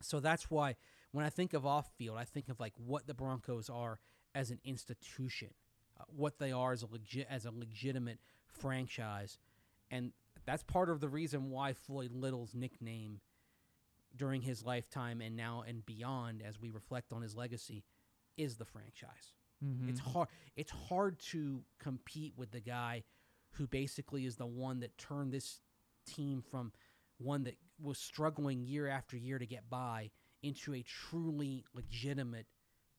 So 0.00 0.20
that's 0.20 0.50
why 0.50 0.76
when 1.12 1.24
I 1.24 1.30
think 1.30 1.54
of 1.54 1.64
off 1.64 1.88
field, 1.96 2.18
I 2.18 2.24
think 2.24 2.48
of 2.48 2.60
like 2.60 2.74
what 2.76 3.06
the 3.06 3.14
Broncos 3.14 3.70
are 3.70 3.98
as 4.34 4.50
an 4.50 4.58
institution, 4.64 5.48
uh, 5.98 6.04
what 6.08 6.38
they 6.38 6.52
are 6.52 6.72
as 6.72 6.82
a 6.82 6.86
legit 6.86 7.26
as 7.30 7.44
a 7.46 7.50
legitimate 7.50 8.18
franchise, 8.48 9.38
and 9.90 10.12
that's 10.46 10.62
part 10.62 10.90
of 10.90 11.00
the 11.00 11.08
reason 11.08 11.50
why 11.50 11.72
Floyd 11.72 12.12
Little's 12.12 12.54
nickname 12.54 13.20
during 14.16 14.42
his 14.42 14.64
lifetime 14.64 15.20
and 15.20 15.36
now 15.36 15.64
and 15.66 15.84
beyond, 15.84 16.42
as 16.46 16.60
we 16.60 16.70
reflect 16.70 17.12
on 17.12 17.22
his 17.22 17.34
legacy, 17.34 17.84
is 18.36 18.56
the 18.56 18.64
franchise. 18.64 19.34
Mm-hmm. 19.64 19.88
It's 19.88 20.00
hard. 20.00 20.28
It's 20.56 20.70
hard 20.70 21.18
to 21.30 21.62
compete 21.80 22.34
with 22.36 22.50
the 22.50 22.60
guy 22.60 23.04
who 23.52 23.66
basically 23.66 24.26
is 24.26 24.36
the 24.36 24.46
one 24.46 24.80
that 24.80 24.96
turned 24.98 25.32
this 25.32 25.60
team 26.06 26.42
from 26.50 26.72
one 27.18 27.44
that 27.44 27.56
was 27.80 27.98
struggling 27.98 28.62
year 28.64 28.88
after 28.88 29.16
year 29.16 29.38
to 29.38 29.46
get 29.46 29.70
by 29.70 30.10
into 30.42 30.74
a 30.74 30.82
truly 30.82 31.64
legitimate 31.72 32.46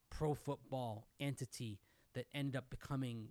pro 0.09 0.33
football 0.33 1.07
entity 1.19 1.79
that 2.13 2.25
ended 2.33 2.55
up 2.55 2.69
becoming 2.69 3.27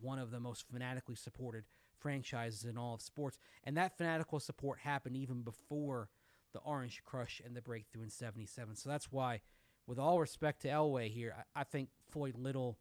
one 0.00 0.18
of 0.18 0.30
the 0.30 0.40
most 0.40 0.64
fanatically 0.70 1.16
supported 1.16 1.64
franchises 2.00 2.64
in 2.64 2.78
all 2.78 2.94
of 2.94 3.02
sports. 3.02 3.38
And 3.64 3.76
that 3.76 3.96
fanatical 3.96 4.40
support 4.40 4.80
happened 4.80 5.16
even 5.16 5.42
before 5.42 6.08
the 6.52 6.60
Orange 6.60 7.02
Crush 7.04 7.40
and 7.44 7.54
the 7.56 7.62
breakthrough 7.62 8.02
in 8.02 8.10
77. 8.10 8.76
So 8.76 8.88
that's 8.88 9.12
why, 9.12 9.40
with 9.86 9.98
all 9.98 10.20
respect 10.20 10.62
to 10.62 10.68
Elway 10.68 11.10
here, 11.10 11.34
I, 11.54 11.60
I 11.60 11.64
think 11.64 11.90
Floyd 12.10 12.36
Little 12.36 12.78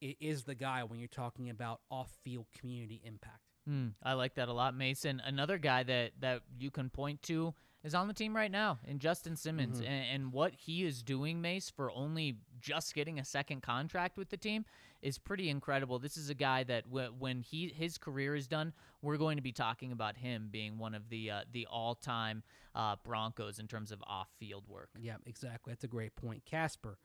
is 0.00 0.44
the 0.44 0.54
guy 0.54 0.84
when 0.84 0.98
you're 0.98 1.08
talking 1.08 1.50
about 1.50 1.80
off 1.90 2.10
field 2.22 2.46
community 2.56 3.00
impact. 3.04 3.40
Hmm, 3.66 3.88
I 4.02 4.12
like 4.12 4.34
that 4.34 4.48
a 4.48 4.52
lot, 4.52 4.76
Mason. 4.76 5.20
Another 5.24 5.58
guy 5.58 5.82
that 5.82 6.12
that 6.20 6.42
you 6.58 6.70
can 6.70 6.88
point 6.88 7.22
to 7.22 7.54
is 7.82 7.94
on 7.94 8.08
the 8.08 8.14
team 8.14 8.34
right 8.34 8.50
now, 8.50 8.78
in 8.86 8.98
Justin 8.98 9.36
Simmons, 9.36 9.78
and, 9.78 9.88
and 9.88 10.32
what 10.32 10.52
he 10.54 10.84
is 10.84 11.02
doing, 11.02 11.40
Mace, 11.40 11.70
for 11.70 11.90
only 11.92 12.36
just 12.66 12.94
getting 12.94 13.20
a 13.20 13.24
second 13.24 13.62
contract 13.62 14.16
with 14.16 14.28
the 14.28 14.36
team 14.36 14.64
is 15.00 15.18
pretty 15.18 15.48
incredible. 15.48 16.00
This 16.00 16.16
is 16.16 16.30
a 16.30 16.34
guy 16.34 16.64
that 16.64 16.84
w- 16.88 17.14
when 17.16 17.40
he 17.40 17.68
his 17.68 17.96
career 17.96 18.34
is 18.34 18.48
done, 18.48 18.72
we're 19.02 19.18
going 19.18 19.36
to 19.36 19.42
be 19.42 19.52
talking 19.52 19.92
about 19.92 20.16
him 20.16 20.48
being 20.50 20.76
one 20.76 20.92
of 20.92 21.08
the 21.08 21.30
uh, 21.30 21.40
the 21.52 21.66
all 21.70 21.94
time 21.94 22.42
uh, 22.74 22.96
Broncos 23.04 23.60
in 23.60 23.68
terms 23.68 23.92
of 23.92 24.02
off 24.04 24.28
field 24.40 24.64
work. 24.68 24.90
Yeah, 25.00 25.16
exactly. 25.26 25.72
That's 25.72 25.84
a 25.84 25.88
great 25.88 26.16
point. 26.16 26.44
Casper, 26.44 26.98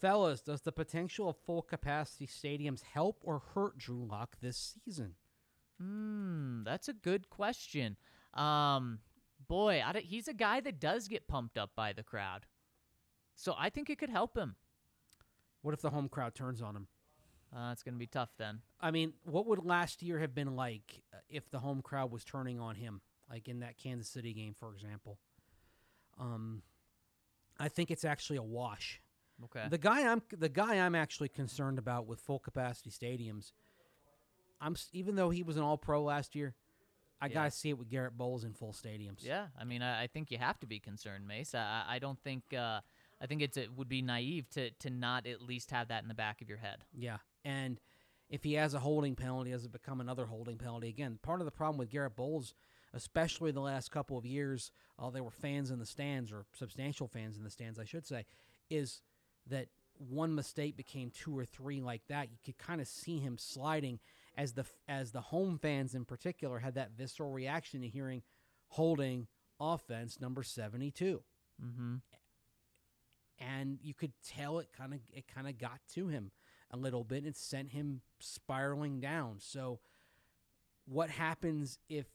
fellas, 0.00 0.40
does 0.40 0.62
the 0.62 0.72
potential 0.72 1.28
of 1.28 1.36
full 1.44 1.60
capacity 1.60 2.26
stadiums 2.26 2.82
help 2.82 3.20
or 3.22 3.42
hurt 3.54 3.76
Drew 3.76 4.02
Lock 4.02 4.36
this 4.40 4.78
season? 4.82 5.14
Hmm, 5.78 6.62
that's 6.64 6.88
a 6.88 6.94
good 6.94 7.28
question. 7.28 7.98
Um, 8.32 9.00
boy, 9.46 9.82
I 9.84 10.00
he's 10.00 10.26
a 10.26 10.34
guy 10.34 10.60
that 10.60 10.80
does 10.80 11.06
get 11.06 11.28
pumped 11.28 11.58
up 11.58 11.72
by 11.76 11.92
the 11.92 12.02
crowd, 12.02 12.46
so 13.34 13.54
I 13.58 13.68
think 13.68 13.90
it 13.90 13.98
could 13.98 14.08
help 14.08 14.38
him. 14.38 14.56
What 15.66 15.74
if 15.74 15.80
the 15.82 15.90
home 15.90 16.08
crowd 16.08 16.36
turns 16.36 16.62
on 16.62 16.76
him? 16.76 16.86
Uh, 17.52 17.70
it's 17.72 17.82
gonna 17.82 17.96
be 17.96 18.06
tough 18.06 18.30
then. 18.38 18.60
I 18.80 18.92
mean, 18.92 19.14
what 19.24 19.46
would 19.46 19.64
last 19.64 20.00
year 20.00 20.20
have 20.20 20.32
been 20.32 20.54
like 20.54 21.02
uh, 21.12 21.16
if 21.28 21.50
the 21.50 21.58
home 21.58 21.82
crowd 21.82 22.12
was 22.12 22.22
turning 22.22 22.60
on 22.60 22.76
him, 22.76 23.00
like 23.28 23.48
in 23.48 23.58
that 23.60 23.76
Kansas 23.76 24.08
City 24.08 24.32
game, 24.32 24.54
for 24.56 24.72
example? 24.72 25.18
Um, 26.20 26.62
I 27.58 27.66
think 27.66 27.90
it's 27.90 28.04
actually 28.04 28.36
a 28.36 28.44
wash. 28.44 29.00
Okay. 29.46 29.66
The 29.68 29.76
guy 29.76 30.06
I'm 30.06 30.22
the 30.30 30.48
guy 30.48 30.76
I'm 30.76 30.94
actually 30.94 31.30
concerned 31.30 31.80
about 31.80 32.06
with 32.06 32.20
full 32.20 32.38
capacity 32.38 32.90
stadiums. 32.90 33.50
I'm 34.60 34.76
even 34.92 35.16
though 35.16 35.30
he 35.30 35.42
was 35.42 35.56
an 35.56 35.64
All 35.64 35.76
Pro 35.78 36.00
last 36.00 36.36
year, 36.36 36.54
I 37.20 37.26
Yeah. 37.26 37.34
gotta 37.34 37.50
see 37.50 37.70
it 37.70 37.78
with 37.78 37.88
Garett 37.90 38.16
Bolles 38.16 38.44
in 38.44 38.54
full 38.54 38.72
stadiums. 38.72 39.24
yeah, 39.24 39.48
I 39.58 39.64
mean, 39.64 39.82
I, 39.82 40.04
I 40.04 40.06
think 40.06 40.30
you 40.30 40.38
have 40.38 40.60
to 40.60 40.66
be 40.68 40.78
concerned, 40.78 41.26
Mace. 41.26 41.56
I, 41.56 41.58
I- 41.88 41.96
I 41.96 41.98
don't 41.98 42.20
think. 42.22 42.54
Uh, 42.54 42.82
I 43.20 43.26
think 43.26 43.42
it's 43.42 43.56
it 43.56 43.76
would 43.76 43.88
be 43.88 44.02
naive 44.02 44.48
to 44.50 44.70
to 44.70 44.90
not 44.90 45.26
at 45.26 45.42
least 45.42 45.70
have 45.70 45.88
that 45.88 46.02
in 46.02 46.08
the 46.08 46.14
back 46.14 46.42
of 46.42 46.48
your 46.48 46.58
head. 46.58 46.78
Yeah, 46.92 47.18
and 47.44 47.80
if 48.28 48.44
he 48.44 48.54
has 48.54 48.74
a 48.74 48.80
holding 48.80 49.14
penalty, 49.14 49.50
does 49.52 49.64
it 49.64 49.72
become 49.72 50.00
another 50.00 50.26
holding 50.26 50.58
penalty 50.58 50.88
again? 50.88 51.18
Part 51.22 51.40
of 51.40 51.44
the 51.44 51.52
problem 51.52 51.78
with 51.78 51.90
Garett 51.90 52.16
Bolles, 52.16 52.54
especially 52.92 53.52
the 53.52 53.60
last 53.60 53.90
couple 53.90 54.18
of 54.18 54.26
years, 54.26 54.72
uh, 54.98 55.10
there 55.10 55.22
were 55.22 55.30
fans 55.30 55.70
in 55.70 55.78
the 55.78 55.86
stands 55.86 56.32
or 56.32 56.44
substantial 56.52 57.06
fans 57.06 57.36
in 57.36 57.44
the 57.44 57.50
stands, 57.50 57.78
I 57.78 57.84
should 57.84 58.06
say, 58.06 58.26
is 58.68 59.00
that 59.48 59.68
one 59.98 60.34
mistake 60.34 60.76
became 60.76 61.10
two 61.10 61.38
or 61.38 61.44
three 61.44 61.80
like 61.80 62.02
that. 62.08 62.30
You 62.30 62.38
could 62.44 62.58
kind 62.58 62.80
of 62.80 62.88
see 62.88 63.18
him 63.18 63.38
sliding 63.38 64.00
as 64.36 64.52
the 64.52 64.66
as 64.88 65.12
the 65.12 65.20
home 65.20 65.58
fans 65.58 65.94
in 65.94 66.04
particular 66.04 66.58
had 66.58 66.74
that 66.74 66.90
visceral 66.96 67.32
reaction 67.32 67.80
to 67.80 67.88
hearing 67.88 68.22
holding 68.68 69.28
offense 69.58 70.20
number 70.20 70.42
seventy 70.42 70.90
two. 70.90 71.22
Mm-hmm. 71.64 71.96
And 73.38 73.78
you 73.82 73.94
could 73.94 74.12
tell 74.26 74.58
it 74.58 74.68
kind 74.76 74.94
of 74.94 75.00
it 75.12 75.24
kind 75.32 75.46
of 75.46 75.58
got 75.58 75.80
to 75.94 76.08
him 76.08 76.30
a 76.70 76.76
little 76.76 77.04
bit 77.04 77.24
and 77.24 77.36
sent 77.36 77.72
him 77.72 78.00
spiraling 78.18 79.00
down. 79.00 79.36
So, 79.38 79.80
what 80.86 81.10
happens 81.10 81.78
if 81.88 82.06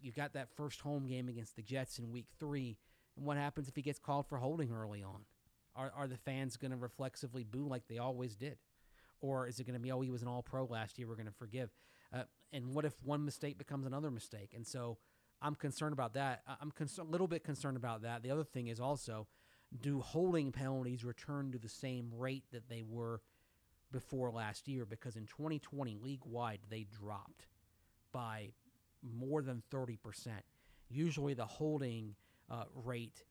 you 0.00 0.12
got 0.12 0.32
that 0.34 0.48
first 0.56 0.80
home 0.80 1.06
game 1.06 1.28
against 1.28 1.56
the 1.56 1.62
Jets 1.62 1.98
in 1.98 2.10
week 2.10 2.26
three? 2.38 2.78
And 3.16 3.26
what 3.26 3.36
happens 3.36 3.68
if 3.68 3.76
he 3.76 3.82
gets 3.82 3.98
called 3.98 4.26
for 4.26 4.38
holding 4.38 4.72
early 4.72 5.02
on? 5.02 5.22
Are, 5.76 5.92
are 5.96 6.08
the 6.08 6.16
fans 6.16 6.56
going 6.56 6.70
to 6.70 6.76
reflexively 6.76 7.44
boo 7.44 7.66
like 7.66 7.86
they 7.88 7.98
always 7.98 8.36
did? 8.36 8.58
Or 9.20 9.46
is 9.46 9.60
it 9.60 9.64
going 9.64 9.74
to 9.74 9.80
be, 9.80 9.92
oh, 9.92 10.00
he 10.00 10.10
was 10.10 10.22
an 10.22 10.28
all 10.28 10.42
pro 10.42 10.64
last 10.64 10.98
year, 10.98 11.06
we're 11.06 11.14
going 11.14 11.26
to 11.26 11.32
forgive? 11.32 11.70
Uh, 12.12 12.22
and 12.52 12.74
what 12.74 12.84
if 12.84 12.94
one 13.04 13.24
mistake 13.24 13.58
becomes 13.58 13.86
another 13.86 14.10
mistake? 14.10 14.52
And 14.54 14.66
so 14.66 14.98
I'm 15.42 15.54
concerned 15.54 15.92
about 15.92 16.14
that. 16.14 16.42
I'm 16.60 16.70
cons- 16.70 16.98
a 16.98 17.04
little 17.04 17.28
bit 17.28 17.44
concerned 17.44 17.76
about 17.76 18.02
that. 18.02 18.22
The 18.22 18.30
other 18.30 18.44
thing 18.44 18.68
is 18.68 18.80
also, 18.80 19.26
do 19.80 20.00
holding 20.00 20.52
penalties 20.52 21.04
return 21.04 21.52
to 21.52 21.58
the 21.58 21.68
same 21.68 22.10
rate 22.16 22.44
that 22.52 22.68
they 22.68 22.82
were 22.82 23.20
before 23.92 24.30
last 24.30 24.68
year? 24.68 24.84
Because 24.84 25.16
in 25.16 25.26
2020, 25.26 25.98
league 26.02 26.24
wide, 26.24 26.60
they 26.68 26.86
dropped 27.00 27.46
by 28.12 28.50
more 29.02 29.42
than 29.42 29.62
30%. 29.72 29.98
Usually 30.88 31.34
the 31.34 31.46
holding 31.46 32.14
uh, 32.50 32.64
rate 32.74 33.22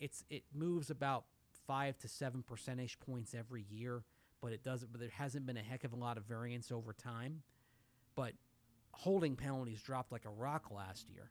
it's 0.00 0.24
it 0.30 0.44
moves 0.54 0.90
about 0.90 1.24
5 1.66 1.98
to 1.98 2.08
7 2.08 2.42
percentage 2.42 2.98
points 3.00 3.34
every 3.34 3.64
year, 3.70 4.02
but 4.40 4.52
it 4.52 4.62
doesn't 4.62 4.92
but 4.92 5.00
there 5.00 5.10
hasn't 5.10 5.46
been 5.46 5.56
a 5.56 5.62
heck 5.62 5.84
of 5.84 5.92
a 5.92 5.96
lot 5.96 6.16
of 6.16 6.24
variance 6.24 6.72
over 6.72 6.92
time. 6.92 7.42
But 8.14 8.32
holding 8.92 9.36
penalties 9.36 9.82
dropped 9.82 10.12
like 10.12 10.24
a 10.24 10.30
rock 10.30 10.70
last 10.70 11.10
year. 11.10 11.30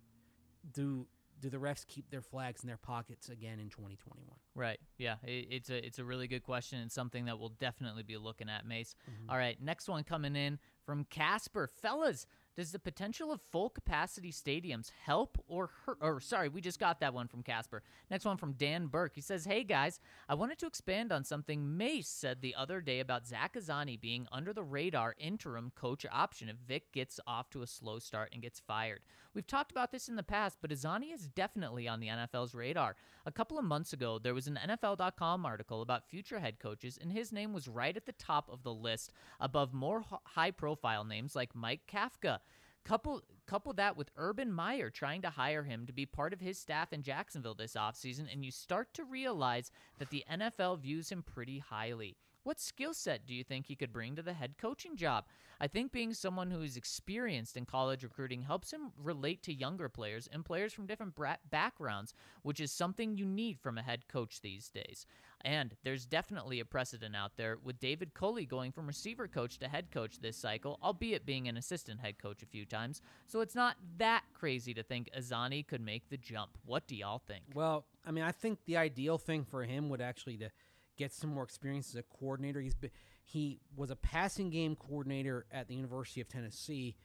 Do 0.72 1.08
do 1.40 1.50
the 1.50 1.58
refs 1.58 1.86
keep 1.86 2.10
their 2.10 2.22
flags 2.22 2.64
in 2.64 2.68
their 2.68 2.78
pockets 2.78 3.30
again 3.30 3.60
in 3.60 3.70
2021? 3.70 4.24
Right. 4.56 4.80
Yeah. 4.98 5.16
It, 5.24 5.48
it's 5.50 5.70
a 5.70 5.86
it's 5.86 6.00
a 6.00 6.04
really 6.04 6.28
good 6.28 6.44
question 6.44 6.80
and 6.80 6.92
something 6.92 7.26
that 7.26 7.40
we'll 7.40 7.54
definitely 7.60 8.04
be 8.04 8.18
looking 8.18 8.50
at, 8.50 8.66
Mace. 8.66 8.96
Mm-hmm. 9.10 9.30
All 9.30 9.38
right. 9.38 9.62
Next 9.62 9.88
one 9.88 10.04
coming 10.04 10.36
in 10.36 10.60
from 10.86 11.06
Casper, 11.06 11.70
fellas. 11.82 12.26
Does 12.56 12.72
the 12.72 12.80
potential 12.80 13.32
of 13.32 13.42
full 13.42 13.70
capacity 13.70 14.32
stadiums 14.32 14.92
help 15.06 15.44
or 15.48 15.72
hurt? 15.86 15.98
Or 16.02 16.20
sorry, 16.20 16.50
we 16.50 16.62
just 16.62 16.80
got 16.80 17.00
that 17.00 17.14
one 17.14 17.28
from 17.28 17.42
Casper. 17.42 17.82
Next 18.12 18.26
one 18.26 18.38
from 18.38 18.54
Dan 18.54 18.88
Burke. 18.88 19.16
He 19.16 19.22
says, 19.22 19.46
"Hey 19.46 19.64
guys, 19.64 20.00
I 20.30 20.36
wanted 20.36 20.60
to 20.60 20.68
expand 20.68 21.12
on 21.12 21.24
something 21.24 21.76
Mace 21.78 22.08
said 22.08 22.42
the 22.42 22.54
other 22.54 22.80
day 22.80 23.00
about 23.00 23.26
Zach 23.26 23.56
Azzanni 23.56 24.00
being 24.00 24.28
under 24.32 24.54
the 24.54 24.64
radar 24.64 25.16
interim 25.18 25.72
coach 25.74 26.06
option 26.12 26.48
if 26.48 26.58
Vic 26.58 26.92
gets 26.92 27.20
off 27.26 27.50
to 27.50 27.64
a 27.64 27.68
slow 27.68 27.98
start 27.98 28.30
and 28.32 28.44
gets 28.44 28.60
fired. 28.60 29.02
We've 29.34 29.48
talked 29.48 29.72
about 29.72 29.92
this 29.92 30.08
in 30.08 30.16
the 30.16 30.22
past, 30.22 30.60
but 30.62 30.70
Azzanni 30.70 31.12
is 31.12 31.28
definitely 31.28 31.88
on 31.88 32.00
the 32.00 32.10
NFL's 32.10 32.54
radar. 32.54 32.96
A 33.26 33.32
couple 33.32 33.58
of 33.58 33.66
months 33.66 33.92
ago, 33.92 34.20
there 34.20 34.36
was 34.36 34.46
an 34.46 34.60
NFL.com 34.64 35.44
article 35.44 35.82
about 35.82 36.08
future 36.08 36.40
head 36.40 36.60
coaches, 36.60 37.00
and 37.02 37.12
his 37.12 37.32
name 37.32 37.52
was 37.52 37.68
right 37.68 37.98
at 37.98 38.06
the 38.06 38.12
top 38.12 38.48
of 38.52 38.62
the 38.62 38.74
list, 38.74 39.12
above 39.40 39.74
more 39.74 40.06
high-profile 40.24 41.04
names 41.04 41.36
like 41.36 41.56
Mike 41.56 41.88
Kafka." 41.88 42.42
Couple 42.86 43.22
couple 43.46 43.74
that 43.74 43.98
with 43.98 44.12
Urban 44.18 44.52
Meyer 44.52 44.90
trying 44.90 45.22
to 45.22 45.30
hire 45.30 45.64
him 45.64 45.86
to 45.86 45.94
be 45.94 46.06
part 46.06 46.34
of 46.34 46.40
his 46.40 46.58
staff 46.58 46.94
in 46.94 47.02
Jacksonville 47.04 47.54
this 47.54 47.74
offseason, 47.74 48.32
and 48.32 48.44
you 48.44 48.52
start 48.52 48.94
to 48.94 49.04
realize 49.04 49.72
that 50.00 50.10
the 50.10 50.24
NFL 50.32 50.80
views 50.80 51.10
him 51.10 51.24
pretty 51.24 51.60
highly. 51.60 52.16
What 52.44 52.60
skill 52.60 52.94
set 52.94 53.26
do 53.26 53.34
you 53.34 53.44
think 53.44 53.66
he 53.66 53.76
could 53.76 53.94
bring 53.94 54.18
to 54.18 54.22
the 54.22 54.34
head 54.34 54.56
coaching 54.58 54.98
job? 54.98 55.26
I 55.62 55.68
think 55.68 55.94
being 55.94 56.14
someone 56.14 56.52
who 56.52 56.62
is 56.62 56.76
experienced 56.76 57.56
in 57.56 57.66
college 57.66 58.04
recruiting 58.04 58.42
helps 58.42 58.72
him 58.72 58.92
relate 59.02 59.44
to 59.44 59.54
younger 59.54 59.88
players 59.88 60.28
and 60.30 60.44
players 60.44 60.74
from 60.74 60.86
different 60.86 61.16
backgrounds, 61.50 62.14
which 62.42 62.60
is 62.60 62.70
something 62.70 63.16
you 63.16 63.26
need 63.26 63.62
from 63.62 63.78
a 63.78 63.82
head 63.82 64.10
coach 64.10 64.42
these 64.42 64.68
days. 64.68 65.06
And 65.46 65.76
there's 65.84 66.06
definitely 66.06 66.60
a 66.60 66.66
precedent 66.66 67.16
out 67.16 67.38
there 67.38 67.60
with 67.64 67.80
David 67.80 68.14
Culley 68.14 68.46
going 68.46 68.74
from 68.74 68.88
receiver 68.88 69.28
coach 69.28 69.58
to 69.60 69.70
head 69.70 69.90
coach 69.90 70.20
this 70.20 70.36
cycle, 70.36 70.80
albeit 70.84 71.26
being 71.26 71.48
an 71.48 71.56
assistant 71.56 72.02
head 72.02 72.20
coach 72.22 72.44
a 72.44 72.48
few 72.48 72.66
times. 72.66 73.02
So 73.28 73.40
it's 73.40 73.56
not 73.56 73.78
that 73.98 74.24
crazy 74.34 74.74
to 74.74 74.84
think 74.84 75.10
Azzanni 75.18 75.66
could 75.66 75.82
make 75.82 76.10
the 76.10 76.18
jump. 76.18 76.58
What 76.66 76.88
do 76.88 76.96
y'all 76.96 77.20
think? 77.20 77.44
Well, 77.54 77.86
I 78.06 78.12
mean, 78.12 78.26
I 78.26 78.34
think 78.34 78.60
the 78.66 78.78
ideal 78.78 79.18
thing 79.18 79.46
for 79.46 79.64
him 79.64 79.90
would 79.90 80.02
actually 80.02 80.38
to 80.38 80.50
get 80.98 81.14
some 81.14 81.32
more 81.32 81.44
experience 81.44 81.90
as 81.90 81.96
a 81.96 82.04
coordinator. 82.04 82.62
He's 82.62 82.76
been, 82.76 82.92
he 83.24 83.60
was 83.76 83.90
a 83.90 83.96
passing 83.96 84.50
game 84.50 84.76
coordinator 84.76 85.46
at 85.52 85.68
the 85.68 85.76
University 85.76 86.22
of 86.22 86.28
Tennessee, 86.28 86.96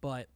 but 0.00 0.28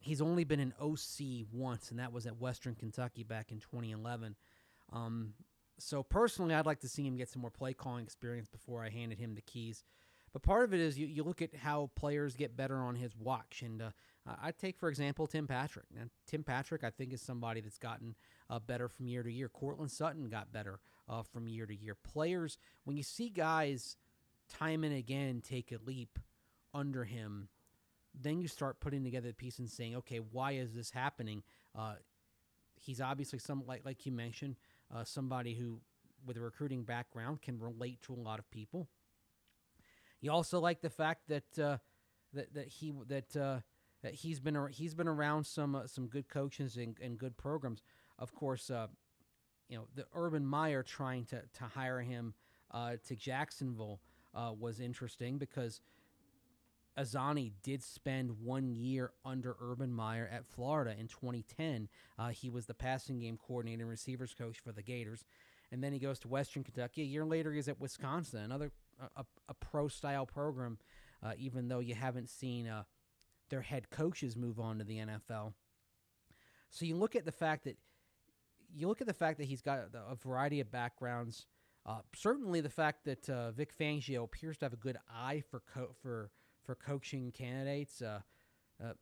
he's 0.00 0.20
only 0.20 0.44
been 0.44 0.60
an 0.60 0.74
OC 0.80 1.46
once, 1.52 1.90
and 1.90 2.00
that 2.00 2.12
was 2.12 2.26
at 2.26 2.38
Western 2.38 2.74
Kentucky 2.74 3.22
back 3.22 3.52
in 3.52 3.58
2011. 3.60 4.34
Um, 4.92 5.34
so 5.78 6.02
personally, 6.02 6.54
I'd 6.54 6.66
like 6.66 6.80
to 6.80 6.88
see 6.88 7.06
him 7.06 7.16
get 7.16 7.28
some 7.28 7.42
more 7.42 7.50
play 7.50 7.72
calling 7.74 8.04
experience 8.04 8.48
before 8.48 8.84
I 8.84 8.90
handed 8.90 9.18
him 9.18 9.34
the 9.34 9.42
keys. 9.42 9.84
But 10.32 10.42
part 10.42 10.64
of 10.64 10.72
it 10.72 10.80
is 10.80 10.98
you, 10.98 11.06
you 11.06 11.24
look 11.24 11.42
at 11.42 11.56
how 11.56 11.90
players 11.96 12.36
get 12.36 12.56
better 12.56 12.76
on 12.76 12.94
his 12.94 13.16
watch. 13.16 13.62
And 13.64 13.82
uh, 13.82 13.90
I 14.26 14.52
take, 14.52 14.78
for 14.78 14.88
example, 14.88 15.26
Tim 15.26 15.46
Patrick. 15.46 15.86
Now, 15.92 16.02
Tim 16.26 16.44
Patrick, 16.44 16.84
I 16.84 16.90
think, 16.90 17.12
is 17.12 17.20
somebody 17.20 17.60
that's 17.60 17.78
gotten 17.78 18.14
uh, 18.48 18.60
better 18.60 18.88
from 18.88 19.08
year 19.08 19.22
to 19.22 19.32
year. 19.32 19.48
Courtland 19.48 19.90
Sutton 19.90 20.28
got 20.28 20.52
better 20.52 20.78
uh, 21.10 21.22
from 21.22 21.48
year 21.48 21.66
to 21.66 21.74
year. 21.74 21.94
Players, 21.94 22.56
when 22.84 22.96
you 22.96 23.02
see 23.02 23.28
guys 23.28 23.96
time 24.48 24.84
and 24.84 24.94
again 24.94 25.42
take 25.46 25.72
a 25.72 25.78
leap 25.84 26.18
under 26.72 27.04
him, 27.04 27.48
then 28.18 28.40
you 28.40 28.48
start 28.48 28.80
putting 28.80 29.04
together 29.04 29.28
the 29.28 29.34
piece 29.34 29.58
and 29.58 29.68
saying, 29.68 29.96
okay, 29.96 30.18
why 30.18 30.52
is 30.52 30.72
this 30.72 30.90
happening? 30.90 31.42
Uh, 31.76 31.94
he's 32.76 33.00
obviously 33.00 33.38
some 33.38 33.64
like 33.66 33.84
like 33.84 34.06
you 34.06 34.12
mentioned, 34.12 34.56
uh, 34.94 35.04
somebody 35.04 35.54
who 35.54 35.80
with 36.24 36.36
a 36.36 36.40
recruiting 36.40 36.84
background 36.84 37.42
can 37.42 37.58
relate 37.58 38.00
to 38.02 38.14
a 38.14 38.20
lot 38.20 38.38
of 38.38 38.50
people. 38.50 38.88
You 40.20 40.30
also 40.30 40.60
like 40.60 40.80
the 40.80 40.90
fact 40.90 41.28
that 41.28 41.58
uh, 41.58 41.78
that 42.32 42.54
that 42.54 42.68
he 42.68 42.92
that 43.08 43.36
uh, 43.36 43.60
that 44.02 44.14
he's 44.14 44.38
been 44.38 44.68
he's 44.70 44.94
been 44.94 45.08
around 45.08 45.44
some 45.44 45.74
uh, 45.74 45.86
some 45.86 46.06
good 46.06 46.28
coaches 46.28 46.76
and, 46.76 46.96
and 47.02 47.18
good 47.18 47.36
programs. 47.36 47.82
Of 48.18 48.34
course, 48.34 48.70
uh, 48.70 48.88
you 49.70 49.78
know 49.78 49.86
the 49.94 50.04
Urban 50.14 50.44
Meyer 50.44 50.82
trying 50.82 51.24
to 51.26 51.40
to 51.40 51.64
hire 51.64 52.00
him 52.00 52.34
uh, 52.72 52.96
to 53.06 53.16
Jacksonville 53.16 54.00
uh, 54.34 54.52
was 54.58 54.80
interesting 54.80 55.38
because 55.38 55.80
Azzanni 56.98 57.52
did 57.62 57.82
spend 57.82 58.42
one 58.42 58.74
year 58.74 59.12
under 59.24 59.56
Urban 59.60 59.92
Meyer 59.92 60.28
at 60.30 60.44
Florida 60.44 60.94
in 60.98 61.06
2010. 61.06 61.88
Uh, 62.18 62.28
he 62.28 62.50
was 62.50 62.66
the 62.66 62.74
passing 62.74 63.20
game 63.20 63.38
coordinator 63.38 63.82
and 63.82 63.90
receivers 63.90 64.34
coach 64.34 64.58
for 64.58 64.72
the 64.72 64.82
Gators, 64.82 65.24
and 65.70 65.82
then 65.82 65.92
he 65.92 66.00
goes 66.00 66.18
to 66.20 66.28
Western 66.28 66.64
Kentucky. 66.64 67.02
A 67.02 67.06
year 67.06 67.24
later, 67.24 67.52
he's 67.52 67.68
at 67.68 67.80
Wisconsin, 67.80 68.40
another 68.40 68.72
a, 69.16 69.24
a 69.48 69.54
pro 69.54 69.88
style 69.88 70.26
program. 70.26 70.78
Uh, 71.22 71.32
even 71.36 71.68
though 71.68 71.80
you 71.80 71.94
haven't 71.94 72.30
seen 72.30 72.66
uh, 72.66 72.82
their 73.50 73.60
head 73.60 73.90
coaches 73.90 74.36
move 74.36 74.58
on 74.58 74.78
to 74.78 74.84
the 74.84 74.96
NFL, 74.96 75.52
so 76.70 76.86
you 76.86 76.96
look 76.96 77.14
at 77.14 77.24
the 77.24 77.32
fact 77.32 77.64
that 77.64 77.76
you 78.74 78.88
look 78.88 79.00
at 79.00 79.06
the 79.06 79.14
fact 79.14 79.38
that 79.38 79.44
he's 79.44 79.62
got 79.62 79.78
a 79.94 80.14
variety 80.16 80.60
of 80.60 80.70
backgrounds. 80.70 81.46
Uh, 81.86 82.00
certainly, 82.14 82.60
the 82.60 82.68
fact 82.68 83.04
that 83.04 83.28
uh, 83.28 83.50
Vic 83.52 83.76
Fangio 83.76 84.24
appears 84.24 84.58
to 84.58 84.64
have 84.66 84.72
a 84.72 84.76
good 84.76 84.98
eye 85.12 85.42
for 85.50 85.62
co- 85.74 85.94
for 86.02 86.30
for 86.64 86.74
coaching 86.74 87.32
candidates, 87.32 88.02
uh, 88.02 88.20
uh, 88.82 88.92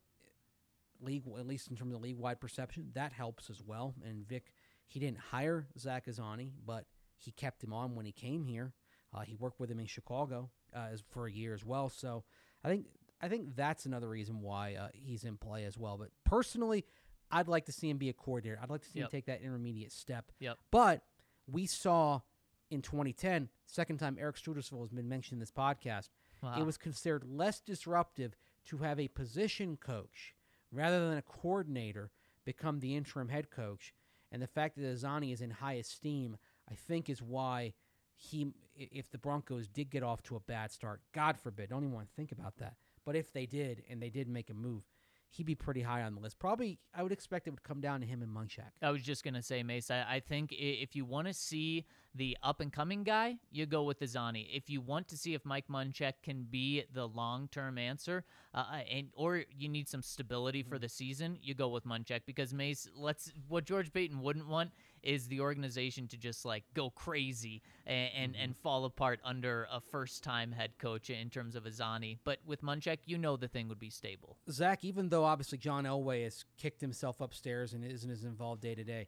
league 1.01 1.23
at 1.37 1.45
least 1.45 1.69
in 1.69 1.75
terms 1.75 1.93
of 1.93 2.01
league 2.01 2.17
wide 2.17 2.39
perception, 2.39 2.89
that 2.93 3.11
helps 3.11 3.49
as 3.49 3.61
well. 3.61 3.95
And 4.05 4.27
Vic, 4.27 4.53
he 4.87 4.99
didn't 4.99 5.19
hire 5.19 5.67
Zach 5.77 6.07
Azzanni, 6.07 6.51
but 6.65 6.85
he 7.17 7.31
kept 7.31 7.63
him 7.63 7.73
on 7.73 7.95
when 7.95 8.05
he 8.05 8.13
came 8.13 8.45
here. 8.45 8.73
Uh, 9.13 9.21
he 9.21 9.35
worked 9.35 9.59
with 9.59 9.69
him 9.69 9.79
in 9.79 9.85
Chicago 9.87 10.49
uh, 10.73 10.87
as, 10.93 11.03
for 11.09 11.27
a 11.27 11.31
year 11.31 11.53
as 11.53 11.65
well. 11.65 11.89
So 11.89 12.23
I 12.63 12.69
think 12.69 12.85
I 13.21 13.27
think 13.27 13.55
that's 13.57 13.85
another 13.85 14.07
reason 14.07 14.39
why 14.41 14.77
he's 14.93 15.25
in 15.25 15.35
play 15.35 15.65
as 15.65 15.77
well. 15.77 15.97
But 15.97 16.11
personally, 16.23 16.85
I'd 17.31 17.47
like 17.47 17.65
to 17.65 17.71
see 17.71 17.89
him 17.89 17.97
be 17.97 18.09
a 18.09 18.13
coordinator. 18.13 18.59
I'd 18.61 18.69
like 18.69 18.81
to 18.81 18.89
see 18.89 18.99
Yep. 18.99 19.05
him 19.07 19.11
take 19.11 19.25
that 19.25 19.41
intermediate 19.41 19.91
step. 19.91 20.31
Yep. 20.39 20.57
But 20.71 21.03
we 21.47 21.65
saw 21.65 22.21
in 22.69 22.81
2010, 22.81 23.49
second 23.65 23.97
time 23.97 24.17
Eric 24.19 24.35
Studesville 24.35 24.81
has 24.81 24.91
been 24.91 25.09
mentioned 25.09 25.37
in 25.37 25.39
this 25.39 25.51
podcast, 25.51 26.09
Wow. 26.41 26.59
it 26.59 26.63
was 26.63 26.77
considered 26.77 27.23
less 27.23 27.59
disruptive 27.59 28.35
to 28.65 28.77
have 28.79 28.99
a 28.99 29.07
position 29.09 29.77
coach 29.77 30.35
rather 30.71 31.07
than 31.09 31.17
a 31.17 31.21
coordinator 31.23 32.11
become 32.45 32.79
the 32.79 32.95
interim 32.95 33.29
head 33.29 33.49
coach. 33.49 33.93
And 34.31 34.41
the 34.41 34.47
fact 34.47 34.75
that 34.75 34.83
Azzanni 34.83 35.31
is 35.33 35.41
in 35.41 35.49
high 35.51 35.73
esteem, 35.73 36.37
I 36.69 36.75
think 36.75 37.09
is 37.09 37.21
why 37.21 37.73
he, 38.15 38.53
if 38.75 39.09
the 39.09 39.17
Broncos 39.17 39.67
did 39.67 39.89
get 39.89 40.03
off 40.03 40.21
to 40.23 40.35
a 40.35 40.39
bad 40.39 40.71
start, 40.71 41.01
God 41.13 41.37
forbid, 41.39 41.69
don't 41.69 41.83
even 41.83 41.93
want 41.93 42.07
to 42.09 42.13
think 42.15 42.31
about 42.31 42.57
that. 42.57 42.75
But 43.05 43.15
if 43.15 43.31
they 43.33 43.45
did, 43.47 43.83
and 43.89 44.01
they 44.01 44.09
did 44.11 44.27
make 44.27 44.49
a 44.49 44.53
move, 44.53 44.83
he'd 45.29 45.45
be 45.45 45.55
pretty 45.55 45.81
high 45.81 46.03
on 46.03 46.15
the 46.15 46.21
list. 46.21 46.39
Probably, 46.39 46.79
I 46.93 47.03
would 47.03 47.11
expect 47.11 47.47
it 47.47 47.51
would 47.51 47.63
come 47.63 47.81
down 47.81 48.01
to 48.01 48.07
him 48.07 48.21
and 48.21 48.35
Munchak. 48.35 48.71
I 48.81 48.91
was 48.91 49.03
just 49.03 49.23
gonna 49.23 49.41
say, 49.41 49.63
Mace. 49.63 49.91
I, 49.91 50.05
I 50.07 50.19
think 50.19 50.51
if 50.51 50.95
you 50.95 51.05
want 51.05 51.27
to 51.27 51.33
see 51.33 51.85
the 52.15 52.37
up 52.41 52.59
and 52.59 52.73
coming 52.73 53.03
guy, 53.03 53.37
you 53.51 53.65
go 53.65 53.83
with 53.83 53.99
Azzanni. 53.99 54.47
If 54.51 54.69
you 54.69 54.81
want 54.81 55.07
to 55.09 55.17
see 55.17 55.33
if 55.33 55.45
Mike 55.45 55.65
Munchak 55.69 56.13
can 56.23 56.47
be 56.49 56.83
the 56.93 57.07
long 57.07 57.47
term 57.51 57.77
answer, 57.77 58.25
uh, 58.53 58.81
and 58.91 59.09
or 59.13 59.43
you 59.55 59.69
need 59.69 59.87
some 59.87 60.01
stability 60.01 60.63
for 60.63 60.79
the 60.79 60.89
season, 60.89 61.37
you 61.41 61.53
go 61.53 61.67
with 61.67 61.85
Munchak 61.85 62.21
because 62.25 62.53
Mace. 62.53 62.87
Let's 62.95 63.31
what 63.47 63.65
George 63.65 63.93
Paton 63.93 64.21
wouldn't 64.21 64.47
want 64.47 64.71
is 65.03 65.27
the 65.27 65.39
organization 65.41 66.07
to 66.07 66.17
just 66.17 66.45
like 66.45 66.63
go 66.73 66.89
crazy 66.89 67.61
and 67.85 68.09
and, 68.15 68.35
and 68.35 68.57
fall 68.57 68.85
apart 68.85 69.19
under 69.23 69.67
a 69.71 69.79
first 69.79 70.23
time 70.23 70.51
head 70.51 70.77
coach 70.77 71.09
in 71.09 71.29
terms 71.29 71.55
of 71.55 71.63
Azzanni. 71.63 72.17
But 72.23 72.39
with 72.45 72.61
Munchak, 72.61 72.99
you 73.05 73.17
know 73.17 73.37
the 73.37 73.47
thing 73.47 73.67
would 73.69 73.79
be 73.79 73.89
stable. 73.89 74.37
Zach, 74.49 74.83
even 74.83 75.09
though 75.09 75.25
obviously 75.25 75.57
John 75.57 75.85
Elway 75.85 76.23
has 76.23 76.45
kicked 76.57 76.81
himself 76.81 77.21
upstairs 77.21 77.73
and 77.73 77.83
isn't 77.83 78.09
as 78.11 78.23
involved 78.23 78.61
day 78.61 78.75
to 78.75 78.83
day, 78.83 79.07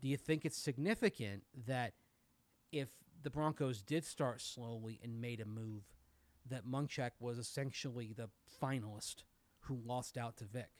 do 0.00 0.08
you 0.08 0.16
think 0.16 0.44
it's 0.44 0.58
significant 0.58 1.44
that 1.66 1.94
if 2.70 2.88
the 3.22 3.30
Broncos 3.30 3.82
did 3.82 4.04
start 4.04 4.40
slowly 4.40 4.98
and 5.02 5.20
made 5.20 5.40
a 5.40 5.44
move, 5.44 5.84
that 6.48 6.66
Munchak 6.66 7.12
was 7.20 7.38
essentially 7.38 8.12
the 8.16 8.28
finalist 8.60 9.22
who 9.60 9.80
lost 9.84 10.18
out 10.18 10.36
to 10.38 10.44
Vic 10.44 10.70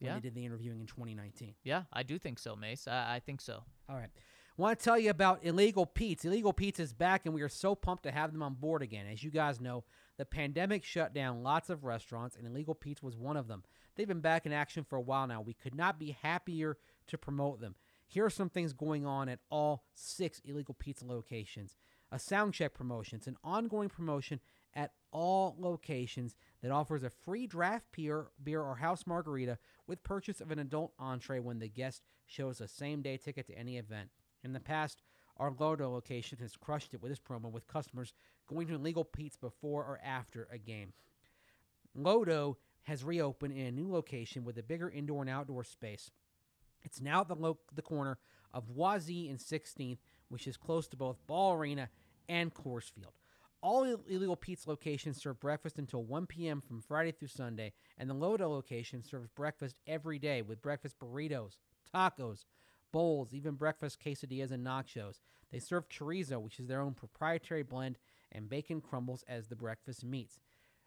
when 0.00 0.08
Yeah. 0.08 0.14
they 0.14 0.20
did 0.20 0.34
the 0.34 0.44
interviewing 0.44 0.80
in 0.80 0.86
2019? 0.86 1.54
Yeah, 1.62 1.84
I 1.92 2.02
do 2.02 2.18
think 2.18 2.38
so, 2.38 2.56
Mace. 2.56 2.88
I, 2.88 3.16
I 3.16 3.20
think 3.20 3.40
so. 3.40 3.62
All 3.88 3.96
right. 3.96 4.10
Want 4.56 4.78
to 4.78 4.84
tell 4.84 4.98
you 4.98 5.10
about 5.10 5.44
Illegal 5.44 5.86
Pete's. 5.86 6.24
Illegal 6.24 6.52
Pete's 6.52 6.80
is 6.80 6.92
back, 6.92 7.24
and 7.24 7.34
we 7.34 7.40
are 7.42 7.48
so 7.48 7.74
pumped 7.74 8.02
to 8.02 8.10
have 8.10 8.32
them 8.32 8.42
on 8.42 8.54
board 8.54 8.82
again. 8.82 9.06
As 9.06 9.22
you 9.22 9.30
guys 9.30 9.60
know, 9.60 9.84
the 10.18 10.26
pandemic 10.26 10.84
shut 10.84 11.14
down 11.14 11.42
lots 11.42 11.70
of 11.70 11.84
restaurants, 11.84 12.36
and 12.36 12.46
Illegal 12.46 12.74
Pete's 12.74 13.02
was 13.02 13.16
one 13.16 13.36
of 13.38 13.48
them. 13.48 13.62
They've 13.96 14.08
been 14.08 14.20
back 14.20 14.44
in 14.46 14.52
action 14.52 14.84
for 14.84 14.96
a 14.96 15.00
while 15.00 15.26
now. 15.26 15.40
We 15.40 15.54
could 15.54 15.74
not 15.74 15.98
be 15.98 16.16
happier 16.22 16.76
to 17.06 17.16
promote 17.18 17.60
them. 17.60 17.74
Here 18.06 18.24
are 18.24 18.30
some 18.30 18.50
things 18.50 18.72
going 18.72 19.06
on 19.06 19.28
at 19.28 19.38
all 19.50 19.84
six 19.94 20.40
Illegal 20.44 20.74
Pete's 20.74 21.02
locations. 21.02 21.76
A 22.12 22.18
sound 22.18 22.52
check 22.54 22.74
promotion. 22.74 23.16
It's 23.16 23.28
an 23.28 23.36
ongoing 23.44 23.88
promotion 23.88 24.40
at 24.74 24.92
all 25.12 25.56
locations 25.58 26.34
that 26.62 26.70
offers 26.70 27.02
a 27.02 27.10
free 27.10 27.46
draft 27.46 27.86
beer, 27.92 28.26
beer 28.42 28.62
or 28.62 28.76
house 28.76 29.06
margarita 29.06 29.58
with 29.86 30.02
purchase 30.02 30.40
of 30.40 30.50
an 30.50 30.58
adult 30.58 30.92
entree 30.98 31.40
when 31.40 31.58
the 31.58 31.68
guest 31.68 32.02
shows 32.26 32.60
a 32.60 32.68
same 32.68 33.02
day 33.02 33.16
ticket 33.16 33.46
to 33.46 33.58
any 33.58 33.78
event. 33.78 34.10
In 34.44 34.52
the 34.52 34.60
past, 34.60 35.02
our 35.36 35.50
Lodo 35.50 35.90
location 35.90 36.38
has 36.38 36.56
crushed 36.56 36.92
it 36.92 37.02
with 37.02 37.10
this 37.10 37.18
promo 37.18 37.50
with 37.50 37.66
customers 37.66 38.12
going 38.46 38.66
to 38.66 38.74
Illegal 38.74 39.04
Pete's 39.04 39.36
before 39.36 39.82
or 39.82 39.98
after 40.04 40.46
a 40.52 40.58
game. 40.58 40.92
Lodo 41.96 42.56
has 42.84 43.04
reopened 43.04 43.54
in 43.54 43.66
a 43.66 43.70
new 43.70 43.90
location 43.90 44.44
with 44.44 44.58
a 44.58 44.62
bigger 44.62 44.90
indoor 44.90 45.22
and 45.22 45.30
outdoor 45.30 45.64
space. 45.64 46.10
It's 46.82 47.00
now 47.00 47.22
at 47.22 47.28
the, 47.28 47.34
lo- 47.34 47.58
the 47.74 47.82
corner 47.82 48.18
of 48.52 48.70
Wazee 48.70 49.28
and 49.30 49.38
16th, 49.38 49.98
which 50.28 50.46
is 50.46 50.56
close 50.56 50.88
to 50.88 50.96
both 50.96 51.26
Ball 51.26 51.54
Arena 51.54 51.88
and 52.28 52.52
Coors 52.54 52.90
Field. 52.90 53.12
All 53.62 53.84
Illegal 53.84 54.36
Pete's 54.36 54.66
locations 54.66 55.20
serve 55.20 55.38
breakfast 55.38 55.78
until 55.78 56.02
1 56.02 56.26
p.m. 56.26 56.62
from 56.62 56.80
Friday 56.80 57.12
through 57.12 57.28
Sunday, 57.28 57.72
and 57.98 58.08
the 58.08 58.14
Lodo 58.14 58.48
location 58.48 59.02
serves 59.02 59.28
breakfast 59.28 59.76
every 59.86 60.18
day 60.18 60.40
with 60.40 60.62
breakfast 60.62 60.98
burritos, 60.98 61.58
tacos, 61.94 62.46
bowls, 62.90 63.34
even 63.34 63.54
breakfast 63.54 64.02
quesadillas 64.02 64.50
and 64.50 64.66
nachos. 64.66 65.20
They 65.50 65.58
serve 65.58 65.88
chorizo, 65.88 66.40
which 66.40 66.58
is 66.58 66.68
their 66.68 66.80
own 66.80 66.94
proprietary 66.94 67.62
blend, 67.62 67.98
and 68.32 68.48
bacon 68.48 68.80
crumbles 68.80 69.24
as 69.28 69.48
the 69.48 69.56
breakfast 69.56 70.04
meats. 70.04 70.38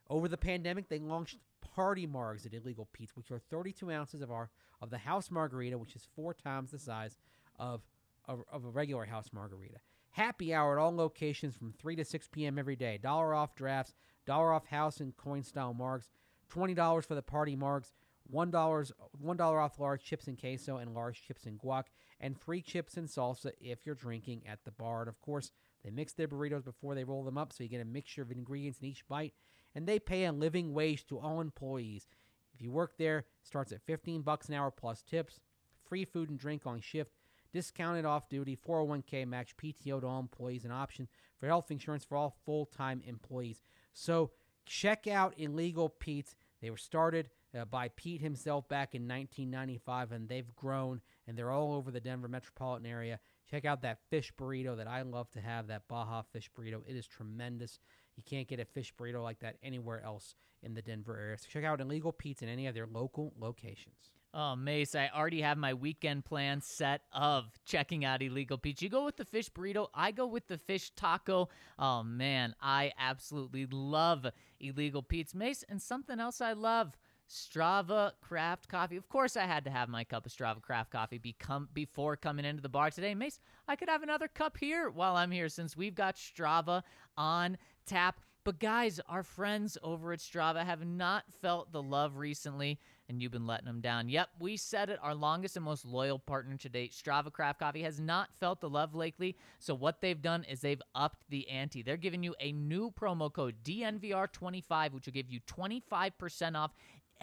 Over 0.09 0.27
the 0.27 0.37
pandemic, 0.37 0.89
they 0.89 0.99
launched 0.99 1.37
Party 1.61 2.07
Margs 2.07 2.45
at 2.45 2.53
Illegal 2.53 2.87
Pete's, 2.91 3.15
which 3.15 3.31
are 3.31 3.39
32 3.39 3.91
ounces 3.91 4.21
of 4.21 4.31
our 4.31 4.49
of 4.81 4.89
the 4.89 4.97
house 4.97 5.31
margarita, 5.31 5.77
which 5.77 5.95
is 5.95 6.07
four 6.15 6.33
times 6.33 6.71
the 6.71 6.79
size 6.79 7.17
of 7.57 7.81
of, 8.25 8.43
of 8.51 8.65
a 8.65 8.69
regular 8.69 9.05
house 9.05 9.29
margarita. 9.33 9.79
Happy 10.13 10.53
hour 10.53 10.77
at 10.77 10.81
all 10.81 10.95
locations 10.95 11.55
from 11.55 11.73
3 11.73 11.95
to 11.95 12.05
6 12.05 12.27
p.m. 12.31 12.59
every 12.59 12.75
day. 12.75 12.99
Dollar 13.01 13.33
off 13.33 13.55
drafts, 13.55 13.95
dollar 14.27 14.53
off 14.53 14.67
house 14.67 14.99
and 14.99 15.17
coin 15.17 15.41
style 15.41 15.73
marks, 15.73 16.07
twenty 16.49 16.75
dollars 16.75 17.03
for 17.05 17.15
the 17.15 17.23
party 17.23 17.55
margs, 17.55 17.91
one 18.27 18.51
dollars 18.51 18.91
one 19.19 19.37
dollar 19.37 19.59
off 19.59 19.79
large 19.79 20.03
chips 20.03 20.27
and 20.27 20.39
queso 20.39 20.77
and 20.77 20.93
large 20.93 21.23
chips 21.23 21.47
and 21.47 21.59
guac, 21.59 21.85
and 22.19 22.39
free 22.39 22.61
chips 22.61 22.95
and 22.95 23.07
salsa 23.07 23.53
if 23.59 23.87
you're 23.87 23.95
drinking 23.95 24.43
at 24.47 24.63
the 24.65 24.71
bar. 24.71 25.01
And 25.01 25.09
of 25.09 25.19
course, 25.19 25.51
they 25.83 25.89
mix 25.89 26.13
their 26.13 26.27
burritos 26.27 26.63
before 26.63 26.93
they 26.93 27.03
roll 27.03 27.23
them 27.23 27.39
up, 27.39 27.51
so 27.51 27.63
you 27.63 27.69
get 27.69 27.81
a 27.81 27.85
mixture 27.85 28.21
of 28.21 28.31
ingredients 28.31 28.79
in 28.81 28.89
each 28.89 29.07
bite. 29.07 29.33
And 29.73 29.87
they 29.87 29.97
pay 29.97 30.25
a 30.25 30.31
living 30.31 30.75
wage 30.75 31.07
to 31.07 31.17
all 31.17 31.41
employees. 31.41 32.07
If 32.53 32.61
you 32.61 32.71
work 32.71 32.97
there, 32.99 33.17
it 33.19 33.25
starts 33.41 33.71
at 33.71 33.81
15 33.81 34.21
bucks 34.21 34.47
an 34.47 34.53
hour 34.53 34.69
plus 34.69 35.01
tips, 35.01 35.39
free 35.83 36.05
food 36.05 36.29
and 36.29 36.37
drink 36.37 36.67
on 36.67 36.81
shift, 36.81 37.11
discounted 37.53 38.03
off 38.03 38.27
duty, 38.27 38.57
401k 38.57 39.25
match, 39.25 39.55
PTO 39.55 40.01
to 40.01 40.07
all 40.07 40.19
employees, 40.19 40.65
an 40.65 40.71
option 40.71 41.07
for 41.39 41.47
health 41.47 41.71
insurance 41.71 42.03
for 42.03 42.17
all 42.17 42.35
full 42.45 42.65
time 42.65 43.01
employees. 43.05 43.61
So 43.93 44.31
check 44.65 45.07
out 45.07 45.35
Illegal 45.37 45.87
Pete's. 45.87 46.35
They 46.61 46.69
were 46.69 46.77
started 46.77 47.29
uh, 47.57 47.65
by 47.65 47.89
Pete 47.89 48.21
himself 48.21 48.67
back 48.67 48.95
in 48.95 49.03
1995, 49.03 50.11
and 50.11 50.27
they've 50.27 50.55
grown, 50.55 51.01
and 51.27 51.37
they're 51.37 51.51
all 51.51 51.73
over 51.73 51.91
the 51.91 51.99
Denver 51.99 52.27
metropolitan 52.27 52.85
area. 52.85 53.19
Check 53.49 53.65
out 53.65 53.81
that 53.81 53.99
fish 54.09 54.33
burrito 54.39 54.75
that 54.77 54.87
I 54.87 55.01
love 55.03 55.29
to 55.31 55.41
have, 55.41 55.67
that 55.67 55.87
Baja 55.87 56.23
fish 56.31 56.49
burrito. 56.57 56.81
It 56.87 56.95
is 56.95 57.05
tremendous. 57.05 57.79
You 58.15 58.23
can't 58.23 58.47
get 58.47 58.59
a 58.59 58.65
fish 58.65 58.93
burrito 58.97 59.21
like 59.21 59.39
that 59.39 59.57
anywhere 59.61 60.01
else 60.03 60.35
in 60.61 60.73
the 60.73 60.81
Denver 60.81 61.19
area. 61.19 61.37
So 61.37 61.47
check 61.49 61.63
out 61.63 61.81
Illegal 61.81 62.11
Pete's 62.11 62.41
in 62.41 62.49
any 62.49 62.67
of 62.67 62.73
their 62.73 62.87
local 62.87 63.33
locations. 63.37 64.11
Oh, 64.35 64.55
Mace, 64.55 64.95
I 64.95 65.11
already 65.15 65.41
have 65.41 65.59
my 65.59 65.75
weekend 65.75 66.25
plan 66.25 66.59
set 66.59 67.01
of 67.11 67.51
checking 67.65 68.03
out 68.03 68.23
Illegal 68.23 68.57
Pete's. 68.57 68.81
You 68.81 68.89
go 68.89 69.05
with 69.05 69.15
the 69.15 69.25
fish 69.25 69.47
burrito, 69.51 69.89
I 69.93 70.09
go 70.09 70.25
with 70.25 70.47
the 70.47 70.57
fish 70.57 70.89
taco. 70.95 71.49
Oh, 71.77 72.01
man, 72.01 72.55
I 72.59 72.93
absolutely 72.97 73.67
love 73.71 74.25
Illegal 74.59 75.03
Pete's. 75.03 75.35
Mace, 75.35 75.63
and 75.69 75.79
something 75.79 76.19
else 76.19 76.41
I 76.41 76.53
love. 76.53 76.93
Strava 77.29 78.13
craft 78.21 78.67
coffee. 78.67 78.97
Of 78.97 79.07
course, 79.07 79.37
I 79.37 79.43
had 79.43 79.65
to 79.65 79.71
have 79.71 79.87
my 79.87 80.03
cup 80.03 80.25
of 80.25 80.31
Strava 80.31 80.61
craft 80.61 80.91
coffee 80.91 81.19
become 81.19 81.69
before 81.73 82.15
coming 82.15 82.43
into 82.43 82.61
the 82.61 82.69
bar 82.69 82.89
today. 82.89 83.13
Mace, 83.13 83.39
I 83.67 83.75
could 83.75 83.89
have 83.89 84.01
another 84.01 84.27
cup 84.27 84.57
here 84.57 84.89
while 84.89 85.15
I'm 85.15 85.31
here 85.31 85.47
since 85.47 85.77
we've 85.77 85.95
got 85.95 86.15
Strava 86.15 86.81
on 87.15 87.57
tap. 87.85 88.19
But 88.43 88.59
guys, 88.59 88.99
our 89.07 89.23
friends 89.23 89.77
over 89.81 90.11
at 90.11 90.19
Strava 90.19 90.65
have 90.65 90.85
not 90.85 91.23
felt 91.41 91.71
the 91.71 91.81
love 91.81 92.17
recently, 92.17 92.77
and 93.09 93.21
you've 93.21 93.31
been 93.31 93.47
letting 93.47 93.65
them 93.65 93.81
down. 93.81 94.09
Yep, 94.09 94.29
we 94.39 94.57
said 94.57 94.89
it. 94.89 94.99
Our 95.01 95.15
longest 95.15 95.55
and 95.55 95.65
most 95.65 95.85
loyal 95.85 96.19
partner 96.19 96.57
to 96.57 96.69
date, 96.69 96.93
Strava 96.93 97.31
Craft 97.31 97.59
Coffee, 97.59 97.83
has 97.83 97.99
not 97.99 98.29
felt 98.39 98.61
the 98.61 98.69
love 98.69 98.95
lately. 98.95 99.35
So 99.59 99.75
what 99.75 100.01
they've 100.01 100.21
done 100.21 100.45
is 100.45 100.61
they've 100.61 100.81
upped 100.95 101.29
the 101.29 101.49
ante. 101.49 101.81
They're 101.81 101.97
giving 101.97 102.23
you 102.23 102.35
a 102.39 102.51
new 102.51 102.91
promo 102.91 103.31
code 103.31 103.55
DNVR25, 103.63 104.93
which 104.93 105.05
will 105.05 105.13
give 105.13 105.29
you 105.29 105.39
25% 105.41 106.55
off 106.57 106.71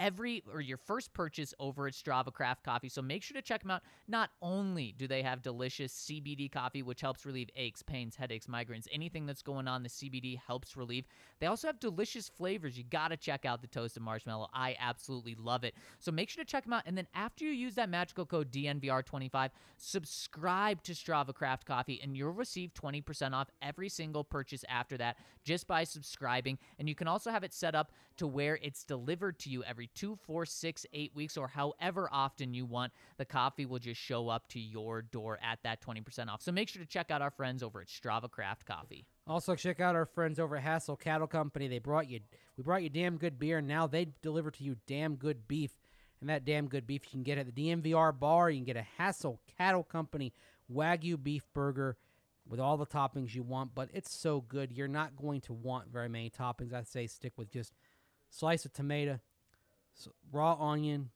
every 0.00 0.42
or 0.52 0.60
your 0.60 0.78
first 0.78 1.12
purchase 1.12 1.54
over 1.60 1.86
at 1.86 1.92
Strava 1.92 2.32
Craft 2.32 2.64
Coffee. 2.64 2.88
So 2.88 3.02
make 3.02 3.22
sure 3.22 3.34
to 3.34 3.42
check 3.42 3.62
them 3.62 3.70
out. 3.70 3.82
Not 4.08 4.30
only 4.40 4.94
do 4.96 5.06
they 5.06 5.22
have 5.22 5.42
delicious 5.42 5.92
CBD 5.92 6.50
coffee, 6.50 6.82
which 6.82 7.02
helps 7.02 7.26
relieve 7.26 7.50
aches, 7.54 7.82
pains, 7.82 8.16
headaches, 8.16 8.46
migraines, 8.46 8.86
anything 8.90 9.26
that's 9.26 9.42
going 9.42 9.68
on, 9.68 9.82
the 9.82 9.88
CBD 9.90 10.38
helps 10.44 10.76
relieve. 10.76 11.04
They 11.38 11.46
also 11.46 11.68
have 11.68 11.78
delicious 11.78 12.28
flavors. 12.28 12.78
You 12.78 12.84
got 12.84 13.08
to 13.08 13.16
check 13.16 13.44
out 13.44 13.60
the 13.60 13.68
toasted 13.68 14.02
marshmallow. 14.02 14.48
I 14.54 14.74
absolutely 14.80 15.36
love 15.38 15.64
it. 15.64 15.74
So 15.98 16.10
make 16.10 16.30
sure 16.30 16.42
to 16.42 16.50
check 16.50 16.64
them 16.64 16.72
out. 16.72 16.84
And 16.86 16.96
then 16.96 17.06
after 17.14 17.44
you 17.44 17.50
use 17.50 17.74
that 17.74 17.90
magical 17.90 18.24
code 18.24 18.50
DNVR25, 18.50 19.50
subscribe 19.76 20.82
to 20.84 20.92
Strava 20.92 21.34
Craft 21.34 21.66
Coffee, 21.66 22.00
and 22.02 22.16
you'll 22.16 22.32
receive 22.32 22.72
20% 22.72 23.34
off 23.34 23.50
every 23.60 23.90
single 23.90 24.24
purchase 24.24 24.64
after 24.68 24.96
that 24.96 25.18
just 25.44 25.66
by 25.66 25.84
subscribing. 25.84 26.58
And 26.78 26.88
you 26.88 26.94
can 26.94 27.06
also 27.06 27.30
have 27.30 27.44
it 27.44 27.52
set 27.52 27.74
up 27.74 27.92
to 28.16 28.26
where 28.26 28.58
it's 28.62 28.84
delivered 28.84 29.38
to 29.40 29.50
you 29.50 29.62
every 29.64 29.89
two, 29.94 30.16
four, 30.16 30.46
six, 30.46 30.86
eight 30.92 31.14
weeks, 31.14 31.36
or 31.36 31.48
however 31.48 32.08
often 32.10 32.54
you 32.54 32.64
want. 32.66 32.92
The 33.18 33.24
coffee 33.24 33.66
will 33.66 33.78
just 33.78 34.00
show 34.00 34.28
up 34.28 34.48
to 34.48 34.60
your 34.60 35.02
door 35.02 35.38
at 35.42 35.58
that 35.64 35.80
20% 35.82 36.28
off. 36.28 36.42
So 36.42 36.52
make 36.52 36.68
sure 36.68 36.82
to 36.82 36.88
check 36.88 37.10
out 37.10 37.22
our 37.22 37.30
friends 37.30 37.62
over 37.62 37.80
at 37.80 37.88
Strava 37.88 38.30
Craft 38.30 38.66
Coffee. 38.66 39.04
Also, 39.26 39.54
check 39.54 39.80
out 39.80 39.94
our 39.94 40.06
friends 40.06 40.38
over 40.38 40.56
at 40.56 40.64
Hassell 40.64 40.98
Cattle 40.98 41.26
Company. 41.26 41.68
They 41.68 41.78
brought 41.78 42.08
you, 42.08 42.20
we 42.56 42.64
brought 42.64 42.82
you 42.82 42.88
damn 42.88 43.16
good 43.16 43.38
beer, 43.38 43.58
and 43.58 43.68
now 43.68 43.86
they 43.86 44.08
deliver 44.22 44.50
to 44.50 44.64
you 44.64 44.76
damn 44.86 45.16
good 45.16 45.46
beef. 45.46 45.72
And 46.20 46.28
that 46.28 46.44
damn 46.44 46.68
good 46.68 46.86
beef 46.86 47.02
you 47.04 47.10
can 47.10 47.22
get 47.22 47.38
at 47.38 47.46
the 47.46 47.52
DNVR 47.52 48.18
bar. 48.18 48.50
You 48.50 48.58
can 48.58 48.66
get 48.66 48.76
a 48.76 48.86
Hassell 48.98 49.38
Cattle 49.56 49.84
Company 49.84 50.32
Wagyu 50.72 51.22
beef 51.22 51.44
burger 51.54 51.96
with 52.48 52.60
all 52.60 52.76
the 52.76 52.86
toppings 52.86 53.34
you 53.34 53.42
want, 53.42 53.74
but 53.74 53.88
it's 53.94 54.12
so 54.12 54.40
good. 54.40 54.72
You're 54.72 54.88
not 54.88 55.16
going 55.16 55.40
to 55.42 55.52
want 55.52 55.92
very 55.92 56.08
many 56.08 56.30
toppings. 56.30 56.74
I'd 56.74 56.88
say 56.88 57.06
stick 57.06 57.32
with 57.36 57.50
just 57.50 57.72
slice 58.28 58.64
of 58.64 58.72
tomato, 58.72 59.20
s- 60.00 60.08
raw 60.32 60.54
onion, 60.54 61.10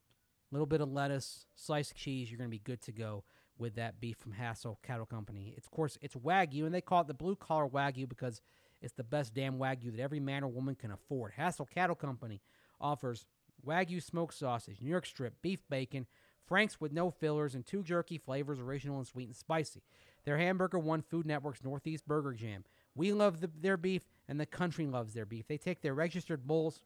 a 0.50 0.54
little 0.54 0.66
bit 0.66 0.80
of 0.80 0.90
lettuce, 0.90 1.46
sliced 1.54 1.94
cheese. 1.94 2.30
You're 2.30 2.38
going 2.38 2.50
to 2.50 2.56
be 2.56 2.58
good 2.58 2.82
to 2.82 2.92
go 2.92 3.24
with 3.58 3.76
that 3.76 4.00
beef 4.00 4.16
from 4.18 4.32
Hassell 4.34 4.76
Cattle 4.82 5.06
Company. 5.06 5.54
It's 5.56 5.66
of 5.66 5.70
course 5.72 5.98
it's 6.00 6.14
Wagyu, 6.14 6.66
and 6.66 6.74
they 6.74 6.80
call 6.80 7.02
it 7.02 7.06
the 7.06 7.14
blue 7.14 7.36
collar 7.36 7.68
Wagyu 7.68 8.08
because 8.08 8.40
it's 8.82 8.94
the 8.94 9.04
best 9.04 9.34
damn 9.34 9.58
Wagyu 9.58 9.92
that 9.92 10.00
every 10.00 10.20
man 10.20 10.44
or 10.44 10.48
woman 10.48 10.74
can 10.74 10.90
afford. 10.90 11.32
Hassell 11.38 11.68
Cattle 11.70 11.96
Company 11.96 12.40
offers 12.80 13.26
Wagyu 13.66 14.02
smoked 14.02 14.34
sausage, 14.34 14.80
New 14.80 14.90
York 14.90 15.06
strip, 15.06 15.40
beef 15.40 15.60
bacon, 15.70 16.06
Franks 16.46 16.80
with 16.80 16.92
no 16.92 17.10
fillers, 17.10 17.54
and 17.54 17.64
two 17.64 17.82
jerky 17.82 18.18
flavors, 18.18 18.60
original 18.60 18.98
and 18.98 19.06
sweet 19.06 19.28
and 19.28 19.36
spicy. 19.36 19.82
Their 20.24 20.36
Hamburger 20.36 20.78
Won 20.78 21.00
Food 21.02 21.26
Network's 21.26 21.64
Northeast 21.64 22.06
Burger 22.06 22.34
Jam. 22.34 22.64
We 22.94 23.12
love 23.12 23.40
the, 23.40 23.50
their 23.60 23.76
beef, 23.76 24.02
and 24.28 24.38
the 24.38 24.46
country 24.46 24.86
loves 24.86 25.14
their 25.14 25.24
beef. 25.26 25.46
They 25.48 25.56
take 25.56 25.80
their 25.80 25.94
registered 25.94 26.46
bulls 26.46 26.80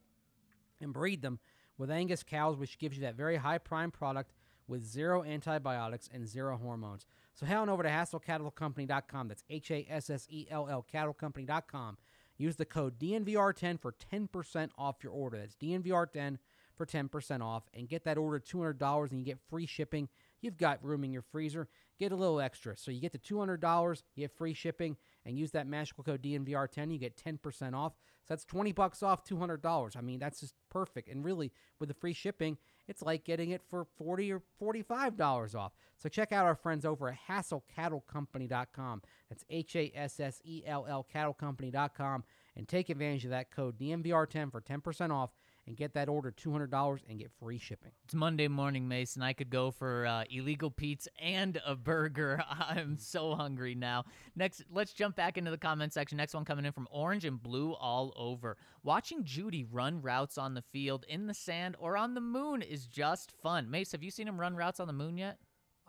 and 0.81 0.93
breed 0.93 1.23
them 1.23 1.41
with 1.79 1.91
Angus 1.91 2.23
cows, 2.23 2.57
which 2.57 2.79
gives 2.79 2.97
you 2.97 3.03
that 3.03 3.15
very 3.15 3.37
high 3.37 3.59
prime 3.59 3.91
product 3.91 4.33
with 4.67 4.85
zero 4.85 5.25
antibiotics 5.25 6.11
and 6.13 6.29
zero 6.29 6.59
hormones. 6.59 7.07
So 7.35 7.47
head 7.47 7.57
on 7.57 7.69
over 7.69 7.83
to 7.83 7.89
HassellCattleCompany.com. 7.89 9.29
That's 9.29 9.45
H 9.49 9.71
A 9.71 9.87
S 9.89 10.11
S 10.11 10.27
E 10.29 10.47
L 10.51 10.69
L 10.69 10.85
CattleCompany.com. 10.93 11.97
Use 12.37 12.57
the 12.57 12.65
code 12.65 12.99
DNVR10 12.99 13.81
for 13.81 13.95
10% 14.13 14.71
off 14.79 14.97
your 15.03 15.13
order. 15.13 15.39
That's 15.39 15.57
DNVR10 15.57 16.39
for 16.77 16.87
10% 16.87 17.43
off. 17.43 17.65
And 17.75 17.89
get 17.89 18.05
that 18.05 18.17
order 18.17 18.39
$200 18.39 19.11
and 19.11 19.19
you 19.19 19.25
get 19.25 19.39
free 19.51 19.67
shipping. 19.67 20.09
You've 20.41 20.57
got 20.57 20.85
room 20.85 21.03
in 21.03 21.13
your 21.13 21.23
freezer. 21.23 21.69
Get 21.99 22.13
a 22.13 22.17
little 22.17 22.41
extra. 22.41 22.77
So 22.77 22.93
you 22.93 23.01
get 23.01 23.11
the 23.11 23.19
$200, 23.19 24.03
you 24.15 24.25
get 24.25 24.37
free 24.37 24.55
shipping, 24.55 24.97
and 25.29 25.39
use 25.39 25.51
that 25.53 25.67
magical 25.67 26.03
code 26.03 26.23
DNVR10. 26.23 26.91
You 26.91 26.99
get 26.99 27.23
10% 27.23 27.75
off. 27.75 27.93
So 28.25 28.35
that's 28.35 28.45
20 28.47 28.73
bucks 28.73 29.03
off 29.03 29.25
$200. 29.25 29.97
I 29.97 30.01
mean, 30.01 30.19
that's 30.19 30.41
just 30.41 30.55
perfect. 30.71 31.09
And 31.09 31.25
really, 31.25 31.53
with 31.79 31.89
the 31.89 31.95
free 31.95 32.15
shipping, 32.15 32.57
it's 32.89 33.03
like 33.03 33.25
getting 33.25 33.51
it 33.51 33.63
for 33.69 33.85
40 33.85 34.33
or 34.33 34.43
$45 34.61 35.55
off. 35.55 35.73
So 35.99 36.09
check 36.09 36.33
out 36.33 36.47
our 36.47 36.55
friends 36.55 36.85
over 36.85 37.09
at 37.11 37.19
HassellCattleCompany.com. 37.29 39.03
That's 39.29 39.45
H 39.51 39.77
A 39.77 39.93
S 39.95 40.19
S 40.19 40.41
E 40.45 40.63
L 40.67 40.87
L 40.89 41.07
CattleCompany.com. 41.15 42.25
And 42.57 42.67
take 42.67 42.89
advantage 42.89 43.25
of 43.25 43.31
that 43.31 43.51
code 43.51 43.79
DNVR10 43.79 44.51
for 44.51 44.61
10% 44.61 45.13
off 45.13 45.31
and 45.69 45.77
get 45.77 45.93
that 45.93 46.09
order 46.09 46.33
$200 46.33 47.01
and 47.09 47.19
get 47.19 47.31
free 47.39 47.59
shipping. 47.59 47.93
It's 48.05 48.15
Monday 48.15 48.49
morning, 48.49 48.89
Mason. 48.89 49.23
I 49.23 49.35
could 49.35 49.51
go 49.51 49.71
for 49.71 50.07
uh, 50.07 50.25
illegal 50.31 50.71
Pete's 50.71 51.07
and 51.21 51.61
a 51.65 51.77
burger. 51.77 52.43
I'm 52.51 52.97
so 52.99 53.35
hungry 53.35 53.75
now. 53.75 54.05
Next, 54.35 54.65
let's 54.73 54.95
jump 54.95 55.15
back 55.15 55.37
into 55.37 55.51
the 55.51 55.59
comment 55.59 55.93
section. 55.93 56.17
Next 56.17 56.35
one 56.35 56.47
coming 56.47 56.65
in 56.65 56.73
from 56.73 56.89
Orange 56.91 57.27
and 57.27 57.41
Blue 57.41 57.75
all 57.75 58.15
over. 58.17 58.57
Watching 58.83 59.25
Jeudy 59.25 59.67
run 59.71 60.01
routes 60.01 60.39
on 60.39 60.55
the 60.55 60.63
field, 60.63 61.05
in 61.07 61.27
the 61.27 61.35
sand, 61.35 61.77
or 61.79 61.99
on 61.99 62.15
the 62.15 62.21
moon 62.23 62.63
is 62.63 62.87
just 62.87 63.33
fun. 63.43 63.71
Mace, 63.71 63.93
have 63.93 64.03
you 64.03 64.11
seen 64.11 64.27
him 64.27 64.41
run 64.41 64.57
routes 64.57 64.81
on 64.81 64.87
the 64.87 64.93
moon 64.95 65.19
yet? 65.19 65.37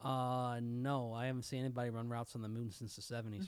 Uh, 0.02 0.60
no, 0.62 1.14
I 1.14 1.26
haven't 1.26 1.44
seen 1.44 1.60
anybody 1.60 1.90
run 1.90 2.08
routes 2.08 2.36
on 2.36 2.42
the 2.42 2.48
moon 2.48 2.72
since 2.72 2.96
the 2.96 3.02
70s. 3.02 3.48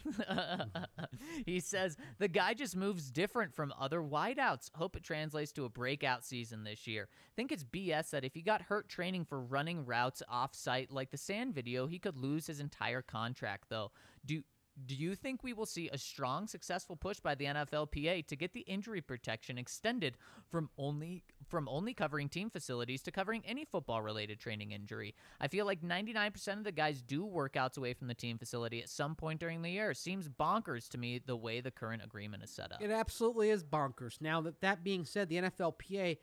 he 1.45 1.62
says 1.62 1.95
the 2.20 2.28
guy 2.28 2.54
just 2.54 2.76
moves 2.76 3.10
different 3.10 3.54
from 3.54 3.74
other 3.80 4.02
wideouts. 4.02 4.70
Hope 4.76 4.97
it 4.97 5.04
translates 5.04 5.54
to 5.54 5.66
a 5.66 5.70
breakout 5.70 6.26
season 6.26 6.64
this 6.64 6.88
year. 6.88 7.08
Think 7.38 7.54
it's 7.54 7.64
BS 7.64 8.10
that 8.10 8.26
if 8.26 8.34
he 8.34 8.41
got 8.41 8.64
hurt 8.64 8.89
training 8.89 9.26
for 9.26 9.39
running 9.39 9.86
routes 9.86 10.22
off 10.28 10.54
site 10.54 10.91
like 10.91 11.12
the 11.12 11.18
sand 11.18 11.56
video, 11.56 11.88
he 11.88 11.99
could 11.99 12.18
lose 12.18 12.47
his 12.47 12.60
entire 12.60 13.02
contract 13.02 13.66
though. 13.70 13.91
Do 14.26 14.43
do 14.86 14.95
you 14.95 15.16
think 15.16 15.43
we 15.43 15.54
will 15.54 15.66
see 15.66 15.89
a 15.89 15.97
strong, 15.97 16.47
successful 16.47 16.95
push 16.95 17.20
by 17.20 17.36
the 17.36 17.45
NFLPA 17.45 18.26
to 18.28 18.36
get 18.36 18.54
the 18.54 18.62
injury 18.62 19.02
protection 19.02 19.58
extended 19.58 20.18
from 20.49 20.70
only 20.78 21.24
from 21.52 21.68
only 21.70 21.93
covering 21.93 22.30
team 22.30 22.49
facilities 22.49 23.04
to 23.04 23.12
covering 23.12 23.43
any 23.45 23.66
football-related 23.66 24.39
training 24.39 24.72
injury? 24.72 25.14
I 25.39 25.47
feel 25.47 25.66
like 25.66 25.82
99% 25.82 26.47
of 26.58 26.64
the 26.64 26.72
guys 26.72 27.02
do 27.02 27.26
workouts 27.26 27.78
away 27.78 27.93
from 27.93 28.08
the 28.08 28.16
team 28.16 28.38
facility 28.38 28.82
at 28.82 28.89
some 28.89 29.14
point 29.14 29.39
during 29.39 29.62
the 29.62 29.70
year. 29.70 29.93
Seems 29.93 30.28
bonkers 30.28 30.89
to 30.89 30.97
me 30.97 31.22
the 31.24 31.36
way 31.36 31.62
the 31.62 31.72
current 31.72 32.04
agreement 32.04 32.43
is 32.43 32.49
set 32.49 32.72
up. 32.72 32.82
It 32.82 32.89
absolutely 32.89 33.52
is 33.52 33.64
bonkers. 33.64 34.20
Now 34.20 34.41
that 34.41 34.62
that 34.62 34.84
being 34.84 35.06
said, 35.06 35.30
the 35.30 35.36
NFLPA 35.36 36.18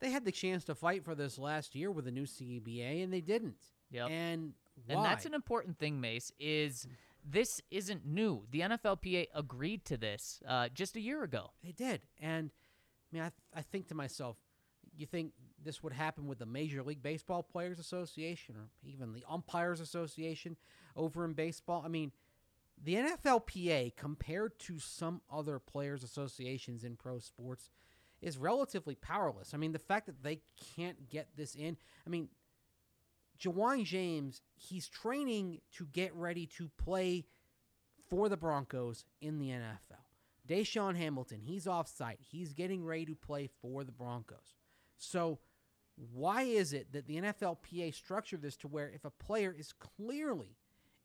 they 0.00 0.10
had 0.10 0.24
the 0.24 0.32
chance 0.32 0.64
to 0.64 0.74
fight 0.74 1.04
for 1.04 1.14
this 1.14 1.38
last 1.38 1.74
year 1.74 1.90
with 1.90 2.04
the 2.04 2.10
new 2.10 2.24
CBA 2.24 3.02
and 3.02 3.12
they 3.12 3.22
didn't. 3.22 3.56
Yep. 3.90 4.10
And 4.10 4.52
why? 4.86 4.94
And 4.94 5.04
that's 5.04 5.24
an 5.24 5.34
important 5.34 5.78
thing, 5.78 6.00
Mace, 6.00 6.32
is 6.38 6.86
this 7.24 7.60
isn't 7.70 8.06
new. 8.06 8.44
The 8.50 8.60
NFLPA 8.60 9.28
agreed 9.34 9.84
to 9.86 9.96
this 9.96 10.42
uh, 10.46 10.68
just 10.68 10.96
a 10.96 11.00
year 11.00 11.22
ago. 11.22 11.50
They 11.62 11.72
did. 11.72 12.02
And 12.20 12.50
I 12.52 13.16
mean, 13.16 13.22
I, 13.24 13.58
I 13.58 13.62
think 13.62 13.88
to 13.88 13.94
myself, 13.94 14.36
you 14.96 15.06
think 15.06 15.32
this 15.64 15.82
would 15.82 15.92
happen 15.92 16.26
with 16.26 16.38
the 16.38 16.46
Major 16.46 16.82
League 16.82 17.02
Baseball 17.02 17.42
Players 17.42 17.78
Association 17.78 18.56
or 18.56 18.68
even 18.82 19.12
the 19.12 19.24
Umpires 19.28 19.80
Association 19.80 20.56
over 20.96 21.24
in 21.24 21.32
baseball? 21.32 21.82
I 21.84 21.88
mean, 21.88 22.12
the 22.82 22.94
NFLPA, 22.94 23.96
compared 23.96 24.58
to 24.60 24.78
some 24.78 25.22
other 25.32 25.58
players' 25.58 26.02
associations 26.02 26.84
in 26.84 26.96
pro 26.96 27.18
sports, 27.18 27.70
is 28.20 28.38
relatively 28.38 28.94
powerless. 28.94 29.54
I 29.54 29.56
mean, 29.56 29.72
the 29.72 29.78
fact 29.78 30.06
that 30.06 30.22
they 30.22 30.40
can't 30.76 31.08
get 31.08 31.28
this 31.36 31.54
in, 31.54 31.76
I 32.06 32.10
mean, 32.10 32.28
Ja'Wuan 33.40 33.84
James, 33.84 34.42
he's 34.54 34.88
training 34.88 35.60
to 35.76 35.86
get 35.92 36.14
ready 36.14 36.46
to 36.58 36.70
play 36.82 37.26
for 38.08 38.28
the 38.28 38.36
Broncos 38.36 39.04
in 39.20 39.38
the 39.38 39.48
NFL. 39.50 40.04
DaeSean 40.48 40.96
Hamilton, 40.96 41.40
he's 41.40 41.66
off 41.66 41.88
site. 41.88 42.18
He's 42.20 42.52
getting 42.52 42.84
ready 42.84 43.06
to 43.06 43.14
play 43.14 43.48
for 43.60 43.84
the 43.84 43.92
Broncos. 43.92 44.54
So, 44.96 45.38
why 46.12 46.42
is 46.42 46.72
it 46.72 46.92
that 46.92 47.06
the 47.06 47.16
NFLPA 47.16 47.94
structured 47.94 48.42
this 48.42 48.56
to 48.58 48.68
where 48.68 48.90
if 48.90 49.04
a 49.04 49.10
player 49.10 49.54
is 49.56 49.72
clearly 49.72 50.58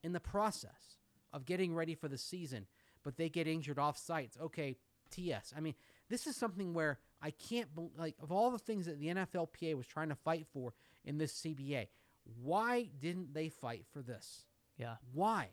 in 0.04 0.12
the 0.12 0.20
process 0.20 0.98
of 1.32 1.46
getting 1.46 1.74
ready 1.74 1.96
for 1.96 2.10
the 2.10 2.18
season, 2.18 2.68
but 3.04 3.16
they 3.16 3.30
get 3.30 3.48
injured 3.48 3.80
off 3.80 3.98
sites, 3.98 4.38
okay, 4.42 4.78
TS. 5.12 5.54
I 5.56 5.62
mean, 5.62 5.76
this 6.10 6.28
is 6.28 6.36
something 6.36 6.74
where 6.74 7.00
I 7.22 7.32
can't, 7.32 7.70
like, 7.98 8.16
of 8.22 8.32
all 8.32 8.52
the 8.52 8.60
things 8.60 8.86
that 8.86 9.00
the 9.00 9.08
NFLPA 9.08 9.76
was 9.76 9.88
trying 9.88 10.10
to 10.10 10.16
fight 10.16 10.48
for 10.52 10.74
in 11.06 11.18
this 11.18 11.34
CBA, 11.34 11.88
why 12.42 12.90
didn't 13.00 13.34
they 13.34 13.50
fight 13.50 13.86
for 13.92 14.02
this? 14.02 14.46
Yeah. 14.78 14.96
Why? 15.14 15.50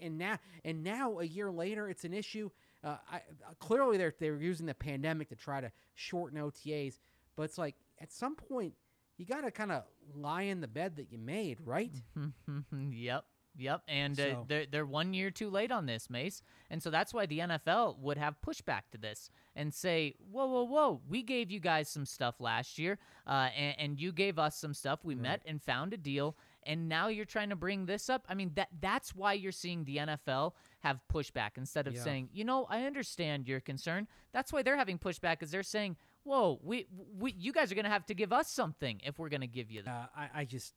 And 0.00 0.16
now, 0.16 0.38
and 0.64 0.82
now, 0.82 1.18
a 1.18 1.24
year 1.24 1.50
later, 1.50 1.88
it's 1.88 2.04
an 2.04 2.14
issue. 2.14 2.50
Uh, 2.82 2.96
I, 3.10 3.20
clearly, 3.58 3.98
they're 3.98 4.14
they're 4.18 4.36
using 4.36 4.64
the 4.64 4.74
pandemic 4.74 5.28
to 5.28 5.36
try 5.36 5.60
to 5.60 5.70
shorten 5.94 6.38
OTAs, 6.38 6.98
but 7.36 7.44
it's 7.44 7.58
like 7.58 7.76
at 8.00 8.12
some 8.12 8.34
point 8.36 8.74
you 9.16 9.26
got 9.26 9.42
to 9.42 9.50
kind 9.50 9.72
of 9.72 9.84
lie 10.14 10.42
in 10.42 10.60
the 10.60 10.68
bed 10.68 10.96
that 10.96 11.10
you 11.12 11.18
made, 11.18 11.58
right? 11.64 11.92
yep. 12.90 13.24
Yep, 13.56 13.82
and 13.86 14.18
uh, 14.18 14.36
they're 14.48 14.66
they're 14.66 14.84
one 14.84 15.14
year 15.14 15.30
too 15.30 15.48
late 15.48 15.70
on 15.70 15.86
this, 15.86 16.10
Mace, 16.10 16.42
and 16.70 16.82
so 16.82 16.90
that's 16.90 17.14
why 17.14 17.26
the 17.26 17.38
NFL 17.38 18.00
would 18.00 18.18
have 18.18 18.34
pushback 18.44 18.82
to 18.90 18.98
this 18.98 19.30
and 19.54 19.72
say, 19.72 20.14
"Whoa, 20.32 20.46
whoa, 20.46 20.64
whoa! 20.64 21.00
We 21.08 21.22
gave 21.22 21.52
you 21.52 21.60
guys 21.60 21.88
some 21.88 22.04
stuff 22.04 22.40
last 22.40 22.80
year, 22.80 22.98
uh, 23.28 23.50
and, 23.56 23.76
and 23.78 24.00
you 24.00 24.10
gave 24.10 24.40
us 24.40 24.56
some 24.56 24.74
stuff. 24.74 25.04
We 25.04 25.14
met 25.14 25.40
and 25.46 25.62
found 25.62 25.92
a 25.92 25.96
deal, 25.96 26.36
and 26.64 26.88
now 26.88 27.06
you're 27.06 27.24
trying 27.24 27.50
to 27.50 27.56
bring 27.56 27.86
this 27.86 28.10
up. 28.10 28.26
I 28.28 28.34
mean, 28.34 28.50
that 28.56 28.70
that's 28.80 29.14
why 29.14 29.34
you're 29.34 29.52
seeing 29.52 29.84
the 29.84 29.98
NFL 29.98 30.54
have 30.84 31.00
pushback 31.12 31.56
instead 31.56 31.86
of 31.88 31.94
Yeah. 31.94 32.04
saying, 32.04 32.28
you 32.32 32.44
know, 32.44 32.66
I 32.66 32.84
understand 32.84 33.48
your 33.48 33.60
concern. 33.60 34.06
That's 34.32 34.52
why 34.52 34.62
they're 34.62 34.76
having 34.76 34.98
pushback, 34.98 35.32
because 35.40 35.50
they're 35.50 35.62
saying, 35.64 35.96
"Whoa, 36.22 36.60
we 36.62 36.86
we 37.18 37.32
you 37.32 37.52
guys 37.52 37.72
are 37.72 37.74
going 37.74 37.84
to 37.86 37.90
have 37.90 38.06
to 38.06 38.14
give 38.14 38.32
us 38.32 38.50
something 38.50 39.00
if 39.04 39.18
we're 39.18 39.28
going 39.30 39.40
to 39.40 39.46
give 39.48 39.70
you 39.70 39.82
that." 39.82 39.90
Uh, 39.90 40.06
I, 40.16 40.30
I 40.40 40.44
just 40.44 40.74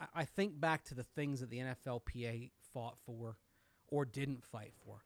I, 0.00 0.06
I 0.14 0.24
think 0.24 0.58
back 0.60 0.84
to 0.84 0.94
the 0.94 1.04
things 1.04 1.40
that 1.40 1.50
the 1.50 1.58
NFLPA 1.58 2.50
fought 2.72 2.98
for 3.06 3.38
or 3.86 4.04
didn't 4.04 4.44
fight 4.44 4.74
for. 4.84 5.04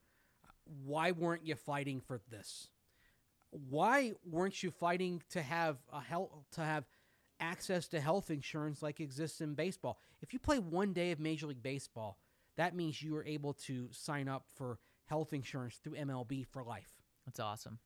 Why 0.65 1.13
weren't 1.13 1.47
you 1.47 1.55
fighting 1.55 2.01
for 2.01 2.21
this? 2.29 2.69
Why 3.51 4.15
weren't 4.25 4.63
you 4.63 4.71
fighting 4.71 5.23
to 5.31 5.43
have 5.43 5.77
a 5.93 6.01
health 6.01 6.31
to 6.53 6.63
have 6.63 6.85
access 7.39 7.87
to 7.89 8.01
health 8.01 8.31
insurance 8.31 8.83
like 8.83 8.99
exists 9.01 9.41
in 9.41 9.55
baseball? 9.55 9.99
If 10.23 10.33
you 10.33 10.39
play 10.39 10.59
one 10.59 10.93
day 10.93 11.11
of 11.11 11.21
Major 11.21 11.47
League 11.47 11.63
Baseball, 11.63 12.19
that 12.57 12.75
means 12.75 13.03
you 13.03 13.17
are 13.17 13.25
able 13.25 13.55
to 13.55 13.89
sign 13.93 14.29
up 14.29 14.47
for 14.55 14.79
health 15.07 15.33
insurance 15.33 15.77
through 15.83 15.95
MLB 15.95 16.47
for 16.47 16.63
life 16.63 16.91
That's 17.27 17.41
awesome. 17.41 17.79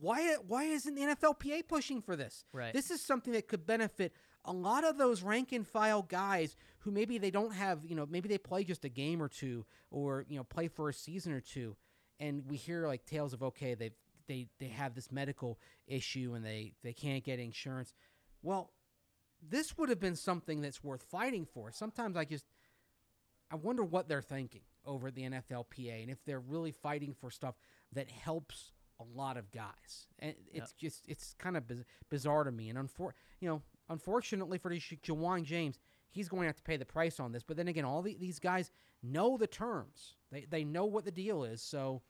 why 0.00 0.34
why 0.46 0.64
isn't 0.64 0.94
the 0.94 1.02
NFLPA 1.02 1.66
pushing 1.68 2.02
for 2.02 2.16
this? 2.16 2.44
Right. 2.52 2.72
This 2.72 2.90
is 2.90 3.00
something 3.00 3.32
that 3.32 3.48
could 3.48 3.66
benefit 3.66 4.12
a 4.44 4.52
lot 4.52 4.84
of 4.84 4.98
those 4.98 5.22
rank 5.22 5.52
and 5.52 5.66
file 5.66 6.02
guys 6.02 6.54
who 6.80 6.90
maybe 6.90 7.16
they 7.16 7.30
don't 7.30 7.54
have, 7.54 7.80
you 7.86 7.94
know, 7.96 8.06
maybe 8.06 8.28
they 8.28 8.36
play 8.36 8.62
just 8.62 8.84
a 8.84 8.90
game 8.90 9.22
or 9.22 9.28
two 9.28 9.64
or, 9.90 10.26
you 10.28 10.36
know, 10.36 10.44
play 10.44 10.68
for 10.68 10.90
a 10.90 10.92
season 10.92 11.32
or 11.32 11.40
two 11.40 11.76
and 12.20 12.44
we 12.46 12.56
hear 12.56 12.86
like 12.86 13.04
tales 13.06 13.32
of 13.32 13.42
okay, 13.42 13.74
they 13.74 13.90
they 14.26 14.48
they 14.58 14.68
have 14.68 14.94
this 14.94 15.10
medical 15.10 15.58
issue 15.86 16.34
and 16.34 16.44
they 16.44 16.72
they 16.82 16.92
can't 16.92 17.24
get 17.24 17.38
insurance. 17.38 17.94
Well, 18.42 18.70
this 19.46 19.76
would 19.76 19.88
have 19.88 20.00
been 20.00 20.16
something 20.16 20.60
that's 20.60 20.82
worth 20.82 21.02
fighting 21.02 21.46
for. 21.46 21.70
Sometimes 21.70 22.16
I 22.16 22.24
just 22.24 22.44
I 23.50 23.56
wonder 23.56 23.84
what 23.84 24.08
they're 24.08 24.22
thinking 24.22 24.62
over 24.86 25.08
at 25.08 25.14
the 25.14 25.22
NFLPA 25.22 26.02
and 26.02 26.10
if 26.10 26.24
they're 26.24 26.40
really 26.40 26.72
fighting 26.72 27.14
for 27.18 27.30
stuff 27.30 27.54
that 27.92 28.08
helps 28.10 28.72
a 29.00 29.04
lot 29.16 29.36
of 29.36 29.50
guys. 29.50 30.06
And 30.18 30.34
it's 30.52 30.72
just 30.72 31.04
it's 31.08 31.34
kind 31.38 31.56
of 31.56 31.66
biz- 31.66 31.84
bizarre 32.10 32.44
to 32.44 32.52
me. 32.52 32.68
And 32.70 32.78
unfor- 32.78 33.12
you 33.40 33.48
know, 33.48 33.62
unfortunately 33.88 34.58
for 34.58 34.70
Ja'Wuan 34.70 35.42
James, 35.44 35.78
he's 36.10 36.28
going 36.28 36.42
to 36.42 36.46
have 36.46 36.56
to 36.56 36.62
pay 36.62 36.76
the 36.76 36.84
price 36.84 37.18
on 37.20 37.32
this. 37.32 37.42
But 37.42 37.56
then 37.56 37.68
again, 37.68 37.84
all 37.84 38.02
the, 38.02 38.16
these 38.18 38.38
guys 38.38 38.70
know 39.02 39.36
the 39.36 39.46
terms. 39.46 40.14
They 40.30 40.46
they 40.48 40.64
know 40.64 40.84
what 40.86 41.04
the 41.04 41.10
deal 41.10 41.44
is. 41.44 41.60
So 41.62 42.02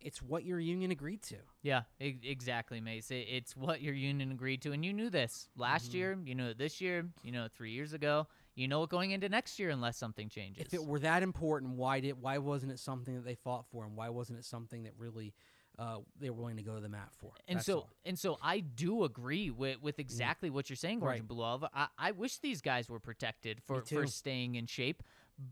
it's 0.00 0.20
what 0.20 0.44
your 0.44 0.60
union 0.60 0.90
agreed 0.90 1.22
to. 1.22 1.36
Yeah, 1.62 1.82
exactly, 1.98 2.80
Mace. 2.80 3.10
It, 3.10 3.26
it's 3.30 3.56
what 3.56 3.80
your 3.80 3.94
union 3.94 4.30
agreed 4.30 4.60
to, 4.62 4.72
and 4.72 4.84
you 4.84 4.92
knew 4.92 5.08
this 5.10 5.48
last 5.56 5.88
Mm-hmm. 5.90 5.96
year. 5.96 6.18
You 6.26 6.34
know 6.34 6.48
it 6.50 6.58
this 6.58 6.80
year. 6.80 7.06
You 7.22 7.32
know 7.32 7.48
three 7.56 7.70
years 7.72 7.92
ago. 7.94 8.26
You 8.54 8.68
know 8.68 8.82
it 8.84 8.90
going 8.90 9.10
into 9.10 9.28
next 9.28 9.58
year, 9.58 9.70
unless 9.70 9.96
something 9.96 10.28
changes. 10.28 10.64
If 10.66 10.74
it 10.74 10.84
were 10.84 11.00
that 11.00 11.22
important, 11.22 11.72
why 11.76 12.00
did 12.00 12.20
why 12.20 12.38
wasn't 12.38 12.72
it 12.72 12.78
something 12.78 13.14
that 13.14 13.24
they 13.24 13.34
fought 13.34 13.66
for, 13.70 13.84
and 13.84 13.96
why 13.96 14.08
wasn't 14.10 14.38
it 14.38 14.44
something 14.44 14.84
that 14.84 14.92
really 14.96 15.34
uh, 15.76 15.96
they 16.20 16.30
were 16.30 16.36
willing 16.36 16.56
to 16.58 16.62
go 16.62 16.74
to 16.76 16.80
the 16.80 16.88
mat 16.88 17.08
for? 17.18 17.32
and 17.48 17.56
That's 17.56 17.66
so 17.66 17.74
all. 17.78 17.90
and 18.04 18.16
so 18.18 18.38
I 18.40 18.60
do 18.60 19.02
agree 19.04 19.50
with 19.50 19.82
with 19.82 19.98
exactly 19.98 20.50
what 20.50 20.70
you're 20.70 20.76
saying, 20.76 21.02
Orange 21.02 21.10
Right. 21.10 21.18
and 21.20 21.28
Blue 21.28 21.42
Olive. 21.42 21.64
I, 21.74 21.88
I 21.98 22.10
wish 22.12 22.38
these 22.38 22.60
guys 22.60 22.88
were 22.88 23.00
protected 23.00 23.60
for, 23.66 23.82
for 23.82 24.06
staying 24.06 24.54
in 24.54 24.66
shape. 24.66 25.02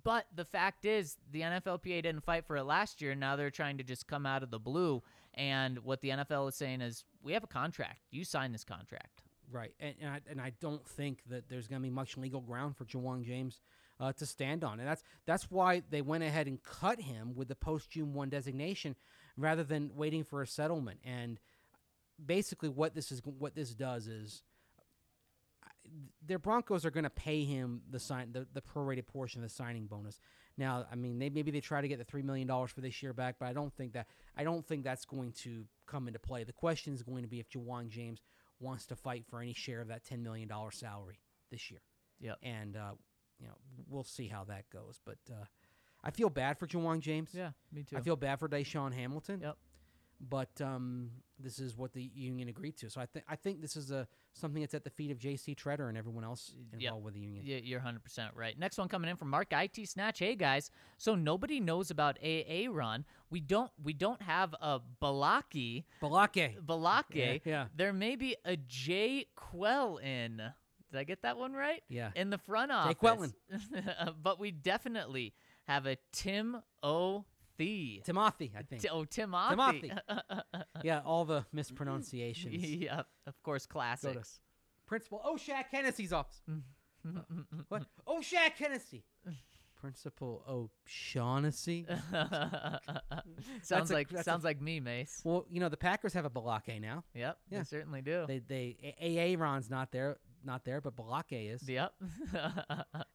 But 0.05 0.27
the 0.33 0.45
fact 0.45 0.85
is, 0.85 1.16
the 1.33 1.41
NFLPA 1.41 2.05
didn't 2.05 2.23
fight 2.23 2.47
for 2.47 2.57
it 2.57 2.62
last 2.62 3.03
year. 3.03 3.16
Now 3.16 3.35
they're 3.35 3.51
trying 3.51 3.79
to 3.79 3.85
just 3.85 4.07
come 4.07 4.27
out 4.27 4.45
of 4.45 4.53
the 4.53 4.61
blue. 4.61 5.03
And 5.35 5.79
what 5.81 6.03
the 6.03 6.11
NFL 6.11 6.49
is 6.51 6.55
saying 6.55 6.83
is, 6.83 7.05
we 7.20 7.33
have 7.33 7.43
a 7.43 7.49
contract. 7.49 7.99
You 8.12 8.23
sign 8.24 8.53
this 8.53 8.62
contract. 8.62 9.23
Right, 9.53 9.74
and 9.79 9.95
and 10.01 10.11
I, 10.11 10.20
and 10.31 10.41
I 10.41 10.53
don't 10.61 10.85
think 10.87 11.19
that 11.29 11.51
there's 11.51 11.69
going 11.69 11.83
to 11.83 11.87
be 11.87 11.91
much 11.91 12.16
legal 12.16 12.41
ground 12.41 12.74
for 12.74 12.87
Ja'Wuan 12.87 13.23
James 13.23 13.61
uh, 14.01 14.11
to 14.15 14.24
stand 14.24 14.65
on, 14.65 14.81
and 14.81 14.89
that's 14.89 15.05
that's 15.27 15.51
why 15.51 15.83
they 15.91 16.01
went 16.01 16.24
ahead 16.24 16.47
and 16.47 16.62
cut 16.62 16.99
him 17.01 17.35
with 17.37 17.49
the 17.49 17.55
post 17.55 17.91
June 17.91 18.15
one 18.15 18.31
designation, 18.31 18.97
rather 19.37 19.62
than 19.62 19.91
waiting 19.95 20.24
for 20.24 20.41
a 20.41 20.47
settlement. 20.47 21.01
And 21.05 21.39
basically, 22.24 22.70
what 22.70 22.95
this 22.95 23.12
is 23.12 23.20
what 23.24 23.55
this 23.55 23.74
does 23.74 24.07
is 24.07 24.43
their 26.27 26.39
Broncos 26.39 26.87
are 26.87 26.91
going 26.91 27.05
to 27.05 27.11
pay 27.11 27.45
him 27.45 27.83
the 27.91 28.01
sign 28.01 28.33
the, 28.33 28.47
the 28.55 28.62
prorated 28.62 29.07
portion 29.07 29.43
of 29.43 29.49
the 29.49 29.55
signing 29.55 29.87
bonus. 29.87 30.19
Now, 30.57 30.87
I 30.91 30.95
mean, 30.95 31.19
they 31.19 31.29
maybe 31.29 31.51
they 31.51 31.61
try 31.61 31.83
to 31.83 31.89
get 31.89 31.99
the 31.99 32.05
three 32.05 32.23
million 32.23 32.49
dollars 32.49 32.70
for 32.70 32.81
this 32.81 33.03
year 33.03 33.12
back, 33.12 33.37
but 33.39 33.47
I 33.47 33.53
don't 33.53 33.74
think 33.74 33.93
that 33.93 34.07
I 34.37 34.45
don't 34.45 34.66
think 34.66 34.85
that's 34.85 35.05
going 35.05 35.33
to 35.43 35.66
come 35.87 36.09
into 36.09 36.19
play. 36.19 36.45
The 36.45 36.53
question 36.53 36.95
is 36.95 37.03
going 37.03 37.23
to 37.23 37.29
be 37.29 37.41
if 37.41 37.51
Ja'Wuan 37.51 37.89
James 37.89 38.23
wants 38.62 38.86
to 38.86 38.97
fight 38.97 39.24
for 39.28 39.40
any 39.40 39.52
share 39.52 39.80
of 39.80 39.89
that 39.89 40.05
ten 40.05 40.22
million 40.22 40.48
dollar 40.48 40.70
salary 40.70 41.18
this 41.51 41.70
year, 41.70 41.80
Yep. 42.20 42.39
and 42.43 42.76
uh, 42.76 42.93
you 43.40 43.47
know 43.48 43.55
we'll 43.89 44.05
see 44.05 44.28
how 44.28 44.44
that 44.44 44.70
goes. 44.70 45.01
But 45.05 45.18
uh, 45.30 45.44
I 46.02 46.10
feel 46.10 46.30
bad 46.30 46.59
for 46.59 46.66
Ja'Wuan 46.66 47.01
James. 47.01 47.30
Yeah, 47.34 47.51
me 47.72 47.82
too. 47.84 47.97
I 47.97 48.01
feel 48.01 48.16
bad 48.16 48.39
for 48.40 48.48
DaeSean 48.48 48.93
Hamilton 48.93 49.40
Yep. 49.43 49.56
But 50.28 50.61
um, 50.61 51.11
this 51.40 51.59
is 51.59 51.77
what 51.77 51.93
the 51.93 52.03
union 52.15 52.49
agreed 52.49 52.77
to. 52.78 52.89
So 52.89 53.01
I 53.01 53.07
think 53.07 53.24
I 53.28 53.35
think 53.35 53.61
this 53.61 53.74
is 53.77 53.90
a 53.90 54.07
something 54.32 54.62
that's 54.62 54.73
at 54.74 54.85
the 54.85 54.90
feet 54.90 55.11
of 55.11 55.19
J.C. 55.19 55.55
Tretter 55.57 55.89
and 55.89 55.99
everyone 55.99 56.23
else 56.23 56.55
involved 56.73 56.82
Yep. 56.82 56.94
with 57.05 57.15
the 57.15 57.20
union. 57.20 57.44
Yeah, 57.44 57.57
you're 57.57 57.81
100% 57.81 57.99
right. 58.36 58.57
Next 58.59 58.78
one 58.78 58.86
coming 58.89 59.11
in 59.11 59.16
from 59.16 59.31
Mark 59.31 59.49
IT 59.51 59.89
Snatch. 59.89 60.20
Hey 60.20 60.36
guys, 60.36 60.70
so 60.97 61.16
nobody 61.16 61.59
knows 61.59 61.90
about 61.90 62.19
AA 62.23 62.70
Run. 62.70 63.05
We 63.31 63.40
don't 63.40 63.73
we 63.82 63.93
don't 63.94 64.23
have 64.23 64.55
a 64.61 64.81
Balaki 65.03 65.85
Balake. 66.01 66.57
Balake. 66.65 67.05
Yeah, 67.15 67.39
yeah. 67.44 67.65
There 67.74 67.93
may 67.93 68.15
be 68.15 68.36
a 68.44 68.57
J 68.57 69.27
Quell 69.35 69.97
in. 69.97 70.36
Did 70.93 70.99
I 70.99 71.05
get 71.05 71.23
that 71.23 71.36
one 71.39 71.53
right? 71.53 71.82
Yeah. 71.89 72.11
In 72.15 72.31
the 72.31 72.39
front 72.39 72.70
office. 72.70 72.94
Quellin. 72.94 73.32
but 74.23 74.39
we 74.39 74.51
definitely 74.53 75.32
have 75.66 75.86
a 75.86 75.97
Tim 76.12 76.59
O. 76.82 77.24
Thee. 77.57 78.03
Timothy, 78.05 78.53
I 78.59 78.62
think. 78.62 78.85
Oh, 78.91 79.05
Timothy. 79.05 79.51
Timothy. 79.57 79.93
yeah, 80.83 81.01
all 81.05 81.24
the 81.24 81.45
mispronunciations. 81.53 82.55
yeah, 82.65 83.03
of 83.27 83.43
course, 83.43 83.66
classics. 83.66 84.41
Principal 84.87 85.20
O'Shaq 85.24 85.66
Hennessy's 85.70 86.12
office. 86.12 86.43
Uh, 86.49 87.20
what? 87.69 87.85
O'Shaq 88.07 88.57
Hennessy. 88.59 89.05
Principal 89.81 90.45
O'Shaughnessy. 90.49 91.87
Sounds 93.62 93.91
a- 93.91 93.95
like 93.95 94.09
that's 94.09 94.20
a- 94.20 94.24
sounds 94.24 94.45
like 94.45 94.61
me, 94.61 94.81
Mace. 94.81 95.20
well, 95.24 95.45
you 95.51 95.61
know 95.61 95.69
the 95.69 95.77
Packers 95.77 96.12
have 96.15 96.24
a 96.24 96.31
Balake 96.31 96.81
now. 96.81 97.05
Yep, 97.15 97.39
Yeah. 97.51 97.59
they 97.59 97.65
certainly 97.65 98.03
do. 98.03 98.24
They 98.29 98.39
they 98.41 98.95
A- 99.01 99.35
Aaron's 99.35 99.70
not 99.70 99.91
there, 99.93 100.19
not 100.45 100.65
there, 100.65 100.81
but 100.81 100.97
Balake 100.97 101.53
is. 101.55 101.69
Yep. 101.69 101.93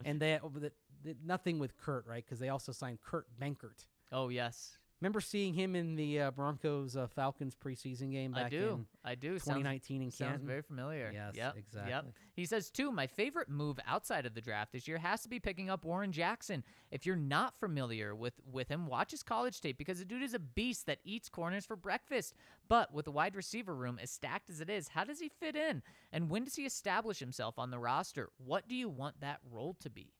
And 0.05 0.19
they, 0.19 0.39
the, 0.55 0.71
the, 1.03 1.15
nothing 1.25 1.59
with 1.59 1.77
Kurt, 1.77 2.05
right? 2.07 2.23
Because 2.23 2.39
they 2.39 2.49
also 2.49 2.71
signed 2.71 2.99
Kurt 3.01 3.27
Benkert. 3.39 3.85
Oh 4.11 4.29
yes, 4.29 4.77
Remember 4.99 5.21
seeing 5.21 5.53
him 5.53 5.75
in 5.75 5.95
the 5.95 6.21
uh, 6.21 6.31
Broncos 6.31 6.97
uh, 6.97 7.05
Falcons 7.05 7.55
preseason 7.55 8.11
game 8.11 8.31
back 8.31 8.47
I 8.47 8.49
do. 8.49 8.69
in 8.69 8.85
I 9.05 9.13
do. 9.13 9.33
2019 9.33 10.01
in 10.01 10.09
sounds, 10.09 10.31
sounds 10.31 10.43
very 10.43 10.63
familiar. 10.63 11.11
Yes, 11.13 11.35
Yep. 11.35 11.55
exactly. 11.55 11.91
Yep. 11.91 12.05
He 12.33 12.45
says 12.47 12.71
too. 12.71 12.91
My 12.91 13.05
favorite 13.05 13.47
move 13.47 13.79
outside 13.85 14.25
of 14.25 14.33
the 14.33 14.41
draft 14.41 14.71
this 14.71 14.87
year 14.87 14.97
has 14.97 15.21
to 15.21 15.29
be 15.29 15.39
picking 15.39 15.69
up 15.69 15.85
Warren 15.85 16.11
Jackson. 16.11 16.63
If 16.89 17.05
you're 17.05 17.15
not 17.15 17.59
familiar 17.59 18.15
with 18.15 18.33
with 18.51 18.69
him, 18.69 18.87
watch 18.87 19.11
his 19.11 19.21
college 19.21 19.61
tape 19.61 19.77
because 19.77 19.99
the 19.99 20.05
dude 20.05 20.23
is 20.23 20.33
a 20.33 20.39
beast 20.39 20.87
that 20.87 20.97
eats 21.03 21.29
corners 21.29 21.65
for 21.65 21.75
breakfast. 21.75 22.33
But 22.67 22.91
with 22.91 23.05
the 23.05 23.11
wide 23.11 23.35
receiver 23.35 23.75
room 23.75 23.99
as 24.01 24.09
stacked 24.09 24.49
as 24.49 24.61
it 24.61 24.69
is, 24.69 24.87
how 24.87 25.03
does 25.03 25.19
he 25.19 25.29
fit 25.29 25.55
in? 25.55 25.83
And 26.11 26.27
when 26.27 26.43
does 26.43 26.55
he 26.55 26.65
establish 26.65 27.19
himself 27.19 27.59
on 27.59 27.69
the 27.69 27.77
roster? 27.79 28.29
What 28.43 28.67
do 28.67 28.73
you 28.73 28.89
want 28.89 29.19
that 29.21 29.41
role 29.51 29.75
to 29.81 29.91
be? 29.91 30.15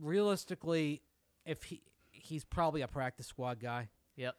Realistically, 0.00 1.02
if 1.44 1.64
he 1.64 1.82
he's 2.22 2.44
probably 2.44 2.82
a 2.82 2.88
practice 2.88 3.26
squad 3.26 3.60
guy. 3.60 3.88
Yep. 4.16 4.34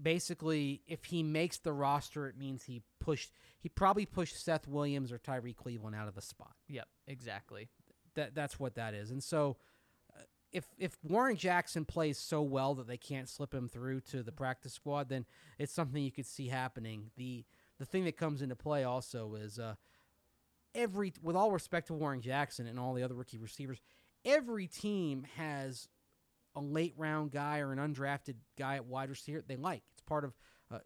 Basically, 0.00 0.82
if 0.86 1.04
he 1.04 1.22
makes 1.22 1.58
the 1.58 1.72
roster, 1.72 2.28
it 2.28 2.36
means 2.36 2.64
he 2.64 2.82
pushed. 3.00 3.30
He 3.58 3.68
probably 3.68 4.06
pushed 4.06 4.42
Seth 4.42 4.68
Williams 4.68 5.10
or 5.10 5.18
Tyree 5.18 5.54
Cleveland 5.54 5.96
out 5.96 6.08
of 6.08 6.14
the 6.14 6.22
spot. 6.22 6.54
Yep. 6.68 6.86
Exactly. 7.06 7.68
That 8.14 8.34
that's 8.34 8.58
what 8.58 8.74
that 8.74 8.94
is. 8.94 9.10
And 9.10 9.22
so, 9.22 9.56
uh, 10.14 10.22
if 10.52 10.66
if 10.78 10.96
Warren 11.02 11.36
Jackson 11.36 11.84
plays 11.84 12.18
so 12.18 12.42
well 12.42 12.74
that 12.74 12.86
they 12.86 12.98
can't 12.98 13.28
slip 13.28 13.54
him 13.54 13.68
through 13.68 14.00
to 14.12 14.22
the 14.22 14.32
practice 14.32 14.72
squad, 14.74 15.08
then 15.08 15.24
it's 15.58 15.72
something 15.72 16.02
you 16.02 16.12
could 16.12 16.26
see 16.26 16.48
happening. 16.48 17.10
the 17.16 17.44
The 17.78 17.86
thing 17.86 18.04
that 18.04 18.16
comes 18.16 18.42
into 18.42 18.56
play 18.56 18.84
also 18.84 19.34
is 19.34 19.58
uh, 19.58 19.74
every, 20.74 21.12
with 21.22 21.36
all 21.36 21.50
respect 21.50 21.88
to 21.88 21.94
Warren 21.94 22.20
Jackson 22.20 22.66
and 22.66 22.78
all 22.78 22.94
the 22.94 23.02
other 23.02 23.14
rookie 23.14 23.38
receivers, 23.38 23.80
every 24.24 24.66
team 24.66 25.26
has 25.36 25.88
a 26.56 26.60
late 26.60 26.94
round 26.96 27.30
guy 27.30 27.60
or 27.60 27.72
an 27.72 27.78
undrafted 27.78 28.34
guy 28.58 28.76
at 28.76 28.86
wide 28.86 29.10
receiver 29.10 29.44
they 29.46 29.56
like. 29.56 29.82
It's 29.92 30.02
part 30.02 30.24
of. 30.24 30.34
Uh, 30.72 30.78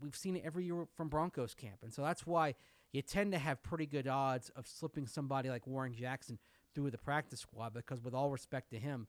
we've 0.00 0.16
seen 0.16 0.36
it 0.36 0.42
every 0.44 0.64
year 0.64 0.86
from 0.96 1.08
Broncos 1.08 1.54
camp, 1.54 1.78
and 1.82 1.94
so 1.94 2.02
that's 2.02 2.26
why 2.26 2.54
you 2.92 3.00
tend 3.00 3.32
to 3.32 3.38
have 3.38 3.62
pretty 3.62 3.86
good 3.86 4.06
odds 4.06 4.50
of 4.50 4.66
slipping 4.66 5.06
somebody 5.06 5.48
like 5.48 5.66
Warren 5.66 5.94
Jackson 5.94 6.38
through 6.74 6.90
the 6.90 6.98
practice 6.98 7.40
squad. 7.40 7.72
Because 7.72 8.02
with 8.02 8.14
all 8.14 8.30
respect 8.30 8.70
to 8.70 8.78
him, 8.78 9.06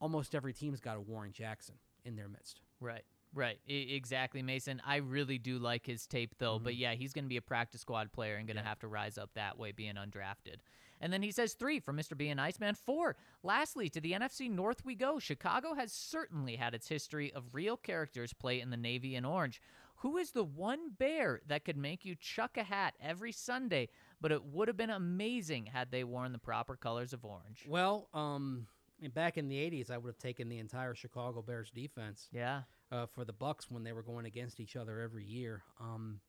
almost 0.00 0.34
every 0.34 0.54
team's 0.54 0.80
got 0.80 0.96
a 0.96 1.00
Warren 1.00 1.32
Jackson 1.32 1.74
in 2.04 2.16
their 2.16 2.28
midst. 2.28 2.60
Right. 2.80 3.04
Right. 3.34 3.58
I- 3.68 3.72
exactly, 3.72 4.42
Mason. 4.42 4.80
I 4.84 4.96
really 4.96 5.38
do 5.38 5.58
like 5.58 5.86
his 5.86 6.06
tape, 6.06 6.34
though. 6.38 6.58
But 6.58 6.76
yeah, 6.76 6.94
he's 6.94 7.12
going 7.12 7.24
to 7.24 7.28
be 7.28 7.36
a 7.36 7.42
practice 7.42 7.80
squad 7.80 8.12
player 8.12 8.36
and 8.36 8.46
going 8.46 8.56
to 8.56 8.62
have 8.62 8.78
to 8.80 8.88
rise 8.88 9.18
up 9.18 9.30
that 9.34 9.58
way, 9.58 9.72
being 9.72 9.94
undrafted. 9.94 10.56
And 11.00 11.12
then 11.12 11.22
he 11.22 11.32
says 11.32 11.54
three 11.54 11.80
from 11.80 11.96
Mr. 11.96 12.16
B 12.16 12.28
and 12.28 12.40
Iceman. 12.40 12.76
Four. 12.76 13.16
Lastly, 13.42 13.88
to 13.88 14.00
the 14.00 14.12
NFC 14.12 14.48
North 14.48 14.84
we 14.84 14.94
go. 14.94 15.18
Chicago 15.18 15.74
has 15.74 15.92
certainly 15.92 16.56
had 16.56 16.74
its 16.74 16.88
history 16.88 17.32
of 17.32 17.42
real 17.54 17.76
characters 17.76 18.32
play 18.32 18.60
in 18.60 18.70
the 18.70 18.76
navy 18.76 19.16
and 19.16 19.26
orange. 19.26 19.60
Who 19.96 20.16
is 20.16 20.30
the 20.30 20.44
one 20.44 20.90
bear 20.96 21.40
that 21.48 21.64
could 21.64 21.76
make 21.76 22.04
you 22.04 22.14
chuck 22.14 22.56
a 22.56 22.62
hat 22.62 22.94
every 23.00 23.32
Sunday? 23.32 23.88
But 24.20 24.32
it 24.32 24.44
would 24.44 24.68
have 24.68 24.76
been 24.76 24.90
amazing 24.90 25.66
had 25.66 25.90
they 25.90 26.04
worn 26.04 26.32
the 26.32 26.38
proper 26.38 26.76
colors 26.76 27.12
of 27.12 27.24
orange. 27.24 27.64
Well, 27.68 28.08
um, 28.14 28.66
back 29.14 29.38
in 29.38 29.48
the 29.48 29.56
'80s, 29.56 29.90
I 29.90 29.98
would 29.98 30.08
have 30.08 30.18
taken 30.18 30.48
the 30.48 30.58
entire 30.58 30.94
Chicago 30.94 31.42
Bears 31.42 31.70
defense. 31.70 32.28
Yeah. 32.32 32.62
Uh, 32.92 33.06
for 33.06 33.24
the 33.24 33.32
Bucs 33.32 33.70
when 33.70 33.84
they 33.84 33.92
were 33.92 34.02
going 34.02 34.26
against 34.26 34.60
each 34.60 34.76
other 34.76 35.00
every 35.00 35.24
year. 35.24 35.62
Um, 35.80 36.20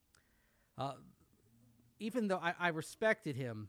uh, 0.78 0.94
even 2.00 2.30
though 2.30 2.40
I, 2.42 2.54
I 2.58 2.68
respected 2.70 3.36
him, 3.36 3.68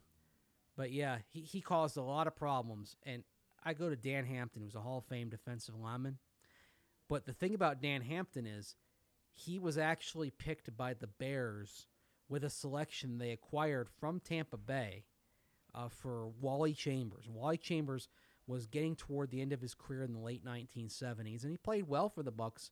but 0.76 0.92
yeah, 0.92 1.18
he, 1.32 1.40
he 1.40 1.60
caused 1.60 1.96
a 1.96 2.02
lot 2.02 2.28
of 2.28 2.36
problems. 2.36 2.94
And 3.02 3.24
I 3.64 3.74
go 3.74 3.90
to 3.90 3.96
Dan 3.96 4.24
Hampton, 4.24 4.62
who's 4.62 4.76
a 4.76 4.80
Hall 4.80 4.98
of 4.98 5.06
Fame 5.06 5.28
defensive 5.28 5.74
lineman. 5.74 6.18
But 7.08 7.26
the 7.26 7.32
thing 7.32 7.54
about 7.54 7.82
Dan 7.82 8.02
Hampton 8.02 8.46
is 8.46 8.76
he 9.32 9.58
was 9.58 9.76
actually 9.76 10.30
picked 10.30 10.76
by 10.76 10.94
the 10.94 11.08
Bears 11.08 11.88
with 12.28 12.44
a 12.44 12.50
selection 12.50 13.18
they 13.18 13.32
acquired 13.32 13.88
from 14.00 14.20
Tampa 14.20 14.56
Bay 14.56 15.04
uh, 15.74 15.88
for 15.88 16.28
Wally 16.40 16.72
Chambers. 16.72 17.28
Wally 17.28 17.56
Chambers 17.56 18.08
was 18.46 18.66
getting 18.66 18.94
toward 18.94 19.30
the 19.30 19.40
end 19.40 19.52
of 19.52 19.60
his 19.60 19.74
career 19.74 20.02
in 20.02 20.12
the 20.12 20.18
late 20.18 20.44
1970s, 20.44 21.42
and 21.42 21.50
he 21.50 21.56
played 21.56 21.88
well 21.88 22.08
for 22.08 22.22
the 22.22 22.32
Bucs 22.32 22.70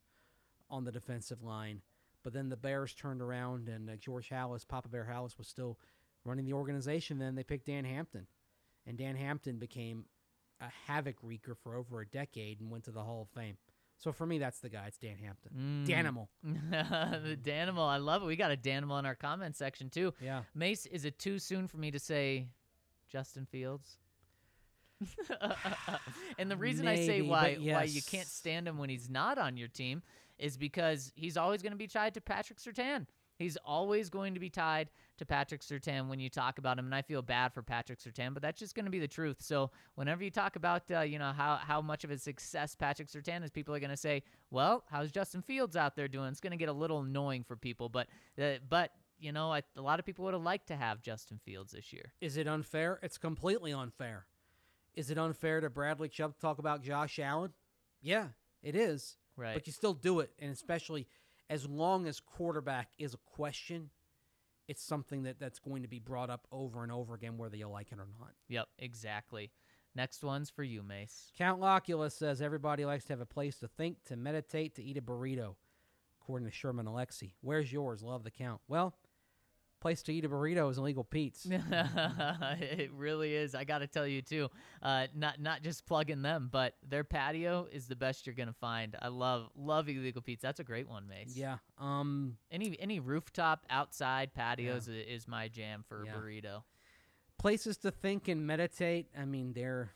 on 0.72 0.84
the 0.84 0.90
defensive 0.90 1.42
line. 1.42 1.82
But 2.24 2.32
then 2.32 2.48
the 2.48 2.56
Bears 2.56 2.94
turned 2.94 3.20
around, 3.20 3.68
and 3.68 3.90
uh, 3.90 3.96
George 3.96 4.30
Halas, 4.30 4.66
Papa 4.66 4.88
Bear 4.88 5.08
Halas, 5.08 5.38
was 5.38 5.46
still 5.46 5.78
running 6.24 6.46
the 6.46 6.54
organization. 6.54 7.18
Then 7.18 7.34
they 7.34 7.44
picked 7.44 7.66
Dan 7.66 7.84
Hampton, 7.84 8.26
and 8.86 8.96
Dan 8.96 9.16
Hampton 9.16 9.58
became 9.58 10.06
a 10.60 10.70
havoc 10.86 11.16
wreaker 11.22 11.54
for 11.54 11.74
over 11.74 12.00
a 12.00 12.06
decade 12.06 12.60
and 12.60 12.70
went 12.70 12.84
to 12.84 12.90
the 12.90 13.02
Hall 13.02 13.22
of 13.22 13.28
Fame. 13.40 13.56
So 13.98 14.10
for 14.10 14.26
me, 14.26 14.38
that's 14.38 14.58
the 14.60 14.68
guy. 14.68 14.86
It's 14.86 14.98
Dan 14.98 15.16
Hampton. 15.16 15.84
Danimal. 15.86 16.28
the 17.22 17.36
Danimal. 17.36 17.88
I 17.88 17.98
love 17.98 18.22
it. 18.22 18.26
We 18.26 18.34
got 18.34 18.50
a 18.50 18.56
Danimal 18.56 18.98
in 18.98 19.06
our 19.06 19.14
comment 19.14 19.56
section 19.56 19.90
too. 19.90 20.12
Yeah. 20.20 20.42
Mace, 20.54 20.86
is 20.86 21.04
it 21.04 21.18
too 21.18 21.38
soon 21.38 21.68
for 21.68 21.76
me 21.76 21.92
to 21.92 22.00
say 22.00 22.48
Justin 23.08 23.46
Fields? 23.46 23.98
and 26.38 26.50
the 26.50 26.56
reason 26.56 26.86
I 26.86 26.96
say 26.96 27.22
why 27.22 27.54
but 27.54 27.64
why 27.64 27.82
you 27.84 28.02
can't 28.02 28.26
stand 28.26 28.68
him 28.68 28.78
when 28.78 28.88
he's 28.88 29.10
not 29.10 29.38
on 29.38 29.56
your 29.56 29.68
team 29.68 30.02
is 30.42 30.56
because 30.56 31.12
he's 31.14 31.36
always 31.36 31.62
going 31.62 31.72
to 31.72 31.78
be 31.78 31.86
tied 31.86 32.14
to 32.14 32.20
Patrick 32.20 32.58
Surtain. 32.58 33.06
He's 33.38 33.56
always 33.64 34.10
going 34.10 34.34
to 34.34 34.40
be 34.40 34.50
tied 34.50 34.90
to 35.18 35.24
Patrick 35.24 35.62
Surtain 35.62 36.08
when 36.08 36.18
you 36.18 36.28
talk 36.28 36.58
about 36.58 36.78
him, 36.78 36.84
and 36.84 36.94
I 36.94 37.02
feel 37.02 37.22
bad 37.22 37.54
for 37.54 37.62
Patrick 37.62 38.00
Surtain, 38.00 38.34
but 38.34 38.42
that's 38.42 38.58
just 38.58 38.74
going 38.74 38.84
to 38.84 38.90
be 38.90 38.98
the 38.98 39.08
truth. 39.08 39.36
So 39.40 39.70
whenever 39.94 40.22
you 40.22 40.30
talk 40.30 40.56
about 40.56 40.82
uh, 40.90 41.00
you 41.00 41.18
know 41.18 41.32
how 41.32 41.56
how 41.56 41.80
much 41.80 42.04
of 42.04 42.10
a 42.10 42.18
success 42.18 42.74
Patrick 42.74 43.08
Surtain 43.08 43.44
is, 43.44 43.50
people 43.50 43.74
are 43.74 43.80
going 43.80 43.90
to 43.90 43.96
say, 43.96 44.24
"Well, 44.50 44.84
how's 44.90 45.12
Justin 45.12 45.42
Fields 45.42 45.76
out 45.76 45.96
there 45.96 46.08
doing?" 46.08 46.28
It's 46.28 46.40
going 46.40 46.50
to 46.50 46.56
get 46.56 46.68
a 46.68 46.72
little 46.72 47.00
annoying 47.00 47.44
for 47.44 47.56
people, 47.56 47.88
but 47.88 48.08
uh, 48.40 48.54
but 48.68 48.90
you 49.18 49.32
know 49.32 49.52
I, 49.52 49.62
a 49.76 49.82
lot 49.82 50.00
of 50.00 50.04
people 50.04 50.24
would 50.24 50.34
have 50.34 50.42
liked 50.42 50.68
to 50.68 50.76
have 50.76 51.00
Justin 51.00 51.38
Fields 51.44 51.72
this 51.72 51.92
year. 51.92 52.12
Is 52.20 52.36
it 52.36 52.48
unfair? 52.48 52.98
It's 53.02 53.18
completely 53.18 53.72
unfair. 53.72 54.26
Is 54.94 55.10
it 55.10 55.18
unfair 55.18 55.60
to 55.60 55.70
Bradley 55.70 56.08
Chubb 56.08 56.34
to 56.34 56.40
talk 56.40 56.58
about 56.58 56.82
Josh 56.82 57.18
Allen? 57.18 57.52
Yeah, 58.02 58.28
it 58.62 58.76
is. 58.76 59.16
Right. 59.42 59.54
But 59.54 59.66
you 59.66 59.72
still 59.72 59.94
do 59.94 60.20
it, 60.20 60.30
and 60.38 60.52
especially 60.52 61.06
as 61.50 61.66
long 61.66 62.06
as 62.06 62.20
quarterback 62.20 62.88
is 62.98 63.14
a 63.14 63.18
question, 63.18 63.90
it's 64.68 64.82
something 64.82 65.24
that, 65.24 65.40
that's 65.40 65.58
going 65.58 65.82
to 65.82 65.88
be 65.88 65.98
brought 65.98 66.30
up 66.30 66.46
over 66.52 66.82
and 66.82 66.92
over 66.92 67.14
again, 67.14 67.36
whether 67.36 67.56
you 67.56 67.68
like 67.68 67.92
it 67.92 67.98
or 67.98 68.06
not. 68.18 68.30
Yep, 68.48 68.68
exactly. 68.78 69.50
Next 69.94 70.22
one's 70.22 70.48
for 70.48 70.62
you, 70.62 70.82
Mace. 70.82 71.32
Count 71.36 71.60
Locula 71.60 72.10
says 72.10 72.40
everybody 72.40 72.84
likes 72.84 73.04
to 73.06 73.12
have 73.12 73.20
a 73.20 73.26
place 73.26 73.58
to 73.58 73.68
think, 73.68 74.04
to 74.06 74.16
meditate, 74.16 74.76
to 74.76 74.82
eat 74.82 74.96
a 74.96 75.02
burrito, 75.02 75.56
according 76.22 76.48
to 76.48 76.54
Sherman 76.54 76.86
Alexie. 76.86 77.32
Where's 77.42 77.72
yours? 77.72 78.02
Love 78.02 78.24
the 78.24 78.30
count. 78.30 78.60
Well, 78.68 78.94
place 79.82 80.02
to 80.04 80.14
eat 80.14 80.24
a 80.24 80.28
burrito 80.28 80.70
is 80.70 80.78
illegal 80.78 81.04
Pete's. 81.04 81.46
it 81.50 82.90
really 82.94 83.34
is. 83.34 83.54
I 83.54 83.64
got 83.64 83.78
to 83.78 83.86
tell 83.86 84.06
you 84.06 84.22
too. 84.22 84.48
Uh, 84.80 85.08
not 85.14 85.40
not 85.40 85.62
just 85.62 85.84
plugging 85.86 86.22
them, 86.22 86.48
but 86.50 86.74
their 86.88 87.04
patio 87.04 87.66
is 87.70 87.86
the 87.88 87.96
best 87.96 88.26
you're 88.26 88.34
gonna 88.34 88.52
find. 88.54 88.96
I 89.02 89.08
love 89.08 89.50
love 89.56 89.88
illegal 89.88 90.22
Pete's. 90.22 90.40
That's 90.42 90.60
a 90.60 90.64
great 90.64 90.88
one, 90.88 91.06
Mace. 91.08 91.36
yeah. 91.36 91.58
Um. 91.78 92.36
Any 92.50 92.78
any 92.80 93.00
rooftop 93.00 93.66
outside 93.68 94.32
patios 94.34 94.88
i 94.88 94.92
is 94.92 95.28
my 95.28 95.48
jam 95.48 95.84
for 95.88 96.04
Yeah. 96.06 96.12
a 96.14 96.16
burrito. 96.16 96.62
places 97.38 97.76
to 97.78 97.90
think 97.90 98.28
and 98.28 98.46
meditate. 98.46 99.08
I 99.18 99.24
mean, 99.24 99.52
they're 99.52 99.90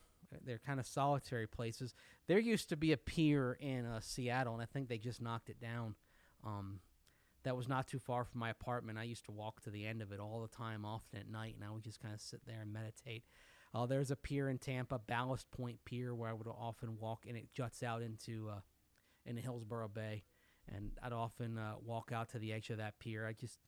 they're 0.45 0.59
kind 0.59 0.81
of 0.81 0.87
solitary 0.87 1.47
places. 1.47 1.95
There 2.27 2.39
used 2.41 2.69
to 2.71 2.77
be 2.77 2.93
a 2.93 2.97
pier 2.97 3.57
in 3.61 3.87
uh, 3.87 4.01
Seattle, 4.01 4.55
and 4.55 4.63
I 4.63 4.67
think 4.67 4.89
they 4.89 4.99
just 4.99 5.23
knocked 5.23 5.49
it 5.49 5.61
down. 5.61 5.95
Um, 6.45 6.81
that 7.47 7.57
was 7.57 7.69
not 7.69 7.87
too 7.87 8.01
far 8.01 8.25
from 8.25 8.41
my 8.41 8.51
apartment. 8.51 8.99
I 8.99 9.05
used 9.05 9.25
to 9.27 9.31
walk 9.31 9.61
to 9.63 9.71
the 9.71 9.87
end 9.87 10.03
of 10.03 10.11
it 10.11 10.19
all 10.19 10.43
the 10.43 10.49
time, 10.49 10.85
often 10.85 11.21
at 11.21 11.31
night, 11.31 11.55
and 11.55 11.65
I 11.65 11.71
would 11.71 11.85
just 11.85 12.01
kind 12.01 12.13
of 12.13 12.21
sit 12.21 12.41
there 12.45 12.61
and 12.61 12.73
meditate. 12.73 13.23
Uh, 13.73 13.87
there's 13.87 14.11
a 14.11 14.17
pier 14.17 14.49
in 14.49 14.59
Tampa, 14.59 14.99
Ballast 14.99 15.49
Point 15.53 15.79
Pier, 15.85 16.13
where 16.13 16.29
I 16.29 16.33
would 16.33 16.49
often 16.49 16.99
walk, 16.99 17.25
and 17.29 17.37
it 17.37 17.55
juts 17.55 17.85
out 17.85 18.03
into 18.03 18.49
uh, 18.51 18.61
into 19.25 19.41
Hillsborough 19.41 19.93
Bay, 19.95 20.25
and 20.75 20.91
I'd 21.01 21.13
often 21.13 21.57
uh, 21.57 21.75
walk 21.85 22.11
out 22.13 22.31
to 22.31 22.41
the 22.41 22.53
edge 22.53 22.71
of 22.71 22.79
that 22.79 22.99
pier. 22.99 23.25
I 23.25 23.33
just 23.33 23.61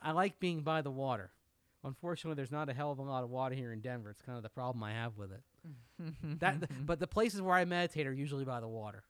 I 0.00 0.12
like 0.12 0.40
being 0.40 0.62
by 0.62 0.80
the 0.80 0.90
water. 0.90 1.32
Unfortunately, 1.84 2.36
there's 2.36 2.50
not 2.50 2.70
a 2.70 2.74
hell 2.74 2.90
of 2.90 2.98
a 2.98 3.02
lot 3.02 3.22
of 3.22 3.28
water 3.28 3.54
here 3.54 3.70
in 3.70 3.80
Denver. 3.80 4.08
It's 4.08 4.22
kind 4.22 4.38
of 4.38 4.42
the 4.42 4.48
problem 4.48 4.82
I 4.82 4.92
have 4.92 5.18
with 5.18 5.30
it. 5.30 5.42
that, 6.40 6.86
but 6.86 7.00
the 7.00 7.06
places 7.06 7.42
where 7.42 7.54
I 7.54 7.66
meditate 7.66 8.06
are 8.06 8.12
usually 8.14 8.46
by 8.46 8.60
the 8.60 8.68
water. 8.68 9.04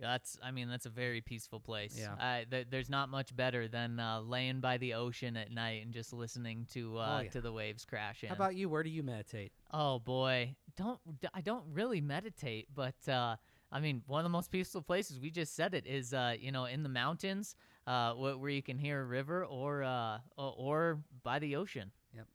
That's 0.00 0.38
I 0.42 0.50
mean 0.50 0.68
that's 0.68 0.86
a 0.86 0.90
very 0.90 1.20
peaceful 1.20 1.60
place. 1.60 1.96
Yeah. 1.98 2.14
I, 2.18 2.46
th- 2.50 2.68
there's 2.70 2.88
not 2.90 3.08
much 3.10 3.34
better 3.36 3.68
than 3.68 4.00
uh, 4.00 4.20
laying 4.20 4.60
by 4.60 4.78
the 4.78 4.94
ocean 4.94 5.36
at 5.36 5.52
night 5.52 5.82
and 5.84 5.92
just 5.92 6.12
listening 6.12 6.66
to 6.72 6.98
uh, 6.98 7.16
Oh, 7.18 7.22
yeah. 7.22 7.30
to 7.30 7.40
the 7.40 7.52
waves 7.52 7.84
crash 7.84 8.22
in. 8.22 8.28
How 8.30 8.34
about 8.34 8.54
you? 8.56 8.68
Where 8.68 8.82
do 8.82 8.90
you 8.90 9.02
meditate? 9.02 9.52
Oh 9.72 9.98
boy, 9.98 10.56
don't 10.76 10.98
I 11.34 11.40
don't 11.42 11.64
really 11.72 12.00
meditate, 12.00 12.68
but 12.74 13.08
uh, 13.08 13.36
I 13.70 13.80
mean 13.80 14.02
one 14.06 14.20
of 14.20 14.24
the 14.24 14.30
most 14.30 14.50
peaceful 14.50 14.82
places 14.82 15.20
we 15.20 15.30
just 15.30 15.54
said 15.54 15.74
it 15.74 15.86
is 15.86 16.14
uh, 16.14 16.34
you 16.38 16.50
know 16.52 16.64
in 16.64 16.82
the 16.82 16.88
mountains, 16.88 17.54
uh, 17.86 18.12
wh- 18.14 18.40
where 18.40 18.50
you 18.50 18.62
can 18.62 18.78
hear 18.78 19.00
a 19.02 19.04
river 19.04 19.44
or 19.44 19.82
uh, 19.82 20.18
or 20.36 21.00
by 21.22 21.38
the 21.38 21.56
ocean. 21.56 21.90
Yep. 22.14 22.26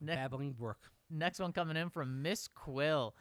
Ne- 0.00 0.14
Babbling 0.16 0.52
Brook. 0.52 0.90
Next 1.10 1.38
one 1.38 1.52
coming 1.52 1.76
in 1.76 1.90
from 1.90 2.22
Miss 2.22 2.48
Quill. 2.48 3.14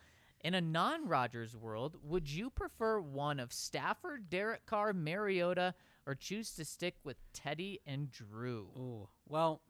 In 0.44 0.54
a 0.54 0.62
non-Rodgers 0.62 1.56
world, 1.56 1.96
would 2.04 2.30
you 2.30 2.50
prefer 2.50 3.00
one 3.00 3.40
of 3.40 3.54
Stafford, 3.54 4.30
Derek 4.30 4.66
Carr, 4.66 4.92
Mariota, 4.92 5.74
or 6.06 6.16
choose 6.16 6.52
to 6.56 6.66
stick 6.66 6.96
with 7.04 7.16
Teddy 7.32 7.80
and 7.88 8.12
Drew? 8.12 8.68
Ooh. 8.78 9.08
Well, 9.28 9.62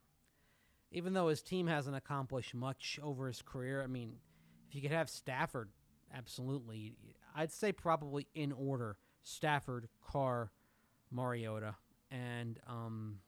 even 0.91 1.14
though 1.14 1.28
his 1.28 1.44
team 1.44 1.68
hasn't 1.68 1.95
accomplished 1.95 2.56
much 2.56 3.00
over 3.04 3.28
his 3.28 3.41
career, 3.41 3.84
I 3.84 3.88
mean, 3.88 4.16
if 4.68 4.76
you 4.76 4.82
could 4.82 4.91
have 4.91 5.10
Stafford, 5.10 5.70
absolutely. 6.14 6.95
I'd 7.36 7.52
say 7.52 7.72
probably 7.72 8.28
in 8.34 8.52
order 8.52 8.98
Stafford, 9.22 9.90
Carr, 10.02 10.52
Mariota. 11.12 11.76
And 12.10 12.60
um, 12.68 13.20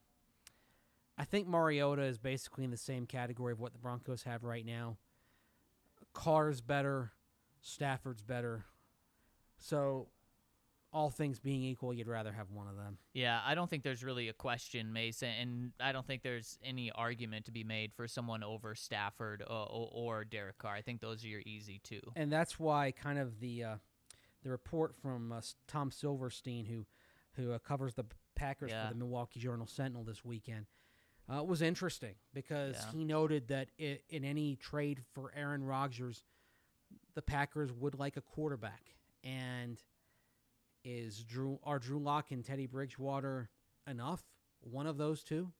I 1.17 1.25
think 1.25 1.47
Mariota 1.47 2.03
is 2.03 2.17
basically 2.17 2.63
in 2.63 2.71
the 2.71 2.77
same 2.77 3.05
category 3.05 3.53
of 3.53 3.59
what 3.59 3.73
the 3.73 3.79
Broncos 3.79 4.23
have 4.23 4.43
right 4.43 4.65
now. 4.65 4.97
Carr's 6.13 6.61
better, 6.61 7.11
Stafford's 7.65 8.21
better. 8.21 8.63
So, 9.57 10.07
all 10.93 11.09
things 11.09 11.39
being 11.39 11.63
equal, 11.63 11.93
you'd 11.93 12.07
rather 12.07 12.31
have 12.31 12.51
one 12.51 12.67
of 12.67 12.75
them. 12.77 12.97
Yeah, 13.13 13.41
I 13.43 13.55
don't 13.55 13.69
think 13.69 13.83
there's 13.83 14.03
really 14.03 14.29
a 14.29 14.33
question, 14.33 14.93
Mason, 14.93 15.27
and 15.29 15.71
I 15.79 15.91
don't 15.91 16.05
think 16.05 16.21
there's 16.21 16.57
any 16.63 16.91
argument 16.91 17.45
to 17.45 17.51
be 17.51 17.63
made 17.63 17.91
for 17.93 18.07
someone 18.07 18.43
over 18.43 18.75
Stafford 18.75 19.41
or, 19.45 19.67
or, 19.69 19.89
or 19.93 20.23
Derek 20.25 20.57
Carr. 20.57 20.75
I 20.75 20.81
think 20.81 21.01
those 21.01 21.25
are 21.25 21.27
your 21.27 21.41
easy 21.45 21.81
two. 21.83 21.99
and 22.15 22.31
that's 22.31 22.59
why 22.59 22.91
kind 22.91 23.17
of 23.19 23.39
the 23.39 23.63
uh, 23.63 23.75
the 24.43 24.51
report 24.51 24.95
from 25.01 25.31
uh, 25.31 25.41
Tom 25.67 25.91
Silverstein, 25.91 26.65
who 26.65 26.85
who 27.33 27.51
uh, 27.51 27.59
covers 27.59 27.95
the 27.95 28.05
Packers 28.35 28.71
Yeah. 28.71 28.87
for 28.87 28.93
the 28.93 28.99
Milwaukee 28.99 29.39
Journal 29.41 29.65
Sentinel 29.67 30.03
this 30.05 30.23
weekend, 30.23 30.67
uh, 31.27 31.43
was 31.43 31.61
interesting 31.61 32.15
because 32.33 32.75
Yeah. 32.75 32.91
he 32.93 33.03
noted 33.03 33.47
that 33.49 33.69
i 33.79 33.99
in 34.09 34.23
any 34.23 34.55
trade 34.55 35.01
for 35.13 35.33
Aaron 35.35 35.63
Rodgers, 35.63 36.23
the 37.15 37.21
Packers 37.21 37.71
would 37.71 37.97
like 37.97 38.17
a 38.17 38.21
quarterback, 38.21 38.93
and 39.23 39.81
is 40.83 41.23
Drew 41.23 41.59
are 41.63 41.79
Drew 41.79 41.99
Lock 41.99 42.31
and 42.31 42.43
Teddy 42.43 42.67
Bridgewater 42.67 43.49
enough? 43.87 44.23
One 44.61 44.87
of 44.87 44.97
those 44.97 45.23
two. 45.23 45.51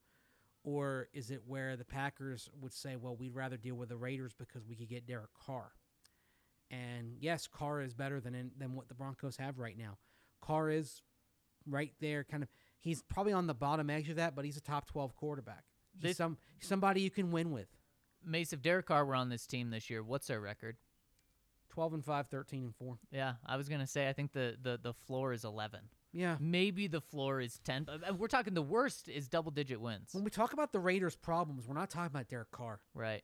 Or 0.63 1.09
is 1.13 1.29
it 1.29 1.43
where 1.45 1.77
the 1.77 1.85
Packers 1.85 2.49
would 2.59 2.73
say, 2.73 2.95
well, 2.95 3.15
we'd 3.15 3.35
rather 3.35 3.55
deal 3.55 3.75
with 3.75 3.89
the 3.89 3.97
Raiders 3.97 4.33
because 4.33 4.65
we 4.65 4.75
could 4.75 4.89
get 4.89 5.05
Derek 5.05 5.29
Carr? 5.45 5.71
And 6.71 7.17
yes, 7.19 7.45
Carr 7.47 7.81
is 7.81 7.93
better 7.93 8.19
than 8.19 8.51
than 8.57 8.73
what 8.73 8.87
the 8.87 8.95
Broncos 8.95 9.37
have 9.37 9.59
right 9.59 9.77
now. 9.77 9.97
Carr 10.41 10.71
is 10.71 11.01
right 11.67 11.93
there, 11.99 12.23
kind 12.23 12.41
of. 12.41 12.49
He's 12.79 13.03
probably 13.03 13.33
on 13.33 13.45
the 13.47 13.53
bottom 13.53 13.89
edge 13.91 14.09
of 14.09 14.15
that, 14.15 14.35
but 14.35 14.43
he's 14.45 14.57
a 14.57 14.61
top 14.61 14.87
twelve 14.87 15.15
quarterback. 15.15 15.65
He's 15.93 16.01
This- 16.01 16.17
some 16.17 16.37
somebody 16.59 17.01
you 17.01 17.11
can 17.11 17.31
win 17.31 17.51
with. 17.51 17.67
Mace, 18.23 18.51
if 18.51 18.63
Derek 18.63 18.87
Carr 18.87 19.05
were 19.05 19.13
on 19.15 19.29
this 19.29 19.45
team 19.45 19.69
this 19.69 19.87
year, 19.91 20.01
what's 20.01 20.25
their 20.25 20.41
record? 20.41 20.77
Twelve 21.75 21.93
and 21.93 22.03
5, 22.05 22.27
13 22.27 22.63
and 22.63 22.75
four. 22.75 22.97
Yeah, 23.11 23.33
I 23.45 23.57
was 23.57 23.67
gonna 23.69 23.85
say 23.85 24.07
I 24.07 24.13
think 24.13 24.31
the 24.31 24.55
the, 24.61 24.79
the 24.81 24.93
floor 24.93 25.33
is 25.33 25.43
eleven. 25.43 25.81
Yeah. 26.13 26.37
Maybe 26.39 26.87
the 26.87 27.01
floor 27.01 27.41
is 27.41 27.59
ten. 27.65 27.83
but, 27.83 28.09
uh, 28.09 28.13
We're 28.13 28.29
talking 28.29 28.53
the 28.53 28.61
worst 28.61 29.09
is 29.09 29.27
double 29.27 29.51
digit 29.51 29.81
wins. 29.81 30.09
When 30.13 30.23
we 30.23 30.29
talk 30.31 30.53
about 30.53 30.71
the 30.71 30.79
Raiders' 30.79 31.17
problems, 31.17 31.67
we're 31.67 31.75
not 31.75 31.89
talking 31.89 32.07
about 32.15 32.29
Derek 32.29 32.49
Carr. 32.51 32.79
Right. 32.93 33.21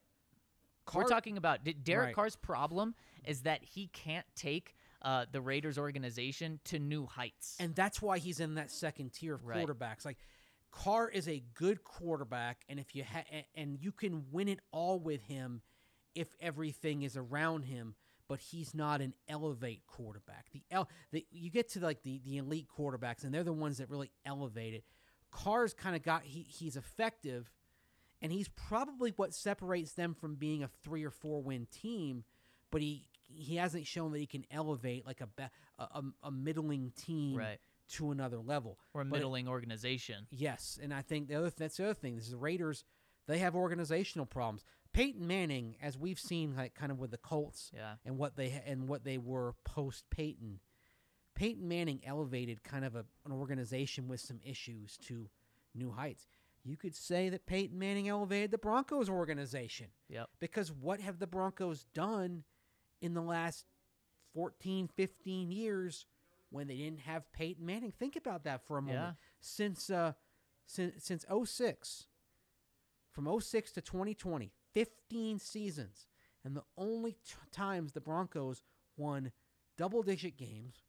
Carr 0.85 1.03
We're 1.03 1.07
talking 1.09 1.37
about 1.37 1.63
D- 1.63 1.71
Derek 1.71 2.07
Right. 2.07 2.15
Carr's 2.15 2.35
problem 2.35 2.93
is 3.23 3.43
that 3.43 3.63
he 3.63 3.87
can't 3.87 4.25
take 4.35 4.75
uh, 5.03 5.25
the 5.31 5.39
Raiders 5.39 5.77
organization 5.77 6.59
to 6.65 6.79
new 6.79 7.05
heights. 7.05 7.55
And 7.61 7.73
that's 7.73 8.01
why 8.01 8.17
he's 8.17 8.41
in 8.41 8.55
that 8.55 8.69
second 8.69 9.13
tier 9.13 9.35
of 9.35 9.45
Right. 9.45 9.65
quarterbacks. 9.65 10.03
Like 10.03 10.17
Carr 10.71 11.07
is 11.09 11.29
a 11.29 11.41
good 11.53 11.83
quarterback, 11.85 12.65
and 12.67 12.77
if 12.79 12.93
you 12.93 13.05
ha- 13.05 13.23
and 13.55 13.77
you 13.81 13.93
can 13.93 14.25
win 14.31 14.49
it 14.49 14.59
all 14.73 14.99
with 14.99 15.21
him, 15.23 15.61
if 16.13 16.27
everything 16.41 17.03
is 17.03 17.15
around 17.15 17.63
him. 17.63 17.95
But 18.31 18.39
he's 18.39 18.73
not 18.73 19.01
an 19.01 19.13
elevate 19.27 19.81
quarterback. 19.87 20.45
The, 20.53 20.63
el- 20.71 20.87
the 21.11 21.25
you 21.31 21.49
get 21.51 21.67
to 21.71 21.81
like 21.81 22.01
the 22.01 22.21
the 22.23 22.37
elite 22.37 22.67
quarterbacks, 22.73 23.25
and 23.25 23.33
they're 23.33 23.43
the 23.43 23.51
ones 23.51 23.79
that 23.79 23.89
really 23.89 24.09
elevate 24.25 24.73
it. 24.73 24.85
Carr's 25.31 25.73
kind 25.73 25.97
of 25.97 26.01
got 26.01 26.23
he 26.23 26.43
he's 26.47 26.77
effective, 26.77 27.51
and 28.21 28.31
he's 28.31 28.47
probably 28.47 29.11
what 29.17 29.33
separates 29.33 29.91
them 29.91 30.13
from 30.13 30.35
being 30.35 30.63
a 30.63 30.69
three 30.81 31.03
or 31.03 31.09
four 31.11 31.41
win 31.41 31.67
team. 31.73 32.23
But 32.71 32.81
he 32.81 33.05
he 33.27 33.57
hasn't 33.57 33.85
shown 33.85 34.13
that 34.13 34.19
he 34.19 34.27
can 34.27 34.45
elevate 34.49 35.05
like 35.05 35.19
a 35.19 35.27
a, 35.77 35.83
a, 35.83 36.03
a 36.23 36.31
middling 36.31 36.93
team 36.95 37.35
Right. 37.37 37.59
to 37.95 38.11
another 38.11 38.37
level 38.37 38.77
or 38.93 39.01
a 39.01 39.05
But 39.05 39.17
it- 39.17 39.19
middling 39.19 39.49
organization. 39.49 40.25
yes, 40.31 40.79
and 40.81 40.93
I 40.93 41.01
think 41.01 41.27
the 41.27 41.35
other 41.35 41.49
that's 41.49 41.75
the 41.75 41.83
other 41.83 41.93
thing. 41.95 42.15
This 42.15 42.27
is 42.27 42.31
the 42.31 42.37
Raiders. 42.37 42.85
They 43.27 43.39
have 43.39 43.55
organizational 43.57 44.25
problems. 44.25 44.63
Peyton 44.93 45.25
Manning, 45.25 45.75
as 45.81 45.97
we've 45.97 46.19
seen, 46.19 46.55
like 46.55 46.75
kind 46.75 46.91
of 46.91 46.99
with 46.99 47.11
the 47.11 47.17
Colts, 47.17 47.71
Yeah. 47.73 47.95
and 48.05 48.17
what 48.17 48.35
they 48.35 48.61
and 48.65 48.87
what 48.87 49.03
they 49.03 49.17
were 49.17 49.53
post 49.63 50.05
Peyton. 50.09 50.59
Peyton 51.35 51.67
Manning 51.67 52.01
elevated 52.05 52.63
kind 52.63 52.83
of 52.85 52.95
a, 52.95 53.05
an 53.25 53.31
organization 53.31 54.07
with 54.07 54.19
some 54.19 54.39
issues 54.45 54.97
to 55.07 55.29
new 55.73 55.91
heights. 55.91 56.27
you 56.63 56.75
could 56.77 56.93
say 56.95 57.29
that 57.29 57.45
Peyton 57.47 57.79
Manning 57.79 58.07
elevated 58.09 58.51
the 58.51 58.57
Broncos 58.57 59.09
organization. 59.09 59.87
Yep. 60.09 60.29
Because 60.39 60.71
what 60.71 60.99
have 60.99 61.17
the 61.19 61.25
Broncos 61.27 61.85
done 61.93 62.43
in 63.01 63.13
the 63.15 63.21
last 63.21 63.65
14, 64.35 64.87
15 64.95 65.51
years 65.51 66.05
when 66.51 66.67
they 66.67 66.75
didn't 66.77 66.99
have 66.99 67.31
Peyton 67.31 67.65
Manning? 67.65 67.91
Think 67.97 68.15
about 68.17 68.43
that 68.43 68.61
for 68.67 68.77
a 68.77 68.81
moment. 68.81 68.99
Yeah. 68.99 69.11
Since 69.39 69.89
uh 69.89 70.13
since 70.67 71.03
since 71.03 71.25
06 71.45 72.07
from 73.11 73.39
06 73.41 73.71
to 73.71 73.81
2020, 73.81 74.51
15 74.73 75.39
seasons. 75.39 76.07
And 76.43 76.55
the 76.55 76.63
only 76.77 77.11
t- 77.11 77.35
times 77.51 77.91
the 77.91 78.01
Broncos 78.01 78.63
won 78.97 79.31
double 79.77 80.01
digit 80.03 80.37
games 80.37 80.83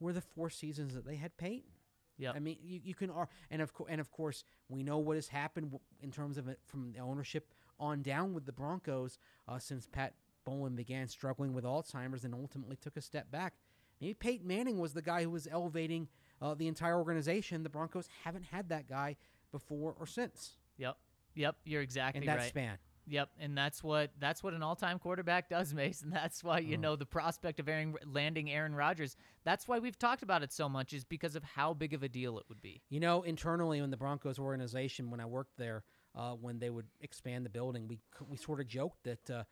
were 0.00 0.12
the 0.12 0.20
four 0.20 0.50
seasons 0.50 0.94
that 0.94 1.06
they 1.06 1.16
had 1.16 1.36
Peyton. 1.36 1.70
Yeah, 2.18 2.32
I 2.34 2.38
mean, 2.38 2.56
you, 2.62 2.80
you 2.82 2.94
can, 2.94 3.10
ar- 3.10 3.28
and 3.50 3.60
of 3.60 3.74
course, 3.74 3.90
and 3.90 4.00
of 4.00 4.10
course, 4.10 4.42
we 4.70 4.82
know 4.82 4.96
what 4.96 5.16
has 5.16 5.28
happened 5.28 5.78
in 6.00 6.10
terms 6.10 6.38
of 6.38 6.48
it 6.48 6.58
from 6.64 6.92
the 6.92 7.00
ownership 7.00 7.52
on 7.78 8.00
down 8.00 8.32
with 8.32 8.46
the 8.46 8.52
Broncos 8.52 9.18
uh, 9.46 9.58
since 9.58 9.86
Pat 9.86 10.14
Bowlen 10.46 10.74
began 10.74 11.08
struggling 11.08 11.52
with 11.52 11.64
Alzheimer's 11.64 12.24
and 12.24 12.34
ultimately 12.34 12.76
took 12.76 12.96
a 12.96 13.02
step 13.02 13.30
back. 13.30 13.52
Maybe 14.00 14.14
Peyton 14.14 14.46
Manning 14.46 14.78
was 14.78 14.94
the 14.94 15.02
guy 15.02 15.22
who 15.24 15.30
was 15.30 15.46
elevating 15.50 16.08
uh, 16.40 16.54
the 16.54 16.68
entire 16.68 16.96
organization. 16.96 17.62
The 17.62 17.68
Broncos 17.68 18.08
haven't 18.24 18.44
had 18.44 18.70
that 18.70 18.88
guy 18.88 19.16
before 19.52 19.94
or 19.98 20.06
since 20.06 20.56
Yep. 20.78 20.96
Yep. 21.34 21.56
You're 21.64 21.82
exactly 21.82 22.20
in 22.22 22.26
that 22.26 22.38
right. 22.38 22.48
span. 22.48 22.78
Yep, 23.08 23.30
and 23.38 23.56
that's 23.56 23.84
what 23.84 24.10
that's 24.18 24.42
what 24.42 24.54
an 24.54 24.62
all-time 24.62 24.98
quarterback 24.98 25.48
does, 25.50 25.72
Mason. 25.72 26.10
That's 26.10 26.42
why 26.42 26.58
you 26.58 26.76
know 26.76 26.96
the 26.96 27.06
prospect 27.06 27.60
of 27.60 27.68
Aaron, 27.68 27.94
landing 28.04 28.50
Aaron 28.50 28.74
Rodgers. 28.74 29.16
That's 29.44 29.68
why 29.68 29.78
we've 29.78 29.98
talked 29.98 30.22
about 30.22 30.42
it 30.42 30.52
so 30.52 30.68
much, 30.68 30.92
is 30.92 31.04
because 31.04 31.36
of 31.36 31.44
how 31.44 31.72
big 31.74 31.94
of 31.94 32.02
a 32.02 32.08
deal 32.08 32.38
it 32.38 32.44
would 32.48 32.60
be. 32.60 32.82
You 32.88 33.00
know, 33.00 33.22
internally 33.22 33.78
in 33.78 33.90
the 33.90 33.96
Broncos 33.96 34.38
organization, 34.38 35.10
when 35.10 35.20
I 35.20 35.26
worked 35.26 35.56
there, 35.56 35.84
uh, 36.16 36.32
when 36.32 36.58
they 36.58 36.70
would 36.70 36.86
expand 37.00 37.46
the 37.46 37.50
building, 37.50 37.86
we 37.86 38.00
we 38.28 38.36
sort 38.36 38.60
of 38.60 38.66
joked 38.66 39.04
that 39.04 39.30
uh, 39.30 39.44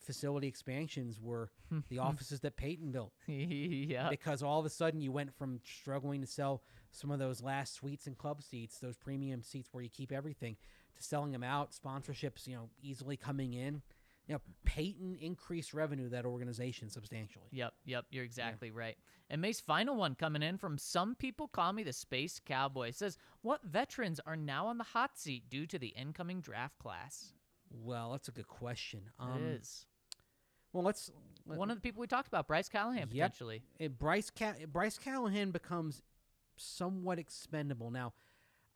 facility 0.00 0.48
expansions 0.48 1.20
were 1.20 1.50
the 1.88 1.98
offices 1.98 2.40
that 2.40 2.56
Peyton 2.56 2.92
built. 2.92 3.12
yeah. 3.26 4.08
because 4.08 4.42
all 4.42 4.58
of 4.60 4.66
a 4.66 4.70
sudden 4.70 5.00
you 5.00 5.12
went 5.12 5.34
from 5.34 5.60
struggling 5.64 6.20
to 6.20 6.26
sell 6.26 6.62
some 6.92 7.10
of 7.10 7.18
those 7.18 7.42
last 7.42 7.74
suites 7.74 8.06
and 8.06 8.18
club 8.18 8.42
seats, 8.42 8.78
those 8.78 8.96
premium 8.96 9.42
seats 9.42 9.68
where 9.72 9.82
you 9.82 9.90
keep 9.90 10.10
everything, 10.10 10.56
to 10.96 11.02
selling 11.02 11.32
them 11.32 11.42
out, 11.44 11.72
sponsorships, 11.72 12.46
you 12.46 12.54
know, 12.56 12.68
easily 12.82 13.16
coming 13.16 13.54
in. 13.54 13.82
You 14.26 14.34
know, 14.34 14.40
Peyton 14.64 15.16
increased 15.20 15.74
revenue 15.74 16.08
that 16.10 16.24
organization 16.24 16.88
substantially. 16.88 17.48
Yep, 17.50 17.72
yep, 17.84 18.04
you're 18.10 18.22
exactly 18.24 18.70
right. 18.70 18.96
And 19.28 19.40
Mace, 19.40 19.60
final 19.60 19.96
one 19.96 20.14
coming 20.14 20.42
in 20.42 20.56
from 20.56 20.78
some 20.78 21.16
people 21.16 21.48
call 21.48 21.72
me 21.72 21.82
the 21.82 21.92
Space 21.92 22.40
Cowboy 22.44 22.92
says, 22.92 23.18
What 23.42 23.62
veterans 23.64 24.20
are 24.26 24.36
now 24.36 24.66
on 24.68 24.78
the 24.78 24.84
hot 24.84 25.18
seat 25.18 25.50
due 25.50 25.66
to 25.66 25.78
the 25.78 25.88
incoming 25.88 26.40
draft 26.42 26.78
class? 26.78 27.32
Well, 27.72 28.12
that's 28.12 28.28
a 28.28 28.32
good 28.32 28.46
question. 28.48 29.00
Um, 29.18 29.36
it 29.36 29.60
is. 29.60 29.86
Well, 30.72 30.84
let's. 30.84 31.10
let- 31.46 31.58
One 31.58 31.70
of 31.70 31.76
the 31.76 31.80
people 31.80 32.00
we 32.00 32.06
talked 32.06 32.28
about, 32.28 32.46
Bryce 32.46 32.68
Callahan, 32.68 33.08
potentially. 33.08 33.62
Bryce 33.98 34.30
Ca- 34.30 34.66
Bryce 34.70 34.98
Callahan 34.98 35.50
becomes 35.50 36.02
somewhat 36.56 37.18
expendable. 37.18 37.90
Now, 37.90 38.12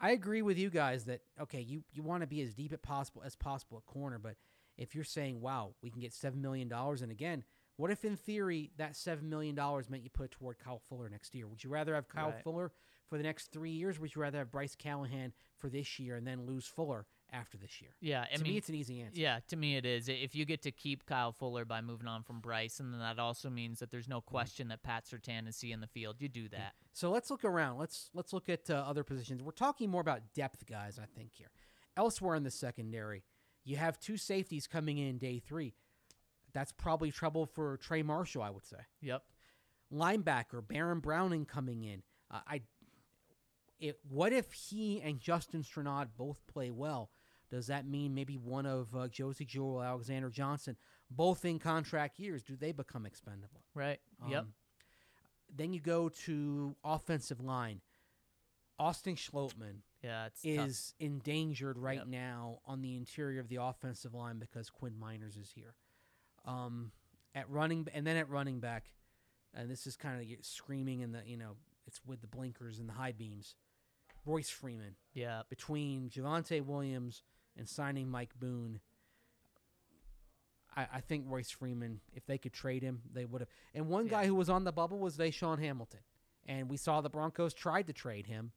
I 0.04 0.10
agree 0.10 0.42
with 0.42 0.58
you 0.58 0.68
guys 0.68 1.06
that 1.06 1.22
okay, 1.40 1.62
you 1.62 1.82
you 1.90 2.02
want 2.02 2.20
to 2.20 2.26
be 2.26 2.42
as 2.42 2.52
deep 2.52 2.74
as 2.74 2.78
possible 2.80 3.22
as 3.24 3.36
possible 3.36 3.78
at 3.78 3.86
corner, 3.86 4.18
but 4.18 4.36
if 4.76 4.94
you're 4.94 5.02
saying, 5.02 5.40
"Wow, 5.40 5.76
we 5.80 5.90
can 5.90 5.98
get 5.98 6.12
seven 6.12 6.42
million 6.42 6.68
dollars," 6.68 7.00
and 7.00 7.10
again, 7.10 7.42
what 7.78 7.90
if 7.90 8.04
in 8.04 8.14
theory 8.14 8.70
that 8.76 8.96
seven 8.96 9.30
million 9.30 9.54
dollars 9.54 9.88
meant 9.88 10.02
you 10.02 10.10
put 10.10 10.24
it 10.24 10.30
toward 10.32 10.58
Kyle 10.58 10.82
Fuller 10.90 11.08
next 11.08 11.34
year? 11.34 11.48
Would 11.48 11.64
you 11.64 11.70
rather 11.70 11.94
have 11.94 12.06
Kyle 12.06 12.32
Right. 12.32 12.42
Fuller 12.42 12.70
for 13.08 13.16
the 13.16 13.24
next 13.24 13.46
three 13.46 13.70
years? 13.70 13.98
Would 13.98 14.14
you 14.14 14.20
rather 14.20 14.36
have 14.40 14.50
Bryce 14.50 14.76
Callahan 14.76 15.32
for 15.56 15.70
this 15.70 15.98
year 15.98 16.16
and 16.16 16.26
then 16.26 16.44
lose 16.44 16.66
Fuller 16.66 17.06
after 17.34 17.56
this 17.58 17.80
year? 17.82 17.90
Yeah, 18.00 18.24
I 18.32 18.36
to 18.36 18.42
mean, 18.42 18.52
me, 18.52 18.58
it's 18.58 18.68
an 18.68 18.74
easy 18.76 19.00
answer. 19.02 19.20
Yeah, 19.20 19.40
to 19.48 19.56
me 19.56 19.76
it 19.76 19.84
is. 19.84 20.08
If 20.08 20.34
you 20.34 20.44
get 20.44 20.62
to 20.62 20.70
keep 20.70 21.04
Kyle 21.06 21.32
Fuller 21.32 21.64
by 21.64 21.80
moving 21.80 22.06
on 22.06 22.22
from 22.22 22.40
Bryce, 22.40 22.78
and 22.80 22.92
then 22.92 23.00
that 23.00 23.18
also 23.18 23.50
means 23.50 23.80
that 23.80 23.90
there's 23.90 24.08
no 24.08 24.20
Mm. 24.20 24.26
question 24.26 24.68
that 24.68 24.82
Pat 24.82 25.04
Surtain 25.06 25.48
is 25.48 25.56
seeing 25.56 25.80
the 25.80 25.86
field. 25.86 26.16
You 26.20 26.28
do 26.28 26.48
that. 26.50 26.74
So 26.92 27.10
let's 27.10 27.30
look 27.30 27.44
around. 27.44 27.78
Let's 27.78 28.10
let's 28.14 28.32
look 28.32 28.48
at 28.48 28.70
uh, 28.70 28.74
other 28.74 29.02
positions. 29.04 29.42
We're 29.42 29.50
talking 29.52 29.90
more 29.90 30.00
about 30.00 30.32
depth 30.34 30.64
guys, 30.66 30.98
I 30.98 31.06
think 31.06 31.32
here. 31.34 31.50
Elsewhere 31.96 32.34
in 32.36 32.44
the 32.44 32.50
secondary, 32.50 33.24
you 33.64 33.76
have 33.76 33.98
two 33.98 34.16
safeties 34.16 34.66
coming 34.66 34.98
in 34.98 35.18
day 35.18 35.38
three. 35.40 35.74
That's 36.52 36.72
probably 36.72 37.10
trouble 37.10 37.46
for 37.46 37.76
Trey 37.78 38.02
Marshall, 38.02 38.42
I 38.42 38.50
would 38.50 38.64
say. 38.66 38.78
Yep. 39.02 39.22
Linebacker 39.92 40.66
Baron 40.66 41.00
Browning 41.00 41.44
coming 41.46 41.82
in. 41.84 42.02
Uh, 42.30 42.40
I. 42.46 42.62
It, 43.80 43.98
what 44.08 44.32
if 44.32 44.52
he 44.52 45.00
and 45.00 45.18
Justin 45.20 45.62
Strnad 45.62 46.08
both 46.16 46.46
play 46.46 46.70
well? 46.70 47.10
Does 47.50 47.66
that 47.68 47.86
mean 47.86 48.14
maybe 48.14 48.36
one 48.36 48.66
of 48.66 48.94
uh, 48.96 49.08
Josey 49.08 49.44
Jewell, 49.44 49.82
Alexander 49.82 50.30
Johnson, 50.30 50.76
both 51.10 51.44
in 51.44 51.58
contract 51.58 52.18
years, 52.18 52.42
do 52.42 52.56
they 52.56 52.72
become 52.72 53.06
expendable? 53.06 53.62
Right. 53.74 54.00
yep. 54.28 54.40
Um, 54.42 54.54
Then 55.54 55.72
you 55.72 55.80
go 55.80 56.08
to 56.08 56.74
offensive 56.84 57.40
line. 57.40 57.80
Austin 58.78 59.14
Schlottmann 59.14 59.82
Yeah, 60.02 60.26
it's 60.26 60.42
tough. 60.42 60.68
is 60.68 60.94
endangered 60.98 61.78
right 61.78 61.98
Yep. 61.98 62.06
now 62.08 62.60
on 62.66 62.80
the 62.82 62.96
interior 62.96 63.38
of 63.40 63.48
the 63.48 63.56
offensive 63.62 64.14
line 64.14 64.38
because 64.40 64.68
Quinn 64.68 64.94
Meinerz 64.98 65.38
is 65.40 65.50
here. 65.54 65.76
Um, 66.44 66.90
at 67.36 67.48
running 67.48 67.86
and 67.94 68.04
then 68.06 68.16
at 68.16 68.28
running 68.28 68.58
back, 68.60 68.90
and 69.54 69.70
this 69.70 69.86
is 69.86 69.96
kind 69.96 70.20
of 70.20 70.44
screaming 70.44 71.00
in 71.00 71.12
the 71.12 71.22
you 71.24 71.36
know 71.36 71.56
it's 71.86 72.00
with 72.04 72.20
the 72.20 72.26
blinkers 72.26 72.78
and 72.80 72.88
the 72.88 72.92
high 72.94 73.12
beams. 73.12 73.54
Royce 74.26 74.50
Freeman 74.50 74.96
Yeah. 75.12 75.42
between 75.48 76.08
Javonte 76.10 76.62
Williams 76.64 77.22
and 77.56 77.68
signing 77.68 78.10
Mike 78.10 78.30
Boone. 78.38 78.80
I, 80.76 80.86
I 80.94 81.00
think 81.00 81.24
Royce 81.28 81.50
Freeman, 81.50 82.00
if 82.14 82.26
they 82.26 82.38
could 82.38 82.52
trade 82.52 82.82
him, 82.82 83.02
they 83.12 83.24
would 83.24 83.40
have. 83.42 83.48
And 83.74 83.88
one 83.88 84.06
guy 84.06 84.26
who 84.26 84.34
was 84.34 84.48
on 84.50 84.64
the 84.64 84.72
bubble 84.72 84.98
was 84.98 85.16
DaeSean 85.16 85.58
Hamilton, 85.60 86.00
and 86.46 86.68
we 86.68 86.76
saw 86.76 87.00
the 87.00 87.10
Broncos 87.10 87.54
tried 87.54 87.86
to 87.86 87.92
trade 87.92 88.26
him, 88.26 88.52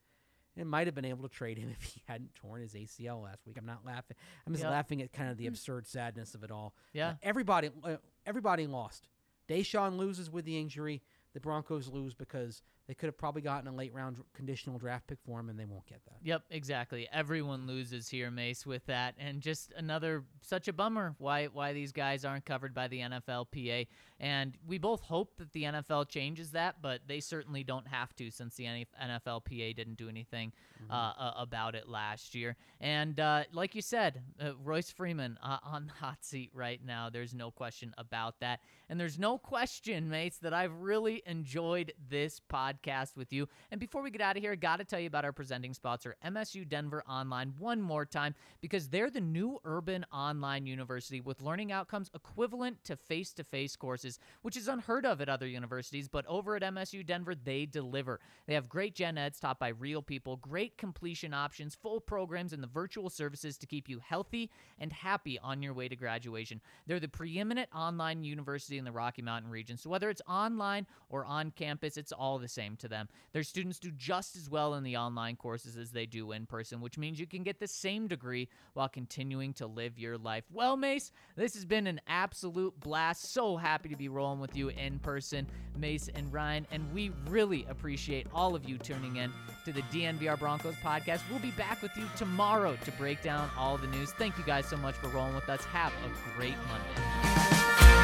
and 0.55 0.67
might 0.69 0.87
have 0.87 0.95
been 0.95 1.05
able 1.05 1.27
to 1.27 1.33
trade 1.33 1.57
him 1.57 1.69
if 1.79 1.83
he 1.83 2.01
hadn't 2.07 2.33
torn 2.35 2.61
his 2.61 2.73
ACL 2.73 3.23
last 3.23 3.45
week. 3.45 3.57
I'm 3.59 3.65
not 3.65 3.85
laughing. 3.85 4.17
I'm 4.45 4.53
just 4.53 4.63
Yeah. 4.63 4.71
laughing 4.71 5.01
at 5.01 5.13
kind 5.13 5.29
of 5.29 5.37
the 5.37 5.47
absurd 5.47 5.85
sadness 5.87 6.33
of 6.33 6.43
it 6.43 6.51
all. 6.51 6.73
Yeah. 6.93 7.09
Uh, 7.09 7.13
everybody, 7.21 7.69
uh, 7.83 7.97
everybody 8.25 8.65
lost. 8.67 9.07
DaeSean 9.47 9.97
loses 9.97 10.29
with 10.31 10.45
the 10.45 10.59
injury. 10.59 11.01
The 11.33 11.39
Broncos 11.39 11.87
lose 11.87 12.13
because 12.15 12.63
they 12.87 12.93
could 12.93 13.07
have 13.07 13.17
probably 13.17 13.41
gotten 13.41 13.67
a 13.67 13.75
late 13.75 13.93
round 13.93 14.23
conditional 14.33 14.79
draft 14.79 15.07
pick 15.07 15.19
for 15.25 15.39
him, 15.39 15.49
and 15.49 15.59
they 15.59 15.65
won't 15.65 15.85
get 15.87 16.03
that. 16.05 16.15
Yep, 16.23 16.43
exactly. 16.49 17.07
Everyone 17.11 17.67
loses 17.67 18.07
here, 18.07 18.31
Mace, 18.31 18.65
with 18.65 18.85
that, 18.85 19.15
and 19.19 19.41
just 19.41 19.73
another 19.75 20.23
such 20.41 20.69
a 20.69 20.73
bummer 20.73 21.13
why 21.17 21.47
why 21.47 21.73
these 21.73 21.91
guys 21.91 22.23
aren't 22.23 22.45
covered 22.45 22.73
by 22.73 22.87
the 22.87 22.99
NFLPA. 22.99 23.87
And 24.19 24.57
we 24.65 24.77
both 24.77 25.01
hope 25.01 25.37
that 25.37 25.51
the 25.51 25.63
NFL 25.63 26.07
changes 26.07 26.51
that, 26.51 26.77
but 26.81 27.01
they 27.07 27.19
certainly 27.19 27.63
don't 27.63 27.87
have 27.87 28.15
to 28.15 28.31
since 28.31 28.55
the 28.55 28.63
NF 28.63 28.87
NFLPA 29.03 29.75
didn't 29.75 29.97
do 29.97 30.07
anything 30.07 30.53
uh, 30.89 30.93
uh, 30.93 31.33
about 31.35 31.75
it 31.75 31.89
last 31.89 32.35
year. 32.35 32.55
And 32.79 33.19
uh, 33.19 33.43
like 33.51 33.75
you 33.75 33.81
said, 33.81 34.21
uh, 34.39 34.51
Royce 34.63 34.91
Freeman 34.91 35.37
uh, 35.43 35.57
on 35.63 35.87
the 35.87 35.93
hot 35.93 36.23
seat 36.23 36.51
right 36.53 36.79
now. 36.85 37.09
There's 37.09 37.33
no 37.33 37.51
question 37.51 37.93
about 37.97 38.39
that, 38.39 38.61
and 38.87 38.97
there's 38.97 39.19
no 39.19 39.37
question, 39.37 40.09
Mace, 40.09 40.37
that 40.37 40.53
I've 40.53 40.73
really 40.79 41.21
enjoyed 41.25 41.91
this 42.09 42.39
podcast 42.49 42.76
with 43.15 43.33
you. 43.33 43.47
And 43.71 43.79
before 43.79 44.01
we 44.01 44.11
get 44.11 44.21
out 44.21 44.37
of 44.37 44.43
here, 44.43 44.55
got 44.55 44.77
to 44.77 44.85
tell 44.85 44.99
you 44.99 45.07
about 45.07 45.25
our 45.25 45.31
presenting 45.31 45.73
sponsor, 45.73 46.15
MSU 46.25 46.67
Denver 46.67 47.03
Online, 47.07 47.53
one 47.57 47.81
more 47.81 48.05
time, 48.05 48.35
because 48.61 48.89
they're 48.89 49.09
the 49.09 49.21
new 49.21 49.59
urban 49.65 50.05
online 50.11 50.65
university 50.65 51.21
with 51.21 51.41
learning 51.41 51.71
outcomes 51.71 52.09
equivalent 52.13 52.83
to 52.85 52.95
face 52.95 53.33
to 53.33 53.43
face 53.43 53.75
courses, 53.75 54.19
which 54.41 54.57
is 54.57 54.67
unheard 54.67 55.05
of 55.05 55.21
at 55.21 55.29
other 55.29 55.47
universities. 55.47 56.07
But 56.07 56.25
over 56.27 56.55
at 56.55 56.61
MSU 56.63 57.05
Denver, 57.05 57.35
they 57.35 57.65
deliver. 57.65 58.19
They 58.47 58.53
have 58.53 58.69
great 58.69 58.95
gen 58.95 59.17
eds 59.17 59.39
taught 59.39 59.59
by 59.59 59.69
real 59.69 60.01
people, 60.01 60.37
great 60.37 60.77
completion 60.77 61.33
options, 61.33 61.75
full 61.75 61.99
programs, 61.99 62.53
and 62.53 62.63
the 62.63 62.67
virtual 62.67 63.09
services 63.09 63.57
to 63.57 63.67
keep 63.67 63.89
you 63.89 63.99
healthy 63.99 64.49
and 64.79 64.91
happy 64.91 65.39
on 65.39 65.61
your 65.61 65.73
way 65.73 65.87
to 65.87 65.95
graduation. 65.95 66.61
They're 66.85 66.99
the 66.99 67.07
preeminent 67.07 67.69
online 67.75 68.23
university 68.23 68.77
in 68.77 68.85
the 68.85 68.91
Rocky 68.91 69.21
Mountain 69.21 69.51
region. 69.51 69.77
So 69.77 69.89
whether 69.89 70.09
it's 70.09 70.21
online 70.27 70.87
or 71.09 71.25
on 71.25 71.51
campus, 71.51 71.97
it's 71.97 72.11
all 72.11 72.37
the 72.37 72.47
same 72.47 72.66
to 72.77 72.87
them. 72.87 73.07
Their 73.31 73.43
students 73.43 73.79
do 73.79 73.91
just 73.91 74.35
as 74.35 74.49
well 74.49 74.73
in 74.73 74.83
the 74.83 74.97
online 74.97 75.35
courses 75.35 75.77
as 75.77 75.91
they 75.91 76.05
do 76.05 76.31
in 76.33 76.45
person, 76.45 76.81
which 76.81 76.97
means 76.97 77.19
you 77.19 77.27
can 77.27 77.43
get 77.43 77.59
the 77.59 77.67
same 77.67 78.07
degree 78.07 78.49
while 78.73 78.89
continuing 78.89 79.53
to 79.53 79.67
live 79.67 79.97
your 79.97 80.17
life. 80.17 80.43
Well, 80.51 80.75
Mace, 80.75 81.11
this 81.35 81.53
has 81.53 81.65
been 81.65 81.87
an 81.87 82.01
absolute 82.07 82.79
blast. 82.79 83.31
So 83.31 83.57
happy 83.57 83.89
to 83.89 83.95
be 83.95 84.09
rolling 84.09 84.39
with 84.39 84.55
you 84.55 84.69
in 84.69 84.99
person, 84.99 85.47
Mace 85.77 86.09
and 86.13 86.31
Ryan, 86.33 86.67
and 86.71 86.91
we 86.93 87.11
really 87.27 87.65
appreciate 87.69 88.27
all 88.33 88.55
of 88.55 88.67
you 88.67 88.77
tuning 88.77 89.17
in 89.17 89.31
to 89.65 89.71
the 89.71 89.81
DNVR 89.83 90.37
Broncos 90.39 90.75
podcast. 90.83 91.21
We'll 91.29 91.39
be 91.39 91.51
back 91.51 91.81
with 91.81 91.95
you 91.95 92.05
tomorrow 92.15 92.77
to 92.83 92.91
break 92.93 93.21
down 93.21 93.49
all 93.57 93.77
the 93.77 93.87
news. 93.87 94.11
Thank 94.11 94.37
you 94.37 94.43
guys 94.43 94.65
so 94.65 94.77
much 94.77 94.95
for 94.95 95.07
rolling 95.09 95.35
with 95.35 95.49
us. 95.49 95.63
Have 95.65 95.93
a 95.93 96.37
great 96.37 96.55
Monday. 96.69 97.01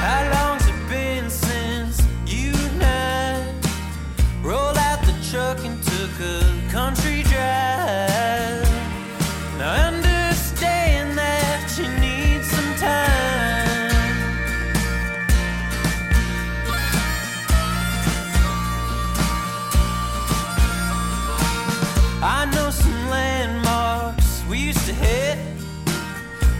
How 0.03 0.49
long's 0.49 0.67
it 0.67 0.89
been 0.89 1.29
since 1.29 2.12
Rolled 4.43 4.77
out 4.77 5.01
the 5.05 5.13
truck 5.31 5.63
and 5.63 5.81
took 5.81 6.19
a 6.19 6.69
country 6.69 7.23
drive. 7.23 8.67
Now 9.57 9.87
understand 9.87 11.17
that 11.17 11.73
you 11.77 11.87
need 12.01 12.43
some 12.43 12.75
time. 12.75 13.23
I 22.21 22.45
know 22.53 22.69
some 22.69 23.09
landmarks 23.09 24.43
we 24.49 24.57
used 24.57 24.85
to 24.87 24.93
hit. 24.93 25.37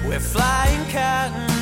We're 0.07 0.22
flying 0.22 0.89
cotton. 0.89 1.52